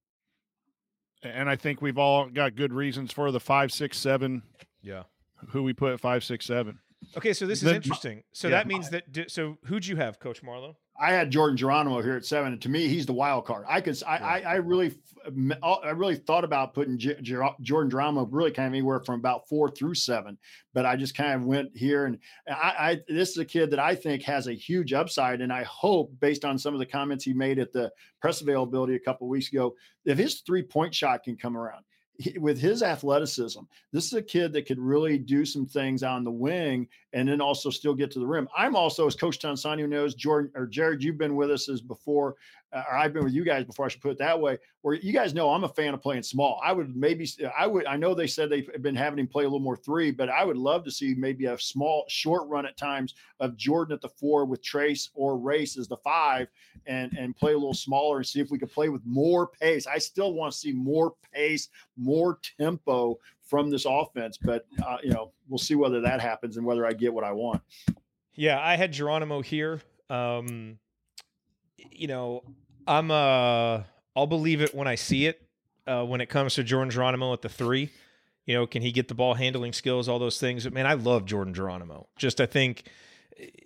and 1.25 1.49
I 1.49 1.57
think 1.57 1.81
we've 1.83 1.99
all 1.99 2.29
got 2.29 2.55
good 2.57 2.73
reasons 2.73 3.13
for 3.13 3.31
the 3.31 3.41
five, 3.41 3.73
six, 3.73 3.99
seven. 3.99 4.43
Yeah. 4.83 5.05
Who 5.49 5.63
we 5.63 5.73
put 5.73 5.93
at 5.93 6.01
five, 6.01 6.25
six, 6.25 6.47
seven. 6.47 6.79
Okay, 7.17 7.33
so 7.33 7.47
this 7.47 7.59
is 7.63 7.65
The- 7.69 7.75
interesting. 7.77 8.23
So 8.33 8.49
yeah. 8.49 8.57
that 8.57 8.67
means 8.67 8.91
that. 8.91 9.05
So 9.31 9.59
who'd 9.67 9.87
you 9.87 9.97
have, 9.97 10.19
Coach 10.19 10.43
Marlowe? 10.43 10.77
I 10.99 11.13
had 11.13 11.31
Jordan 11.31 11.57
Geronimo 11.57 12.03
here 12.03 12.17
at 12.17 12.25
seven, 12.25 12.53
and 12.53 12.63
to 12.63 12.69
me, 12.69 12.87
he's 12.87 13.07
the 13.07 13.13
wild 13.13 13.47
card. 13.47 13.65
I 13.69 13.81
could, 13.81 14.01
I, 14.07 14.17
I, 14.17 14.39
I 14.41 14.55
really, 14.57 14.95
I 15.63 15.91
really 15.91 16.15
thought 16.15 16.45
about 16.45 16.73
putting 16.73 16.99
J- 16.99 17.21
Ger- 17.21 17.57
Jordan 17.63 17.91
Geronimo 17.91 18.27
really 18.31 18.53
kind 18.53 18.69
of 18.69 18.73
anywhere 18.73 19.01
from 19.01 19.17
about 19.17 19.49
four 19.49 19.69
through 19.69 19.95
seven, 19.95 20.39
but 20.73 20.87
I 20.87 20.95
just 20.95 21.17
kind 21.17 21.35
of 21.35 21.45
went 21.45 21.77
here, 21.77 22.07
and 22.07 22.19
I, 22.49 22.75
I, 22.79 23.01
this 23.09 23.31
is 23.31 23.39
a 23.39 23.45
kid 23.45 23.71
that 23.73 23.81
I 23.81 23.97
think 23.97 24.23
has 24.23 24.47
a 24.47 24.53
huge 24.53 24.93
upside, 24.93 25.41
and 25.41 25.53
I 25.53 25.65
hope, 25.65 26.13
based 26.21 26.45
on 26.45 26.59
some 26.59 26.75
of 26.75 26.81
the 26.81 26.87
comments 26.87 27.25
he 27.25 27.33
made 27.33 27.59
at 27.59 27.73
the 27.73 27.91
press 28.21 28.41
availability 28.41 28.95
a 28.95 29.01
couple 29.01 29.27
of 29.27 29.31
weeks 29.31 29.49
ago, 29.49 29.75
if 30.05 30.17
his 30.17 30.43
three 30.43 30.63
point 30.63 30.95
shot 30.95 31.25
can 31.25 31.37
come 31.37 31.57
around. 31.57 31.85
He- 32.17 32.39
With 32.39 32.59
his 32.61 32.83
athleticism, 32.83 33.61
this 33.93 34.07
is 34.07 34.13
a 34.13 34.23
kid 34.23 34.53
that 34.53 34.67
could 34.67 34.79
really 34.79 35.19
do 35.19 35.45
some 35.45 35.67
things 35.67 36.03
on 36.05 36.23
the 36.23 36.31
wing 36.31 36.89
and 37.13 37.29
then 37.29 37.41
also 37.41 37.71
still 37.71 37.95
get 37.95 38.11
to 38.13 38.21
the 38.21 38.27
rim. 38.27 38.49
I'm 38.57 38.77
also, 38.77 39.07
as 39.07 39.17
Coach 39.17 39.41
Tonsoni 39.41 39.89
knows, 39.89 40.15
Jordan 40.15 40.53
or 40.55 40.67
Jared, 40.67 41.03
you've 41.03 41.19
been 41.19 41.35
with 41.35 41.51
us 41.51 41.69
as 41.69 41.81
before, 41.81 42.37
or 42.75 42.97
I've 42.97 43.13
been 43.13 43.25
with 43.25 43.33
you 43.33 43.45
guys 43.45 43.65
before. 43.65 43.87
I 43.87 43.89
should 43.89 44.01
put 44.01 44.13
it 44.13 44.19
that 44.19 44.41
way. 44.41 44.59
Where 44.83 44.95
you 44.95 45.13
guys 45.13 45.33
know 45.33 45.51
I'm 45.51 45.65
a 45.65 45.69
fan 45.69 45.95
of 45.95 46.03
playing 46.03 46.25
small. 46.25 46.61
I 46.63 46.73
would 46.73 46.95
maybe, 46.97 47.29
I 47.57 47.67
would, 47.67 47.87
I 47.87 47.97
know 47.97 48.15
they 48.15 48.27
said 48.27 48.51
they've 48.51 48.69
been 48.83 48.97
having 48.97 49.19
him 49.19 49.29
play 49.29 49.45
a 49.45 49.47
little 49.47 49.61
more 49.61 49.77
three, 49.77 50.11
but 50.11 50.29
I 50.29 50.45
would 50.45 50.57
love 50.57 50.85
to 50.85 50.91
see 50.91 51.15
maybe 51.17 51.47
a 51.47 51.59
small, 51.59 52.05
short 52.09 52.49
run 52.49 52.67
at 52.67 52.77
times 52.77 53.15
of 53.41 53.57
Jordan 53.57 53.95
at 53.95 54.01
the 54.01 54.09
four 54.09 54.45
with 54.45 54.63
Trayce 54.63 55.09
or 55.15 55.39
Race 55.39 55.79
as 55.79 55.89
the 55.89 55.97
five, 55.99 56.49
and 56.87 57.17
and 57.17 57.37
play 57.37 57.53
a 57.53 57.57
little 57.57 57.75
smaller 57.75 58.19
and 58.19 58.27
see 58.27 58.41
if 58.41 58.51
we 58.51 58.59
could 58.59 58.73
play 58.73 58.89
with 58.89 59.03
more 59.05 59.47
pace. 59.47 59.87
I 59.87 59.99
still 59.99 60.35
want 60.35 60.53
to 60.53 60.59
see 60.59 60.73
more 60.73 61.15
pace, 61.33 61.69
more 61.97 62.39
tempo 62.59 63.19
from 63.43 63.71
this 63.71 63.87
offense, 63.89 64.39
but 64.39 64.67
uh, 64.85 64.99
you 65.03 65.11
know 65.11 65.33
we'll 65.49 65.59
see 65.59 65.75
whether 65.75 66.01
that 66.01 66.21
happens 66.21 66.57
and 66.57 66.67
whether 66.67 66.87
I 66.87 66.93
get 66.93 67.13
what 67.13 67.25
I 67.25 67.33
want. 67.33 67.63
Yeah, 68.35 68.61
I 68.61 68.77
had 68.77 68.93
Geronimo 68.93 69.43
here. 69.43 69.81
Um, 70.11 70.79
you 71.77 72.09
know, 72.09 72.43
I'm 72.87 73.11
uh, 73.11 73.83
I'll 74.17 74.27
believe 74.27 74.61
it 74.61 74.75
when 74.75 74.89
I 74.89 74.95
see 74.95 75.27
it. 75.27 75.41
Uh, 75.87 76.03
when 76.03 76.23
it 76.23 76.31
comes 76.31 76.55
to 76.55 76.65
Jordan 76.65 76.91
Geronimo 76.91 77.35
at 77.35 77.43
the 77.43 77.49
three, 77.51 77.91
you 78.47 78.55
know, 78.55 78.67
can 78.67 78.81
he 78.81 78.91
get 78.91 79.09
the 79.09 79.15
ball 79.15 79.35
handling 79.35 79.75
skills, 79.75 80.09
all 80.09 80.19
those 80.19 80.39
things? 80.41 80.65
But 80.65 80.73
man, 80.73 80.87
I 80.87 80.95
love 80.95 81.27
Jordan 81.27 81.53
Geronimo. 81.53 82.09
Just 82.17 82.41
I 82.41 82.47
think, 82.47 82.85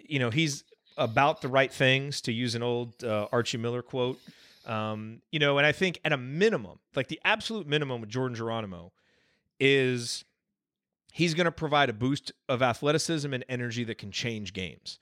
you 0.01 0.19
know, 0.19 0.31
he's 0.31 0.65
about 0.97 1.43
the 1.43 1.49
right 1.49 1.73
things 1.73 2.21
to 2.23 2.33
use 2.33 2.57
an 2.57 2.63
old 2.63 3.05
uh, 3.05 3.29
Archie 3.31 3.59
Miller 3.59 3.83
quote. 3.83 4.19
Um, 4.67 5.23
you 5.31 5.39
know, 5.39 5.59
and 5.59 5.67
I 5.67 5.73
think 5.73 6.01
at 6.05 6.13
a 6.13 6.17
minimum, 6.17 6.81
like 6.95 7.09
the 7.09 7.21
absolute 7.25 7.67
minimum 7.67 8.01
with 8.01 8.11
Jordan 8.11 8.35
Geronimo 8.35 8.93
is 9.61 10.25
he's 11.13 11.35
going 11.35 11.47
to 11.47 11.53
provide 11.53 11.89
a 11.89 11.93
boost 11.93 12.33
of 12.49 12.63
athleticism 12.63 13.33
and 13.33 13.45
energy 13.49 13.85
that 13.85 13.97
can 13.99 14.11
change 14.11 14.53
games. 14.53 14.99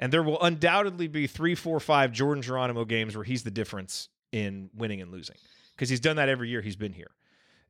And 0.00 0.10
there 0.10 0.22
will 0.22 0.40
undoubtedly 0.42 1.06
be 1.06 1.26
three, 1.26 1.54
four, 1.54 1.78
five 1.78 2.10
Jordan 2.10 2.42
Geronimo 2.42 2.86
games 2.86 3.14
where 3.14 3.24
he's 3.24 3.44
the 3.44 3.50
difference 3.50 4.08
in 4.32 4.70
winning 4.74 5.02
and 5.02 5.12
losing 5.12 5.36
because 5.76 5.90
he's 5.90 6.00
done 6.00 6.16
that 6.16 6.28
every 6.28 6.48
year 6.48 6.62
he's 6.62 6.74
been 6.74 6.94
here. 6.94 7.10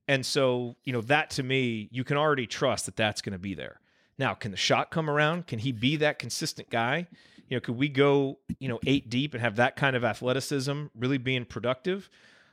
And 0.07 0.25
so, 0.25 0.77
you 0.85 0.93
know, 0.93 1.01
that 1.03 1.31
to 1.31 1.43
me, 1.43 1.89
you 1.91 2.05
can 2.05 2.17
already 2.17 2.47
trust 2.47 2.87
that 2.87 2.97
that's 2.97 3.21
going 3.21 3.33
to 3.33 3.39
be 3.39 3.55
there. 3.55 3.81
Now, 4.17 4.35
can 4.35 4.53
the 4.53 4.57
shot 4.57 4.91
come 4.91 5.11
around? 5.11 5.49
Can 5.49 5.59
he 5.59 5.73
be 5.73 5.97
that 5.97 6.19
consistent 6.19 6.71
guy? 6.71 7.09
You 7.49 7.57
know, 7.57 7.61
could 7.61 7.77
we 7.77 7.89
go, 7.89 8.39
you 8.61 8.69
know, 8.69 8.79
eight 8.87 9.11
deep 9.11 9.35
and 9.35 9.43
have 9.43 9.57
that 9.57 9.75
kind 9.75 9.97
of 9.97 10.05
athleticism 10.05 10.85
really 10.95 11.19
being 11.19 11.45
productive? 11.45 12.09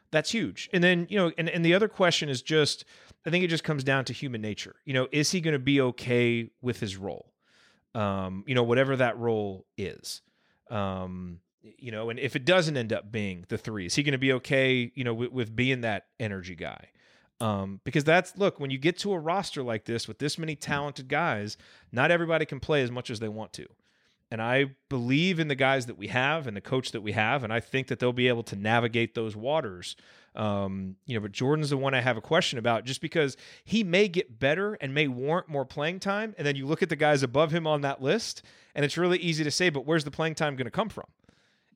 That's 0.09 0.31
huge. 0.31 0.69
And 0.73 0.83
then, 0.83 1.05
you 1.09 1.17
know, 1.17 1.31
and, 1.37 1.49
and 1.49 1.63
the 1.63 1.75
other 1.75 1.87
question 1.87 2.29
is 2.29 2.41
just, 2.41 2.83
I 3.25 3.29
think 3.29 3.43
it 3.43 3.49
just 3.49 3.63
comes 3.63 3.83
down 3.83 4.05
to 4.05 4.13
human 4.13 4.41
nature. 4.41 4.75
You 4.85 4.93
know, 4.93 5.07
is 5.11 5.31
he 5.31 5.41
going 5.41 5.53
to 5.53 5.59
be 5.59 5.81
okay 5.81 6.49
with 6.61 6.79
his 6.79 6.97
role? 6.97 7.31
Um, 7.97 8.43
you 8.45 8.53
know, 8.53 8.63
whatever 8.63 8.95
that 8.97 9.17
role 9.17 9.65
is. 9.77 10.21
Um, 10.69 11.39
you 11.61 11.91
know, 11.91 12.09
and 12.09 12.19
if 12.19 12.35
it 12.35 12.45
doesn't 12.45 12.77
end 12.77 12.93
up 12.93 13.11
being 13.11 13.45
the 13.49 13.57
three, 13.57 13.87
is 13.87 13.95
he 13.95 14.03
going 14.03 14.11
to 14.11 14.17
be 14.19 14.33
okay, 14.33 14.91
you 14.93 15.03
know, 15.03 15.13
with, 15.13 15.31
with 15.31 15.55
being 15.55 15.81
that 15.81 16.05
energy 16.19 16.55
guy? 16.55 16.89
Um, 17.39 17.81
because 17.83 18.03
that's 18.03 18.37
look, 18.37 18.59
when 18.59 18.71
you 18.71 18.77
get 18.77 18.97
to 18.99 19.13
a 19.13 19.19
roster 19.19 19.63
like 19.63 19.85
this 19.85 20.07
with 20.07 20.19
this 20.19 20.37
many 20.37 20.55
talented 20.55 21.07
guys, 21.07 21.57
not 21.91 22.11
everybody 22.11 22.45
can 22.45 22.59
play 22.59 22.81
as 22.83 22.91
much 22.91 23.09
as 23.09 23.19
they 23.19 23.29
want 23.29 23.53
to. 23.53 23.67
And 24.29 24.41
I 24.41 24.71
believe 24.89 25.39
in 25.39 25.47
the 25.47 25.55
guys 25.55 25.85
that 25.85 25.97
we 25.97 26.07
have 26.07 26.47
and 26.47 26.57
the 26.57 26.61
coach 26.61 26.91
that 26.91 27.01
we 27.01 27.13
have, 27.13 27.43
and 27.43 27.53
I 27.53 27.61
think 27.61 27.87
that 27.87 27.99
they'll 27.99 28.11
be 28.11 28.27
able 28.27 28.43
to 28.43 28.55
navigate 28.57 29.15
those 29.15 29.35
waters. 29.35 29.95
Um, 30.35 30.97
you 31.05 31.15
know, 31.15 31.21
but 31.21 31.31
Jordan's 31.31 31.69
the 31.69 31.77
one 31.77 31.93
I 31.93 32.01
have 32.01 32.17
a 32.17 32.21
question 32.21 32.59
about 32.59 32.83
just 32.83 33.01
because 33.01 33.37
he 33.63 33.83
may 33.83 34.07
get 34.07 34.37
better 34.37 34.73
and 34.75 34.93
may 34.93 35.07
warrant 35.07 35.47
more 35.47 35.65
playing 35.65 35.99
time. 35.99 36.35
And 36.37 36.45
then 36.45 36.55
you 36.55 36.65
look 36.67 36.83
at 36.83 36.89
the 36.89 36.95
guys 36.95 37.23
above 37.23 37.51
him 37.51 37.65
on 37.65 37.81
that 37.81 38.01
list, 38.01 38.43
and 38.75 38.83
it's 38.83 38.97
really 38.97 39.17
easy 39.17 39.43
to 39.43 39.51
say, 39.51 39.69
but 39.69 39.85
where's 39.85 40.03
the 40.03 40.11
playing 40.11 40.35
time 40.35 40.55
going 40.55 40.65
to 40.65 40.71
come 40.71 40.89
from? 40.89 41.05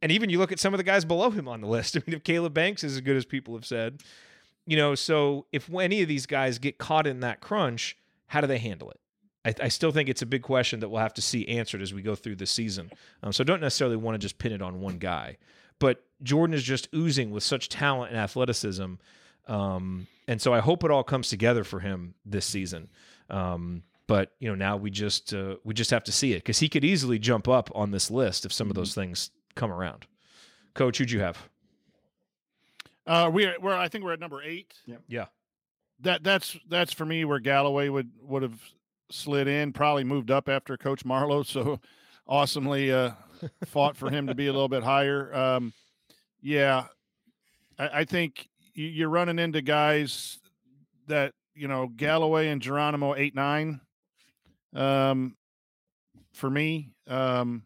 And 0.01 0.11
even 0.11 0.29
you 0.29 0.37
look 0.37 0.51
at 0.51 0.59
some 0.59 0.73
of 0.73 0.77
the 0.77 0.83
guys 0.83 1.05
below 1.05 1.29
him 1.29 1.47
on 1.47 1.61
the 1.61 1.67
list. 1.67 1.95
I 1.97 2.01
mean, 2.05 2.15
if 2.15 2.23
Caleb 2.23 2.53
Banks 2.53 2.83
is 2.83 2.95
as 2.95 3.01
good 3.01 3.15
as 3.15 3.25
people 3.25 3.53
have 3.55 3.65
said, 3.65 4.01
you 4.65 4.77
know, 4.77 4.93
so 4.93 5.45
if 5.51 5.73
any 5.73 6.01
of 6.01 6.07
these 6.07 6.25
guys 6.25 6.59
get 6.59 6.77
caught 6.77 7.07
in 7.07 7.21
that 7.21 7.39
crunch, 7.39 7.97
how 8.27 8.41
do 8.41 8.47
they 8.47 8.59
handle 8.59 8.91
it? 8.91 8.99
I, 9.45 9.53
I 9.63 9.67
still 9.69 9.91
think 9.91 10.09
it's 10.09 10.21
a 10.21 10.25
big 10.25 10.43
question 10.43 10.79
that 10.81 10.89
we'll 10.89 11.01
have 11.01 11.13
to 11.15 11.21
see 11.21 11.47
answered 11.47 11.81
as 11.81 11.93
we 11.93 12.01
go 12.01 12.15
through 12.15 12.35
the 12.35 12.45
season. 12.45 12.91
Um, 13.23 13.33
so 13.33 13.43
don't 13.43 13.61
necessarily 13.61 13.97
want 13.97 14.15
to 14.15 14.19
just 14.19 14.37
pin 14.37 14.51
it 14.51 14.61
on 14.61 14.81
one 14.81 14.97
guy, 14.97 15.37
but 15.79 16.03
Jordan 16.23 16.53
is 16.53 16.63
just 16.63 16.87
oozing 16.93 17.31
with 17.31 17.43
such 17.43 17.69
talent 17.69 18.11
and 18.11 18.19
athleticism. 18.19 18.93
Um, 19.47 20.07
and 20.27 20.41
so 20.41 20.53
I 20.53 20.59
hope 20.59 20.83
it 20.83 20.91
all 20.91 21.03
comes 21.03 21.29
together 21.29 21.63
for 21.63 21.79
him 21.79 22.13
this 22.25 22.45
season. 22.45 22.89
Um, 23.29 23.83
but 24.07 24.33
you 24.39 24.49
know, 24.49 24.55
now 24.55 24.77
we 24.77 24.91
just 24.91 25.33
uh, 25.33 25.55
we 25.63 25.73
just 25.73 25.89
have 25.91 26.03
to 26.03 26.11
see 26.11 26.33
it 26.33 26.39
because 26.39 26.59
he 26.59 26.69
could 26.69 26.83
easily 26.83 27.17
jump 27.17 27.47
up 27.47 27.69
on 27.73 27.91
this 27.91 28.11
list 28.11 28.45
if 28.45 28.53
some 28.53 28.69
of 28.69 28.75
those 28.75 28.93
things 28.93 29.31
come 29.55 29.71
around. 29.71 30.05
Coach, 30.73 30.97
who'd 30.97 31.11
you 31.11 31.21
have? 31.21 31.37
Uh, 33.07 33.29
we're, 33.33 33.55
we're 33.59 33.75
I 33.75 33.87
think 33.87 34.03
we're 34.03 34.13
at 34.13 34.19
number 34.19 34.43
eight. 34.43 34.73
Yeah. 34.85 34.97
Yeah. 35.07 35.25
That 36.01 36.23
that's 36.23 36.57
that's 36.67 36.93
for 36.93 37.05
me 37.05 37.25
where 37.25 37.39
Galloway 37.39 37.89
would 37.89 38.09
would 38.23 38.43
have 38.43 38.59
slid 39.13 39.47
in, 39.47 39.73
probably 39.73 40.03
moved 40.03 40.31
up 40.31 40.49
after 40.49 40.77
Coach 40.77 41.05
Marlowe. 41.05 41.43
So 41.51 41.79
awesomely 42.27 42.91
uh, 42.91 43.11
fought 43.65 43.97
for 43.97 44.09
him 44.09 44.27
to 44.27 44.35
be 44.35 44.47
a 44.47 44.53
little 44.53 44.69
bit 44.69 44.83
higher. 44.83 45.33
Um, 45.33 45.73
yeah, 46.41 46.85
I, 47.77 47.89
I 48.01 48.05
think 48.05 48.47
you- 48.73 48.87
you're 48.87 49.09
running 49.09 49.39
into 49.39 49.61
guys 49.61 50.39
that 51.07 51.33
you 51.55 51.67
know 51.67 51.87
Galloway 51.87 52.47
and 52.49 52.61
Geronimo 52.61 53.15
eight 53.15 53.35
nine. 53.35 53.81
Um, 54.73 55.35
for 56.33 56.49
me, 56.49 56.91
um, 57.07 57.63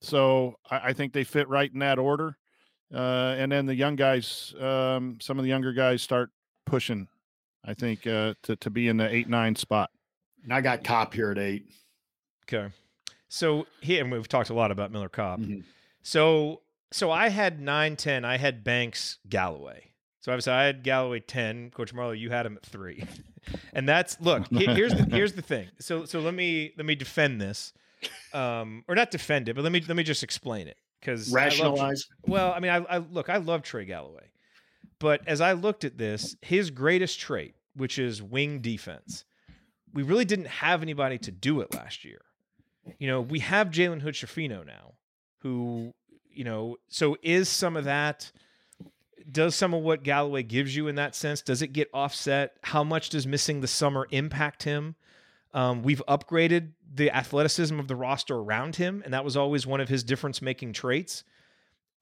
so 0.00 0.56
I, 0.68 0.88
I 0.88 0.92
think 0.92 1.12
they 1.12 1.22
fit 1.24 1.48
right 1.48 1.72
in 1.72 1.78
that 1.80 1.98
order. 1.98 2.36
Uh, 2.92 3.34
and 3.38 3.50
then 3.52 3.66
the 3.66 3.74
young 3.74 3.96
guys, 3.96 4.54
um, 4.60 5.18
some 5.20 5.38
of 5.38 5.44
the 5.44 5.48
younger 5.48 5.72
guys 5.72 6.02
start 6.02 6.30
pushing. 6.64 7.06
I 7.64 7.74
think 7.74 8.06
uh, 8.06 8.34
to 8.44 8.56
to 8.56 8.70
be 8.70 8.88
in 8.88 8.96
the 8.96 9.12
eight 9.12 9.28
nine 9.28 9.54
spot. 9.56 9.90
And 10.46 10.54
I 10.54 10.60
got 10.60 10.84
Kopp 10.84 11.12
here 11.12 11.30
at 11.30 11.38
eight. 11.38 11.68
Okay. 12.44 12.72
So 13.28 13.66
here, 13.80 14.02
and 14.02 14.10
we've 14.12 14.28
talked 14.28 14.48
a 14.50 14.54
lot 14.54 14.70
about 14.70 14.92
Miller 14.92 15.08
Kopp. 15.08 15.40
Mhm. 15.40 15.64
So, 16.02 16.62
so 16.92 17.10
I 17.10 17.28
had 17.28 17.60
nine 17.60 17.96
ten. 17.96 18.24
I 18.24 18.38
had 18.38 18.64
Banks 18.64 19.18
Galloway. 19.28 19.90
So 20.20 20.32
obviously 20.32 20.54
I 20.54 20.64
had 20.64 20.82
Galloway 20.82 21.20
10. 21.20 21.70
Coach 21.70 21.92
Marlowe, 21.94 22.10
you 22.10 22.30
had 22.30 22.46
him 22.46 22.56
at 22.56 22.66
three. 22.66 23.04
and 23.72 23.88
that's 23.88 24.20
look, 24.20 24.48
here's 24.50 24.92
the 24.94 25.04
here's 25.04 25.34
the 25.34 25.42
thing. 25.42 25.68
So 25.78 26.04
so 26.04 26.20
let 26.20 26.34
me 26.34 26.72
let 26.76 26.86
me 26.86 26.94
defend 26.94 27.40
this. 27.40 27.72
Um, 28.32 28.84
or 28.88 28.94
not 28.94 29.10
defend 29.10 29.48
it, 29.48 29.54
but 29.54 29.62
let 29.62 29.72
me 29.72 29.82
let 29.86 29.96
me 29.96 30.02
just 30.02 30.22
explain 30.22 30.68
it. 30.68 30.76
Because 31.00 31.30
Rationalize. 31.32 32.06
well, 32.26 32.52
I 32.52 32.60
mean, 32.60 32.70
I, 32.70 32.76
I 32.78 32.98
look, 32.98 33.28
I 33.28 33.36
love 33.36 33.62
Trey 33.62 33.84
Galloway, 33.84 34.30
but 34.98 35.20
as 35.26 35.40
I 35.40 35.52
looked 35.52 35.84
at 35.84 35.98
this, 35.98 36.36
his 36.42 36.70
greatest 36.70 37.20
trait, 37.20 37.54
which 37.74 37.98
is 37.98 38.22
wing 38.22 38.60
defense, 38.60 39.24
we 39.92 40.02
really 40.02 40.24
didn't 40.24 40.48
have 40.48 40.82
anybody 40.82 41.18
to 41.18 41.30
do 41.30 41.60
it 41.60 41.74
last 41.74 42.04
year. 42.04 42.20
You 42.98 43.08
know, 43.08 43.20
we 43.20 43.40
have 43.40 43.68
Jalen 43.68 44.00
Hood 44.00 44.14
Schifino 44.14 44.64
now, 44.64 44.94
who, 45.38 45.92
you 46.30 46.44
know, 46.44 46.76
so 46.88 47.16
is 47.22 47.48
some 47.48 47.76
of 47.76 47.84
that. 47.84 48.30
Does 49.30 49.56
some 49.56 49.74
of 49.74 49.82
what 49.82 50.04
Galloway 50.04 50.44
gives 50.44 50.76
you 50.76 50.86
in 50.86 50.94
that 50.96 51.16
sense? 51.16 51.42
Does 51.42 51.62
it 51.62 51.72
get 51.72 51.88
offset? 51.92 52.52
How 52.62 52.84
much 52.84 53.08
does 53.08 53.26
missing 53.26 53.60
the 53.60 53.66
summer 53.66 54.06
impact 54.10 54.62
him? 54.62 54.94
Um, 55.52 55.82
we've 55.82 56.02
upgraded 56.06 56.72
the 56.94 57.10
athleticism 57.10 57.80
of 57.80 57.88
the 57.88 57.96
roster 57.96 58.36
around 58.36 58.76
him, 58.76 59.02
and 59.04 59.14
that 59.14 59.24
was 59.24 59.36
always 59.36 59.66
one 59.66 59.80
of 59.80 59.88
his 59.88 60.04
difference 60.04 60.40
making 60.40 60.74
traits. 60.74 61.24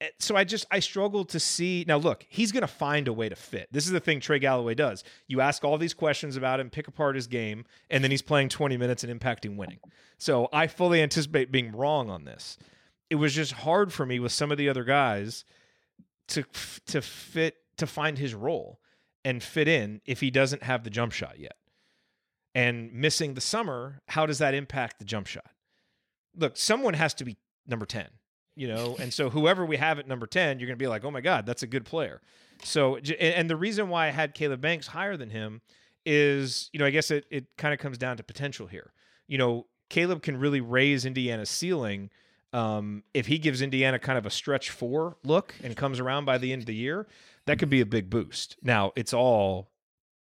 Eh, 0.05 0.09
So 0.19 0.37
I 0.37 0.45
just 0.45 0.67
I 0.71 0.81
struggle 0.81 1.25
to 1.27 1.41
see 1.41 1.85
now. 1.87 1.97
Look, 1.97 2.27
he's 2.29 2.53
going 2.53 2.63
to 2.63 2.67
find 2.67 3.09
a 3.09 3.13
way 3.13 3.29
to 3.29 3.37
fit. 3.37 3.69
This 3.71 3.87
is 3.87 3.93
the 3.93 4.01
thing 4.01 4.21
Trey 4.21 4.39
Galloway 4.39 4.75
does. 4.75 5.05
You 5.27 5.41
ask 5.41 5.65
all 5.65 5.79
these 5.79 5.95
questions 5.95 6.37
about 6.37 6.61
him, 6.61 6.71
pick 6.71 6.89
apart 6.89 7.17
his 7.17 7.27
game, 7.27 7.65
and 7.91 8.03
then 8.05 8.11
he's 8.11 8.23
playing 8.23 8.49
20 8.49 8.77
minutes 8.77 9.05
and 9.05 9.21
impacting 9.21 9.57
winning. 9.57 9.79
So 10.19 10.49
I 10.53 10.67
fully 10.67 11.03
anticipate 11.03 11.51
being 11.51 11.73
wrong 11.73 12.11
on 12.11 12.25
this. 12.25 12.59
It 13.11 13.17
was 13.17 13.35
just 13.35 13.53
hard 13.53 13.93
for 13.93 14.07
me 14.07 14.19
with 14.19 14.33
some 14.33 14.51
of 14.51 14.59
the 14.59 14.69
other 14.69 14.85
guys 14.85 15.45
to 16.29 16.45
to 16.87 17.03
fit 17.03 17.57
to 17.77 17.87
find 17.87 18.19
his 18.19 18.35
role 18.35 18.81
and 19.25 19.43
fit 19.43 19.69
in 19.69 20.01
if 20.07 20.21
he 20.21 20.31
doesn't 20.31 20.63
have 20.63 20.85
the 20.85 20.91
jump 20.91 21.13
shot 21.13 21.39
yet. 21.39 21.57
And 22.55 22.93
missing 22.93 23.35
the 23.35 23.41
summer, 23.41 24.01
how 24.09 24.27
does 24.27 24.39
that 24.39 24.55
impact 24.55 24.99
the 24.99 25.05
jump 25.05 25.27
shot? 25.27 25.51
Look, 26.37 26.57
someone 26.57 26.95
has 26.95 27.15
to 27.15 27.25
be 27.25 27.37
number 27.67 27.87
10, 27.87 28.07
you 28.57 28.69
know, 28.69 28.97
and 28.99 29.13
so 29.13 29.31
whoever 29.31 29.65
we 29.65 29.77
have 29.77 29.99
at 29.99 30.07
number 30.07 30.27
10, 30.27 30.59
you're 30.59 30.67
going 30.67 30.79
to 30.79 30.83
be 30.83 30.89
like, 30.89 31.05
oh 31.05 31.11
my 31.11 31.21
God, 31.21 31.47
that's 31.47 31.63
a 31.63 31.67
good 31.67 31.85
player. 31.85 32.21
So, 32.63 32.97
and 32.97 33.51
the 33.51 33.57
reason 33.57 33.89
why 33.89 34.07
I 34.07 34.11
had 34.11 34.35
Caleb 34.35 34.61
Banks 34.61 34.87
higher 34.87 35.17
than 35.17 35.31
him 35.31 35.61
is, 36.07 36.71
you 36.73 36.79
know, 36.79 36.87
I 36.87 36.91
guess 36.91 37.11
it, 37.11 37.27
it 37.31 37.47
kind 37.57 37.75
of 37.75 37.81
comes 37.81 37.99
down 37.99 38.17
to 38.19 38.23
potential 38.23 38.67
here. 38.67 38.93
You 39.27 39.39
know, 39.39 39.67
Caleb 39.89 40.23
can 40.23 40.37
really 40.37 40.61
raise 40.61 41.05
Indiana's 41.05 41.51
ceiling 41.51 42.11
um, 42.53 43.03
if 43.13 43.27
he 43.27 43.39
gives 43.39 43.63
Indiana 43.63 43.99
kind 43.99 44.17
of 44.17 44.27
a 44.27 44.31
stretch 44.31 44.71
four 44.71 45.17
look 45.25 45.55
and 45.63 45.77
comes 45.77 45.99
around 45.99 46.25
by 46.25 46.39
the 46.39 46.53
end 46.53 46.63
of 46.63 46.67
the 46.67 46.75
year. 46.75 47.07
That 47.47 47.59
could 47.59 47.71
be 47.71 47.81
a 47.81 47.87
big 47.87 48.09
boost. 48.09 48.57
Now, 48.63 48.93
it's 48.97 49.13
all 49.13 49.71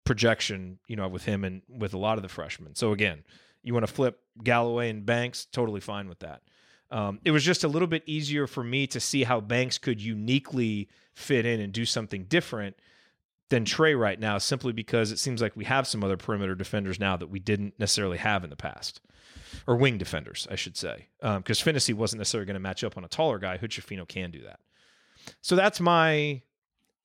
projection, 0.04 0.78
you 0.88 0.96
know, 0.96 1.08
with 1.08 1.24
him 1.24 1.44
and 1.44 1.62
with 1.68 1.94
a 1.94 1.98
lot 1.98 2.18
of 2.18 2.22
the 2.22 2.28
freshmen. 2.28 2.74
So 2.74 2.92
again, 2.92 3.22
you 3.62 3.72
want 3.72 3.86
to 3.86 3.92
flip 3.92 4.20
Galloway 4.42 4.90
and 4.90 5.06
Banks, 5.06 5.46
totally 5.46 5.80
fine 5.80 6.08
with 6.08 6.18
that. 6.18 6.42
Um, 6.90 7.20
it 7.24 7.30
was 7.30 7.44
just 7.44 7.64
a 7.64 7.68
little 7.68 7.88
bit 7.88 8.02
easier 8.06 8.46
for 8.46 8.62
me 8.62 8.86
to 8.88 9.00
see 9.00 9.24
how 9.24 9.40
Banks 9.40 9.78
could 9.78 10.00
uniquely 10.00 10.88
fit 11.14 11.46
in 11.46 11.60
and 11.60 11.72
do 11.72 11.84
something 11.84 12.24
different 12.24 12.76
than 13.50 13.64
Trey 13.64 13.94
right 13.94 14.18
now, 14.18 14.38
simply 14.38 14.72
because 14.72 15.12
it 15.12 15.18
seems 15.18 15.42
like 15.42 15.56
we 15.56 15.64
have 15.64 15.86
some 15.86 16.02
other 16.02 16.16
perimeter 16.16 16.54
defenders 16.54 16.98
now 16.98 17.16
that 17.16 17.28
we 17.28 17.38
didn't 17.38 17.74
necessarily 17.78 18.18
have 18.18 18.44
in 18.44 18.50
the 18.50 18.56
past, 18.56 19.00
or 19.66 19.76
wing 19.76 19.98
defenders, 19.98 20.46
I 20.50 20.54
should 20.56 20.76
say, 20.76 21.08
because 21.20 21.60
Finney 21.60 21.92
wasn't 21.92 22.20
necessarily 22.20 22.46
going 22.46 22.54
to 22.54 22.60
match 22.60 22.84
up 22.84 22.96
on 22.96 23.04
a 23.04 23.08
taller 23.08 23.38
guy. 23.38 23.56
Hood 23.56 23.74
can 24.08 24.30
do 24.30 24.42
that. 24.42 24.60
So 25.40 25.56
that's 25.56 25.80
my 25.80 26.42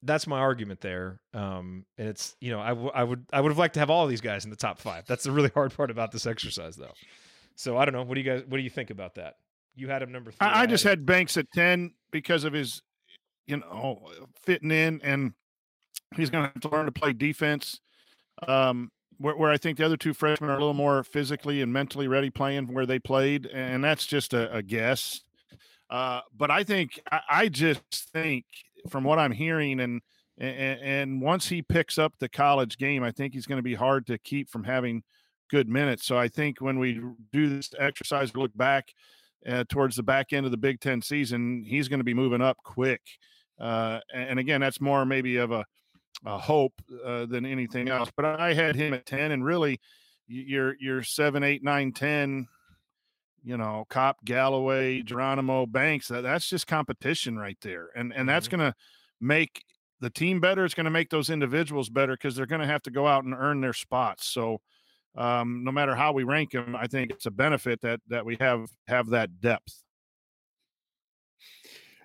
that's 0.03 0.27
my 0.27 0.39
argument 0.39 0.82
there. 0.82 1.19
Um, 1.34 1.86
and 1.97 2.07
it's 2.07 2.36
you 2.39 2.51
know 2.51 2.61
I, 2.61 2.69
w- 2.69 2.91
I 2.93 3.03
would 3.03 3.25
I 3.34 3.41
would 3.41 3.49
have 3.49 3.57
liked 3.57 3.73
to 3.75 3.80
have 3.80 3.89
all 3.89 4.07
these 4.07 4.21
guys 4.21 4.43
in 4.43 4.49
the 4.49 4.55
top 4.55 4.80
five. 4.80 5.05
That's 5.07 5.23
the 5.23 5.32
really 5.32 5.51
hard 5.53 5.75
part 5.75 5.91
about 5.91 6.11
this 6.11 6.25
exercise, 6.25 6.75
though. 6.75 6.93
So 7.55 7.77
I 7.77 7.86
don't 7.86 7.93
know. 7.93 8.03
What 8.03 8.15
do 8.15 8.21
you 8.21 8.30
guys 8.30 8.43
What 8.47 8.57
do 8.57 8.63
you 8.63 8.69
think 8.69 8.89
about 8.89 9.15
that? 9.15 9.36
You 9.80 9.88
had 9.88 10.01
him 10.01 10.11
number 10.11 10.32
three. 10.32 10.45
I, 10.45 10.61
I 10.61 10.65
just 10.65 10.84
had 10.84 11.05
Banks 11.05 11.38
at 11.38 11.49
10 11.53 11.93
because 12.11 12.43
of 12.43 12.53
his, 12.53 12.82
you 13.47 13.57
know, 13.57 14.09
fitting 14.43 14.71
in 14.71 14.99
and 15.03 15.34
he's 16.15 16.30
going 16.30 16.43
to 16.43 16.51
have 16.53 16.61
to 16.61 16.69
learn 16.69 16.86
to 16.86 16.91
play 16.91 17.13
defense. 17.13 17.80
Um, 18.47 18.91
where, 19.17 19.36
where 19.36 19.51
I 19.51 19.57
think 19.57 19.77
the 19.77 19.86
other 19.86 19.97
two 19.97 20.13
freshmen 20.13 20.49
are 20.49 20.55
a 20.55 20.59
little 20.59 20.73
more 20.73 21.03
physically 21.03 21.61
and 21.61 21.71
mentally 21.71 22.07
ready 22.07 22.30
playing 22.30 22.73
where 22.73 22.86
they 22.86 22.99
played. 22.99 23.47
And 23.47 23.84
that's 23.84 24.05
just 24.05 24.34
a, 24.34 24.53
a 24.53 24.61
guess. 24.61 25.21
Uh, 25.89 26.21
but 26.36 26.51
I 26.51 26.63
think, 26.63 26.99
I, 27.11 27.21
I 27.30 27.47
just 27.49 27.82
think 28.13 28.45
from 28.89 29.03
what 29.03 29.19
I'm 29.19 29.32
hearing 29.32 29.80
and, 29.80 30.01
and, 30.38 30.80
and 30.82 31.21
once 31.21 31.47
he 31.47 31.61
picks 31.61 31.97
up 31.97 32.13
the 32.19 32.30
college 32.30 32.77
game, 32.77 33.03
I 33.03 33.11
think 33.11 33.34
he's 33.34 33.45
going 33.45 33.57
to 33.57 33.63
be 33.63 33.75
hard 33.75 34.07
to 34.07 34.17
keep 34.17 34.49
from 34.49 34.63
having 34.63 35.03
good 35.49 35.67
minutes. 35.67 36.05
So 36.05 36.17
I 36.17 36.27
think 36.27 36.61
when 36.61 36.80
we 36.80 37.01
do 37.34 37.49
this 37.49 37.71
exercise, 37.77 38.34
we 38.34 38.41
look 38.41 38.55
back 38.55 38.93
uh, 39.47 39.63
towards 39.69 39.95
the 39.95 40.03
back 40.03 40.33
end 40.33 40.45
of 40.45 40.51
the 40.51 40.57
Big 40.57 40.79
Ten 40.79 41.01
season, 41.01 41.63
he's 41.65 41.87
going 41.87 41.99
to 41.99 42.03
be 42.03 42.13
moving 42.13 42.41
up 42.41 42.57
quick. 42.63 43.01
Uh, 43.59 43.99
and, 44.13 44.39
again, 44.39 44.61
that's 44.61 44.79
more 44.79 45.05
maybe 45.05 45.37
of 45.37 45.51
a, 45.51 45.65
a 46.25 46.37
hope 46.37 46.73
uh, 47.05 47.25
than 47.25 47.45
anything 47.45 47.89
else. 47.89 48.09
But 48.15 48.25
I 48.25 48.53
had 48.53 48.75
him 48.75 48.93
at 48.93 49.05
ten, 49.05 49.31
and 49.31 49.43
really, 49.43 49.79
your 50.27 50.75
your 50.79 51.03
seven, 51.03 51.43
eight, 51.43 51.63
nine, 51.63 51.91
ten. 51.91 52.47
You 53.41 53.55
know, 53.55 53.85
Kopp, 53.89 54.17
Galloway, 54.25 55.01
Geronimo, 55.01 55.65
Banks. 55.65 56.09
That, 56.09 56.23
that's 56.23 56.49
just 56.49 56.67
competition 56.67 57.37
right 57.37 57.57
there, 57.61 57.87
and 57.95 58.13
and 58.13 58.27
that's 58.27 58.49
going 58.49 58.59
to 58.59 58.73
make 59.21 59.63
the 60.01 60.09
team 60.09 60.41
better. 60.41 60.65
It's 60.65 60.73
going 60.73 60.85
to 60.85 60.91
make 60.91 61.09
those 61.09 61.29
individuals 61.29 61.89
better 61.89 62.13
because 62.13 62.35
they're 62.35 62.45
going 62.45 62.61
to 62.61 62.67
have 62.67 62.83
to 62.83 62.91
go 62.91 63.07
out 63.07 63.23
and 63.23 63.33
earn 63.33 63.61
their 63.61 63.73
spots. 63.73 64.27
So, 64.27 64.59
um, 65.16 65.64
no 65.64 65.72
matter 65.72 65.95
how 65.95 66.14
we 66.14 66.24
rank 66.24 66.51
them, 66.51 66.76
I 66.76 66.88
think 66.88 67.12
it's 67.12 67.26
a 67.26 67.32
benefit 67.32 67.82
that 67.82 67.99
that 68.07 68.26
we 68.26 68.38
have 68.39 68.68
have 68.88 69.10
that 69.10 69.41
depth. 69.41 69.84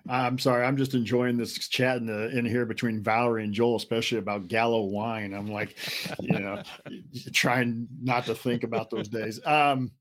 I'm 0.07 0.37
sorry, 0.37 0.63
I'm 0.63 0.77
just 0.77 0.93
enjoying 0.93 1.35
this 1.35 1.67
chat 1.67 1.97
in 1.97 2.05
the 2.05 2.37
in 2.37 2.45
here 2.45 2.65
between 2.65 3.01
Valerie 3.01 3.43
and 3.43 3.53
Joel, 3.53 3.77
especially 3.77 4.19
about 4.19 4.47
Gallo 4.47 4.83
wine. 4.83 5.33
I'm 5.33 5.51
like, 5.51 5.77
you 6.19 6.39
know, 6.39 6.61
trying 7.33 7.87
not 8.01 8.25
to 8.25 8.35
think 8.35 8.63
about 8.63 8.91
those 8.91 9.07
days. 9.07 9.43
Um, 9.45 9.91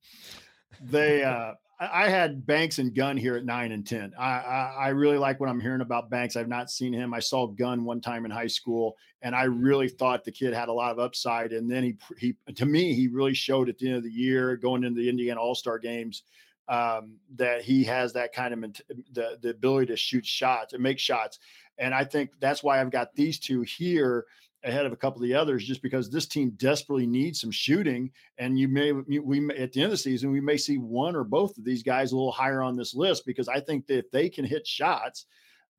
they, 0.83 1.23
uh, 1.23 1.55
I 1.81 2.09
had 2.09 2.47
Banks 2.47 2.79
and 2.79 2.95
Gunn 2.95 3.17
here 3.17 3.37
at 3.37 3.45
nine 3.45 3.73
and 3.73 3.87
ten. 3.87 4.13
I, 4.19 4.31
I 4.31 4.75
I 4.79 4.89
really 4.89 5.19
like 5.19 5.41
what 5.41 5.49
I'm 5.49 5.61
hearing 5.61 5.81
about 5.81 6.09
Banks. 6.09 6.37
I've 6.37 6.49
not 6.49 6.71
seen 6.71 6.93
him. 6.93 7.13
I 7.13 7.19
saw 7.19 7.47
Gunn 7.47 7.85
one 7.85 8.01
time 8.01 8.25
in 8.25 8.31
high 8.31 8.47
school, 8.47 8.97
and 9.23 9.35
I 9.35 9.45
really 9.45 9.89
thought 9.89 10.25
the 10.25 10.31
kid 10.31 10.55
had 10.55 10.69
a 10.69 10.73
lot 10.73 10.93
of 10.93 10.99
upside. 10.99 11.53
And 11.53 11.71
then 11.71 11.83
he 11.83 11.97
he 12.19 12.37
to 12.55 12.67
me 12.67 12.95
he 12.95 13.09
really 13.09 13.35
showed 13.35 13.69
at 13.69 13.79
the 13.79 13.89
end 13.89 13.97
of 13.97 14.05
the 14.05 14.11
year, 14.11 14.57
going 14.57 14.85
into 14.85 15.01
the 15.01 15.09
Indiana 15.09 15.41
All 15.41 15.55
Star 15.55 15.79
games, 15.79 16.23
um, 16.69 17.17
that 17.35 17.63
he 17.63 17.83
has 17.85 18.13
that 18.13 18.33
kind 18.33 18.55
of 18.55 18.61
ment- 18.61 18.81
the 19.13 19.39
the 19.43 19.51
ability 19.51 19.87
to 19.87 19.97
shoot 19.97 20.25
shots 20.25 20.75
and 20.75 20.83
make 20.83 20.99
shots. 20.99 21.41
And 21.79 21.93
I 21.93 22.05
think 22.05 22.31
that's 22.39 22.63
why 22.63 22.81
I've 22.81 22.91
got 22.93 23.15
these 23.17 23.39
two 23.39 23.63
here 23.63 24.27
ahead 24.65 24.87
of 24.87 24.93
a 24.93 24.97
couple 24.97 25.23
of 25.23 25.29
the 25.29 25.35
others, 25.35 25.65
just 25.65 25.83
because 25.83 26.11
this 26.11 26.27
team 26.27 26.51
desperately 26.57 27.07
needs 27.07 27.41
some 27.41 27.51
shooting. 27.51 28.11
And 28.39 28.59
you 28.59 28.69
may 28.69 28.93
we 28.93 29.41
may, 29.41 29.57
at 29.57 29.73
the 29.73 29.81
end 29.81 29.87
of 29.87 29.91
the 29.93 29.97
season 29.97 30.31
we 30.31 30.41
may 30.41 30.57
see 30.57 30.79
one 30.79 31.15
or 31.15 31.25
both 31.25 31.57
of 31.59 31.65
these 31.65 31.83
guys 31.83 32.13
a 32.13 32.17
little 32.17 32.33
higher 32.33 32.63
on 32.63 32.77
this 32.77 32.95
list 32.95 33.27
because 33.27 33.49
I 33.49 33.61
think 33.61 33.87
that 33.87 33.99
if 33.99 34.11
they 34.11 34.29
can 34.29 34.45
hit 34.45 34.67
shots. 34.67 35.27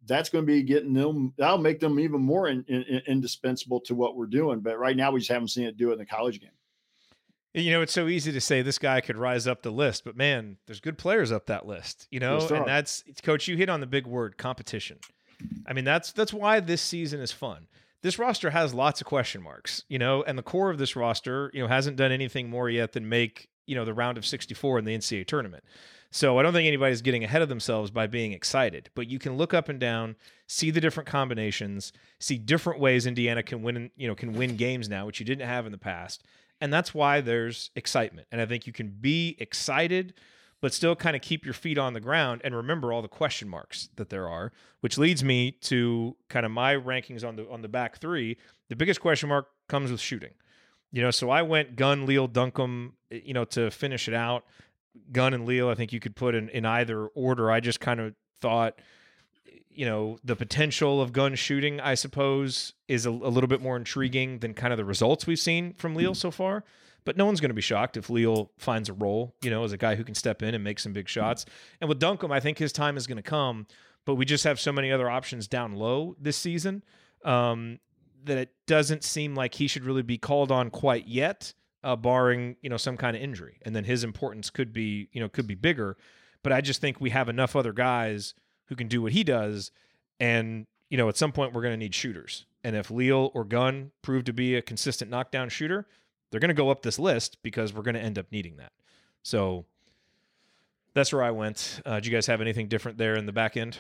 That's 0.08 0.30
going 0.30 0.46
to 0.46 0.54
be 0.54 0.62
getting 0.62 0.94
them. 0.94 1.34
That'll 1.36 1.58
make 1.58 1.80
them 1.80 2.00
even 2.00 2.22
more 2.22 2.48
in, 2.48 2.64
in, 2.68 2.84
in- 2.84 3.02
indispensable 3.08 3.80
to 3.82 3.96
what 3.96 4.16
we're 4.16 4.28
doing. 4.28 4.60
But 4.60 4.78
right 4.78 4.96
now, 4.96 5.10
we 5.10 5.20
just 5.20 5.32
haven't 5.32 5.48
seen 5.48 5.66
it 5.66 5.78
do 5.78 5.90
it 5.90 5.94
in 5.94 5.98
the 5.98 6.06
college 6.06 6.40
game. 6.40 6.52
You 7.56 7.72
know, 7.72 7.82
it's 7.82 7.94
so 7.94 8.08
easy 8.08 8.32
to 8.34 8.42
say 8.42 8.62
this 8.62 8.78
guy 8.78 9.02
could 9.02 9.18
rise 9.18 9.48
up 9.48 9.64
the 9.64 9.72
list, 9.72 10.04
but 10.04 10.16
man, 10.16 10.58
there's 10.68 10.80
good 10.80 11.00
players 11.00 11.32
up 11.32 11.48
that 11.48 11.66
list. 11.66 12.08
You 12.12 12.20
know, 12.20 12.38
and 12.50 12.68
that's 12.68 13.04
coach. 13.24 13.48
You 13.48 13.58
hit 13.58 13.70
on 13.70 13.80
the 13.80 13.88
big 13.88 14.06
word, 14.06 14.38
competition. 14.38 15.00
I 15.66 15.74
mean, 15.74 15.86
that's 15.86 16.12
that's 16.12 16.34
why 16.34 16.60
this 16.60 16.82
season 16.82 17.20
is 17.22 17.32
fun. 17.32 17.68
This 18.04 18.20
roster 18.20 18.52
has 18.52 18.74
lots 18.74 19.02
of 19.02 19.08
question 19.08 19.42
marks, 19.42 19.84
you 19.90 19.98
know, 19.98 20.24
and 20.24 20.38
the 20.38 20.44
core 20.44 20.70
of 20.70 20.78
this 20.78 20.96
roster, 20.96 21.50
you 21.54 21.62
know, 21.62 21.68
hasn't 21.68 21.98
done 21.98 22.12
anything 22.12 22.50
more 22.50 22.70
yet 22.70 22.94
than 22.94 23.10
make 23.10 23.50
you 23.66 23.76
know 23.76 23.86
the 23.86 23.94
round 23.94 24.18
of 24.18 24.26
64 24.26 24.80
in 24.80 24.86
the 24.86 24.98
NCAA 24.98 25.26
tournament. 25.26 25.64
So 26.12 26.40
I 26.40 26.44
don't 26.44 26.54
think 26.54 26.68
anybody's 26.68 27.02
getting 27.02 27.24
ahead 27.24 27.42
of 27.42 27.50
themselves 27.50 27.92
by 27.92 28.08
being 28.08 28.32
excited. 28.32 28.90
But 28.96 29.08
you 29.08 29.20
can 29.20 29.36
look 29.36 29.54
up 29.54 29.68
and 29.68 29.80
down, 29.80 30.16
see 30.48 30.72
the 30.72 30.80
different 30.80 31.10
combinations, 31.10 31.92
see 32.20 32.38
different 32.38 32.80
ways 32.80 33.06
Indiana 33.06 33.44
can 33.44 33.62
win, 33.64 33.92
you 33.98 34.08
know, 34.08 34.16
can 34.16 34.34
win 34.34 34.56
games 34.56 34.88
now, 34.88 35.06
which 35.06 35.20
you 35.20 35.26
didn't 35.26 35.48
have 35.48 35.66
in 35.66 35.74
the 35.74 35.78
past. 35.78 36.24
And 36.62 36.72
that's 36.72 36.94
why 36.94 37.20
there's 37.20 37.70
excitement. 37.76 38.28
And 38.32 38.40
I 38.40 38.46
think 38.46 38.66
you 38.66 38.72
can 38.72 38.88
be 38.88 39.36
excited, 39.40 40.14
but 40.62 40.74
still 40.74 40.96
kind 40.96 41.16
of 41.16 41.22
keep 41.22 41.46
your 41.46 41.54
feet 41.54 41.78
on 41.78 41.94
the 41.94 42.00
ground 42.00 42.42
and 42.44 42.56
remember 42.56 42.92
all 42.92 43.02
the 43.02 43.08
question 43.08 43.48
marks 43.48 43.90
that 43.96 44.10
there 44.10 44.28
are, 44.28 44.52
which 44.82 44.98
leads 44.98 45.24
me 45.24 45.52
to 45.52 46.16
kind 46.30 46.46
of 46.46 46.52
my 46.52 46.76
rankings 46.76 47.28
on 47.28 47.36
the 47.36 47.50
on 47.50 47.62
the 47.62 47.68
back 47.68 47.98
three. 48.00 48.38
The 48.70 48.76
biggest 48.76 49.02
question 49.02 49.30
mark 49.30 49.48
comes 49.68 49.92
with 49.92 50.00
shooting. 50.00 50.34
You 50.92 51.02
know, 51.02 51.12
so 51.12 51.30
I 51.30 51.42
went 51.42 51.76
Gunn, 51.76 52.06
Leal, 52.06 52.28
Duncomb, 52.28 52.94
eh, 53.12 53.20
you 53.24 53.34
know, 53.34 53.46
to 53.46 53.70
finish 53.70 54.08
it 54.08 54.14
out. 54.14 54.46
Gunn 55.12 55.34
and 55.34 55.46
Leal, 55.46 55.70
I 55.70 55.76
think 55.76 55.92
you 55.92 56.00
could 56.00 56.16
put 56.16 56.36
in, 56.36 56.48
in 56.50 56.66
either 56.66 57.08
order. 57.08 57.52
I 57.52 57.60
just 57.60 57.82
kind 57.82 58.00
of 58.00 58.16
thought 58.40 58.80
eh, 59.46 59.60
you 59.70 59.86
know, 59.86 60.18
the 60.24 60.38
potential 60.38 61.02
of 61.02 61.12
Gunn 61.12 61.36
shooting, 61.36 61.82
I 61.82 61.96
suppose, 61.96 62.74
is 62.88 63.06
a, 63.06 63.10
a 63.10 63.12
little 63.12 63.50
bit 63.50 63.62
more 63.62 63.76
intriguing 63.76 64.40
than 64.40 64.54
kind 64.54 64.72
of 64.72 64.78
the 64.78 64.86
results 64.86 65.28
we've 65.28 65.38
seen 65.38 65.74
from 65.74 65.96
Leal 65.96 66.16
so 66.16 66.32
far. 66.32 66.64
But 67.06 67.18
no 67.18 67.26
one's 67.26 67.40
going 67.40 67.50
to 67.50 67.56
be 67.56 67.62
shocked 67.62 67.98
if 67.98 68.10
Leal 68.10 68.52
finds 68.58 68.90
a 68.90 68.94
role, 68.94 69.36
you 69.44 69.52
know, 69.52 69.64
as 69.64 69.72
a 69.72 69.78
guy 69.78 69.96
who 69.96 70.04
can 70.04 70.16
step 70.16 70.42
in 70.42 70.56
and 70.56 70.64
make 70.64 70.80
some 70.80 70.92
big 70.92 71.08
shots. 71.08 71.46
And 71.80 71.88
with 71.88 72.00
Duncomb, 72.00 72.32
I 72.32 72.40
think 72.40 72.58
his 72.58 72.74
time 72.74 72.98
is 72.98 73.06
going 73.06 73.18
to 73.18 73.22
come, 73.24 73.68
but 74.06 74.16
we 74.16 74.26
just 74.26 74.44
have 74.44 74.60
so 74.60 74.72
many 74.72 74.92
other 74.92 75.10
options 75.10 75.48
down 75.48 75.74
low 75.74 76.16
this 76.20 76.36
season 76.36 76.84
um, 77.24 77.80
that 78.24 78.38
it 78.38 78.52
doesn't 78.68 79.04
seem 79.04 79.36
like 79.36 79.54
he 79.54 79.68
should 79.68 79.86
really 79.86 80.02
be 80.02 80.18
called 80.18 80.52
on 80.52 80.72
quite 80.72 81.08
yet, 81.08 81.54
uh, 81.84 81.96
barring 81.96 82.56
you 82.62 82.70
know 82.70 82.78
some 82.78 82.98
kind 82.98 83.16
of 83.16 83.22
injury. 83.22 83.60
And 83.62 83.76
then 83.76 83.84
his 83.84 84.04
importance 84.04 84.50
could 84.50 84.74
be 84.74 85.10
you 85.12 85.22
know 85.22 85.30
could 85.30 85.48
be 85.48 85.56
bigger. 85.56 85.98
But 86.44 86.54
I 86.54 86.62
just 86.62 86.82
think 86.82 87.00
we 87.00 87.12
have 87.12 87.30
enough 87.30 87.56
other 87.56 87.74
guys 87.74 88.34
who 88.68 88.76
can 88.76 88.88
do 88.88 89.02
what 89.02 89.12
he 89.12 89.24
does, 89.24 89.72
and 90.20 90.66
you 90.90 90.98
know 90.98 91.08
at 91.08 91.18
some 91.18 91.32
point 91.32 91.54
we're 91.54 91.62
going 91.62 91.74
to 91.74 91.78
need 91.78 91.94
shooters. 91.96 92.46
And 92.64 92.76
if 92.76 92.90
Leal 92.90 93.30
or 93.36 93.44
Gunn 93.44 93.92
prove 94.02 94.24
to 94.24 94.34
be 94.34 94.56
a 94.56 94.62
consistent 94.62 95.12
knockdown 95.12 95.50
shooter, 95.50 95.86
they're 96.32 96.40
going 96.40 96.50
to 96.50 96.54
go 96.56 96.70
up 96.70 96.82
this 96.82 97.00
list 97.00 97.38
because 97.44 97.74
we're 97.74 97.84
going 97.84 97.96
to 97.96 98.02
end 98.02 98.18
up 98.18 98.28
needing 98.32 98.58
that. 98.58 98.72
So 99.24 99.66
that's 100.94 101.12
where 101.14 101.24
I 101.24 101.32
went. 101.32 101.82
Uh, 101.86 102.00
do 102.00 102.10
you 102.10 102.16
guys 102.16 102.28
have 102.28 102.42
anything 102.42 102.68
different 102.68 102.98
there 102.98 103.16
in 103.16 103.26
the 103.26 103.32
back 103.34 103.58
end? 103.58 103.78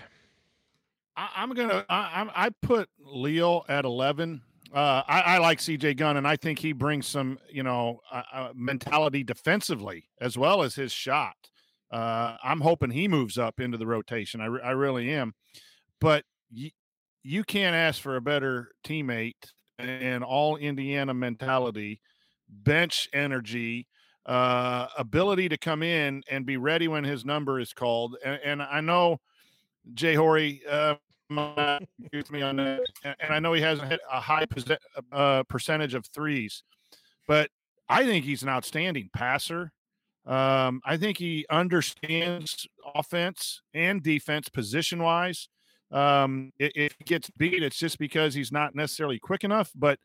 I, 1.15 1.29
I'm 1.37 1.51
gonna. 1.53 1.85
I, 1.89 2.29
I 2.35 2.49
put 2.61 2.89
Leal 2.99 3.65
at 3.69 3.85
11. 3.85 4.41
Uh, 4.73 5.03
I, 5.07 5.21
I 5.21 5.37
like 5.37 5.59
CJ 5.59 5.95
Gunn, 5.95 6.17
and 6.17 6.27
I 6.27 6.35
think 6.35 6.59
he 6.59 6.73
brings 6.73 7.07
some, 7.07 7.39
you 7.49 7.63
know, 7.63 8.01
uh, 8.11 8.23
uh, 8.33 8.49
mentality 8.53 9.23
defensively 9.23 10.09
as 10.19 10.37
well 10.37 10.63
as 10.63 10.75
his 10.75 10.91
shot. 10.91 11.35
Uh, 11.89 12.35
I'm 12.43 12.59
hoping 12.59 12.91
he 12.91 13.07
moves 13.07 13.37
up 13.37 13.61
into 13.61 13.77
the 13.77 13.87
rotation. 13.87 14.41
I, 14.41 14.47
re- 14.47 14.61
I 14.61 14.71
really 14.71 15.13
am. 15.13 15.33
But 16.01 16.25
y- 16.53 16.73
you 17.23 17.45
can't 17.45 17.75
ask 17.75 18.01
for 18.01 18.17
a 18.17 18.21
better 18.21 18.71
teammate 18.85 19.53
and 19.79 20.23
all 20.23 20.57
Indiana 20.57 21.13
mentality, 21.13 22.01
bench 22.49 23.07
energy, 23.13 23.87
uh, 24.25 24.87
ability 24.97 25.49
to 25.49 25.57
come 25.57 25.83
in 25.83 26.23
and 26.29 26.45
be 26.45 26.57
ready 26.57 26.87
when 26.87 27.03
his 27.03 27.25
number 27.25 27.59
is 27.59 27.73
called. 27.73 28.15
And, 28.23 28.39
and 28.43 28.61
I 28.61 28.81
know 28.81 29.19
Jay 29.93 30.15
Horry 30.15 30.61
uh, 30.69 30.95
me 31.29 32.41
on 32.41 32.57
that, 32.57 32.81
and, 33.03 33.33
I 33.33 33.39
know 33.39 33.53
he 33.53 33.61
hasn't 33.61 33.89
hit 33.89 33.99
a 34.11 34.19
high 34.19 34.45
perce- 34.45 34.77
uh, 35.11 35.43
percentage 35.43 35.95
of 35.95 36.05
threes, 36.07 36.63
but 37.27 37.49
I 37.89 38.05
think 38.05 38.25
he's 38.25 38.43
an 38.43 38.49
outstanding 38.49 39.09
passer. 39.13 39.71
Um, 40.25 40.81
I 40.85 40.97
think 40.97 41.17
he 41.17 41.45
understands 41.49 42.67
offense 42.95 43.61
and 43.73 44.01
defense 44.01 44.49
position 44.49 45.01
wise. 45.01 45.49
Um, 45.91 46.51
if 46.57 46.95
he 46.97 47.03
gets 47.05 47.29
beat, 47.29 47.61
it's 47.61 47.77
just 47.77 47.99
because 47.99 48.33
he's 48.33 48.51
not 48.51 48.73
necessarily 48.73 49.19
quick 49.19 49.43
enough. 49.43 49.71
But 49.75 49.99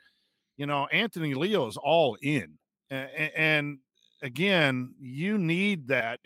you 0.61 0.67
know, 0.67 0.87
Anthony 0.93 1.33
Leal 1.33 1.69
is 1.69 1.79
all 1.79 2.19
in, 2.21 2.59
and 2.91 3.79
again, 4.23 4.95
you 5.01 5.39
need 5.39 5.89
that. 5.89 6.21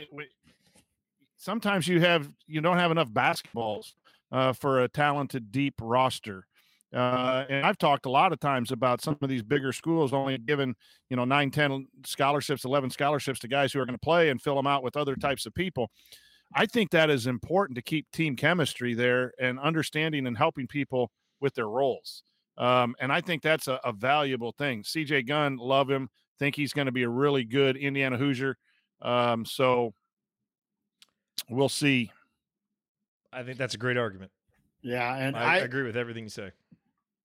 Sometimes 1.36 1.86
you 1.86 2.01
have 2.01 2.28
you 2.48 2.61
don't 2.61 2.78
have 2.78 2.90
enough 2.90 3.11
basketballs 3.11 3.93
uh, 4.32 4.52
for 4.52 4.82
a 4.82 4.89
talented 4.89 5.52
deep 5.52 5.74
roster. 5.81 6.48
Uh, 6.93 7.44
and 7.48 7.65
I've 7.65 7.78
talked 7.78 8.06
a 8.06 8.11
lot 8.11 8.32
of 8.32 8.40
times 8.40 8.73
about 8.73 9.01
some 9.01 9.16
of 9.23 9.28
these 9.28 9.44
bigger 9.44 9.73
schools 9.73 10.12
only 10.12 10.36
giving, 10.39 10.74
you 11.11 11.16
know, 11.16 11.24
nine, 11.24 11.52
10 11.52 11.86
scholarships, 12.05 12.65
11 12.65 12.90
scholarships 12.90 13.39
to 13.40 13.48
guys 13.48 13.73
who 13.73 13.78
are 13.78 13.86
going 13.86 13.98
to 13.98 14.05
play 14.05 14.31
and 14.31 14.43
fill 14.43 14.56
them 14.56 14.66
out 14.66 14.82
with 14.82 14.97
other 14.97 15.15
types 15.15 15.47
of 15.47 15.55
people. 15.55 15.90
I 16.56 16.66
think 16.66 16.90
that 16.90 17.09
is 17.09 17.28
important 17.28 17.77
to 17.77 17.82
keep 17.82 18.11
team 18.11 18.35
chemistry 18.35 18.94
there 18.94 19.32
and 19.40 19.61
understanding 19.61 20.27
and 20.27 20.36
helping 20.36 20.66
people 20.66 21.12
with 21.40 21.55
their 21.55 21.69
roles. 21.69 22.24
Um, 22.56 22.94
and 23.01 23.12
I 23.12 23.20
think 23.20 23.43
that's 23.43 23.68
a, 23.68 23.81
a 23.85 23.93
valuable 23.93 24.52
thing. 24.52 24.82
CJ 24.82 25.26
Gunn, 25.26 25.56
love 25.56 25.90
him. 25.90 26.09
Think 26.39 26.56
he's 26.56 26.72
going 26.72 26.86
to 26.86 26.93
be 26.93 27.02
a 27.02 27.09
really 27.09 27.44
good 27.44 27.76
Indiana 27.76 28.16
Hoosier. 28.16 28.56
Um, 29.02 29.44
so 29.44 29.93
we'll 31.48 31.68
see. 31.68 32.10
I 33.32 33.43
think 33.43 33.59
that's 33.59 33.74
a 33.74 33.78
great 33.78 33.97
argument. 33.97 34.31
Yeah, 34.82 35.16
and 35.16 35.36
I, 35.36 35.40
I, 35.43 35.55
I 35.55 35.56
agree 35.59 35.82
with 35.82 35.97
everything 35.97 36.24
you 36.24 36.31
say. 36.31 36.51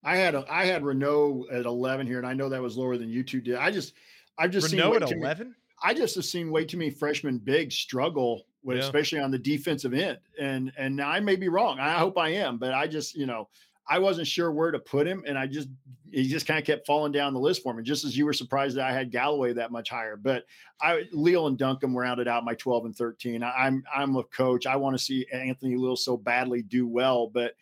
I 0.04 0.16
had 0.16 0.34
a, 0.34 0.46
I 0.50 0.66
had 0.66 0.82
Reneau 0.82 1.44
at 1.52 1.66
11 1.66 2.08
here, 2.08 2.18
and 2.20 2.28
I 2.28 2.34
know 2.34 2.50
that 2.50 2.62
was 2.62 2.78
lower 2.78 2.98
than 2.98 3.10
you 3.10 3.22
two 3.24 3.42
did. 3.42 3.56
I 3.56 3.70
just 3.70 3.94
I've 4.38 4.52
just 4.52 4.70
seen 4.70 4.80
Reneau 4.80 4.92
way 4.92 4.96
at 4.98 5.02
too 5.08 5.16
many- 5.16 5.24
11? 5.26 5.56
I 5.84 5.94
just 5.94 6.16
have 6.16 6.26
seen 6.26 6.52
way 6.52 6.66
too 6.66 6.78
many 6.78 6.90
freshmen 6.90 7.38
big 7.38 7.72
struggle 7.72 8.44
with, 8.64 8.78
Yeah. 8.78 8.84
especially 8.84 9.20
on 9.20 9.32
the 9.32 9.40
defensive 9.40 9.94
end. 9.94 10.18
And 10.40 10.72
and 10.78 11.02
I 11.02 11.20
may 11.20 11.36
be 11.36 11.48
wrong. 11.50 11.80
I 11.80 11.94
hope 11.94 12.18
I 12.18 12.30
am, 12.30 12.58
but 12.58 12.74
I 12.74 12.88
just 12.88 13.16
you 13.16 13.26
know 13.26 13.50
I 13.90 14.00
wasn't 14.00 14.28
sure 14.28 14.52
where 14.52 14.72
to 14.72 14.80
put 14.80 15.08
him, 15.08 15.24
and 15.26 15.38
I 15.38 15.48
just 15.48 15.68
he 16.12 16.28
just 16.28 16.46
kind 16.46 16.60
of 16.60 16.66
kept 16.66 16.86
falling 16.86 17.12
down 17.12 17.34
the 17.34 17.40
list 17.40 17.64
for 17.64 17.74
me. 17.74 17.84
Just 17.84 18.06
as 18.06 18.16
you 18.16 18.26
were 18.26 18.34
surprised 18.34 18.78
that 18.78 18.88
I 18.88 18.94
had 18.94 19.12
Galloway 19.12 19.54
that 19.54 19.72
much 19.72 19.90
higher, 19.90 20.16
but 20.16 20.46
I 20.82 21.06
Leal 21.12 21.48
and 21.48 21.58
Duncomb 21.58 21.98
rounded 21.98 22.28
out 22.28 22.46
my 22.46 22.54
12 22.56 22.86
and 22.86 22.96
13. 22.96 23.44
I, 23.44 23.52
I'm 23.52 23.84
I'm 23.94 24.16
a 24.16 24.24
coach. 24.24 24.66
I 24.66 24.76
want 24.76 24.98
to 24.98 25.04
see 25.04 25.26
Anthony 25.34 25.76
Leal 25.76 25.96
so 25.96 26.18
badly 26.18 26.62
do 26.62 26.88
well, 26.88 27.28
but. 27.28 27.54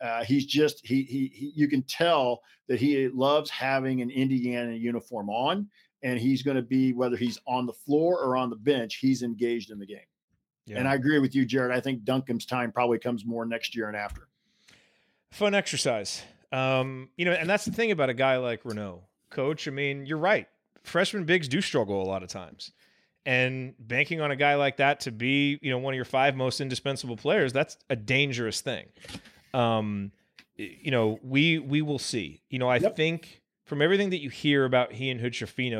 Uh, 0.00 0.24
he's 0.24 0.44
just 0.44 0.84
he, 0.84 1.04
he 1.04 1.30
he 1.32 1.52
you 1.54 1.68
can 1.68 1.80
tell 1.84 2.42
that 2.68 2.80
he 2.80 3.08
loves 3.08 3.48
having 3.48 4.02
an 4.02 4.10
Indiana 4.10 4.72
uniform 4.72 5.30
on, 5.30 5.68
and 6.02 6.18
he's 6.18 6.42
going 6.42 6.56
to 6.56 6.62
be 6.62 6.92
whether 6.92 7.16
he's 7.16 7.38
on 7.46 7.64
the 7.64 7.72
floor 7.72 8.20
or 8.22 8.36
on 8.36 8.50
the 8.50 8.56
bench, 8.56 8.96
he's 8.96 9.22
engaged 9.22 9.70
in 9.70 9.78
the 9.78 9.86
game. 9.86 9.98
Yeah. 10.66 10.78
And 10.78 10.88
I 10.88 10.94
agree 10.94 11.18
with 11.18 11.34
you, 11.34 11.44
Jared. 11.44 11.74
I 11.74 11.80
think 11.80 12.04
Duncomb's 12.04 12.46
time 12.46 12.72
probably 12.72 12.98
comes 12.98 13.24
more 13.24 13.44
next 13.44 13.74
year 13.76 13.88
and 13.88 13.96
after. 13.96 14.28
Fun 15.34 15.52
exercise. 15.52 16.22
Um, 16.52 17.08
you 17.16 17.24
know, 17.24 17.32
and 17.32 17.50
that's 17.50 17.64
the 17.64 17.72
thing 17.72 17.90
about 17.90 18.08
a 18.08 18.14
guy 18.14 18.36
like 18.36 18.62
Reneau, 18.62 19.00
coach. 19.30 19.66
I 19.66 19.72
mean, 19.72 20.06
you're 20.06 20.16
right. 20.16 20.46
Freshman 20.84 21.24
bigs 21.24 21.48
do 21.48 21.60
struggle 21.60 22.00
a 22.00 22.06
lot 22.06 22.22
of 22.22 22.28
times. 22.28 22.70
And 23.26 23.74
banking 23.80 24.20
on 24.20 24.30
a 24.30 24.36
guy 24.36 24.54
like 24.54 24.76
that 24.76 25.00
to 25.00 25.10
be, 25.10 25.58
you 25.60 25.70
know, 25.70 25.78
one 25.78 25.92
of 25.92 25.96
your 25.96 26.04
five 26.04 26.36
most 26.36 26.60
indispensable 26.60 27.16
players, 27.16 27.52
that's 27.52 27.76
a 27.90 27.96
dangerous 27.96 28.60
thing. 28.60 28.86
Um, 29.52 30.12
you 30.56 30.92
know, 30.92 31.18
we 31.24 31.58
we 31.58 31.82
will 31.82 31.98
see. 31.98 32.42
You 32.48 32.60
know, 32.60 32.68
I 32.68 32.76
Yep. 32.76 32.94
think 32.94 33.40
from 33.64 33.82
everything 33.82 34.10
that 34.10 34.20
you 34.20 34.30
hear 34.30 34.64
about 34.64 34.92
he 34.92 35.10
and 35.10 35.20
Hood 35.20 35.34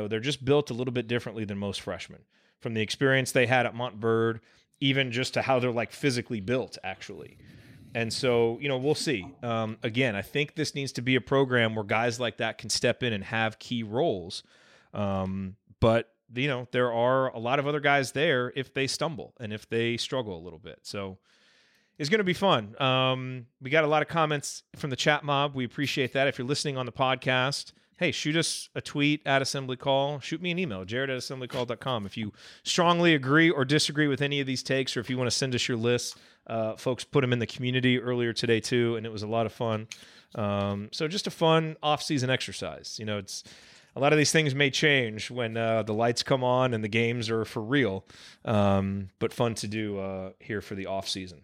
they're 0.09 0.19
just 0.19 0.43
built 0.43 0.69
a 0.69 0.73
little 0.73 0.91
bit 0.91 1.07
differently 1.07 1.45
than 1.45 1.57
most 1.57 1.79
freshmen. 1.79 2.23
From 2.59 2.73
the 2.73 2.81
experience 2.81 3.31
they 3.31 3.45
had 3.45 3.65
at 3.65 3.73
Montverde, 3.73 4.41
even 4.81 5.13
just 5.13 5.35
to 5.35 5.43
how 5.43 5.59
they're 5.59 5.71
like 5.71 5.91
physically 5.93 6.41
built, 6.41 6.77
actually. 6.83 7.37
And 7.95 8.11
so, 8.11 8.59
you 8.61 8.67
know, 8.67 8.77
we'll 8.77 8.93
see. 8.93 9.25
Um, 9.41 9.77
again, 9.81 10.17
I 10.17 10.21
think 10.21 10.55
this 10.55 10.75
needs 10.75 10.91
to 10.91 11.01
be 11.01 11.15
a 11.15 11.21
program 11.21 11.75
where 11.75 11.85
guys 11.85 12.19
like 12.19 12.37
that 12.37 12.57
can 12.57 12.69
step 12.69 13.03
in 13.03 13.13
and 13.13 13.23
have 13.23 13.57
key 13.57 13.83
roles. 13.83 14.43
Um, 14.93 15.55
but 15.79 16.11
you 16.33 16.49
know, 16.49 16.67
there 16.71 16.91
are 16.91 17.33
a 17.33 17.39
lot 17.39 17.57
of 17.57 17.67
other 17.67 17.79
guys 17.79 18.11
there 18.11 18.51
if 18.53 18.73
they 18.73 18.87
stumble 18.87 19.33
and 19.39 19.53
if 19.53 19.69
they 19.69 19.95
struggle 19.95 20.37
a 20.37 20.43
little 20.43 20.59
bit. 20.59 20.79
So 20.83 21.19
it's 21.97 22.09
going 22.09 22.19
to 22.19 22.25
be 22.25 22.33
fun. 22.33 22.79
Um, 22.81 23.45
we 23.61 23.69
got 23.69 23.85
a 23.85 23.87
lot 23.87 24.01
of 24.01 24.09
comments 24.09 24.63
from 24.75 24.89
the 24.89 24.97
chat 24.97 25.23
mob. 25.23 25.55
We 25.55 25.63
appreciate 25.63 26.11
that. 26.13 26.27
If 26.27 26.37
you're 26.37 26.47
listening 26.47 26.77
on 26.77 26.85
the 26.85 26.91
podcast, 26.91 27.71
hey, 27.97 28.11
shoot 28.11 28.35
us 28.35 28.67
a 28.75 28.81
tweet 28.81 29.21
at 29.25 29.41
Assembly 29.41 29.77
Call. 29.77 30.19
Shoot 30.19 30.41
me 30.41 30.51
an 30.51 30.59
email, 30.59 30.83
jared 30.83 31.09
at 31.09 31.17
assemblycall.com. 31.17 32.05
If 32.05 32.17
you 32.17 32.33
strongly 32.63 33.15
agree 33.15 33.49
or 33.49 33.63
disagree 33.63 34.07
with 34.07 34.21
any 34.21 34.41
of 34.41 34.47
these 34.47 34.63
takes, 34.63 34.97
or 34.97 34.99
if 34.99 35.09
you 35.09 35.17
want 35.17 35.29
to 35.29 35.35
send 35.35 35.55
us 35.55 35.67
your 35.67 35.77
lists, 35.77 36.15
uh, 36.47 36.75
folks 36.75 37.03
put 37.03 37.21
them 37.21 37.33
in 37.33 37.39
the 37.39 37.47
community 37.47 37.99
earlier 37.99 38.33
today 38.33 38.59
too, 38.59 38.95
and 38.95 39.05
it 39.05 39.11
was 39.11 39.23
a 39.23 39.27
lot 39.27 39.45
of 39.45 39.53
fun. 39.53 39.87
Um, 40.35 40.89
so 40.91 41.07
just 41.07 41.27
a 41.27 41.31
fun 41.31 41.75
off-season 41.81 42.29
exercise. 42.29 42.97
You 42.99 43.05
know, 43.05 43.17
it's 43.17 43.43
a 43.95 43.99
lot 43.99 44.11
of 44.11 44.17
these 44.17 44.31
things 44.31 44.53
may 44.53 44.69
change 44.69 45.31
when 45.31 45.55
uh, 45.55 45.83
the 45.83 45.93
lights 45.93 46.23
come 46.23 46.43
on 46.43 46.73
and 46.73 46.83
the 46.83 46.89
games 46.89 47.29
are 47.29 47.45
for 47.45 47.61
real, 47.61 48.05
um, 48.43 49.09
but 49.19 49.31
fun 49.31 49.55
to 49.55 49.67
do 49.67 49.97
uh, 49.99 50.31
here 50.39 50.61
for 50.61 50.75
the 50.75 50.87
off-season. 50.87 51.41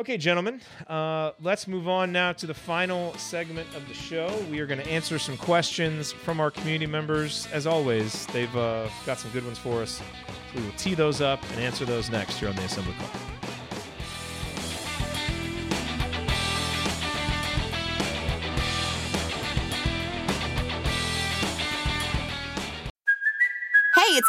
Okay, 0.00 0.16
gentlemen, 0.16 0.60
uh, 0.86 1.32
let's 1.42 1.66
move 1.66 1.88
on 1.88 2.12
now 2.12 2.32
to 2.32 2.46
the 2.46 2.54
final 2.54 3.12
segment 3.14 3.68
of 3.74 3.86
the 3.88 3.94
show. 3.94 4.32
We 4.48 4.60
are 4.60 4.66
going 4.66 4.80
to 4.80 4.88
answer 4.88 5.18
some 5.18 5.36
questions 5.36 6.12
from 6.12 6.38
our 6.38 6.52
community 6.52 6.86
members. 6.86 7.48
As 7.52 7.66
always, 7.66 8.24
they've 8.28 8.56
uh, 8.56 8.88
got 9.04 9.18
some 9.18 9.32
good 9.32 9.44
ones 9.44 9.58
for 9.58 9.82
us. 9.82 10.00
We 10.54 10.62
will 10.62 10.70
tee 10.76 10.94
those 10.94 11.20
up 11.20 11.42
and 11.50 11.60
answer 11.60 11.84
those 11.84 12.10
next 12.10 12.38
here 12.38 12.48
on 12.48 12.54
the 12.54 12.62
Assembly 12.62 12.94
Call. 12.96 13.37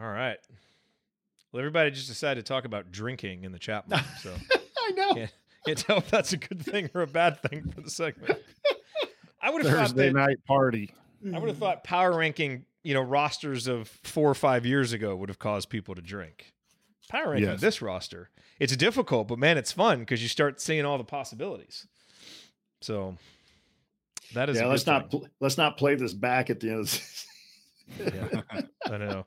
All 0.00 0.08
right. 0.08 0.38
Well, 1.52 1.60
everybody 1.60 1.90
just 1.90 2.08
decided 2.08 2.44
to 2.44 2.48
talk 2.48 2.64
about 2.64 2.90
drinking 2.92 3.44
in 3.44 3.52
the 3.52 3.58
chat 3.58 3.84
room, 3.90 4.00
so 4.22 4.32
I 4.78 4.90
know. 4.92 5.14
can't, 5.14 5.32
can't 5.66 5.78
tell 5.78 5.98
if 5.98 6.10
that's 6.10 6.32
a 6.32 6.36
good 6.36 6.64
thing 6.64 6.88
or 6.94 7.02
a 7.02 7.06
bad 7.06 7.42
thing 7.42 7.70
for 7.72 7.80
the 7.80 7.90
segment. 7.90 8.38
I 9.42 9.50
would 9.50 9.62
have 9.64 9.72
thought 9.72 9.80
Thursday 9.88 10.08
that 10.08 10.14
night 10.14 10.44
party. 10.46 10.94
I 11.34 11.38
would 11.38 11.48
have 11.48 11.58
thought 11.58 11.82
power 11.84 12.16
ranking, 12.16 12.64
you 12.82 12.94
know, 12.94 13.02
rosters 13.02 13.66
of 13.66 13.88
four 14.04 14.30
or 14.30 14.34
five 14.34 14.64
years 14.64 14.92
ago 14.92 15.16
would 15.16 15.28
have 15.28 15.38
caused 15.38 15.68
people 15.70 15.94
to 15.96 16.00
drink. 16.00 16.54
Power 17.10 17.30
ranking 17.32 17.50
Yes. 17.50 17.60
this 17.60 17.82
roster, 17.82 18.30
it's 18.60 18.74
difficult, 18.76 19.26
but 19.28 19.38
man, 19.38 19.58
it's 19.58 19.72
fun 19.72 19.98
because 20.00 20.22
you 20.22 20.28
start 20.28 20.60
seeing 20.60 20.84
all 20.86 20.96
the 20.98 21.04
possibilities. 21.04 21.86
So 22.80 23.16
that 24.34 24.48
is 24.48 24.56
yeah, 24.58 24.66
a 24.66 24.68
let's 24.68 24.84
good 24.84 24.90
not 24.92 25.10
pl- 25.10 25.28
let's 25.40 25.58
not 25.58 25.76
play 25.76 25.96
this 25.96 26.14
back 26.14 26.48
at 26.48 26.60
the 26.60 26.70
end 26.70 26.80
of 26.80 26.90
the. 26.90 27.00
Yeah, 28.54 28.60
I 28.88 28.98
know. 28.98 29.26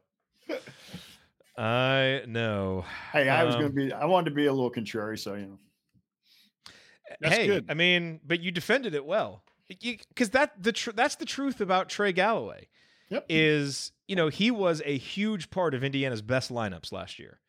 I 1.58 2.24
know. 2.28 2.86
Hey, 3.12 3.30
I 3.30 3.44
was 3.44 3.56
Um, 3.56 3.62
going 3.62 3.72
to 3.74 3.76
be. 3.88 3.94
I 3.94 4.06
wanted 4.06 4.30
to 4.32 4.36
be 4.36 4.48
a 4.48 4.54
little 4.54 4.70
contrary, 4.72 5.18
so 5.18 5.36
you 5.36 5.46
know. 5.46 5.60
That's 7.22 7.36
hey, 7.36 7.48
good. 7.48 7.66
I 7.70 7.76
mean, 7.76 8.20
but 8.26 8.40
you 8.42 8.52
defended 8.52 8.96
it 8.96 9.06
well 9.06 9.44
because 9.68 10.32
that 10.32 10.62
the 10.62 10.72
tr- 10.72 10.92
that's 10.92 11.16
the 11.16 11.26
truth 11.26 11.62
about 11.62 11.90
Trey 11.90 12.12
Galloway. 12.12 12.68
Yep. 13.10 13.26
Is 13.30 13.92
you 14.08 14.16
know 14.16 14.30
he 14.30 14.50
was 14.50 14.82
a 14.86 14.98
huge 14.98 15.52
part 15.52 15.76
of 15.76 15.84
Indiana's 15.84 16.24
best 16.24 16.52
lineups 16.52 16.92
last 16.92 17.20
year, 17.20 17.40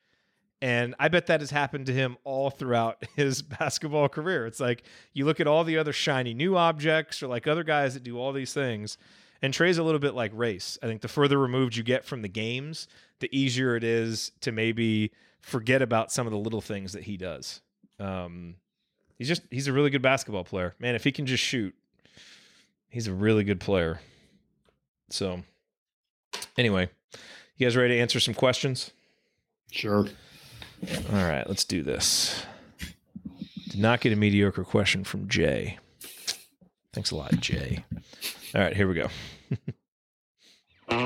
and 0.61 0.95
I 0.99 1.09
bet 1.09 1.27
that 1.29 1.41
has 1.41 1.51
happened 1.51 1.87
to 1.87 1.95
him 1.95 2.19
all 2.25 2.51
throughout 2.51 3.03
his 3.17 3.41
basketball 3.41 4.11
career. 4.11 4.47
It's 4.47 4.61
like 4.61 4.83
you 5.15 5.25
look 5.25 5.41
at 5.41 5.47
all 5.47 5.65
the 5.65 5.79
other 5.79 5.95
shiny 5.95 6.35
new 6.35 6.57
objects 6.59 7.23
or 7.23 7.29
like 7.29 7.47
other 7.47 7.65
guys 7.65 7.95
that 7.95 8.03
do 8.03 8.19
all 8.19 8.33
these 8.35 8.53
things, 8.53 8.99
and 9.45 9.53
Trey's 9.53 9.77
a 9.77 9.83
little 9.83 9.99
bit 9.99 10.15
like 10.15 10.33
race. 10.35 10.79
I 10.83 10.87
think 10.87 11.03
the 11.03 11.09
further 11.09 11.39
removed 11.39 11.77
you 11.77 11.83
get 11.83 12.07
from 12.07 12.23
the 12.23 12.29
games, 12.29 12.89
the 13.21 13.29
easier 13.31 13.77
it 13.77 13.85
is 13.85 14.33
to 14.41 14.53
maybe 14.53 15.11
forget 15.43 15.83
about 15.83 16.11
some 16.11 16.27
of 16.27 16.31
the 16.31 16.39
little 16.39 16.63
things 16.63 16.95
that 16.95 17.03
he 17.03 17.19
does. 17.19 17.61
Um, 18.01 18.55
he's 19.19 19.29
just 19.29 19.43
he's 19.51 19.69
a 19.69 19.73
really 19.75 19.91
good 19.91 20.01
basketball 20.01 20.45
player, 20.45 20.75
man. 20.79 20.95
If 20.95 21.05
he 21.05 21.13
can 21.13 21.27
just 21.27 21.45
shoot, 21.45 21.75
he's 22.89 23.07
a 23.07 23.13
really 23.13 23.45
good 23.45 23.61
player. 23.61 24.01
So, 25.11 25.43
anyway, 26.57 26.89
you 27.59 27.67
guys 27.67 27.77
ready 27.77 27.97
to 27.97 28.01
answer 28.01 28.21
some 28.21 28.33
questions? 28.33 28.93
Sure. 29.71 30.07
All 31.13 31.29
right, 31.29 31.47
let's 31.47 31.67
do 31.67 31.83
this. 31.83 32.47
Did 33.69 33.81
not 33.81 34.01
get 34.01 34.15
a 34.15 34.17
mediocre 34.17 34.65
question 34.65 35.05
from 35.05 35.29
Jay. 35.29 35.79
Thanks 36.95 37.11
a 37.11 37.17
lot, 37.17 37.39
Jay. 37.41 37.85
All 38.55 38.63
right, 38.63 38.75
here 38.75 38.89
we 38.89 38.95
go. 38.95 39.09
This 40.89 40.99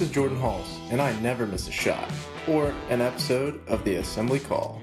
is 0.00 0.10
Jordan 0.10 0.40
Hulls, 0.40 0.78
and 0.90 1.00
I 1.00 1.18
never 1.20 1.46
miss 1.46 1.68
a 1.68 1.72
shot 1.72 2.10
or 2.48 2.74
an 2.90 3.00
episode 3.00 3.66
of 3.68 3.84
the 3.84 3.96
Assembly 3.96 4.40
Call. 4.40 4.80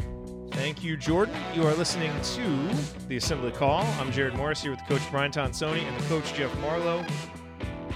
Thank 0.51 0.84
you, 0.84 0.95
Jordan. 0.95 1.35
You 1.55 1.65
are 1.65 1.73
listening 1.73 2.11
to 2.21 2.69
the 3.07 3.17
Assembly 3.17 3.51
Call. 3.51 3.84
I'm 3.99 4.11
Jared 4.11 4.35
Morris 4.35 4.61
here 4.61 4.71
with 4.71 4.85
Coach 4.88 5.01
Brian 5.11 5.31
Tonsoni 5.31 5.81
and 5.81 5.99
the 5.99 6.07
Coach 6.07 6.34
Jeff 6.34 6.55
Marlowe. 6.59 7.03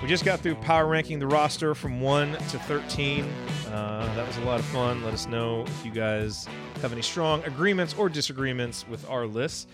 We 0.01 0.07
just 0.07 0.23
got 0.23 0.41
through 0.41 0.55
power 0.55 0.85
ranking 0.85 1.17
the 1.17 1.25
roster 1.25 1.73
from 1.73 2.01
1 2.01 2.33
to 2.33 2.59
13. 2.59 3.23
Uh, 3.23 4.15
that 4.15 4.27
was 4.27 4.37
a 4.37 4.41
lot 4.41 4.59
of 4.59 4.65
fun. 4.67 5.03
Let 5.03 5.15
us 5.15 5.25
know 5.25 5.63
if 5.65 5.85
you 5.85 5.91
guys 5.91 6.47
have 6.83 6.91
any 6.91 7.01
strong 7.01 7.43
agreements 7.45 7.95
or 7.97 8.07
disagreements 8.07 8.87
with 8.87 9.09
our 9.09 9.25
list. 9.25 9.67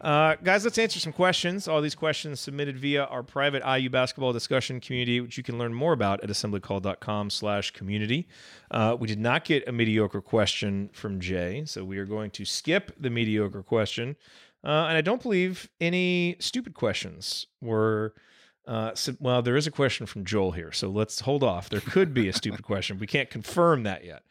Uh, 0.00 0.36
guys, 0.42 0.64
let's 0.64 0.78
answer 0.78 0.98
some 0.98 1.12
questions. 1.12 1.68
All 1.68 1.82
these 1.82 1.94
questions 1.94 2.40
submitted 2.40 2.78
via 2.78 3.04
our 3.04 3.22
private 3.22 3.62
IU 3.62 3.90
basketball 3.90 4.32
discussion 4.32 4.80
community, 4.80 5.20
which 5.20 5.36
you 5.36 5.42
can 5.42 5.58
learn 5.58 5.74
more 5.74 5.92
about 5.92 6.24
at 6.24 6.30
assemblycall.com 6.30 7.28
slash 7.28 7.72
community. 7.72 8.26
Uh, 8.70 8.96
we 8.98 9.06
did 9.06 9.20
not 9.20 9.44
get 9.44 9.68
a 9.68 9.72
mediocre 9.72 10.22
question 10.22 10.88
from 10.94 11.20
Jay, 11.20 11.64
so 11.66 11.84
we 11.84 11.98
are 11.98 12.06
going 12.06 12.30
to 12.30 12.46
skip 12.46 12.92
the 12.98 13.10
mediocre 13.10 13.62
question. 13.62 14.16
Uh, 14.64 14.86
and 14.88 14.96
I 14.96 15.02
don't 15.02 15.22
believe 15.22 15.68
any 15.78 16.36
stupid 16.38 16.72
questions 16.72 17.46
were. 17.60 18.14
Uh, 18.68 18.94
so, 18.94 19.16
well, 19.18 19.40
there 19.40 19.56
is 19.56 19.66
a 19.66 19.70
question 19.70 20.04
from 20.04 20.26
Joel 20.26 20.52
here, 20.52 20.72
so 20.72 20.90
let's 20.90 21.20
hold 21.20 21.42
off. 21.42 21.70
There 21.70 21.80
could 21.80 22.12
be 22.12 22.28
a 22.28 22.34
stupid 22.34 22.62
question. 22.62 22.98
We 22.98 23.06
can't 23.06 23.30
confirm 23.30 23.84
that 23.84 24.04
yet. 24.04 24.22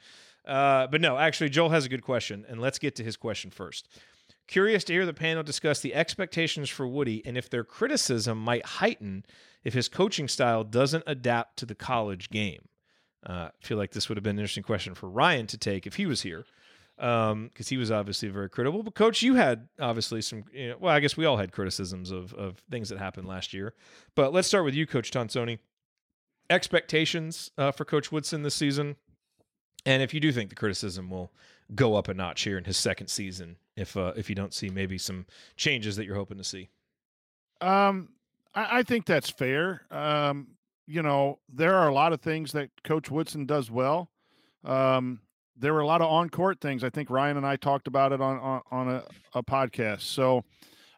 Uh, 0.46 0.86
but 0.86 1.02
no, 1.02 1.18
actually, 1.18 1.50
Joel 1.50 1.70
has 1.70 1.86
a 1.86 1.90
good 1.90 2.04
question, 2.04 2.46
and 2.48 2.62
let's 2.62 2.78
get 2.78 2.96
to 2.98 3.04
his 3.04 3.18
question 3.18 3.50
first. 3.50 3.90
Curious 4.48 4.84
to 4.86 4.94
hear 4.94 5.08
the 5.08 5.14
panel 5.14 5.42
discuss 5.42 5.80
the 5.82 5.96
expectations 5.96 6.70
for 6.70 6.88
Woody 6.88 7.26
and 7.26 7.36
if 7.36 7.50
their 7.50 7.64
criticism 7.64 8.38
might 8.38 8.66
heighten 8.66 9.26
if 9.64 9.74
his 9.74 9.90
coaching 9.90 10.28
style 10.28 10.64
doesn't 10.64 11.04
adapt 11.08 11.58
to 11.58 11.66
the 11.66 11.76
college 11.76 12.30
game. 12.30 12.70
Uh, 13.26 13.50
I 13.50 13.66
feel 13.66 13.78
like 13.78 13.92
this 13.92 14.08
would 14.08 14.18
have 14.18 14.24
been 14.24 14.38
an 14.38 14.40
interesting 14.40 14.64
question 14.64 14.94
for 14.94 15.10
Ryan 15.10 15.48
to 15.48 15.58
take 15.58 15.86
if 15.88 15.96
he 15.96 16.06
was 16.06 16.22
here, 16.22 16.46
because 16.98 17.70
he 17.70 17.78
was 17.78 17.92
obviously 17.92 18.30
very 18.30 18.50
critical. 18.50 18.82
But 18.84 18.96
coach, 18.96 19.22
you 19.22 19.36
had 19.36 19.68
obviously 19.80 20.22
some. 20.22 20.46
You 20.52 20.70
know, 20.70 20.78
well, 20.80 20.94
I 20.94 21.00
guess 21.00 21.16
we 21.16 21.26
all 21.26 21.38
had 21.38 21.52
criticisms 21.52 22.12
of 22.12 22.34
of 22.34 22.58
things 22.70 22.90
that 22.90 22.98
happened 22.98 23.28
last 23.28 23.54
year. 23.54 23.74
But 24.16 24.34
let's 24.34 24.48
start 24.48 24.66
with 24.66 24.76
you, 24.76 24.86
Coach 24.88 25.12
Tonsoni. 25.12 25.60
Expectations 26.50 27.52
uh, 27.58 27.72
for 27.72 27.84
Coach 27.86 28.12
Woodson 28.12 28.42
this 28.42 28.56
season, 28.56 28.96
and 29.86 30.02
if 30.02 30.14
you 30.14 30.20
do 30.20 30.32
think 30.32 30.50
the 30.50 30.56
criticism 30.56 31.10
will 31.10 31.32
go 31.76 31.96
up 31.96 32.08
a 32.08 32.14
notch 32.14 32.44
here 32.44 32.58
in 32.58 32.64
his 32.64 32.78
second 32.78 33.08
season, 33.08 33.58
if 33.76 33.98
uh, 33.98 34.14
if 34.16 34.30
you 34.30 34.36
don't 34.36 34.54
see 34.54 34.70
maybe 34.70 34.98
some 34.98 35.26
changes 35.56 35.98
that 35.98 36.06
you're 36.06 36.16
hoping 36.16 36.38
to 36.38 36.44
see. 36.44 36.70
Um, 37.62 38.10
I, 38.56 38.80
I 38.80 38.84
think 38.84 39.06
that's 39.06 39.30
fair. 39.30 39.82
Um, 39.92 40.48
you 40.88 41.02
know, 41.02 41.40
there 41.54 41.76
are 41.76 41.90
a 41.90 41.94
lot 41.94 42.14
of 42.14 42.22
things 42.22 42.54
that 42.54 42.70
Coach 42.84 43.12
Woodson 43.12 43.46
does 43.46 43.70
well. 43.70 44.10
Um, 44.64 45.20
there 45.60 45.74
were 45.74 45.82
a 45.82 45.88
lot 45.88 46.02
of 46.02 46.10
on 46.10 46.30
court 46.30 46.60
things. 46.62 46.84
I 46.84 46.90
think 46.90 47.10
Ryan 47.10 47.38
and 47.38 47.46
I 47.46 47.56
talked 47.56 47.88
about 47.88 48.12
it 48.12 48.22
on 48.22 48.40
on, 48.40 48.62
on 48.72 48.90
a, 48.90 49.04
a 49.34 49.44
podcast. 49.44 50.02
So 50.02 50.44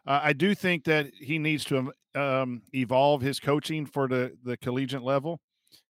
uh, 0.06 0.20
I 0.22 0.32
do 0.32 0.54
think 0.54 0.84
that 0.84 1.12
he 1.14 1.38
needs 1.38 1.64
to 1.64 1.92
um, 2.14 2.62
evolve 2.74 3.22
his 3.22 3.40
coaching 3.40 3.86
for 3.86 4.08
the 4.08 4.36
the 4.44 4.56
collegiate 4.56 5.02
level. 5.02 5.40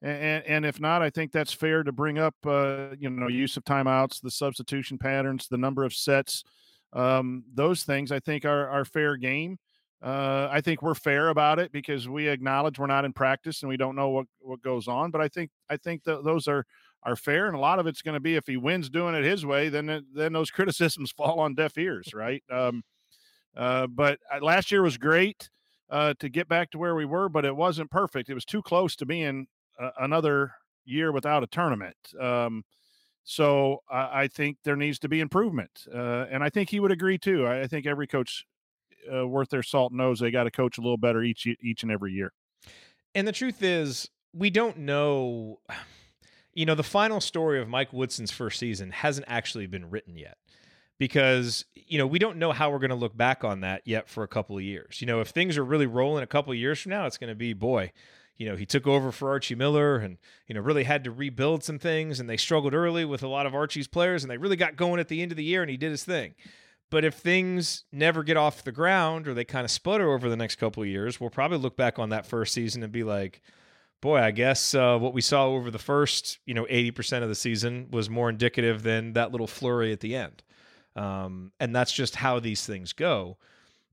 And, 0.01 0.45
and 0.45 0.66
if 0.66 0.81
not, 0.81 1.03
I 1.03 1.11
think 1.11 1.32
that's 1.32 1.53
fair 1.53 1.82
to 1.82 1.93
bring 1.93 2.19
up, 2.19 2.35
uh, 2.47 2.90
you 2.99 3.11
know, 3.11 3.28
use 3.28 3.57
of 3.57 3.65
timeouts, 3.65 4.20
the 4.20 4.31
substitution 4.31 4.97
patterns, 4.97 5.49
the 5.49 5.59
number 5.59 5.85
of 5.85 5.93
sets, 5.93 6.45
um, 6.93 7.45
those 7.53 7.82
things. 7.82 8.12
I 8.12 8.20
think 8.20 8.45
are 8.45 8.69
are 8.69 8.85
fair 8.85 9.16
game. 9.16 9.59
Uh, 10.01 10.49
I 10.51 10.61
think 10.61 10.81
we're 10.81 10.95
fair 10.95 11.28
about 11.28 11.59
it 11.59 11.73
because 11.73 12.09
we 12.09 12.28
acknowledge 12.28 12.78
we're 12.78 12.86
not 12.86 13.05
in 13.05 13.12
practice 13.12 13.62
and 13.62 13.69
we 13.69 13.77
don't 13.77 13.97
know 13.97 14.11
what, 14.11 14.27
what 14.39 14.62
goes 14.62 14.86
on. 14.86 15.11
But 15.11 15.20
I 15.20 15.28
think 15.28 15.51
I 15.69 15.77
think 15.77 16.05
that 16.05 16.24
those 16.24 16.47
are 16.47 16.65
are 17.02 17.16
fair, 17.16 17.46
and 17.46 17.56
a 17.56 17.60
lot 17.60 17.78
of 17.78 17.86
it's 17.86 18.02
going 18.02 18.14
to 18.14 18.20
be 18.20 18.36
if 18.36 18.46
he 18.46 18.56
wins 18.56 18.90
doing 18.90 19.14
it 19.14 19.24
his 19.24 19.44
way, 19.46 19.68
then 19.68 20.04
then 20.14 20.32
those 20.32 20.50
criticisms 20.52 21.10
fall 21.10 21.40
on 21.40 21.54
deaf 21.54 21.76
ears, 21.78 22.12
right? 22.14 22.42
Um, 22.50 22.82
uh, 23.56 23.86
but 23.86 24.18
uh, 24.32 24.44
last 24.44 24.70
year 24.70 24.82
was 24.82 24.98
great 24.98 25.50
uh, 25.90 26.14
to 26.18 26.28
get 26.28 26.48
back 26.48 26.70
to 26.70 26.78
where 26.78 26.94
we 26.94 27.04
were, 27.04 27.28
but 27.28 27.44
it 27.44 27.56
wasn't 27.56 27.90
perfect. 27.90 28.28
It 28.28 28.34
was 28.34 28.44
too 28.44 28.62
close 28.62 28.94
to 28.96 29.06
being 29.06 29.46
uh, 29.78 29.90
another 29.98 30.52
year 30.84 31.12
without 31.12 31.42
a 31.42 31.46
tournament. 31.46 31.96
Um, 32.20 32.64
so 33.24 33.82
I, 33.90 34.22
I 34.22 34.28
think 34.28 34.58
there 34.64 34.76
needs 34.76 34.98
to 35.00 35.08
be 35.08 35.20
improvement, 35.20 35.86
uh, 35.92 36.26
and 36.30 36.42
I 36.42 36.50
think 36.50 36.70
he 36.70 36.80
would 36.80 36.92
agree 36.92 37.18
too. 37.18 37.46
I, 37.46 37.62
I 37.62 37.66
think 37.66 37.86
every 37.86 38.06
coach 38.06 38.44
uh, 39.12 39.26
worth 39.26 39.50
their 39.50 39.62
salt 39.62 39.92
knows 39.92 40.18
they 40.18 40.30
got 40.30 40.44
to 40.44 40.50
coach 40.50 40.78
a 40.78 40.80
little 40.80 40.96
better 40.96 41.22
each 41.22 41.46
each 41.46 41.82
and 41.82 41.92
every 41.92 42.12
year. 42.12 42.32
And 43.14 43.26
the 43.26 43.32
truth 43.32 43.62
is, 43.62 44.08
we 44.32 44.50
don't 44.50 44.78
know. 44.78 45.60
You 46.59 46.66
know, 46.66 46.74
the 46.74 46.82
final 46.82 47.20
story 47.20 47.60
of 47.60 47.68
Mike 47.68 47.93
Woodson's 47.93 48.32
first 48.32 48.59
season 48.59 48.90
hasn't 48.90 49.26
actually 49.28 49.66
been 49.66 49.90
written 49.90 50.16
yet. 50.18 50.39
because 50.98 51.64
you 51.74 51.98
know 51.98 52.06
we 52.06 52.18
don't 52.18 52.36
know 52.39 52.51
how 52.52 52.70
we're 52.70 52.80
going 52.80 52.90
to 52.90 52.97
look 52.97 53.16
back 53.16 53.44
on 53.44 53.60
that 53.60 53.82
yet 53.85 54.09
for 54.09 54.24
a 54.24 54.28
couple 54.28 54.56
of 54.56 54.62
years. 54.62 55.01
You 55.01 55.06
know, 55.06 55.20
if 55.20 55.28
things 55.28 55.56
are 55.56 55.64
really 55.64 55.86
rolling 55.86 56.24
a 56.24 56.26
couple 56.26 56.52
of 56.52 56.59
years 56.59 56.80
from 56.80 56.90
now, 56.90 57.06
it's 57.06 57.18
going 57.18 57.30
to 57.30 57.36
be 57.36 57.52
boy. 57.52 57.93
You 58.36 58.48
know, 58.48 58.56
he 58.56 58.66
took 58.66 58.86
over 58.86 59.10
for 59.10 59.30
Archie 59.30 59.55
Miller 59.56 59.97
and, 59.97 60.16
you 60.47 60.55
know, 60.55 60.60
really 60.60 60.85
had 60.85 61.02
to 61.05 61.10
rebuild 61.10 61.64
some 61.64 61.78
things. 61.78 62.20
And 62.20 62.28
they 62.28 62.36
struggled 62.36 62.72
early 62.74 63.05
with 63.05 63.22
a 63.22 63.28
lot 63.28 63.47
of 63.47 63.55
Archie's 63.55 63.89
players 63.89 64.22
and 64.22 64.30
they 64.30 64.36
really 64.36 64.56
got 64.56 64.76
going 64.76 65.01
at 65.01 65.09
the 65.09 65.22
end 65.22 65.32
of 65.32 65.36
the 65.36 65.44
year 65.44 65.60
and 65.62 65.70
he 65.70 65.76
did 65.76 65.90
his 65.90 66.05
thing. 66.05 66.35
But 66.90 67.05
if 67.05 67.14
things 67.14 67.85
never 67.93 68.22
get 68.22 68.36
off 68.36 68.64
the 68.64 68.72
ground 68.72 69.26
or 69.26 69.35
they 69.35 69.44
kind 69.44 69.64
of 69.64 69.70
sputter 69.70 70.12
over 70.12 70.28
the 70.28 70.36
next 70.36 70.56
couple 70.56 70.82
of 70.82 70.89
years, 70.89 71.20
we'll 71.20 71.30
probably 71.30 71.59
look 71.59 71.76
back 71.76 71.98
on 71.98 72.10
that 72.10 72.26
first 72.26 72.55
season 72.55 72.82
and 72.82 72.93
be 72.93 73.02
like, 73.05 73.43
boy, 74.00 74.18
I 74.18 74.30
guess 74.30 74.74
uh, 74.74 74.98
what 74.98 75.14
we 75.14 75.20
saw 75.20 75.46
over 75.46 75.70
the 75.70 75.78
first, 75.78 76.38
you 76.46 76.54
know, 76.54 76.64
80% 76.64 77.22
of 77.22 77.28
the 77.28 77.34
season 77.34 77.88
was 77.90 78.08
more 78.08 78.30
indicative 78.30 78.82
than 78.82 79.14
that 79.14 79.32
little 79.32 79.46
flurry 79.46 79.92
at 79.92 80.00
the 80.00 80.14
end. 80.14 80.42
Um, 80.96 81.52
and 81.60 81.74
that's 81.74 81.92
just 81.92 82.16
how 82.16 82.40
these 82.40 82.66
things 82.66 82.92
go. 82.92 83.36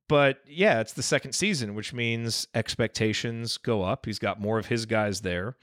But 0.08 0.40
yeah, 0.48 0.82
it's 0.82 0.94
the 0.94 1.04
second 1.04 1.34
season, 1.34 1.74
which 1.74 1.94
means 1.94 2.48
expectations 2.54 3.58
go 3.58 3.84
up. 3.84 4.06
He's 4.06 4.20
got 4.20 4.40
more 4.40 4.60
of 4.60 4.68
his 4.68 4.86
guys 4.86 5.22
there. 5.22 5.58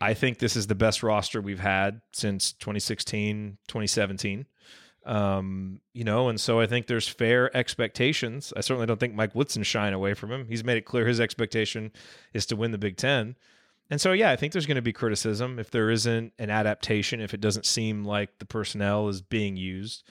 I 0.00 0.14
think 0.14 0.38
this 0.38 0.56
is 0.56 0.66
the 0.66 0.74
best 0.74 1.02
roster 1.02 1.40
we've 1.40 1.60
had 1.60 2.00
since 2.12 2.52
2016, 2.52 3.58
2017. 3.66 4.46
Um, 5.04 5.80
you 5.92 6.04
know, 6.04 6.28
and 6.28 6.40
so 6.40 6.60
I 6.60 6.66
think 6.66 6.86
there's 6.86 7.06
fair 7.06 7.54
expectations. 7.56 8.52
I 8.56 8.60
certainly 8.60 8.86
don't 8.86 8.98
think 8.98 9.14
Mike 9.14 9.34
Woodson's 9.34 9.66
shying 9.66 9.94
away 9.94 10.14
from 10.14 10.32
him. 10.32 10.46
He's 10.48 10.64
made 10.64 10.76
it 10.76 10.84
clear 10.84 11.06
his 11.06 11.20
expectation 11.20 11.92
is 12.34 12.44
to 12.46 12.56
win 12.56 12.72
the 12.72 12.78
Big 12.78 12.96
Ten. 12.96 13.36
And 13.90 14.00
so, 14.00 14.12
yeah, 14.12 14.30
I 14.30 14.36
think 14.36 14.52
there's 14.52 14.66
going 14.66 14.76
to 14.76 14.82
be 14.82 14.92
criticism 14.92 15.58
if 15.58 15.70
there 15.70 15.90
isn't 15.90 16.32
an 16.38 16.50
adaptation, 16.50 17.20
if 17.20 17.32
it 17.34 17.40
doesn't 17.40 17.66
seem 17.66 18.04
like 18.04 18.38
the 18.38 18.44
personnel 18.44 19.08
is 19.08 19.22
being 19.22 19.56
used. 19.56 20.02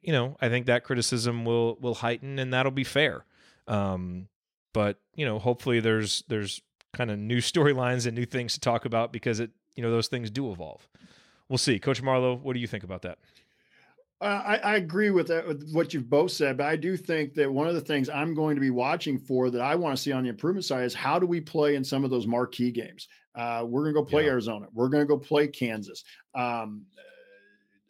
You 0.00 0.12
know, 0.12 0.36
I 0.40 0.48
think 0.48 0.66
that 0.66 0.84
criticism 0.84 1.44
will 1.44 1.76
will 1.80 1.96
heighten, 1.96 2.38
and 2.38 2.52
that'll 2.52 2.72
be 2.72 2.84
fair. 2.84 3.24
Um, 3.66 4.28
but 4.72 4.98
you 5.14 5.26
know, 5.26 5.38
hopefully, 5.38 5.80
there's 5.80 6.22
there's 6.28 6.62
kind 6.92 7.10
of 7.10 7.18
new 7.18 7.38
storylines 7.38 8.06
and 8.06 8.16
new 8.16 8.24
things 8.24 8.54
to 8.54 8.60
talk 8.60 8.84
about 8.84 9.12
because 9.12 9.40
it 9.40 9.50
you 9.74 9.82
know 9.82 9.90
those 9.90 10.08
things 10.08 10.30
do 10.30 10.50
evolve. 10.50 10.88
We'll 11.48 11.58
see, 11.58 11.78
Coach 11.78 12.02
Marlowe. 12.02 12.36
What 12.36 12.54
do 12.54 12.60
you 12.60 12.66
think 12.66 12.84
about 12.84 13.02
that? 13.02 13.18
Uh, 14.22 14.42
I, 14.46 14.56
I, 14.56 14.76
agree 14.76 15.10
with 15.10 15.26
that 15.26 15.46
with 15.46 15.70
what 15.72 15.92
you've 15.92 16.08
both 16.08 16.30
said, 16.30 16.56
but 16.56 16.66
I 16.66 16.76
do 16.76 16.96
think 16.96 17.34
that 17.34 17.52
one 17.52 17.68
of 17.68 17.74
the 17.74 17.82
things 17.82 18.08
I'm 18.08 18.32
going 18.32 18.54
to 18.54 18.62
be 18.62 18.70
watching 18.70 19.18
for 19.18 19.50
that 19.50 19.60
I 19.60 19.74
want 19.74 19.94
to 19.94 20.02
see 20.02 20.10
on 20.10 20.22
the 20.22 20.30
improvement 20.30 20.64
side 20.64 20.84
is 20.84 20.94
how 20.94 21.18
do 21.18 21.26
we 21.26 21.38
play 21.38 21.74
in 21.74 21.84
some 21.84 22.02
of 22.02 22.08
those 22.08 22.26
marquee 22.26 22.70
games. 22.70 23.08
Uh, 23.34 23.64
we're 23.66 23.82
going 23.82 23.94
to 23.94 24.00
go 24.00 24.04
play 24.04 24.24
yeah. 24.24 24.30
Arizona. 24.30 24.68
We're 24.72 24.88
going 24.88 25.02
to 25.02 25.06
go 25.06 25.18
play 25.18 25.48
Kansas. 25.48 26.02
Um, 26.34 26.86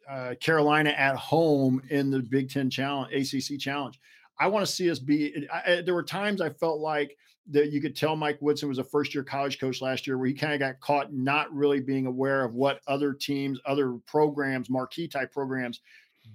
uh, 0.09 0.35
Carolina 0.41 0.89
at 0.89 1.15
home 1.15 1.81
in 1.89 2.11
the 2.11 2.19
Big 2.19 2.49
Ten 2.49 2.69
Challenge, 2.69 3.13
ACC 3.13 3.57
Challenge. 3.57 3.97
I 4.37 4.47
want 4.47 4.65
to 4.65 4.71
see 4.71 4.91
us 4.91 4.99
be. 4.99 5.47
I, 5.51 5.81
there 5.81 5.93
were 5.93 6.03
times 6.03 6.41
I 6.41 6.49
felt 6.49 6.79
like 6.81 7.15
that 7.49 7.71
you 7.71 7.79
could 7.79 7.95
tell 7.95 8.17
Mike 8.17 8.37
Woodson 8.41 8.67
was 8.67 8.79
a 8.79 8.83
first 8.83 9.15
year 9.15 9.23
college 9.23 9.59
coach 9.59 9.81
last 9.81 10.05
year, 10.05 10.17
where 10.17 10.27
he 10.27 10.33
kind 10.33 10.53
of 10.53 10.59
got 10.59 10.79
caught 10.81 11.13
not 11.13 11.53
really 11.53 11.79
being 11.79 12.05
aware 12.05 12.43
of 12.43 12.53
what 12.53 12.81
other 12.87 13.13
teams, 13.13 13.59
other 13.65 13.93
programs, 14.05 14.69
marquee 14.69 15.07
type 15.07 15.31
programs 15.31 15.79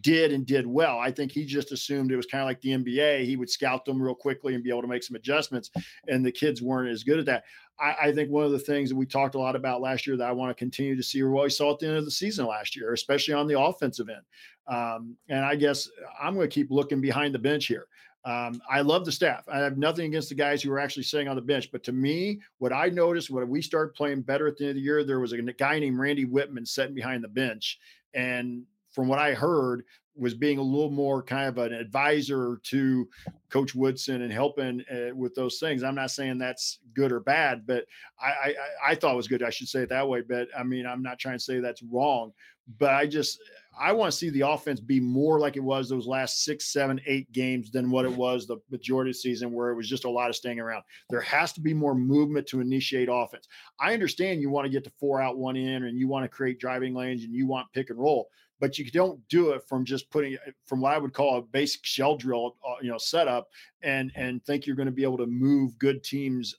did 0.02 0.32
and 0.32 0.46
did 0.46 0.66
well. 0.66 0.98
I 0.98 1.10
think 1.10 1.32
he 1.32 1.44
just 1.44 1.72
assumed 1.72 2.12
it 2.12 2.16
was 2.16 2.26
kind 2.26 2.42
of 2.42 2.48
like 2.48 2.60
the 2.60 2.70
NBA. 2.70 3.24
He 3.24 3.36
would 3.36 3.50
scout 3.50 3.84
them 3.84 4.02
real 4.02 4.14
quickly 4.14 4.54
and 4.54 4.62
be 4.62 4.70
able 4.70 4.82
to 4.82 4.88
make 4.88 5.02
some 5.02 5.16
adjustments, 5.16 5.70
and 6.08 6.24
the 6.24 6.32
kids 6.32 6.60
weren't 6.60 6.90
as 6.90 7.04
good 7.04 7.18
at 7.18 7.26
that. 7.26 7.44
I, 7.78 7.96
I 8.02 8.12
think 8.12 8.30
one 8.30 8.44
of 8.44 8.52
the 8.52 8.58
things 8.58 8.90
that 8.90 8.96
we 8.96 9.06
talked 9.06 9.34
a 9.34 9.38
lot 9.38 9.56
about 9.56 9.80
last 9.80 10.06
year 10.06 10.16
that 10.16 10.28
I 10.28 10.32
want 10.32 10.50
to 10.50 10.54
continue 10.54 10.96
to 10.96 11.02
see, 11.02 11.22
or 11.22 11.30
what 11.30 11.44
we 11.44 11.50
saw 11.50 11.72
at 11.72 11.78
the 11.78 11.88
end 11.88 11.96
of 11.96 12.04
the 12.04 12.10
season 12.10 12.46
last 12.46 12.76
year, 12.76 12.92
especially 12.92 13.34
on 13.34 13.46
the 13.46 13.58
offensive 13.58 14.08
end. 14.08 14.22
Um, 14.68 15.16
and 15.28 15.44
I 15.44 15.56
guess 15.56 15.88
I'm 16.20 16.34
going 16.34 16.48
to 16.48 16.54
keep 16.54 16.70
looking 16.70 17.00
behind 17.00 17.34
the 17.34 17.38
bench 17.38 17.66
here. 17.66 17.86
Um, 18.24 18.62
I 18.70 18.82
love 18.82 19.04
the 19.04 19.10
staff. 19.10 19.44
I 19.52 19.58
have 19.58 19.78
nothing 19.78 20.06
against 20.06 20.28
the 20.28 20.36
guys 20.36 20.62
who 20.62 20.70
are 20.70 20.78
actually 20.78 21.02
sitting 21.02 21.26
on 21.26 21.34
the 21.34 21.42
bench, 21.42 21.70
but 21.72 21.82
to 21.84 21.92
me, 21.92 22.40
what 22.58 22.72
I 22.72 22.88
noticed 22.88 23.30
when 23.30 23.48
we 23.48 23.60
started 23.60 23.94
playing 23.94 24.22
better 24.22 24.46
at 24.46 24.56
the 24.56 24.64
end 24.64 24.70
of 24.70 24.76
the 24.76 24.82
year, 24.82 25.02
there 25.02 25.18
was 25.18 25.32
a 25.32 25.42
guy 25.42 25.80
named 25.80 25.98
Randy 25.98 26.24
Wittman 26.24 26.66
sitting 26.66 26.94
behind 26.94 27.24
the 27.24 27.28
bench, 27.28 27.80
and 28.14 28.62
from 28.92 29.08
what 29.08 29.18
I 29.18 29.34
heard, 29.34 29.84
was 30.14 30.34
being 30.34 30.58
a 30.58 30.62
little 30.62 30.90
more 30.90 31.22
kind 31.22 31.48
of 31.48 31.58
an 31.58 31.72
advisor 31.72 32.60
to 32.64 33.08
Coach 33.48 33.74
Woodson 33.74 34.22
and 34.22 34.32
helping 34.32 34.84
uh, 34.90 35.14
with 35.14 35.34
those 35.34 35.58
things. 35.58 35.82
I'm 35.82 35.94
not 35.94 36.10
saying 36.10 36.38
that's 36.38 36.80
good 36.94 37.12
or 37.12 37.20
bad, 37.20 37.66
but 37.66 37.86
I, 38.20 38.26
I, 38.26 38.54
I 38.88 38.94
thought 38.94 39.14
it 39.14 39.16
was 39.16 39.28
good. 39.28 39.42
I 39.42 39.50
should 39.50 39.68
say 39.68 39.80
it 39.80 39.88
that 39.88 40.08
way. 40.08 40.20
But 40.20 40.48
I 40.56 40.62
mean, 40.64 40.86
I'm 40.86 41.02
not 41.02 41.18
trying 41.18 41.38
to 41.38 41.44
say 41.44 41.60
that's 41.60 41.82
wrong. 41.82 42.32
But 42.78 42.90
I 42.90 43.06
just 43.06 43.40
I 43.78 43.92
want 43.92 44.12
to 44.12 44.16
see 44.16 44.28
the 44.30 44.42
offense 44.42 44.80
be 44.80 45.00
more 45.00 45.40
like 45.40 45.56
it 45.56 45.64
was 45.64 45.88
those 45.88 46.06
last 46.06 46.44
six, 46.44 46.72
seven, 46.72 47.00
eight 47.06 47.30
games 47.32 47.70
than 47.70 47.90
what 47.90 48.04
it 48.04 48.12
was 48.12 48.46
the 48.46 48.58
majority 48.70 49.10
of 49.10 49.16
the 49.16 49.20
season, 49.20 49.52
where 49.52 49.70
it 49.70 49.74
was 49.74 49.88
just 49.88 50.04
a 50.04 50.10
lot 50.10 50.30
of 50.30 50.36
staying 50.36 50.60
around. 50.60 50.82
There 51.10 51.22
has 51.22 51.52
to 51.54 51.60
be 51.60 51.74
more 51.74 51.94
movement 51.94 52.46
to 52.48 52.60
initiate 52.60 53.08
offense. 53.10 53.48
I 53.80 53.94
understand 53.94 54.40
you 54.40 54.50
want 54.50 54.66
to 54.66 54.70
get 54.70 54.84
to 54.84 54.92
four 55.00 55.20
out, 55.20 55.38
one 55.38 55.56
in, 55.56 55.84
and 55.84 55.98
you 55.98 56.06
want 56.06 56.24
to 56.24 56.28
create 56.28 56.60
driving 56.60 56.94
lanes 56.94 57.24
and 57.24 57.34
you 57.34 57.46
want 57.46 57.72
pick 57.72 57.90
and 57.90 57.98
roll 57.98 58.28
but 58.62 58.78
you 58.78 58.88
don't 58.92 59.18
do 59.28 59.50
it 59.50 59.68
from 59.68 59.84
just 59.84 60.08
putting 60.08 60.38
from 60.66 60.80
what 60.80 60.94
I 60.94 60.98
would 60.98 61.12
call 61.12 61.36
a 61.36 61.42
basic 61.42 61.84
shell 61.84 62.16
drill, 62.16 62.54
uh, 62.64 62.76
you 62.80 62.92
know, 62.92 62.96
setup, 62.96 63.48
and 63.82 64.12
and 64.14 64.42
think 64.44 64.66
you're 64.66 64.76
going 64.76 64.86
to 64.86 64.92
be 64.92 65.02
able 65.02 65.18
to 65.18 65.26
move 65.26 65.76
good 65.80 66.04
teams 66.04 66.54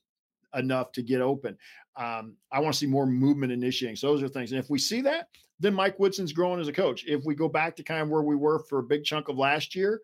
enough 0.54 0.92
to 0.92 1.02
get 1.02 1.22
open. 1.22 1.58
Um, 1.96 2.36
I 2.52 2.60
want 2.60 2.74
to 2.74 2.78
see 2.78 2.88
more 2.88 3.06
movement 3.06 3.54
initiating. 3.54 3.96
So 3.96 4.08
those 4.08 4.22
are 4.22 4.28
things, 4.28 4.52
and 4.52 4.60
if 4.60 4.70
we 4.70 4.80
see 4.80 5.00
that, 5.00 5.30
then 5.62 5.74
Mike 5.74 5.98
Woodson's 5.98 6.34
growing 6.34 6.60
as 6.60 6.68
a 6.68 6.74
coach. 6.74 7.06
If 7.08 7.24
we 7.24 7.36
go 7.36 7.48
back 7.48 7.74
to 7.78 7.84
kind 7.84 8.02
of 8.02 8.10
where 8.10 8.22
we 8.22 8.36
were 8.36 8.60
for 8.68 8.80
a 8.80 8.84
big 8.84 9.06
chunk 9.06 9.30
of 9.30 9.38
last 9.38 9.74
year, 9.74 10.02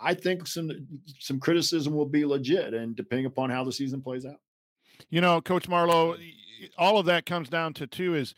I 0.00 0.14
think 0.14 0.46
some 0.46 0.70
some 1.18 1.40
criticism 1.40 1.92
will 1.92 2.06
be 2.06 2.24
legit, 2.24 2.72
and 2.72 2.94
depending 2.94 3.26
upon 3.26 3.50
how 3.50 3.64
the 3.64 3.72
season 3.72 4.00
plays 4.00 4.24
out. 4.24 4.38
You 5.10 5.22
know, 5.22 5.40
Coach 5.40 5.68
Marlowe, 5.68 6.16
all 6.78 6.98
of 6.98 7.06
that 7.06 7.26
comes 7.26 7.48
down 7.48 7.74
to 7.74 7.88
two 7.88 8.14
is 8.14 8.32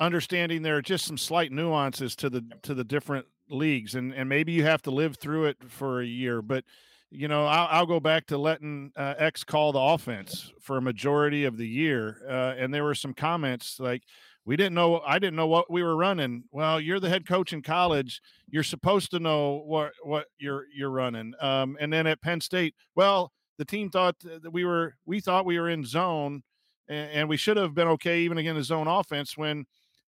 understanding 0.00 0.62
there 0.62 0.76
are 0.76 0.82
just 0.82 1.04
some 1.04 1.18
slight 1.18 1.52
nuances 1.52 2.14
to 2.16 2.30
the 2.30 2.44
to 2.62 2.74
the 2.74 2.84
different 2.84 3.26
leagues 3.50 3.94
and 3.94 4.12
and 4.14 4.28
maybe 4.28 4.52
you 4.52 4.64
have 4.64 4.82
to 4.82 4.90
live 4.90 5.16
through 5.16 5.46
it 5.46 5.56
for 5.68 6.00
a 6.00 6.06
year 6.06 6.42
but 6.42 6.64
you 7.10 7.26
know 7.26 7.46
i'll, 7.46 7.68
I'll 7.70 7.86
go 7.86 7.98
back 7.98 8.26
to 8.26 8.38
letting 8.38 8.92
uh, 8.96 9.14
x 9.18 9.42
call 9.42 9.72
the 9.72 9.80
offense 9.80 10.52
for 10.60 10.76
a 10.76 10.82
majority 10.82 11.44
of 11.44 11.56
the 11.56 11.66
year 11.66 12.18
uh, 12.28 12.54
and 12.58 12.72
there 12.72 12.84
were 12.84 12.94
some 12.94 13.14
comments 13.14 13.80
like 13.80 14.02
we 14.44 14.56
didn't 14.56 14.74
know 14.74 15.00
i 15.00 15.18
didn't 15.18 15.36
know 15.36 15.46
what 15.46 15.70
we 15.70 15.82
were 15.82 15.96
running. 15.96 16.44
Well 16.52 16.80
you're 16.80 17.00
the 17.00 17.08
head 17.08 17.26
coach 17.26 17.52
in 17.52 17.62
college 17.62 18.20
you're 18.48 18.62
supposed 18.62 19.10
to 19.12 19.18
know 19.18 19.62
what 19.66 19.92
what 20.02 20.26
you're 20.38 20.66
you're 20.74 20.90
running 20.90 21.32
um, 21.40 21.76
and 21.80 21.92
then 21.92 22.06
at 22.06 22.22
penn 22.22 22.40
state 22.40 22.74
well 22.94 23.32
the 23.56 23.64
team 23.64 23.90
thought 23.90 24.16
that 24.20 24.52
we 24.52 24.64
were 24.64 24.94
we 25.06 25.20
thought 25.20 25.46
we 25.46 25.58
were 25.58 25.70
in 25.70 25.84
zone 25.84 26.42
and, 26.88 27.10
and 27.10 27.28
we 27.28 27.36
should 27.36 27.56
have 27.56 27.74
been 27.74 27.88
okay 27.88 28.20
even 28.20 28.38
against 28.38 28.58
the 28.58 28.64
zone 28.64 28.86
offense 28.86 29.36
when 29.36 29.64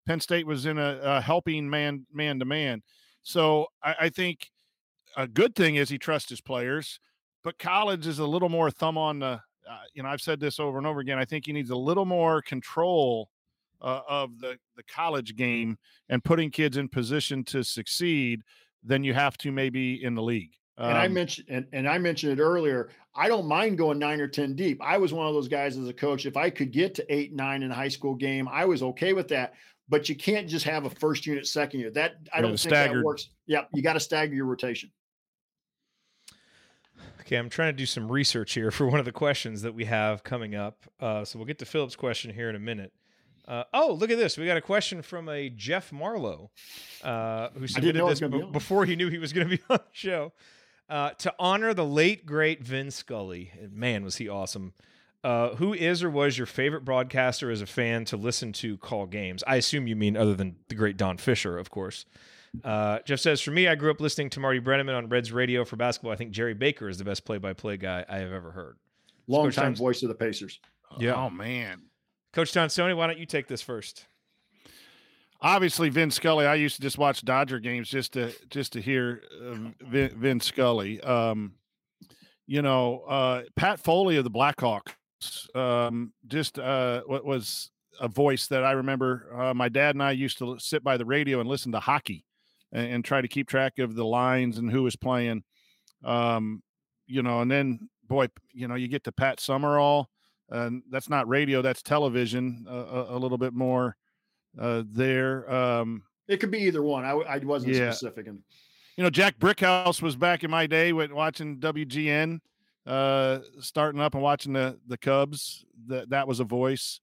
Penn 0.06 0.20
State 0.20 0.46
was 0.46 0.66
in 0.66 0.78
a, 0.78 1.00
a 1.02 1.20
helping 1.20 1.68
man 1.68 2.06
man 2.12 2.38
to 2.38 2.44
man. 2.44 2.82
So 3.22 3.66
I, 3.82 3.94
I, 4.00 4.08
think 4.08 4.50
a 5.16 5.28
good 5.28 5.54
thing 5.54 5.76
is 5.76 5.88
he 5.88 5.98
trusts 5.98 6.30
his 6.30 6.40
players, 6.40 6.98
but 7.44 7.58
college 7.58 8.06
is 8.06 8.18
a 8.18 8.26
little 8.26 8.48
more 8.48 8.70
thumb 8.70 8.98
on 8.98 9.20
the. 9.20 9.40
Uh, 9.68 9.78
you 9.94 10.02
know, 10.02 10.08
I've 10.08 10.22
said 10.22 10.40
this 10.40 10.58
over 10.58 10.78
and 10.78 10.86
over 10.86 11.00
again. 11.00 11.18
I 11.18 11.24
think 11.24 11.46
he 11.46 11.52
needs 11.52 11.70
a 11.70 11.76
little 11.76 12.06
more 12.06 12.42
control 12.42 13.30
uh, 13.80 14.00
of 14.08 14.38
the 14.40 14.58
the 14.76 14.82
college 14.84 15.36
game 15.36 15.78
and 16.08 16.24
putting 16.24 16.50
kids 16.50 16.76
in 16.76 16.88
position 16.88 17.44
to 17.44 17.62
succeed 17.62 18.42
than 18.82 19.04
you 19.04 19.14
have 19.14 19.36
to 19.38 19.52
maybe 19.52 20.02
in 20.02 20.14
the 20.14 20.22
league. 20.22 20.52
And 20.78 20.96
I 20.96 21.06
um 21.06 21.14
mentioned 21.14 21.48
and, 21.50 21.66
and 21.72 21.88
I 21.88 21.98
mentioned 21.98 22.38
it 22.38 22.42
earlier. 22.42 22.90
I 23.14 23.28
don't 23.28 23.46
mind 23.46 23.76
going 23.76 23.98
nine 23.98 24.20
or 24.20 24.28
ten 24.28 24.54
deep. 24.54 24.80
I 24.82 24.96
was 24.96 25.12
one 25.12 25.26
of 25.26 25.34
those 25.34 25.48
guys 25.48 25.76
as 25.76 25.88
a 25.88 25.92
coach. 25.92 26.26
If 26.26 26.36
I 26.36 26.48
could 26.48 26.72
get 26.72 26.94
to 26.96 27.14
eight, 27.14 27.34
nine 27.34 27.62
in 27.62 27.70
a 27.70 27.74
high 27.74 27.88
school 27.88 28.14
game, 28.14 28.48
I 28.50 28.64
was 28.64 28.82
okay 28.82 29.12
with 29.12 29.28
that 29.28 29.54
but 29.90 30.08
you 30.08 30.14
can't 30.14 30.48
just 30.48 30.64
have 30.64 30.84
a 30.86 30.90
first 30.90 31.26
unit, 31.26 31.46
second 31.46 31.80
unit. 31.80 31.94
That 31.94 32.14
I 32.32 32.40
don't 32.40 32.50
think 32.50 32.60
staggered. 32.60 32.98
that 32.98 33.04
works. 33.04 33.28
Yeah, 33.46 33.64
you 33.74 33.82
got 33.82 33.94
to 33.94 34.00
stagger 34.00 34.34
your 34.34 34.46
rotation. 34.46 34.90
Okay, 37.20 37.36
I'm 37.36 37.50
trying 37.50 37.74
to 37.74 37.76
do 37.76 37.86
some 37.86 38.10
research 38.10 38.54
here 38.54 38.70
for 38.70 38.86
one 38.86 39.00
of 39.00 39.04
the 39.04 39.12
questions 39.12 39.62
that 39.62 39.74
we 39.74 39.84
have 39.84 40.22
coming 40.22 40.54
up. 40.54 40.84
Uh, 41.00 41.24
so 41.24 41.38
we'll 41.38 41.46
get 41.46 41.58
to 41.58 41.66
Philip's 41.66 41.96
question 41.96 42.32
here 42.32 42.48
in 42.48 42.56
a 42.56 42.60
minute. 42.60 42.92
Uh, 43.46 43.64
oh, 43.74 43.92
look 43.98 44.10
at 44.10 44.18
this. 44.18 44.38
We 44.38 44.46
got 44.46 44.56
a 44.56 44.62
question 44.62 45.02
from 45.02 45.28
a 45.28 45.50
Jeff 45.50 45.90
Marlowe 45.90 46.52
uh, 47.02 47.48
who 47.58 47.66
submitted 47.66 48.06
this 48.06 48.20
b- 48.20 48.48
before 48.52 48.84
he 48.84 48.94
knew 48.94 49.08
he 49.08 49.18
was 49.18 49.32
going 49.32 49.48
to 49.48 49.56
be 49.56 49.62
on 49.70 49.78
the 49.78 49.82
show. 49.92 50.32
Uh, 50.88 51.10
to 51.10 51.34
honor 51.38 51.74
the 51.74 51.84
late, 51.84 52.26
great 52.26 52.62
Vin 52.62 52.92
Scully. 52.92 53.52
Man, 53.72 54.04
was 54.04 54.16
he 54.16 54.28
awesome. 54.28 54.72
Uh, 55.22 55.54
who 55.56 55.74
is 55.74 56.02
or 56.02 56.10
was 56.10 56.38
your 56.38 56.46
favorite 56.46 56.84
broadcaster 56.84 57.50
as 57.50 57.60
a 57.60 57.66
fan 57.66 58.04
to 58.06 58.16
listen 58.16 58.52
to 58.54 58.78
call 58.78 59.06
games? 59.06 59.44
I 59.46 59.56
assume 59.56 59.86
you 59.86 59.96
mean 59.96 60.16
other 60.16 60.34
than 60.34 60.56
the 60.68 60.74
great 60.74 60.96
Don 60.96 61.18
Fisher, 61.18 61.58
of 61.58 61.70
course. 61.70 62.06
Uh, 62.64 62.98
Jeff 63.04 63.20
says, 63.20 63.40
for 63.40 63.50
me, 63.50 63.68
I 63.68 63.74
grew 63.74 63.90
up 63.90 64.00
listening 64.00 64.30
to 64.30 64.40
Marty 64.40 64.60
Brennaman 64.60 64.96
on 64.96 65.08
Reds 65.08 65.30
radio 65.30 65.64
for 65.64 65.76
basketball. 65.76 66.12
I 66.12 66.16
think 66.16 66.32
Jerry 66.32 66.54
Baker 66.54 66.88
is 66.88 66.98
the 66.98 67.04
best 67.04 67.24
play-by-play 67.24 67.76
guy 67.76 68.04
I 68.08 68.18
have 68.18 68.32
ever 68.32 68.50
heard. 68.50 68.76
Long 69.28 69.50
time 69.50 69.74
voice 69.74 70.02
of 70.02 70.08
the 70.08 70.14
Pacers. 70.14 70.58
Yeah. 70.98 71.14
Oh 71.14 71.30
man. 71.30 71.82
Coach 72.32 72.52
Tonsoni, 72.52 72.96
why 72.96 73.06
don't 73.06 73.18
you 73.18 73.26
take 73.26 73.46
this 73.46 73.62
first? 73.62 74.06
obviously 75.42 75.88
Vin 75.88 76.10
Scully. 76.10 76.46
I 76.46 76.54
used 76.54 76.76
to 76.76 76.82
just 76.82 76.98
watch 76.98 77.24
Dodger 77.24 77.58
games 77.58 77.88
just 77.88 78.12
to 78.14 78.32
just 78.48 78.72
to 78.74 78.80
hear 78.80 79.22
um, 79.40 79.74
Vin, 79.80 80.18
Vin 80.18 80.40
Scully. 80.40 81.00
Um, 81.00 81.52
you 82.46 82.62
know, 82.62 83.00
uh, 83.00 83.42
Pat 83.56 83.80
Foley 83.80 84.16
of 84.16 84.24
the 84.24 84.30
Blackhawks. 84.30 84.92
Um, 85.54 86.12
just 86.26 86.58
uh, 86.58 87.02
what 87.06 87.24
was 87.24 87.70
a 88.00 88.08
voice 88.08 88.46
that 88.48 88.64
I 88.64 88.72
remember. 88.72 89.28
Uh, 89.34 89.54
my 89.54 89.68
dad 89.68 89.94
and 89.94 90.02
I 90.02 90.12
used 90.12 90.38
to 90.38 90.58
sit 90.58 90.82
by 90.82 90.96
the 90.96 91.04
radio 91.04 91.40
and 91.40 91.48
listen 91.48 91.72
to 91.72 91.80
hockey 91.80 92.24
and, 92.72 92.86
and 92.94 93.04
try 93.04 93.20
to 93.20 93.28
keep 93.28 93.48
track 93.48 93.78
of 93.78 93.94
the 93.94 94.04
lines 94.04 94.58
and 94.58 94.70
who 94.70 94.82
was 94.82 94.96
playing. 94.96 95.42
Um, 96.04 96.62
you 97.06 97.22
know, 97.22 97.40
and 97.40 97.50
then 97.50 97.88
boy, 98.06 98.28
you 98.52 98.68
know, 98.68 98.74
you 98.76 98.88
get 98.88 99.04
to 99.04 99.12
Pat 99.12 99.38
Summerall, 99.40 100.08
and 100.48 100.82
that's 100.90 101.08
not 101.10 101.28
radio, 101.28 101.60
that's 101.62 101.82
television. 101.82 102.64
Uh, 102.68 102.72
a, 102.74 103.16
a 103.16 103.18
little 103.18 103.38
bit 103.38 103.52
more 103.52 103.96
uh, 104.58 104.82
there. 104.86 105.50
Um, 105.52 106.02
It 106.28 106.38
could 106.38 106.50
be 106.50 106.58
either 106.60 106.82
one. 106.82 107.04
I, 107.04 107.12
I 107.12 107.38
wasn't 107.38 107.74
Yeah. 107.74 107.90
specific. 107.90 108.26
And 108.28 108.40
you 108.96 109.04
know, 109.04 109.10
Jack 109.10 109.38
Brickhouse 109.38 110.00
was 110.02 110.16
back 110.16 110.42
in 110.44 110.50
my 110.50 110.66
day 110.66 110.92
with 110.92 111.12
watching 111.12 111.58
WGN, 111.58 112.40
uh, 112.90 113.40
starting 113.60 114.00
up 114.00 114.14
and 114.14 114.22
watching 114.22 114.52
the 114.52 114.78
the 114.86 114.98
Cubs. 114.98 115.64
That 115.86 116.10
that 116.10 116.28
was 116.28 116.40
a 116.40 116.44
voice. 116.44 117.00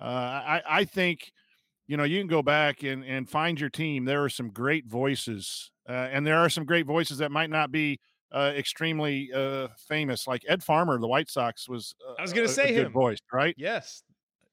Uh, 0.00 0.04
I 0.04 0.62
I 0.68 0.84
think, 0.84 1.32
you 1.86 1.96
know, 1.96 2.04
you 2.04 2.18
can 2.20 2.26
go 2.28 2.42
back 2.42 2.82
and 2.82 3.04
and 3.04 3.28
find 3.28 3.58
your 3.58 3.70
team. 3.70 4.04
There 4.04 4.22
are 4.24 4.28
some 4.28 4.50
great 4.50 4.86
voices, 4.86 5.70
uh, 5.88 5.92
and 6.12 6.26
there 6.26 6.38
are 6.38 6.48
some 6.48 6.64
great 6.64 6.86
voices 6.86 7.18
that 7.18 7.30
might 7.32 7.50
not 7.50 7.70
be 7.72 7.98
uh, 8.32 8.52
extremely 8.56 9.30
uh, 9.32 9.68
famous. 9.88 10.26
Like 10.26 10.42
Ed 10.48 10.62
Farmer, 10.62 10.98
the 10.98 11.08
White 11.08 11.30
Sox 11.30 11.68
was. 11.68 11.94
Uh, 12.06 12.14
I 12.18 12.22
was 12.22 12.32
gonna 12.32 12.42
a- 12.42 12.50
a 12.50 12.52
say 12.52 12.74
good 12.74 12.86
him. 12.86 12.92
voice, 12.92 13.18
right? 13.32 13.54
Yes. 13.58 14.02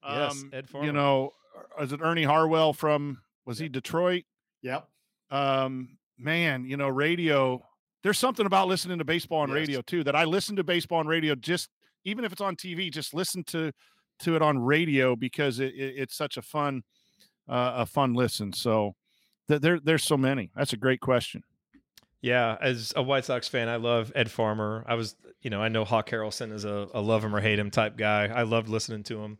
Yes, 0.08 0.32
Um, 0.32 0.50
Ed 0.52 0.68
Farmer. 0.68 0.86
You 0.86 0.92
know, 0.92 1.32
is 1.80 1.92
it 1.92 2.00
Ernie 2.02 2.24
Harwell 2.24 2.72
from? 2.72 3.18
Was 3.44 3.58
he 3.58 3.68
Detroit? 3.68 4.24
Yep. 4.62 4.88
um 5.30 5.98
man 6.18 6.64
you 6.64 6.76
know 6.78 6.88
radio 6.88 7.60
there's 8.06 8.18
something 8.18 8.46
about 8.46 8.68
listening 8.68 8.98
to 8.98 9.04
baseball 9.04 9.40
on 9.40 9.48
Yes. 9.48 9.56
radio 9.56 9.82
too 9.82 10.04
that 10.04 10.14
i 10.16 10.24
listen 10.24 10.54
to 10.56 10.62
baseball 10.64 10.98
on 10.98 11.06
radio 11.06 11.34
just 11.34 11.68
even 12.04 12.24
if 12.24 12.30
it's 12.32 12.40
on 12.40 12.54
tv 12.56 12.90
just 12.92 13.12
listen 13.14 13.42
to 13.44 13.72
to 14.20 14.36
it 14.36 14.42
on 14.42 14.58
radio 14.58 15.16
because 15.16 15.58
it, 15.60 15.74
it- 15.74 15.94
it's 15.98 16.16
such 16.16 16.36
a 16.36 16.42
fun 16.42 16.82
uh, 17.48 17.72
a 17.78 17.86
fun 17.86 18.14
listen 18.14 18.52
so 18.52 18.94
th- 19.48 19.60
there 19.60 19.78
there's 19.80 20.04
so 20.04 20.16
many 20.16 20.50
that's 20.56 20.72
a 20.72 20.76
great 20.76 21.00
question 21.00 21.42
Yeah, 22.22 22.56
as 22.60 22.92
a 22.96 23.02
White 23.02 23.24
Sox 23.24 23.46
fan, 23.46 23.68
I 23.68 23.76
love 23.76 24.10
Ed 24.14 24.30
Farmer. 24.30 24.82
I 24.88 24.94
was, 24.94 25.14
you 25.42 25.50
know, 25.50 25.60
I 25.62 25.68
know 25.68 25.84
Hawk 25.84 26.08
Harrelson 26.10 26.50
is 26.52 26.64
a, 26.64 26.88
a 26.94 27.00
love 27.00 27.22
him 27.22 27.36
or 27.36 27.40
hate 27.40 27.58
him 27.58 27.70
type 27.70 27.96
guy. 27.96 28.26
I 28.26 28.42
loved 28.42 28.68
listening 28.68 29.02
to 29.04 29.20
him. 29.22 29.38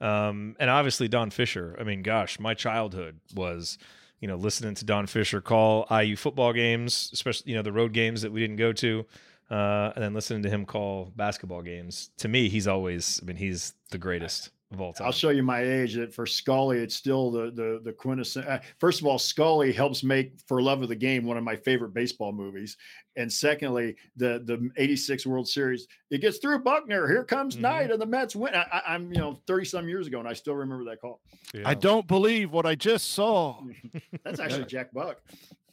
Um, 0.00 0.56
and 0.58 0.68
obviously 0.70 1.06
Don 1.06 1.30
Fisher. 1.30 1.76
I 1.78 1.84
mean, 1.84 2.02
gosh, 2.02 2.40
my 2.40 2.54
childhood 2.54 3.20
was, 3.36 3.78
you 4.20 4.28
know, 4.28 4.36
listening 4.36 4.74
to 4.76 4.84
Don 4.84 5.06
Fisher 5.06 5.40
call 5.40 5.86
IU 5.90 6.16
football 6.16 6.52
games, 6.52 7.10
especially, 7.12 7.50
you 7.52 7.56
know, 7.56 7.62
the 7.62 7.72
road 7.72 7.92
games 7.92 8.22
that 8.22 8.32
we 8.32 8.40
didn't 8.40 8.56
go 8.56 8.72
to, 8.72 9.04
uh, 9.50 9.92
and 9.94 10.02
then 10.02 10.14
listening 10.14 10.42
to 10.42 10.50
him 10.50 10.64
call 10.64 11.12
basketball 11.16 11.62
games. 11.62 12.10
To 12.18 12.28
me, 12.28 12.48
he's 12.48 12.66
always, 12.66 13.20
I 13.22 13.26
mean, 13.26 13.36
he's 13.36 13.74
the 13.90 13.98
greatest 13.98 14.50
of 14.74 14.80
all 14.82 14.92
time. 14.92 15.06
I'll 15.06 15.12
show 15.12 15.30
you 15.30 15.42
my 15.42 15.62
age. 15.62 15.94
That 15.94 16.14
for 16.14 16.26
Scully, 16.26 16.78
it's 16.78 16.94
still 16.94 17.30
the 17.30 17.50
the 17.50 17.80
the 17.82 17.92
quintessence. 17.92 18.46
Uh, 18.46 18.60
first 18.78 19.00
of 19.00 19.06
all, 19.06 19.18
Scully 19.18 19.72
helps 19.72 20.02
make 20.04 20.34
For 20.46 20.60
Love 20.60 20.82
of 20.82 20.88
the 20.88 20.96
Game 20.96 21.24
one 21.24 21.36
of 21.38 21.44
my 21.44 21.56
favorite 21.56 21.94
baseball 21.94 22.32
movies, 22.32 22.76
and 23.16 23.32
secondly, 23.32 23.96
the 24.16 24.42
the 24.44 24.68
'86 24.76 25.24
World 25.26 25.48
Series. 25.48 25.86
It 26.10 26.18
gets 26.20 26.38
through 26.38 26.58
Buckner. 26.62 27.08
Here 27.08 27.24
comes 27.24 27.56
Mhm. 27.56 27.60
Knight, 27.60 27.90
and 27.90 28.00
the 28.00 28.06
Mets 28.06 28.36
win. 28.36 28.54
I, 28.54 28.66
I, 28.70 28.94
I'm 28.94 29.10
you 29.12 29.18
know 29.18 29.40
30 29.46 29.64
some 29.64 29.88
years 29.88 30.06
ago, 30.06 30.18
and 30.18 30.28
I 30.28 30.32
still 30.34 30.54
remember 30.54 30.84
that 30.90 31.00
call. 31.00 31.20
i 31.64 31.72
don't 31.74 32.06
believe 32.08 32.50
what 32.52 32.66
i 32.66 32.74
just 32.74 33.12
saw 33.12 33.60
That's 34.24 34.40
actually 34.40 34.64
Jack 34.74 34.92
Buck, 34.92 35.20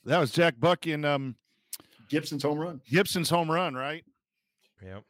that 0.06 0.20
was 0.20 0.32
jack 0.32 0.56
buck 0.60 0.86
in 0.88 1.04
um 1.06 1.36
Gibson's 2.10 2.44
home 2.44 2.60
run. 2.60 2.82
gibson's 2.90 3.30
home 3.30 3.50
run 3.50 3.74
right 3.74 4.04
Yep. 4.84 5.04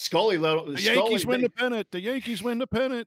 Scully 0.00 0.38
let 0.38 0.64
the 0.66 0.78
Scully, 0.78 0.96
yankees 0.96 1.26
win 1.26 1.40
they- 1.40 1.46
the 1.46 1.50
pennant 1.52 1.86
the 1.90 2.00
yankees 2.00 2.42
win 2.42 2.58
the 2.58 2.66
pennant 2.66 3.06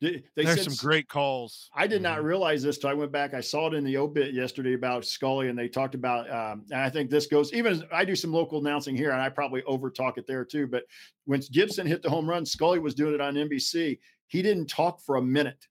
they, 0.00 0.22
they 0.36 0.44
there's 0.44 0.62
said 0.62 0.70
some 0.72 0.86
great 0.88 1.08
calls 1.08 1.68
I 1.74 1.88
did 1.88 2.00
not 2.02 2.22
realize 2.22 2.62
this 2.62 2.78
till 2.78 2.88
I 2.90 2.94
went 2.94 3.10
back. 3.10 3.34
I 3.34 3.40
saw 3.40 3.66
it 3.66 3.74
in 3.74 3.82
the 3.82 3.96
obit 3.96 4.32
yesterday 4.32 4.74
about 4.74 5.04
Scully, 5.04 5.48
and 5.48 5.58
they 5.58 5.66
talked 5.68 5.96
about. 5.96 6.30
Um, 6.30 6.64
and 6.70 6.80
I 6.80 6.88
think 6.88 7.10
this 7.10 7.26
goes 7.26 7.52
even. 7.52 7.72
As 7.72 7.82
I 7.92 8.04
do 8.04 8.14
some 8.14 8.32
local 8.32 8.60
announcing 8.60 8.94
here, 8.96 9.10
and 9.10 9.20
I 9.20 9.28
probably 9.28 9.64
over 9.64 9.90
talk 9.90 10.16
it 10.16 10.24
there 10.28 10.44
too. 10.44 10.68
But 10.68 10.84
when 11.24 11.40
Gibson 11.50 11.84
hit 11.84 12.02
the 12.02 12.10
home 12.10 12.30
run, 12.30 12.46
Scully 12.46 12.78
was 12.78 12.94
doing 12.94 13.12
it 13.12 13.20
on 13.20 13.34
NBC. 13.34 13.98
He 14.28 14.40
didn't 14.40 14.66
talk 14.68 15.00
for 15.00 15.16
a 15.16 15.22
minute 15.22 15.66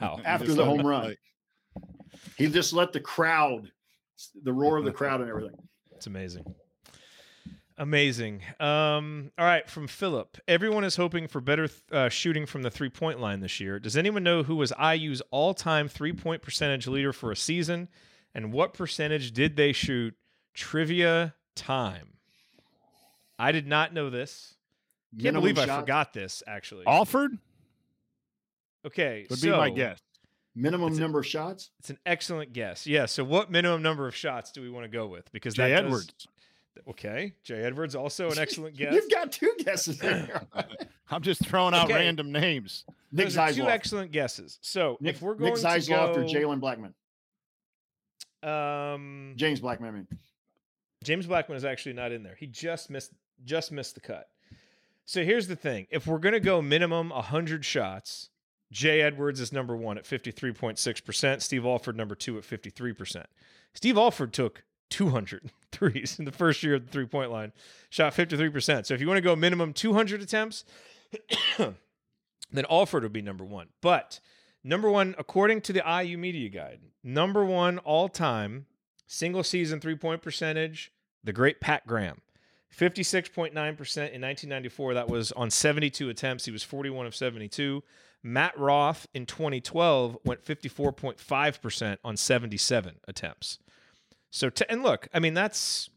Wow. 0.00 0.18
after 0.24 0.54
the 0.54 0.64
home 0.64 0.86
run. 0.86 1.14
He 2.38 2.46
just 2.48 2.72
let 2.72 2.94
the 2.94 3.00
crowd, 3.00 3.70
the 4.44 4.52
roar 4.54 4.78
of 4.78 4.86
the 4.86 4.92
crowd, 5.00 5.20
and 5.20 5.28
everything. 5.28 5.56
It's 5.94 6.06
amazing. 6.06 6.46
Amazing. 7.78 8.40
Um, 8.58 9.30
all 9.36 9.44
right, 9.44 9.68
from 9.68 9.86
Philip. 9.86 10.38
Everyone 10.48 10.82
is 10.82 10.96
hoping 10.96 11.28
for 11.28 11.42
better 11.42 11.68
th- 11.68 11.80
uh, 11.92 12.08
shooting 12.08 12.46
from 12.46 12.62
the 12.62 12.70
three 12.70 12.88
point 12.88 13.20
line 13.20 13.40
this 13.40 13.60
year. 13.60 13.78
Does 13.78 13.96
anyone 13.98 14.22
know 14.22 14.42
who 14.42 14.56
was 14.56 14.72
IU's 14.78 15.20
all 15.30 15.52
time 15.52 15.86
three 15.88 16.12
point 16.14 16.40
percentage 16.40 16.86
leader 16.86 17.12
for 17.12 17.30
a 17.30 17.36
season? 17.36 17.88
And 18.34 18.52
what 18.52 18.72
percentage 18.72 19.32
did 19.32 19.56
they 19.56 19.72
shoot? 19.72 20.14
Trivia 20.54 21.34
time. 21.54 22.14
I 23.38 23.52
did 23.52 23.66
not 23.66 23.92
know 23.92 24.08
this. 24.08 24.54
Can't 25.20 25.34
believe 25.34 25.58
I 25.58 25.66
forgot 25.66 26.14
this, 26.14 26.42
actually. 26.46 26.86
Alford 26.86 27.32
Okay. 28.86 29.26
would 29.28 29.40
be 29.40 29.50
my 29.50 29.68
guess 29.70 29.98
Minimum 30.54 30.88
It's 30.88 30.98
a- 30.98 31.00
number 31.02 31.18
of 31.18 31.26
shots. 31.26 31.70
It's 31.80 31.90
an 31.90 31.98
excellent 32.06 32.54
guess. 32.54 32.86
Yeah. 32.86 33.04
So, 33.04 33.22
what 33.22 33.50
minimum 33.50 33.82
number 33.82 34.06
of 34.06 34.16
shots 34.16 34.50
do 34.50 34.62
we 34.62 34.70
want 34.70 34.84
to 34.84 34.88
go 34.88 35.06
with? 35.06 35.30
Because 35.32 35.52
jay 35.52 35.68
that 35.70 35.82
does- 35.82 35.86
edwards 35.86 36.26
Okay. 36.88 37.34
Jay 37.42 37.62
Edwards, 37.62 37.94
also 37.94 38.30
an 38.30 38.38
excellent 38.40 38.76
guess. 38.76 38.92
You've 38.94 39.10
got 39.10 39.32
two 39.32 39.52
guesses 39.64 39.98
there. 39.98 40.42
i'm 41.10 41.22
just 41.22 41.44
throwing 41.46 41.72
out 41.72 41.84
Okay. 41.84 41.94
random 41.94 42.32
names 42.32 42.84
Nick 43.12 43.26
Those 43.26 43.36
are 43.38 43.52
two 43.52 43.68
excellent 43.68 44.10
guesses. 44.10 44.58
So 44.60 44.98
Nick, 45.00 45.14
if 45.14 45.22
we're 45.22 45.34
going 45.34 45.54
Nick 45.54 45.62
Zeisloff 45.62 46.14
to 46.14 46.20
or 46.20 46.22
go, 46.24 46.28
Jalen 46.28 46.60
Blackman. 46.60 46.94
um, 48.42 49.34
James 49.36 49.60
Blackman. 49.60 49.88
I 49.88 49.92
mean. 49.92 50.06
James 51.04 51.26
Blackman 51.26 51.56
is 51.56 51.64
actually 51.64 51.92
not 51.92 52.10
in 52.12 52.22
there. 52.22 52.34
He 52.38 52.46
just 52.46 52.90
missed 52.90 53.12
just 53.44 53.70
missed 53.72 53.94
the 53.94 54.00
cut. 54.00 54.28
So 55.04 55.22
here's 55.24 55.46
the 55.46 55.56
thing: 55.56 55.86
if 55.90 56.06
we're 56.06 56.18
gonna 56.18 56.40
go 56.40 56.60
minimum 56.60 57.10
hundred 57.10 57.64
shots, 57.64 58.30
Jay 58.72 59.00
Edwards 59.02 59.40
is 59.40 59.52
number 59.52 59.76
one 59.76 59.98
at 59.98 60.06
fifty 60.06 60.30
three 60.32 60.52
point 60.52 60.78
six 60.78 61.00
percent. 61.00 61.42
Steve 61.42 61.64
Alford 61.64 61.96
number 61.96 62.14
two 62.16 62.36
at 62.38 62.44
fifty 62.44 62.70
three 62.70 62.92
percent. 62.92 63.26
Steve 63.74 63.96
Alford 63.96 64.32
took 64.32 64.64
200 64.90 65.50
threes 65.72 66.18
in 66.18 66.24
the 66.24 66.32
first 66.32 66.62
year 66.62 66.74
of 66.74 66.86
the 66.86 66.92
three 66.92 67.06
point 67.06 67.30
line, 67.30 67.52
shot 67.90 68.14
53%. 68.14 68.86
So 68.86 68.94
if 68.94 69.00
you 69.00 69.06
want 69.06 69.18
to 69.18 69.22
go 69.22 69.36
minimum 69.36 69.72
200 69.72 70.22
attempts, 70.22 70.64
then 71.58 72.66
Alford 72.70 73.02
would 73.02 73.12
be 73.12 73.22
number 73.22 73.44
one. 73.44 73.68
But 73.80 74.20
number 74.64 74.90
one, 74.90 75.14
according 75.18 75.62
to 75.62 75.72
the 75.72 75.82
IU 76.02 76.18
Media 76.18 76.48
Guide, 76.48 76.80
number 77.02 77.44
one 77.44 77.78
all 77.78 78.08
time 78.08 78.66
single 79.06 79.42
season 79.42 79.80
three 79.80 79.96
point 79.96 80.22
percentage, 80.22 80.92
the 81.22 81.32
great 81.32 81.60
Pat 81.60 81.86
Graham. 81.86 82.20
56.9% 82.76 83.52
in 83.52 83.64
1994. 83.72 84.94
That 84.94 85.08
was 85.08 85.32
on 85.32 85.50
72 85.50 86.10
attempts. 86.10 86.44
He 86.44 86.50
was 86.50 86.62
41 86.62 87.06
of 87.06 87.14
72. 87.14 87.82
Matt 88.22 88.58
Roth 88.58 89.06
in 89.14 89.24
2012 89.24 90.18
went 90.24 90.44
54.5% 90.44 91.96
on 92.04 92.16
77 92.16 92.96
attempts. 93.06 93.58
So, 94.30 94.50
t- 94.50 94.64
and 94.68 94.82
look, 94.82 95.08
I 95.14 95.18
mean, 95.18 95.34
that's, 95.34 95.88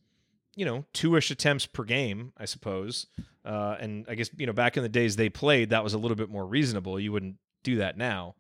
you 0.56 0.66
know, 0.66 0.86
two 0.94 1.16
ish 1.16 1.32
attempts 1.32 1.66
per 1.66 1.84
game, 1.84 2.34
I 2.38 2.46
suppose. 2.46 3.08
Uh, 3.46 3.76
and 3.80 4.06
I 4.08 4.16
guess, 4.16 4.30
you 4.38 4.46
know, 4.46 4.54
back 4.54 4.78
in 4.78 4.84
the 4.84 4.90
days 4.90 5.16
they 5.16 5.30
played, 5.30 5.70
that 5.72 5.84
was 5.84 5.94
a 5.94 5.98
little 5.98 6.18
bit 6.18 6.30
more 6.30 6.46
reasonable. 6.46 7.00
You 7.00 7.12
wouldn't 7.12 7.36
do 7.64 7.78
that 7.78 7.98
now. 7.98 8.36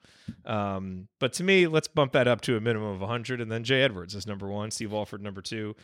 Um, 0.45 1.07
but 1.19 1.33
to 1.33 1.43
me, 1.43 1.67
let's 1.67 1.87
bump 1.87 2.13
that 2.13 2.27
up 2.27 2.41
to 2.41 2.55
a 2.57 2.61
minimum 2.61 2.89
of 2.89 3.01
100. 3.01 3.41
And 3.41 3.51
then 3.51 3.63
Jay 3.63 3.81
Edwards 3.81 4.15
is 4.15 4.27
number 4.27 4.47
one, 4.47 4.71
Steve 4.71 4.93
Alford 4.93 5.21
number 5.21 5.41
two. 5.41 5.75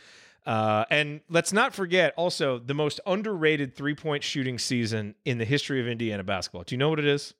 Uh, 0.46 0.84
and 0.90 1.20
let's 1.28 1.52
not 1.52 1.74
forget 1.74 2.14
also 2.16 2.58
the 2.58 2.74
most 2.74 3.00
underrated 3.04 3.74
three 3.74 3.94
point 3.94 4.22
shooting 4.22 4.58
season 4.58 5.14
in 5.24 5.38
the 5.38 5.44
history 5.44 5.80
of 5.80 5.88
Indiana 5.88 6.22
basketball. 6.22 6.62
Do 6.62 6.74
you 6.74 6.78
know 6.78 6.88
what 6.88 7.00
it 7.00 7.06
is? 7.06 7.34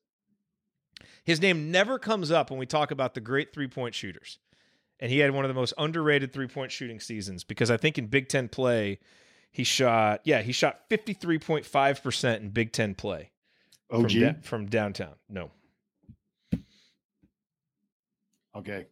His 1.25 1.41
name 1.41 1.71
never 1.71 1.99
comes 1.99 2.31
up 2.31 2.51
when 2.51 2.59
we 2.59 2.67
talk 2.67 2.91
about 2.91 3.15
the 3.15 3.21
great 3.21 3.53
three 3.53 3.69
point 3.69 3.95
shooters. 3.95 4.39
And 4.99 5.11
he 5.11 5.19
had 5.19 5.31
one 5.33 5.45
of 5.45 5.49
the 5.49 5.55
most 5.55 5.75
underrated 5.79 6.33
three 6.33 6.47
point 6.49 6.73
shooting 6.73 7.01
seasons 7.01 7.45
because 7.45 7.71
I 7.71 7.77
think 7.77 7.99
in 7.99 8.07
Big 8.07 8.29
Ten 8.29 8.49
play, 8.49 8.99
he 9.53 9.63
shot, 9.65 10.21
yeah, 10.25 10.43
he 10.43 10.53
shot 10.53 10.89
53.5% 10.91 12.41
in 12.41 12.51
Big 12.51 12.73
Ten 12.73 12.95
play 12.95 13.31
from, 13.91 14.05
OG? 14.05 14.11
da- 14.11 14.35
from 14.43 14.67
downtown. 14.67 15.15
No. 15.29 15.51
Okay. 18.55 18.87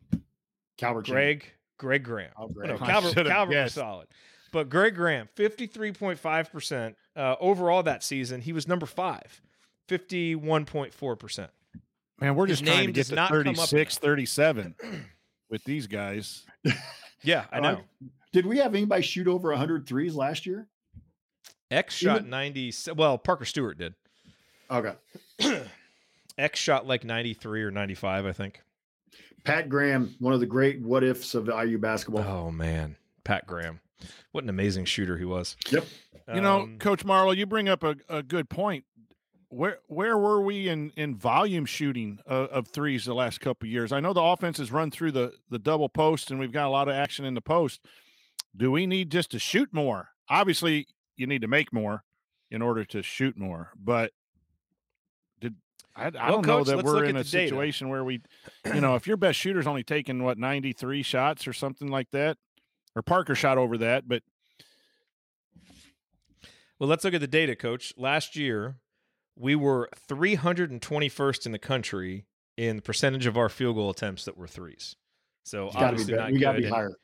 Calbert. 0.77 1.07
Greg, 1.07 1.51
Greg 1.79 2.03
Graham. 2.05 2.31
Oh, 2.37 2.45
Oh, 2.45 2.49
Greg. 2.49 2.69
no, 2.69 2.75
I 2.77 2.91
Calbert, 2.91 3.15
should've 3.15 3.33
Calbert 3.33 3.63
was 3.65 3.73
solid. 3.73 4.09
But 4.53 4.69
Greg 4.69 4.95
Graham, 4.95 5.29
53.5% 5.37 6.95
uh, 7.17 7.37
overall 7.41 7.83
that 7.83 8.05
season. 8.05 8.41
He 8.41 8.53
was 8.53 8.69
number 8.69 8.87
five, 8.87 9.41
51.4%. 9.89 11.49
Man, 12.21 12.35
we're 12.37 12.47
His 12.47 12.61
just 12.61 12.71
trying 12.73 12.87
to 12.87 12.93
get 12.93 13.07
to 13.07 13.15
not 13.17 13.31
36, 13.31 13.99
37 13.99 14.75
with 15.51 15.65
these 15.65 15.87
guys. 15.87 16.45
Yeah, 17.23 17.45
I 17.53 17.61
know. 17.61 17.81
Did 18.33 18.47
we 18.47 18.59
have 18.59 18.75
anybody 18.75 19.03
shoot 19.03 19.29
over 19.29 19.51
100 19.51 19.87
threes 19.87 20.15
last 20.15 20.45
year? 20.47 20.67
X 21.71 21.95
shot 21.95 22.19
Even- 22.19 22.31
90. 22.31 22.73
Well, 22.97 23.17
Parker 23.19 23.45
Stewart 23.45 23.79
did. 23.79 23.95
Okay. 24.71 24.95
X 26.39 26.59
shot 26.59 26.87
like 26.87 27.05
93 27.05 27.63
or 27.63 27.71
95, 27.71 28.27
I 28.27 28.33
think. 28.33 28.61
Pat 29.45 29.69
Graham, 29.69 30.15
one 30.19 30.33
of 30.33 30.41
the 30.41 30.47
great 30.47 30.81
what 30.81 31.05
ifs 31.05 31.35
of 31.35 31.49
IU 31.49 31.79
basketball. 31.79 32.25
Oh, 32.25 32.51
man. 32.51 32.97
Pat 33.25 33.47
Graham. 33.47 33.81
What 34.33 34.43
an 34.45 34.51
amazing 34.51 34.87
shooter 34.87 35.17
he 35.17 35.25
was. 35.25 35.57
Yep. 35.71 35.85
You 36.35 36.41
know, 36.41 36.61
Um, 36.63 36.79
Coach 36.79 37.05
Marlowe, 37.05 37.33
you 37.33 37.47
bring 37.47 37.69
up 37.69 37.83
a, 37.85 37.97
a 38.09 38.23
good 38.23 38.49
point. 38.49 38.85
Where 39.55 39.79
where 39.87 40.19
were 40.19 40.43
we 40.43 40.69
in 40.69 40.91
in 40.97 41.15
volume 41.17 41.65
shooting 41.65 42.19
of, 42.27 42.49
of 42.49 42.69
threes 42.69 43.05
the 43.05 43.15
last 43.15 43.41
couple 43.41 43.67
of 43.67 43.71
years? 43.73 43.93
I 43.93 44.01
know 44.01 44.13
the 44.13 44.21
offense 44.21 44.59
has 44.59 44.73
run 44.73 44.91
through 44.91 45.13
the 45.13 45.33
the 45.49 45.61
double 45.61 45.89
post, 45.89 46.31
and 46.31 46.41
we've 46.41 46.51
got 46.53 46.67
a 46.67 46.71
lot 46.71 46.89
of 46.89 46.95
action 46.95 47.25
in 47.25 47.35
the 47.35 47.41
post. 47.41 47.81
Do 48.57 48.71
we 48.73 48.87
need 48.87 49.11
just 49.11 49.31
to 49.31 49.39
shoot 49.39 49.69
more? 49.73 50.09
Obviously, 50.29 50.87
you 51.17 51.27
need 51.29 51.43
to 51.43 51.49
make 51.49 51.73
more 51.73 52.03
in 52.51 52.63
order 52.63 52.85
to 52.87 53.03
shoot 53.03 53.39
more. 53.39 53.71
But 53.77 54.13
did 55.41 55.55
I, 55.95 56.07
I 56.07 56.11
Well, 56.11 56.43
don't 56.43 56.47
know 56.47 56.65
that 56.65 56.85
we're 56.85 57.05
in 57.05 57.17
a 57.17 57.23
the 57.23 57.31
data. 57.31 57.49
situation 57.49 57.89
where 57.89 58.03
we, 58.03 58.23
you 58.67 58.81
know, 58.81 58.95
if 58.97 59.07
your 59.07 59.17
best 59.17 59.39
shooter's 59.39 59.67
only 59.69 59.85
taking 59.85 60.25
what 60.25 60.37
ninety 60.37 60.73
three 60.73 61.03
shots 61.05 61.47
or 61.47 61.53
something 61.53 61.89
like 61.89 62.11
that, 62.11 62.39
or 62.97 63.03
Parker 63.03 63.37
shot 63.37 63.57
over 63.59 63.79
that, 63.79 64.09
but 64.09 64.25
Well, 66.81 66.89
let's 66.89 67.05
look 67.05 67.15
at 67.15 67.21
the 67.21 67.29
data, 67.29 67.55
coach. 67.55 67.93
Last 67.97 68.35
year, 68.35 68.77
we 69.37 69.55
were 69.57 69.89
321st 70.09 71.47
in 71.47 71.53
the 71.53 71.59
country 71.59 72.27
in 72.57 72.77
the 72.77 72.83
percentage 72.83 73.27
of 73.27 73.37
our 73.37 73.49
field 73.49 73.77
goal 73.77 73.91
attempts 73.91 74.25
that 74.25 74.37
were 74.37 74.47
threes. 74.47 74.97
So 75.45 75.67
It's 75.67 75.75
gotta 75.75 75.85
be 75.87 75.89
obviously 75.91 76.13
better. 76.15 76.23
not 76.25 76.33
We 76.33 76.39
gotta 76.39 76.57
good. 76.59 76.63
be 76.63 76.67
And- 76.67 76.75
higher. 76.75 76.97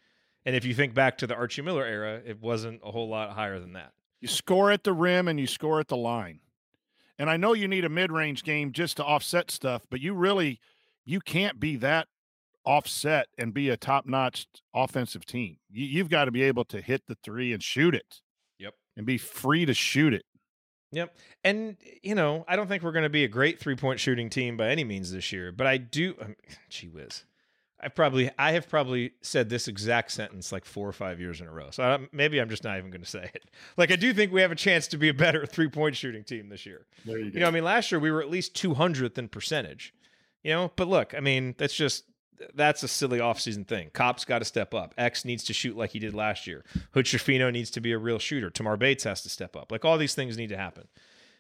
And 0.47 0.57
if 0.57 0.65
you 0.65 0.73
think 0.73 0.95
back 0.95 1.19
to 1.19 1.27
the 1.27 1.35
Archie 1.35 1.61
Miller 1.63 1.85
era, 1.85 2.23
it 2.25 2.41
wasn't 2.41 2.81
a 2.83 2.91
whole 2.91 3.09
lot 3.09 3.31
higher 3.33 3.59
than 3.59 3.75
that. 3.75 3.93
You 4.21 4.29
score 4.29 4.71
at 4.71 4.85
the 4.85 4.93
rim 4.95 5.29
and 5.29 5.39
you 5.39 5.47
score 5.47 5.81
at 5.81 5.89
the 5.89 5.97
line. 5.99 6.41
And 7.19 7.29
I 7.29 7.37
know 7.37 7.53
you 7.53 7.69
need 7.69 7.85
a 7.85 7.91
mid-range 7.91 8.43
game 8.45 8.73
just 8.73 8.97
to 8.97 9.05
offset 9.05 9.51
stuff, 9.51 9.83
but 9.91 10.01
you 10.01 10.15
really 10.15 10.59
you 11.05 11.21
can't 11.21 11.59
be 11.61 11.77
that 11.77 12.09
offset 12.65 13.27
and 13.37 13.53
be 13.53 13.69
a 13.69 13.77
top-notch 13.77 14.47
offensive 14.75 15.25
team. 15.27 15.59
You, 15.71 15.87
you've 15.87 16.09
got 16.11 16.27
to 16.27 16.31
be 16.31 16.43
able 16.43 16.65
to 16.67 16.81
hit 16.81 17.03
the 17.07 17.17
three 17.17 17.53
and 17.53 17.63
shoot 17.63 17.95
it. 17.95 18.21
Yep. 18.59 18.75
And 18.97 19.05
be 19.07 19.19
free 19.19 19.65
to 19.67 19.75
shoot 19.75 20.15
it. 20.15 20.25
Yep. 20.93 21.17
And, 21.45 21.77
you 22.03 22.15
know, 22.15 22.45
I 22.49 22.57
don't 22.57 22.67
think 22.67 22.83
we're 22.83 22.93
going 22.93 23.05
to 23.05 23.09
be 23.09 23.25
a 23.25 23.29
great 23.29 23.61
three 23.61 23.77
point 23.77 24.01
shooting 24.01 24.29
team 24.29 24.57
by 24.57 24.69
any 24.69 24.85
means 24.85 25.13
this 25.13 25.33
year, 25.33 25.53
but 25.53 25.67
I 25.67 25.77
do. 25.77 26.15
Um, 26.21 26.37
gee 26.69 26.89
whiz. 26.89 27.25
I 27.83 27.89
probably, 27.89 28.31
I 28.39 28.53
have 28.53 28.69
probably 28.69 29.13
said 29.23 29.49
this 29.49 29.67
exact 29.67 30.13
sentence 30.13 30.53
like 30.53 30.67
four 30.67 30.87
or 30.87 30.93
five 30.93 31.19
years 31.19 31.41
in 31.41 31.47
a 31.47 31.51
row. 31.51 31.71
So 31.71 31.83
I, 31.83 31.99
maybe 32.13 32.39
I'm 32.39 32.51
just 32.51 32.63
not 32.63 32.77
even 32.77 32.91
going 32.91 33.03
to 33.03 33.09
say 33.09 33.31
it. 33.35 33.45
Like, 33.77 33.91
I 33.91 33.97
do 33.97 34.13
think 34.13 34.33
we 34.33 34.43
have 34.43 34.53
a 34.53 34.57
chance 34.57 34.87
to 34.89 34.99
be 34.99 35.09
a 35.09 35.15
better 35.15 35.47
three 35.51 35.69
point 35.69 35.97
shooting 35.97 36.25
team 36.25 36.49
this 36.49 36.67
year. 36.67 36.85
There 37.07 37.19
you 37.19 37.31
go. 37.31 37.35
You 37.35 37.41
know, 37.41 37.49
I 37.49 37.51
mean, 37.51 37.65
last 37.65 37.91
year 37.91 37.99
we 37.99 38.11
were 38.11 38.21
at 38.21 38.29
least 38.29 38.55
200th 38.55 39.17
in 39.17 39.29
percentage, 39.29 39.95
you 40.43 40.53
know, 40.53 40.71
but 40.77 40.89
look, 40.89 41.15
I 41.15 41.21
mean, 41.21 41.55
that's 41.57 41.75
just, 41.75 42.05
that's 42.55 42.83
a 42.83 42.89
silly 42.89 43.19
offseason 43.19 43.67
thing. 43.67 43.91
Kopp's 43.93 44.25
got 44.25 44.41
to 44.41 44.45
step 44.45 44.75
up. 44.75 44.95
X 44.97 45.25
needs 45.25 45.45
to 45.45 45.53
shoot 45.53 45.77
like 45.77 45.91
he 45.91 45.99
did 45.99 46.15
last 46.15 46.47
year. 46.47 46.65
Hood 46.93 47.09
needs 47.53 47.71
to 47.71 47.81
be 47.81 47.93
a 47.93 47.99
real 47.99 48.19
shooter. 48.19 48.51
Tamar 48.51 48.77
Bates 48.77 49.05
has 49.05 49.23
to 49.23 49.29
step 49.29 49.57
up. 49.57 49.71
Like 49.71 49.85
all 49.85 49.99
these 49.99 50.15
things 50.15 50.37
need 50.37 50.49
to 50.49 50.57
happen. 50.57 50.89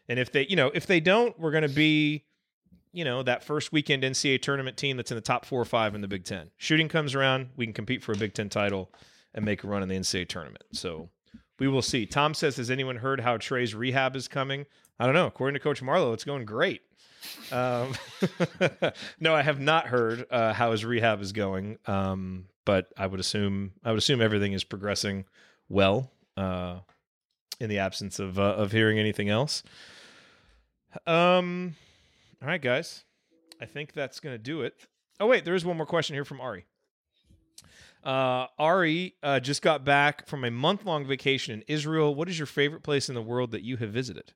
And 0.08 0.18
if 0.18 0.32
they, 0.32 0.46
you 0.46 0.56
know, 0.56 0.70
if 0.74 0.86
they 0.86 1.00
don't, 1.00 1.38
we're 1.38 1.52
going 1.52 1.62
to 1.62 1.68
be, 1.68 2.24
you 2.92 3.04
know, 3.04 3.22
that 3.22 3.44
first 3.44 3.72
weekend 3.72 4.02
NCAA 4.02 4.42
tournament 4.42 4.76
team 4.76 4.96
that's 4.96 5.10
in 5.10 5.14
the 5.14 5.20
top 5.20 5.44
four 5.44 5.60
or 5.60 5.66
five 5.66 5.94
in 5.94 6.00
the 6.00 6.08
Big 6.08 6.24
Ten. 6.24 6.50
Shooting 6.56 6.88
comes 6.88 7.14
around, 7.14 7.50
we 7.56 7.66
can 7.66 7.72
compete 7.72 8.02
for 8.02 8.12
a 8.12 8.16
Big 8.16 8.34
Ten 8.34 8.48
title 8.48 8.92
and 9.34 9.44
make 9.44 9.62
a 9.62 9.68
run 9.68 9.82
in 9.82 9.88
the 9.88 9.94
NCAA 9.94 10.28
tournament. 10.28 10.64
So 10.72 11.10
we 11.58 11.68
will 11.68 11.82
see. 11.82 12.06
Tom 12.06 12.34
says, 12.34 12.56
Has 12.56 12.70
anyone 12.70 12.96
heard 12.96 13.20
how 13.20 13.36
Trey's 13.36 13.74
rehab 13.74 14.16
is 14.16 14.26
coming? 14.28 14.66
I 14.98 15.06
don't 15.06 15.14
know. 15.14 15.26
According 15.26 15.54
to 15.54 15.60
Coach 15.60 15.82
Marlowe, 15.82 16.12
it's 16.12 16.24
going 16.24 16.44
great. 16.44 16.82
Um, 17.52 17.94
no, 19.20 19.34
I 19.34 19.42
have 19.42 19.60
not 19.60 19.86
heard 19.86 20.26
uh, 20.30 20.52
how 20.52 20.72
his 20.72 20.84
rehab 20.84 21.20
is 21.20 21.32
going, 21.32 21.78
um, 21.86 22.46
but 22.64 22.92
I 22.96 23.06
would 23.06 23.20
assume 23.20 23.72
I 23.84 23.90
would 23.90 23.98
assume 23.98 24.20
everything 24.20 24.52
is 24.52 24.64
progressing 24.64 25.24
well. 25.68 26.10
Uh, 26.36 26.78
in 27.60 27.68
the 27.68 27.78
absence 27.78 28.18
of 28.18 28.38
uh, 28.38 28.54
of 28.54 28.72
hearing 28.72 28.98
anything 28.98 29.28
else. 29.28 29.62
Um, 31.06 31.76
all 32.42 32.48
right, 32.48 32.60
guys, 32.60 33.04
I 33.60 33.66
think 33.66 33.92
that's 33.92 34.18
gonna 34.18 34.38
do 34.38 34.62
it. 34.62 34.74
Oh 35.20 35.26
wait, 35.26 35.44
there 35.44 35.54
is 35.54 35.64
one 35.64 35.76
more 35.76 35.86
question 35.86 36.14
here 36.14 36.24
from 36.24 36.40
Ari. 36.40 36.64
Uh, 38.02 38.46
Ari 38.58 39.14
uh, 39.22 39.40
just 39.40 39.60
got 39.60 39.84
back 39.84 40.26
from 40.26 40.44
a 40.44 40.50
month 40.50 40.86
long 40.86 41.04
vacation 41.04 41.54
in 41.54 41.64
Israel. 41.68 42.14
What 42.14 42.30
is 42.30 42.38
your 42.38 42.46
favorite 42.46 42.82
place 42.82 43.10
in 43.10 43.14
the 43.14 43.22
world 43.22 43.50
that 43.50 43.62
you 43.62 43.76
have 43.76 43.90
visited? 43.90 44.32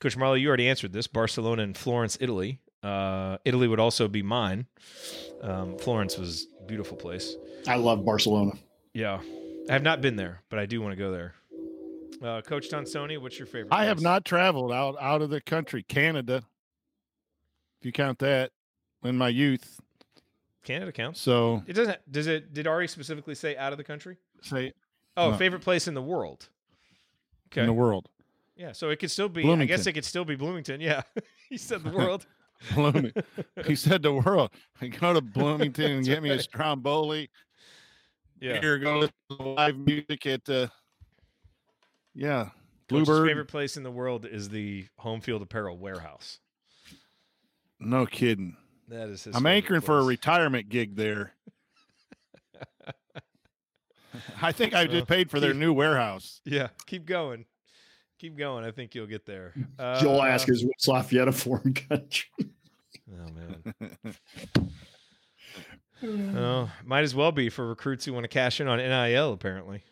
Coach 0.00 0.16
Marlowe, 0.16 0.34
you 0.34 0.48
already 0.48 0.68
answered 0.68 0.92
this. 0.92 1.06
Barcelona 1.06 1.62
and 1.62 1.76
Florence, 1.76 2.18
Italy. 2.20 2.60
Uh, 2.82 3.38
Italy 3.44 3.66
would 3.68 3.80
also 3.80 4.08
be 4.08 4.22
mine. 4.22 4.66
Um, 5.42 5.78
Florence 5.78 6.18
was 6.18 6.46
a 6.60 6.64
beautiful 6.64 6.96
place. 6.96 7.34
I 7.66 7.76
love 7.76 8.04
Barcelona. 8.04 8.52
Yeah, 8.92 9.20
I 9.68 9.72
have 9.72 9.82
not 9.82 10.00
been 10.00 10.16
there, 10.16 10.42
but 10.50 10.58
I 10.58 10.66
do 10.66 10.80
want 10.80 10.92
to 10.92 10.96
go 10.96 11.10
there. 11.10 11.34
Uh, 12.22 12.40
Coach 12.42 12.70
Tonsoni, 12.70 13.20
what's 13.20 13.38
your 13.38 13.46
favorite? 13.46 13.72
I 13.72 13.86
have 13.86 14.00
not 14.00 14.24
traveled 14.24 14.72
out 14.72 14.96
out 15.00 15.20
of 15.22 15.30
the 15.30 15.40
country, 15.40 15.82
Canada. 15.82 16.42
If 17.80 17.86
you 17.86 17.92
count 17.92 18.18
that 18.20 18.52
in 19.04 19.16
my 19.16 19.28
youth. 19.28 19.80
Canada 20.64 20.92
counts. 20.92 21.20
So 21.20 21.62
It 21.66 21.74
doesn't. 21.74 21.98
Does 22.10 22.26
it? 22.26 22.52
Did 22.54 22.66
Ari 22.66 22.88
specifically 22.88 23.34
say 23.34 23.56
out 23.56 23.72
of 23.72 23.78
the 23.78 23.84
country? 23.84 24.16
say 24.42 24.72
Oh, 25.16 25.30
No. 25.30 25.36
favorite 25.36 25.62
place 25.62 25.86
in 25.88 25.94
the 25.94 26.02
world. 26.02 26.48
Okay. 27.48 27.60
in 27.62 27.66
the 27.66 27.72
world. 27.72 28.08
Yeah, 28.56 28.72
so 28.72 28.88
it 28.88 28.98
could 28.98 29.10
still 29.10 29.28
be. 29.28 29.48
I 29.48 29.64
guess 29.66 29.86
it 29.86 29.92
could 29.92 30.04
still 30.04 30.24
be 30.24 30.34
Bloomington. 30.34 30.80
Yeah, 30.80 31.02
he 31.48 31.58
said 31.58 31.82
the 31.82 31.90
world. 31.90 32.26
Bloomington. 32.74 33.22
he 33.66 33.76
said 33.76 34.02
the 34.02 34.14
world. 34.14 34.50
I 34.80 34.86
go 34.88 35.12
to 35.12 35.20
Bloomington 35.20 35.90
and 35.90 36.04
get 36.04 36.22
me 36.22 36.30
a 36.30 36.40
Stromboli. 36.40 37.30
Yeah. 38.40 38.60
Here, 38.60 38.78
go 38.78 39.06
to 39.06 39.12
live 39.42 39.76
music 39.76 40.26
at 40.26 40.48
uh 40.48 40.68
yeah. 42.14 42.50
Coach's 42.88 43.06
Bluebird. 43.06 43.28
favorite 43.28 43.48
place 43.48 43.76
in 43.76 43.82
the 43.82 43.90
world 43.90 44.24
is 44.24 44.48
the 44.48 44.86
home 44.98 45.20
field 45.20 45.42
apparel 45.42 45.76
warehouse. 45.76 46.38
No 47.80 48.06
kidding. 48.06 48.56
That 48.88 49.08
is. 49.08 49.26
I'm 49.34 49.44
anchoring 49.44 49.80
for 49.80 49.98
a 49.98 50.04
retirement 50.04 50.68
gig 50.68 50.96
there. 50.96 51.32
I 54.40 54.52
think 54.52 54.74
I 54.74 54.86
just 54.86 55.06
paid 55.06 55.30
for 55.30 55.40
their 55.40 55.52
new 55.52 55.72
warehouse. 55.72 56.40
Yeah, 56.44 56.68
keep 56.86 57.04
going, 57.04 57.44
keep 58.18 58.36
going. 58.36 58.64
I 58.64 58.70
think 58.70 58.94
you'll 58.94 59.06
get 59.06 59.26
there. 59.26 59.52
Joel 60.00 60.20
Uh, 60.22 60.26
asked, 60.26 60.48
"Is 60.48 60.64
West 60.64 60.88
Lafayette 60.88 61.28
a 61.28 61.32
foreign 61.32 61.74
country?" 61.88 62.24
Oh 63.10 63.30
man. 63.32 63.74
Oh, 66.04 66.70
might 66.84 67.04
as 67.04 67.14
well 67.14 67.32
be 67.32 67.48
for 67.48 67.66
recruits 67.66 68.04
who 68.04 68.12
want 68.12 68.24
to 68.24 68.28
cash 68.28 68.60
in 68.60 68.68
on 68.68 68.78
NIL. 68.78 69.32
Apparently, 69.32 69.82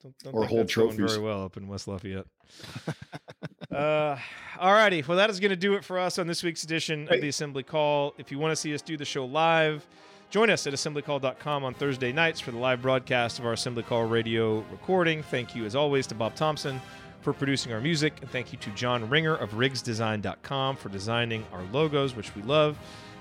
don't, 0.00 0.16
don't 0.22 0.32
Or 0.34 0.46
hold 0.46 0.68
trophies. 0.68 0.96
very 1.12 1.18
well 1.18 1.44
up 1.44 1.56
in 1.56 1.66
West 1.66 1.88
Lafayette. 1.88 2.26
uh, 3.74 4.16
all 4.60 4.72
righty. 4.72 5.02
Well, 5.02 5.16
that 5.16 5.28
is 5.28 5.40
going 5.40 5.50
to 5.50 5.56
do 5.56 5.74
it 5.74 5.84
for 5.84 5.98
us 5.98 6.20
on 6.20 6.28
this 6.28 6.44
week's 6.44 6.62
edition 6.62 7.08
of 7.10 7.20
the 7.20 7.28
Assembly 7.28 7.64
Call. 7.64 8.14
If 8.16 8.30
you 8.30 8.38
want 8.38 8.52
to 8.52 8.56
see 8.56 8.72
us 8.74 8.80
do 8.80 8.96
the 8.96 9.04
show 9.04 9.24
live, 9.26 9.84
join 10.30 10.50
us 10.50 10.68
at 10.68 10.72
assemblycall.com 10.72 11.64
on 11.64 11.74
Thursday 11.74 12.12
nights 12.12 12.38
for 12.38 12.52
the 12.52 12.58
live 12.58 12.80
broadcast 12.80 13.40
of 13.40 13.44
our 13.44 13.52
Assembly 13.54 13.82
Call 13.82 14.04
radio 14.04 14.60
recording. 14.70 15.20
Thank 15.24 15.56
you, 15.56 15.64
as 15.64 15.74
always, 15.74 16.06
to 16.08 16.14
Bob 16.14 16.36
Thompson 16.36 16.80
for 17.20 17.32
producing 17.32 17.72
our 17.72 17.80
music. 17.80 18.18
And 18.20 18.30
thank 18.30 18.52
you 18.52 18.58
to 18.58 18.70
John 18.70 19.08
Ringer 19.08 19.36
of 19.36 19.50
rigsdesign.com 19.52 20.76
for 20.76 20.88
designing 20.88 21.44
our 21.52 21.62
logos, 21.72 22.14
which 22.16 22.34
we 22.34 22.42
love. 22.42 22.78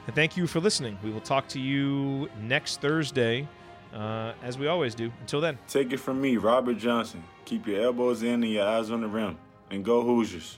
And 0.07 0.15
thank 0.15 0.37
you 0.37 0.47
for 0.47 0.59
listening. 0.59 0.97
We 1.03 1.11
will 1.11 1.21
talk 1.21 1.47
to 1.49 1.59
you 1.59 2.29
next 2.41 2.81
Thursday, 2.81 3.47
uh, 3.93 4.33
as 4.43 4.57
we 4.57 4.67
always 4.67 4.95
do. 4.95 5.11
Until 5.21 5.41
then. 5.41 5.57
Take 5.67 5.93
it 5.93 5.97
from 5.97 6.21
me, 6.21 6.37
Robert 6.37 6.77
Johnson. 6.77 7.23
Keep 7.45 7.67
your 7.67 7.81
elbows 7.81 8.23
in 8.23 8.43
and 8.43 8.51
your 8.51 8.67
eyes 8.67 8.91
on 8.91 9.01
the 9.01 9.07
rim. 9.07 9.37
And 9.71 9.85
go 9.85 10.01
Hoosiers. 10.01 10.57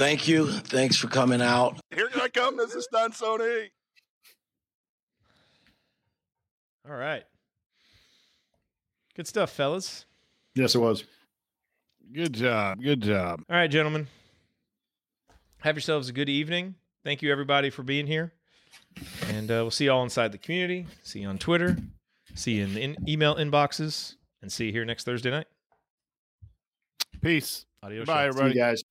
Thank 0.00 0.26
you. 0.26 0.50
Thanks 0.50 0.96
for 0.96 1.08
coming 1.08 1.42
out. 1.42 1.78
Here 1.94 2.08
I 2.14 2.30
come. 2.30 2.56
This 2.56 2.74
is 2.74 2.88
Tonsoni. 2.90 3.68
All 6.90 6.96
right. 6.96 7.22
Good 9.14 9.28
stuff, 9.28 9.50
fellas. 9.52 10.06
Yes, 10.56 10.74
it 10.74 10.78
was. 10.78 11.04
Good 12.12 12.32
job. 12.34 12.82
Good 12.82 13.02
job. 13.02 13.42
All 13.48 13.56
right, 13.56 13.70
gentlemen. 13.70 14.08
Have 15.58 15.76
yourselves 15.76 16.08
a 16.08 16.12
good 16.12 16.28
evening. 16.28 16.74
Thank 17.04 17.22
you, 17.22 17.30
everybody, 17.30 17.70
for 17.70 17.84
being 17.84 18.08
here. 18.08 18.32
And 19.28 19.48
uh, 19.50 19.54
we'll 19.62 19.70
see 19.70 19.84
you 19.84 19.92
all 19.92 20.02
inside 20.02 20.32
the 20.32 20.38
community. 20.38 20.86
See 21.04 21.20
you 21.20 21.28
on 21.28 21.38
Twitter. 21.38 21.76
See 22.34 22.54
you 22.54 22.64
in 22.64 22.74
the 22.74 22.80
in- 22.82 22.96
email 23.08 23.36
inboxes. 23.36 24.16
And 24.42 24.50
see 24.50 24.66
you 24.66 24.72
here 24.72 24.84
next 24.84 25.04
Thursday 25.04 25.30
night. 25.30 25.46
Peace. 27.20 27.66
Adios. 27.84 28.06
Bye, 28.06 28.26
Shots. 28.26 28.36
See 28.36 28.42
you 28.42 28.48
everybody. 28.48 28.58
guys. 28.58 28.82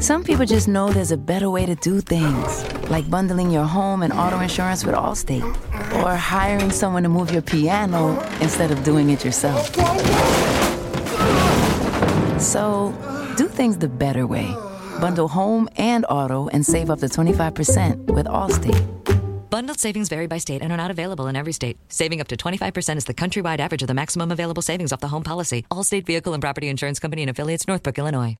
Some 0.00 0.22
people 0.22 0.46
just 0.46 0.68
know 0.68 0.92
there's 0.92 1.10
a 1.10 1.16
better 1.16 1.50
way 1.50 1.66
to 1.66 1.74
do 1.74 2.00
things, 2.00 2.88
like 2.88 3.10
bundling 3.10 3.50
your 3.50 3.64
home 3.64 4.02
and 4.04 4.12
auto 4.12 4.38
insurance 4.38 4.84
with 4.84 4.94
Allstate, 4.94 5.42
or 6.04 6.16
hiring 6.16 6.70
someone 6.70 7.02
to 7.02 7.08
move 7.08 7.30
your 7.32 7.42
piano 7.42 8.20
instead 8.40 8.70
of 8.70 8.82
doing 8.84 9.10
it 9.10 9.24
yourself. 9.24 9.74
So, 12.40 12.92
do 13.36 13.48
things 13.48 13.78
the 13.78 13.88
better 13.88 14.26
way. 14.26 14.48
Bundle 15.00 15.28
home 15.28 15.68
and 15.76 16.06
auto 16.08 16.48
and 16.48 16.64
save 16.64 16.90
up 16.90 17.00
to 17.00 17.06
25% 17.06 18.06
with 18.06 18.26
Allstate. 18.26 18.84
Bundled 19.50 19.80
savings 19.80 20.08
vary 20.08 20.26
by 20.26 20.38
state 20.38 20.62
and 20.62 20.72
are 20.72 20.76
not 20.76 20.90
available 20.90 21.26
in 21.26 21.36
every 21.36 21.52
state. 21.52 21.78
Saving 21.88 22.20
up 22.20 22.28
to 22.28 22.36
25% 22.36 22.96
is 22.96 23.04
the 23.04 23.14
countrywide 23.14 23.60
average 23.60 23.82
of 23.82 23.88
the 23.88 23.94
maximum 23.94 24.30
available 24.30 24.62
savings 24.62 24.92
off 24.92 25.00
the 25.00 25.08
home 25.08 25.24
policy. 25.24 25.64
Allstate 25.70 26.06
Vehicle 26.06 26.32
and 26.34 26.40
Property 26.40 26.68
Insurance 26.68 26.98
Company 26.98 27.22
and 27.22 27.30
affiliates, 27.30 27.66
Northbrook, 27.66 27.98
Illinois. 27.98 28.38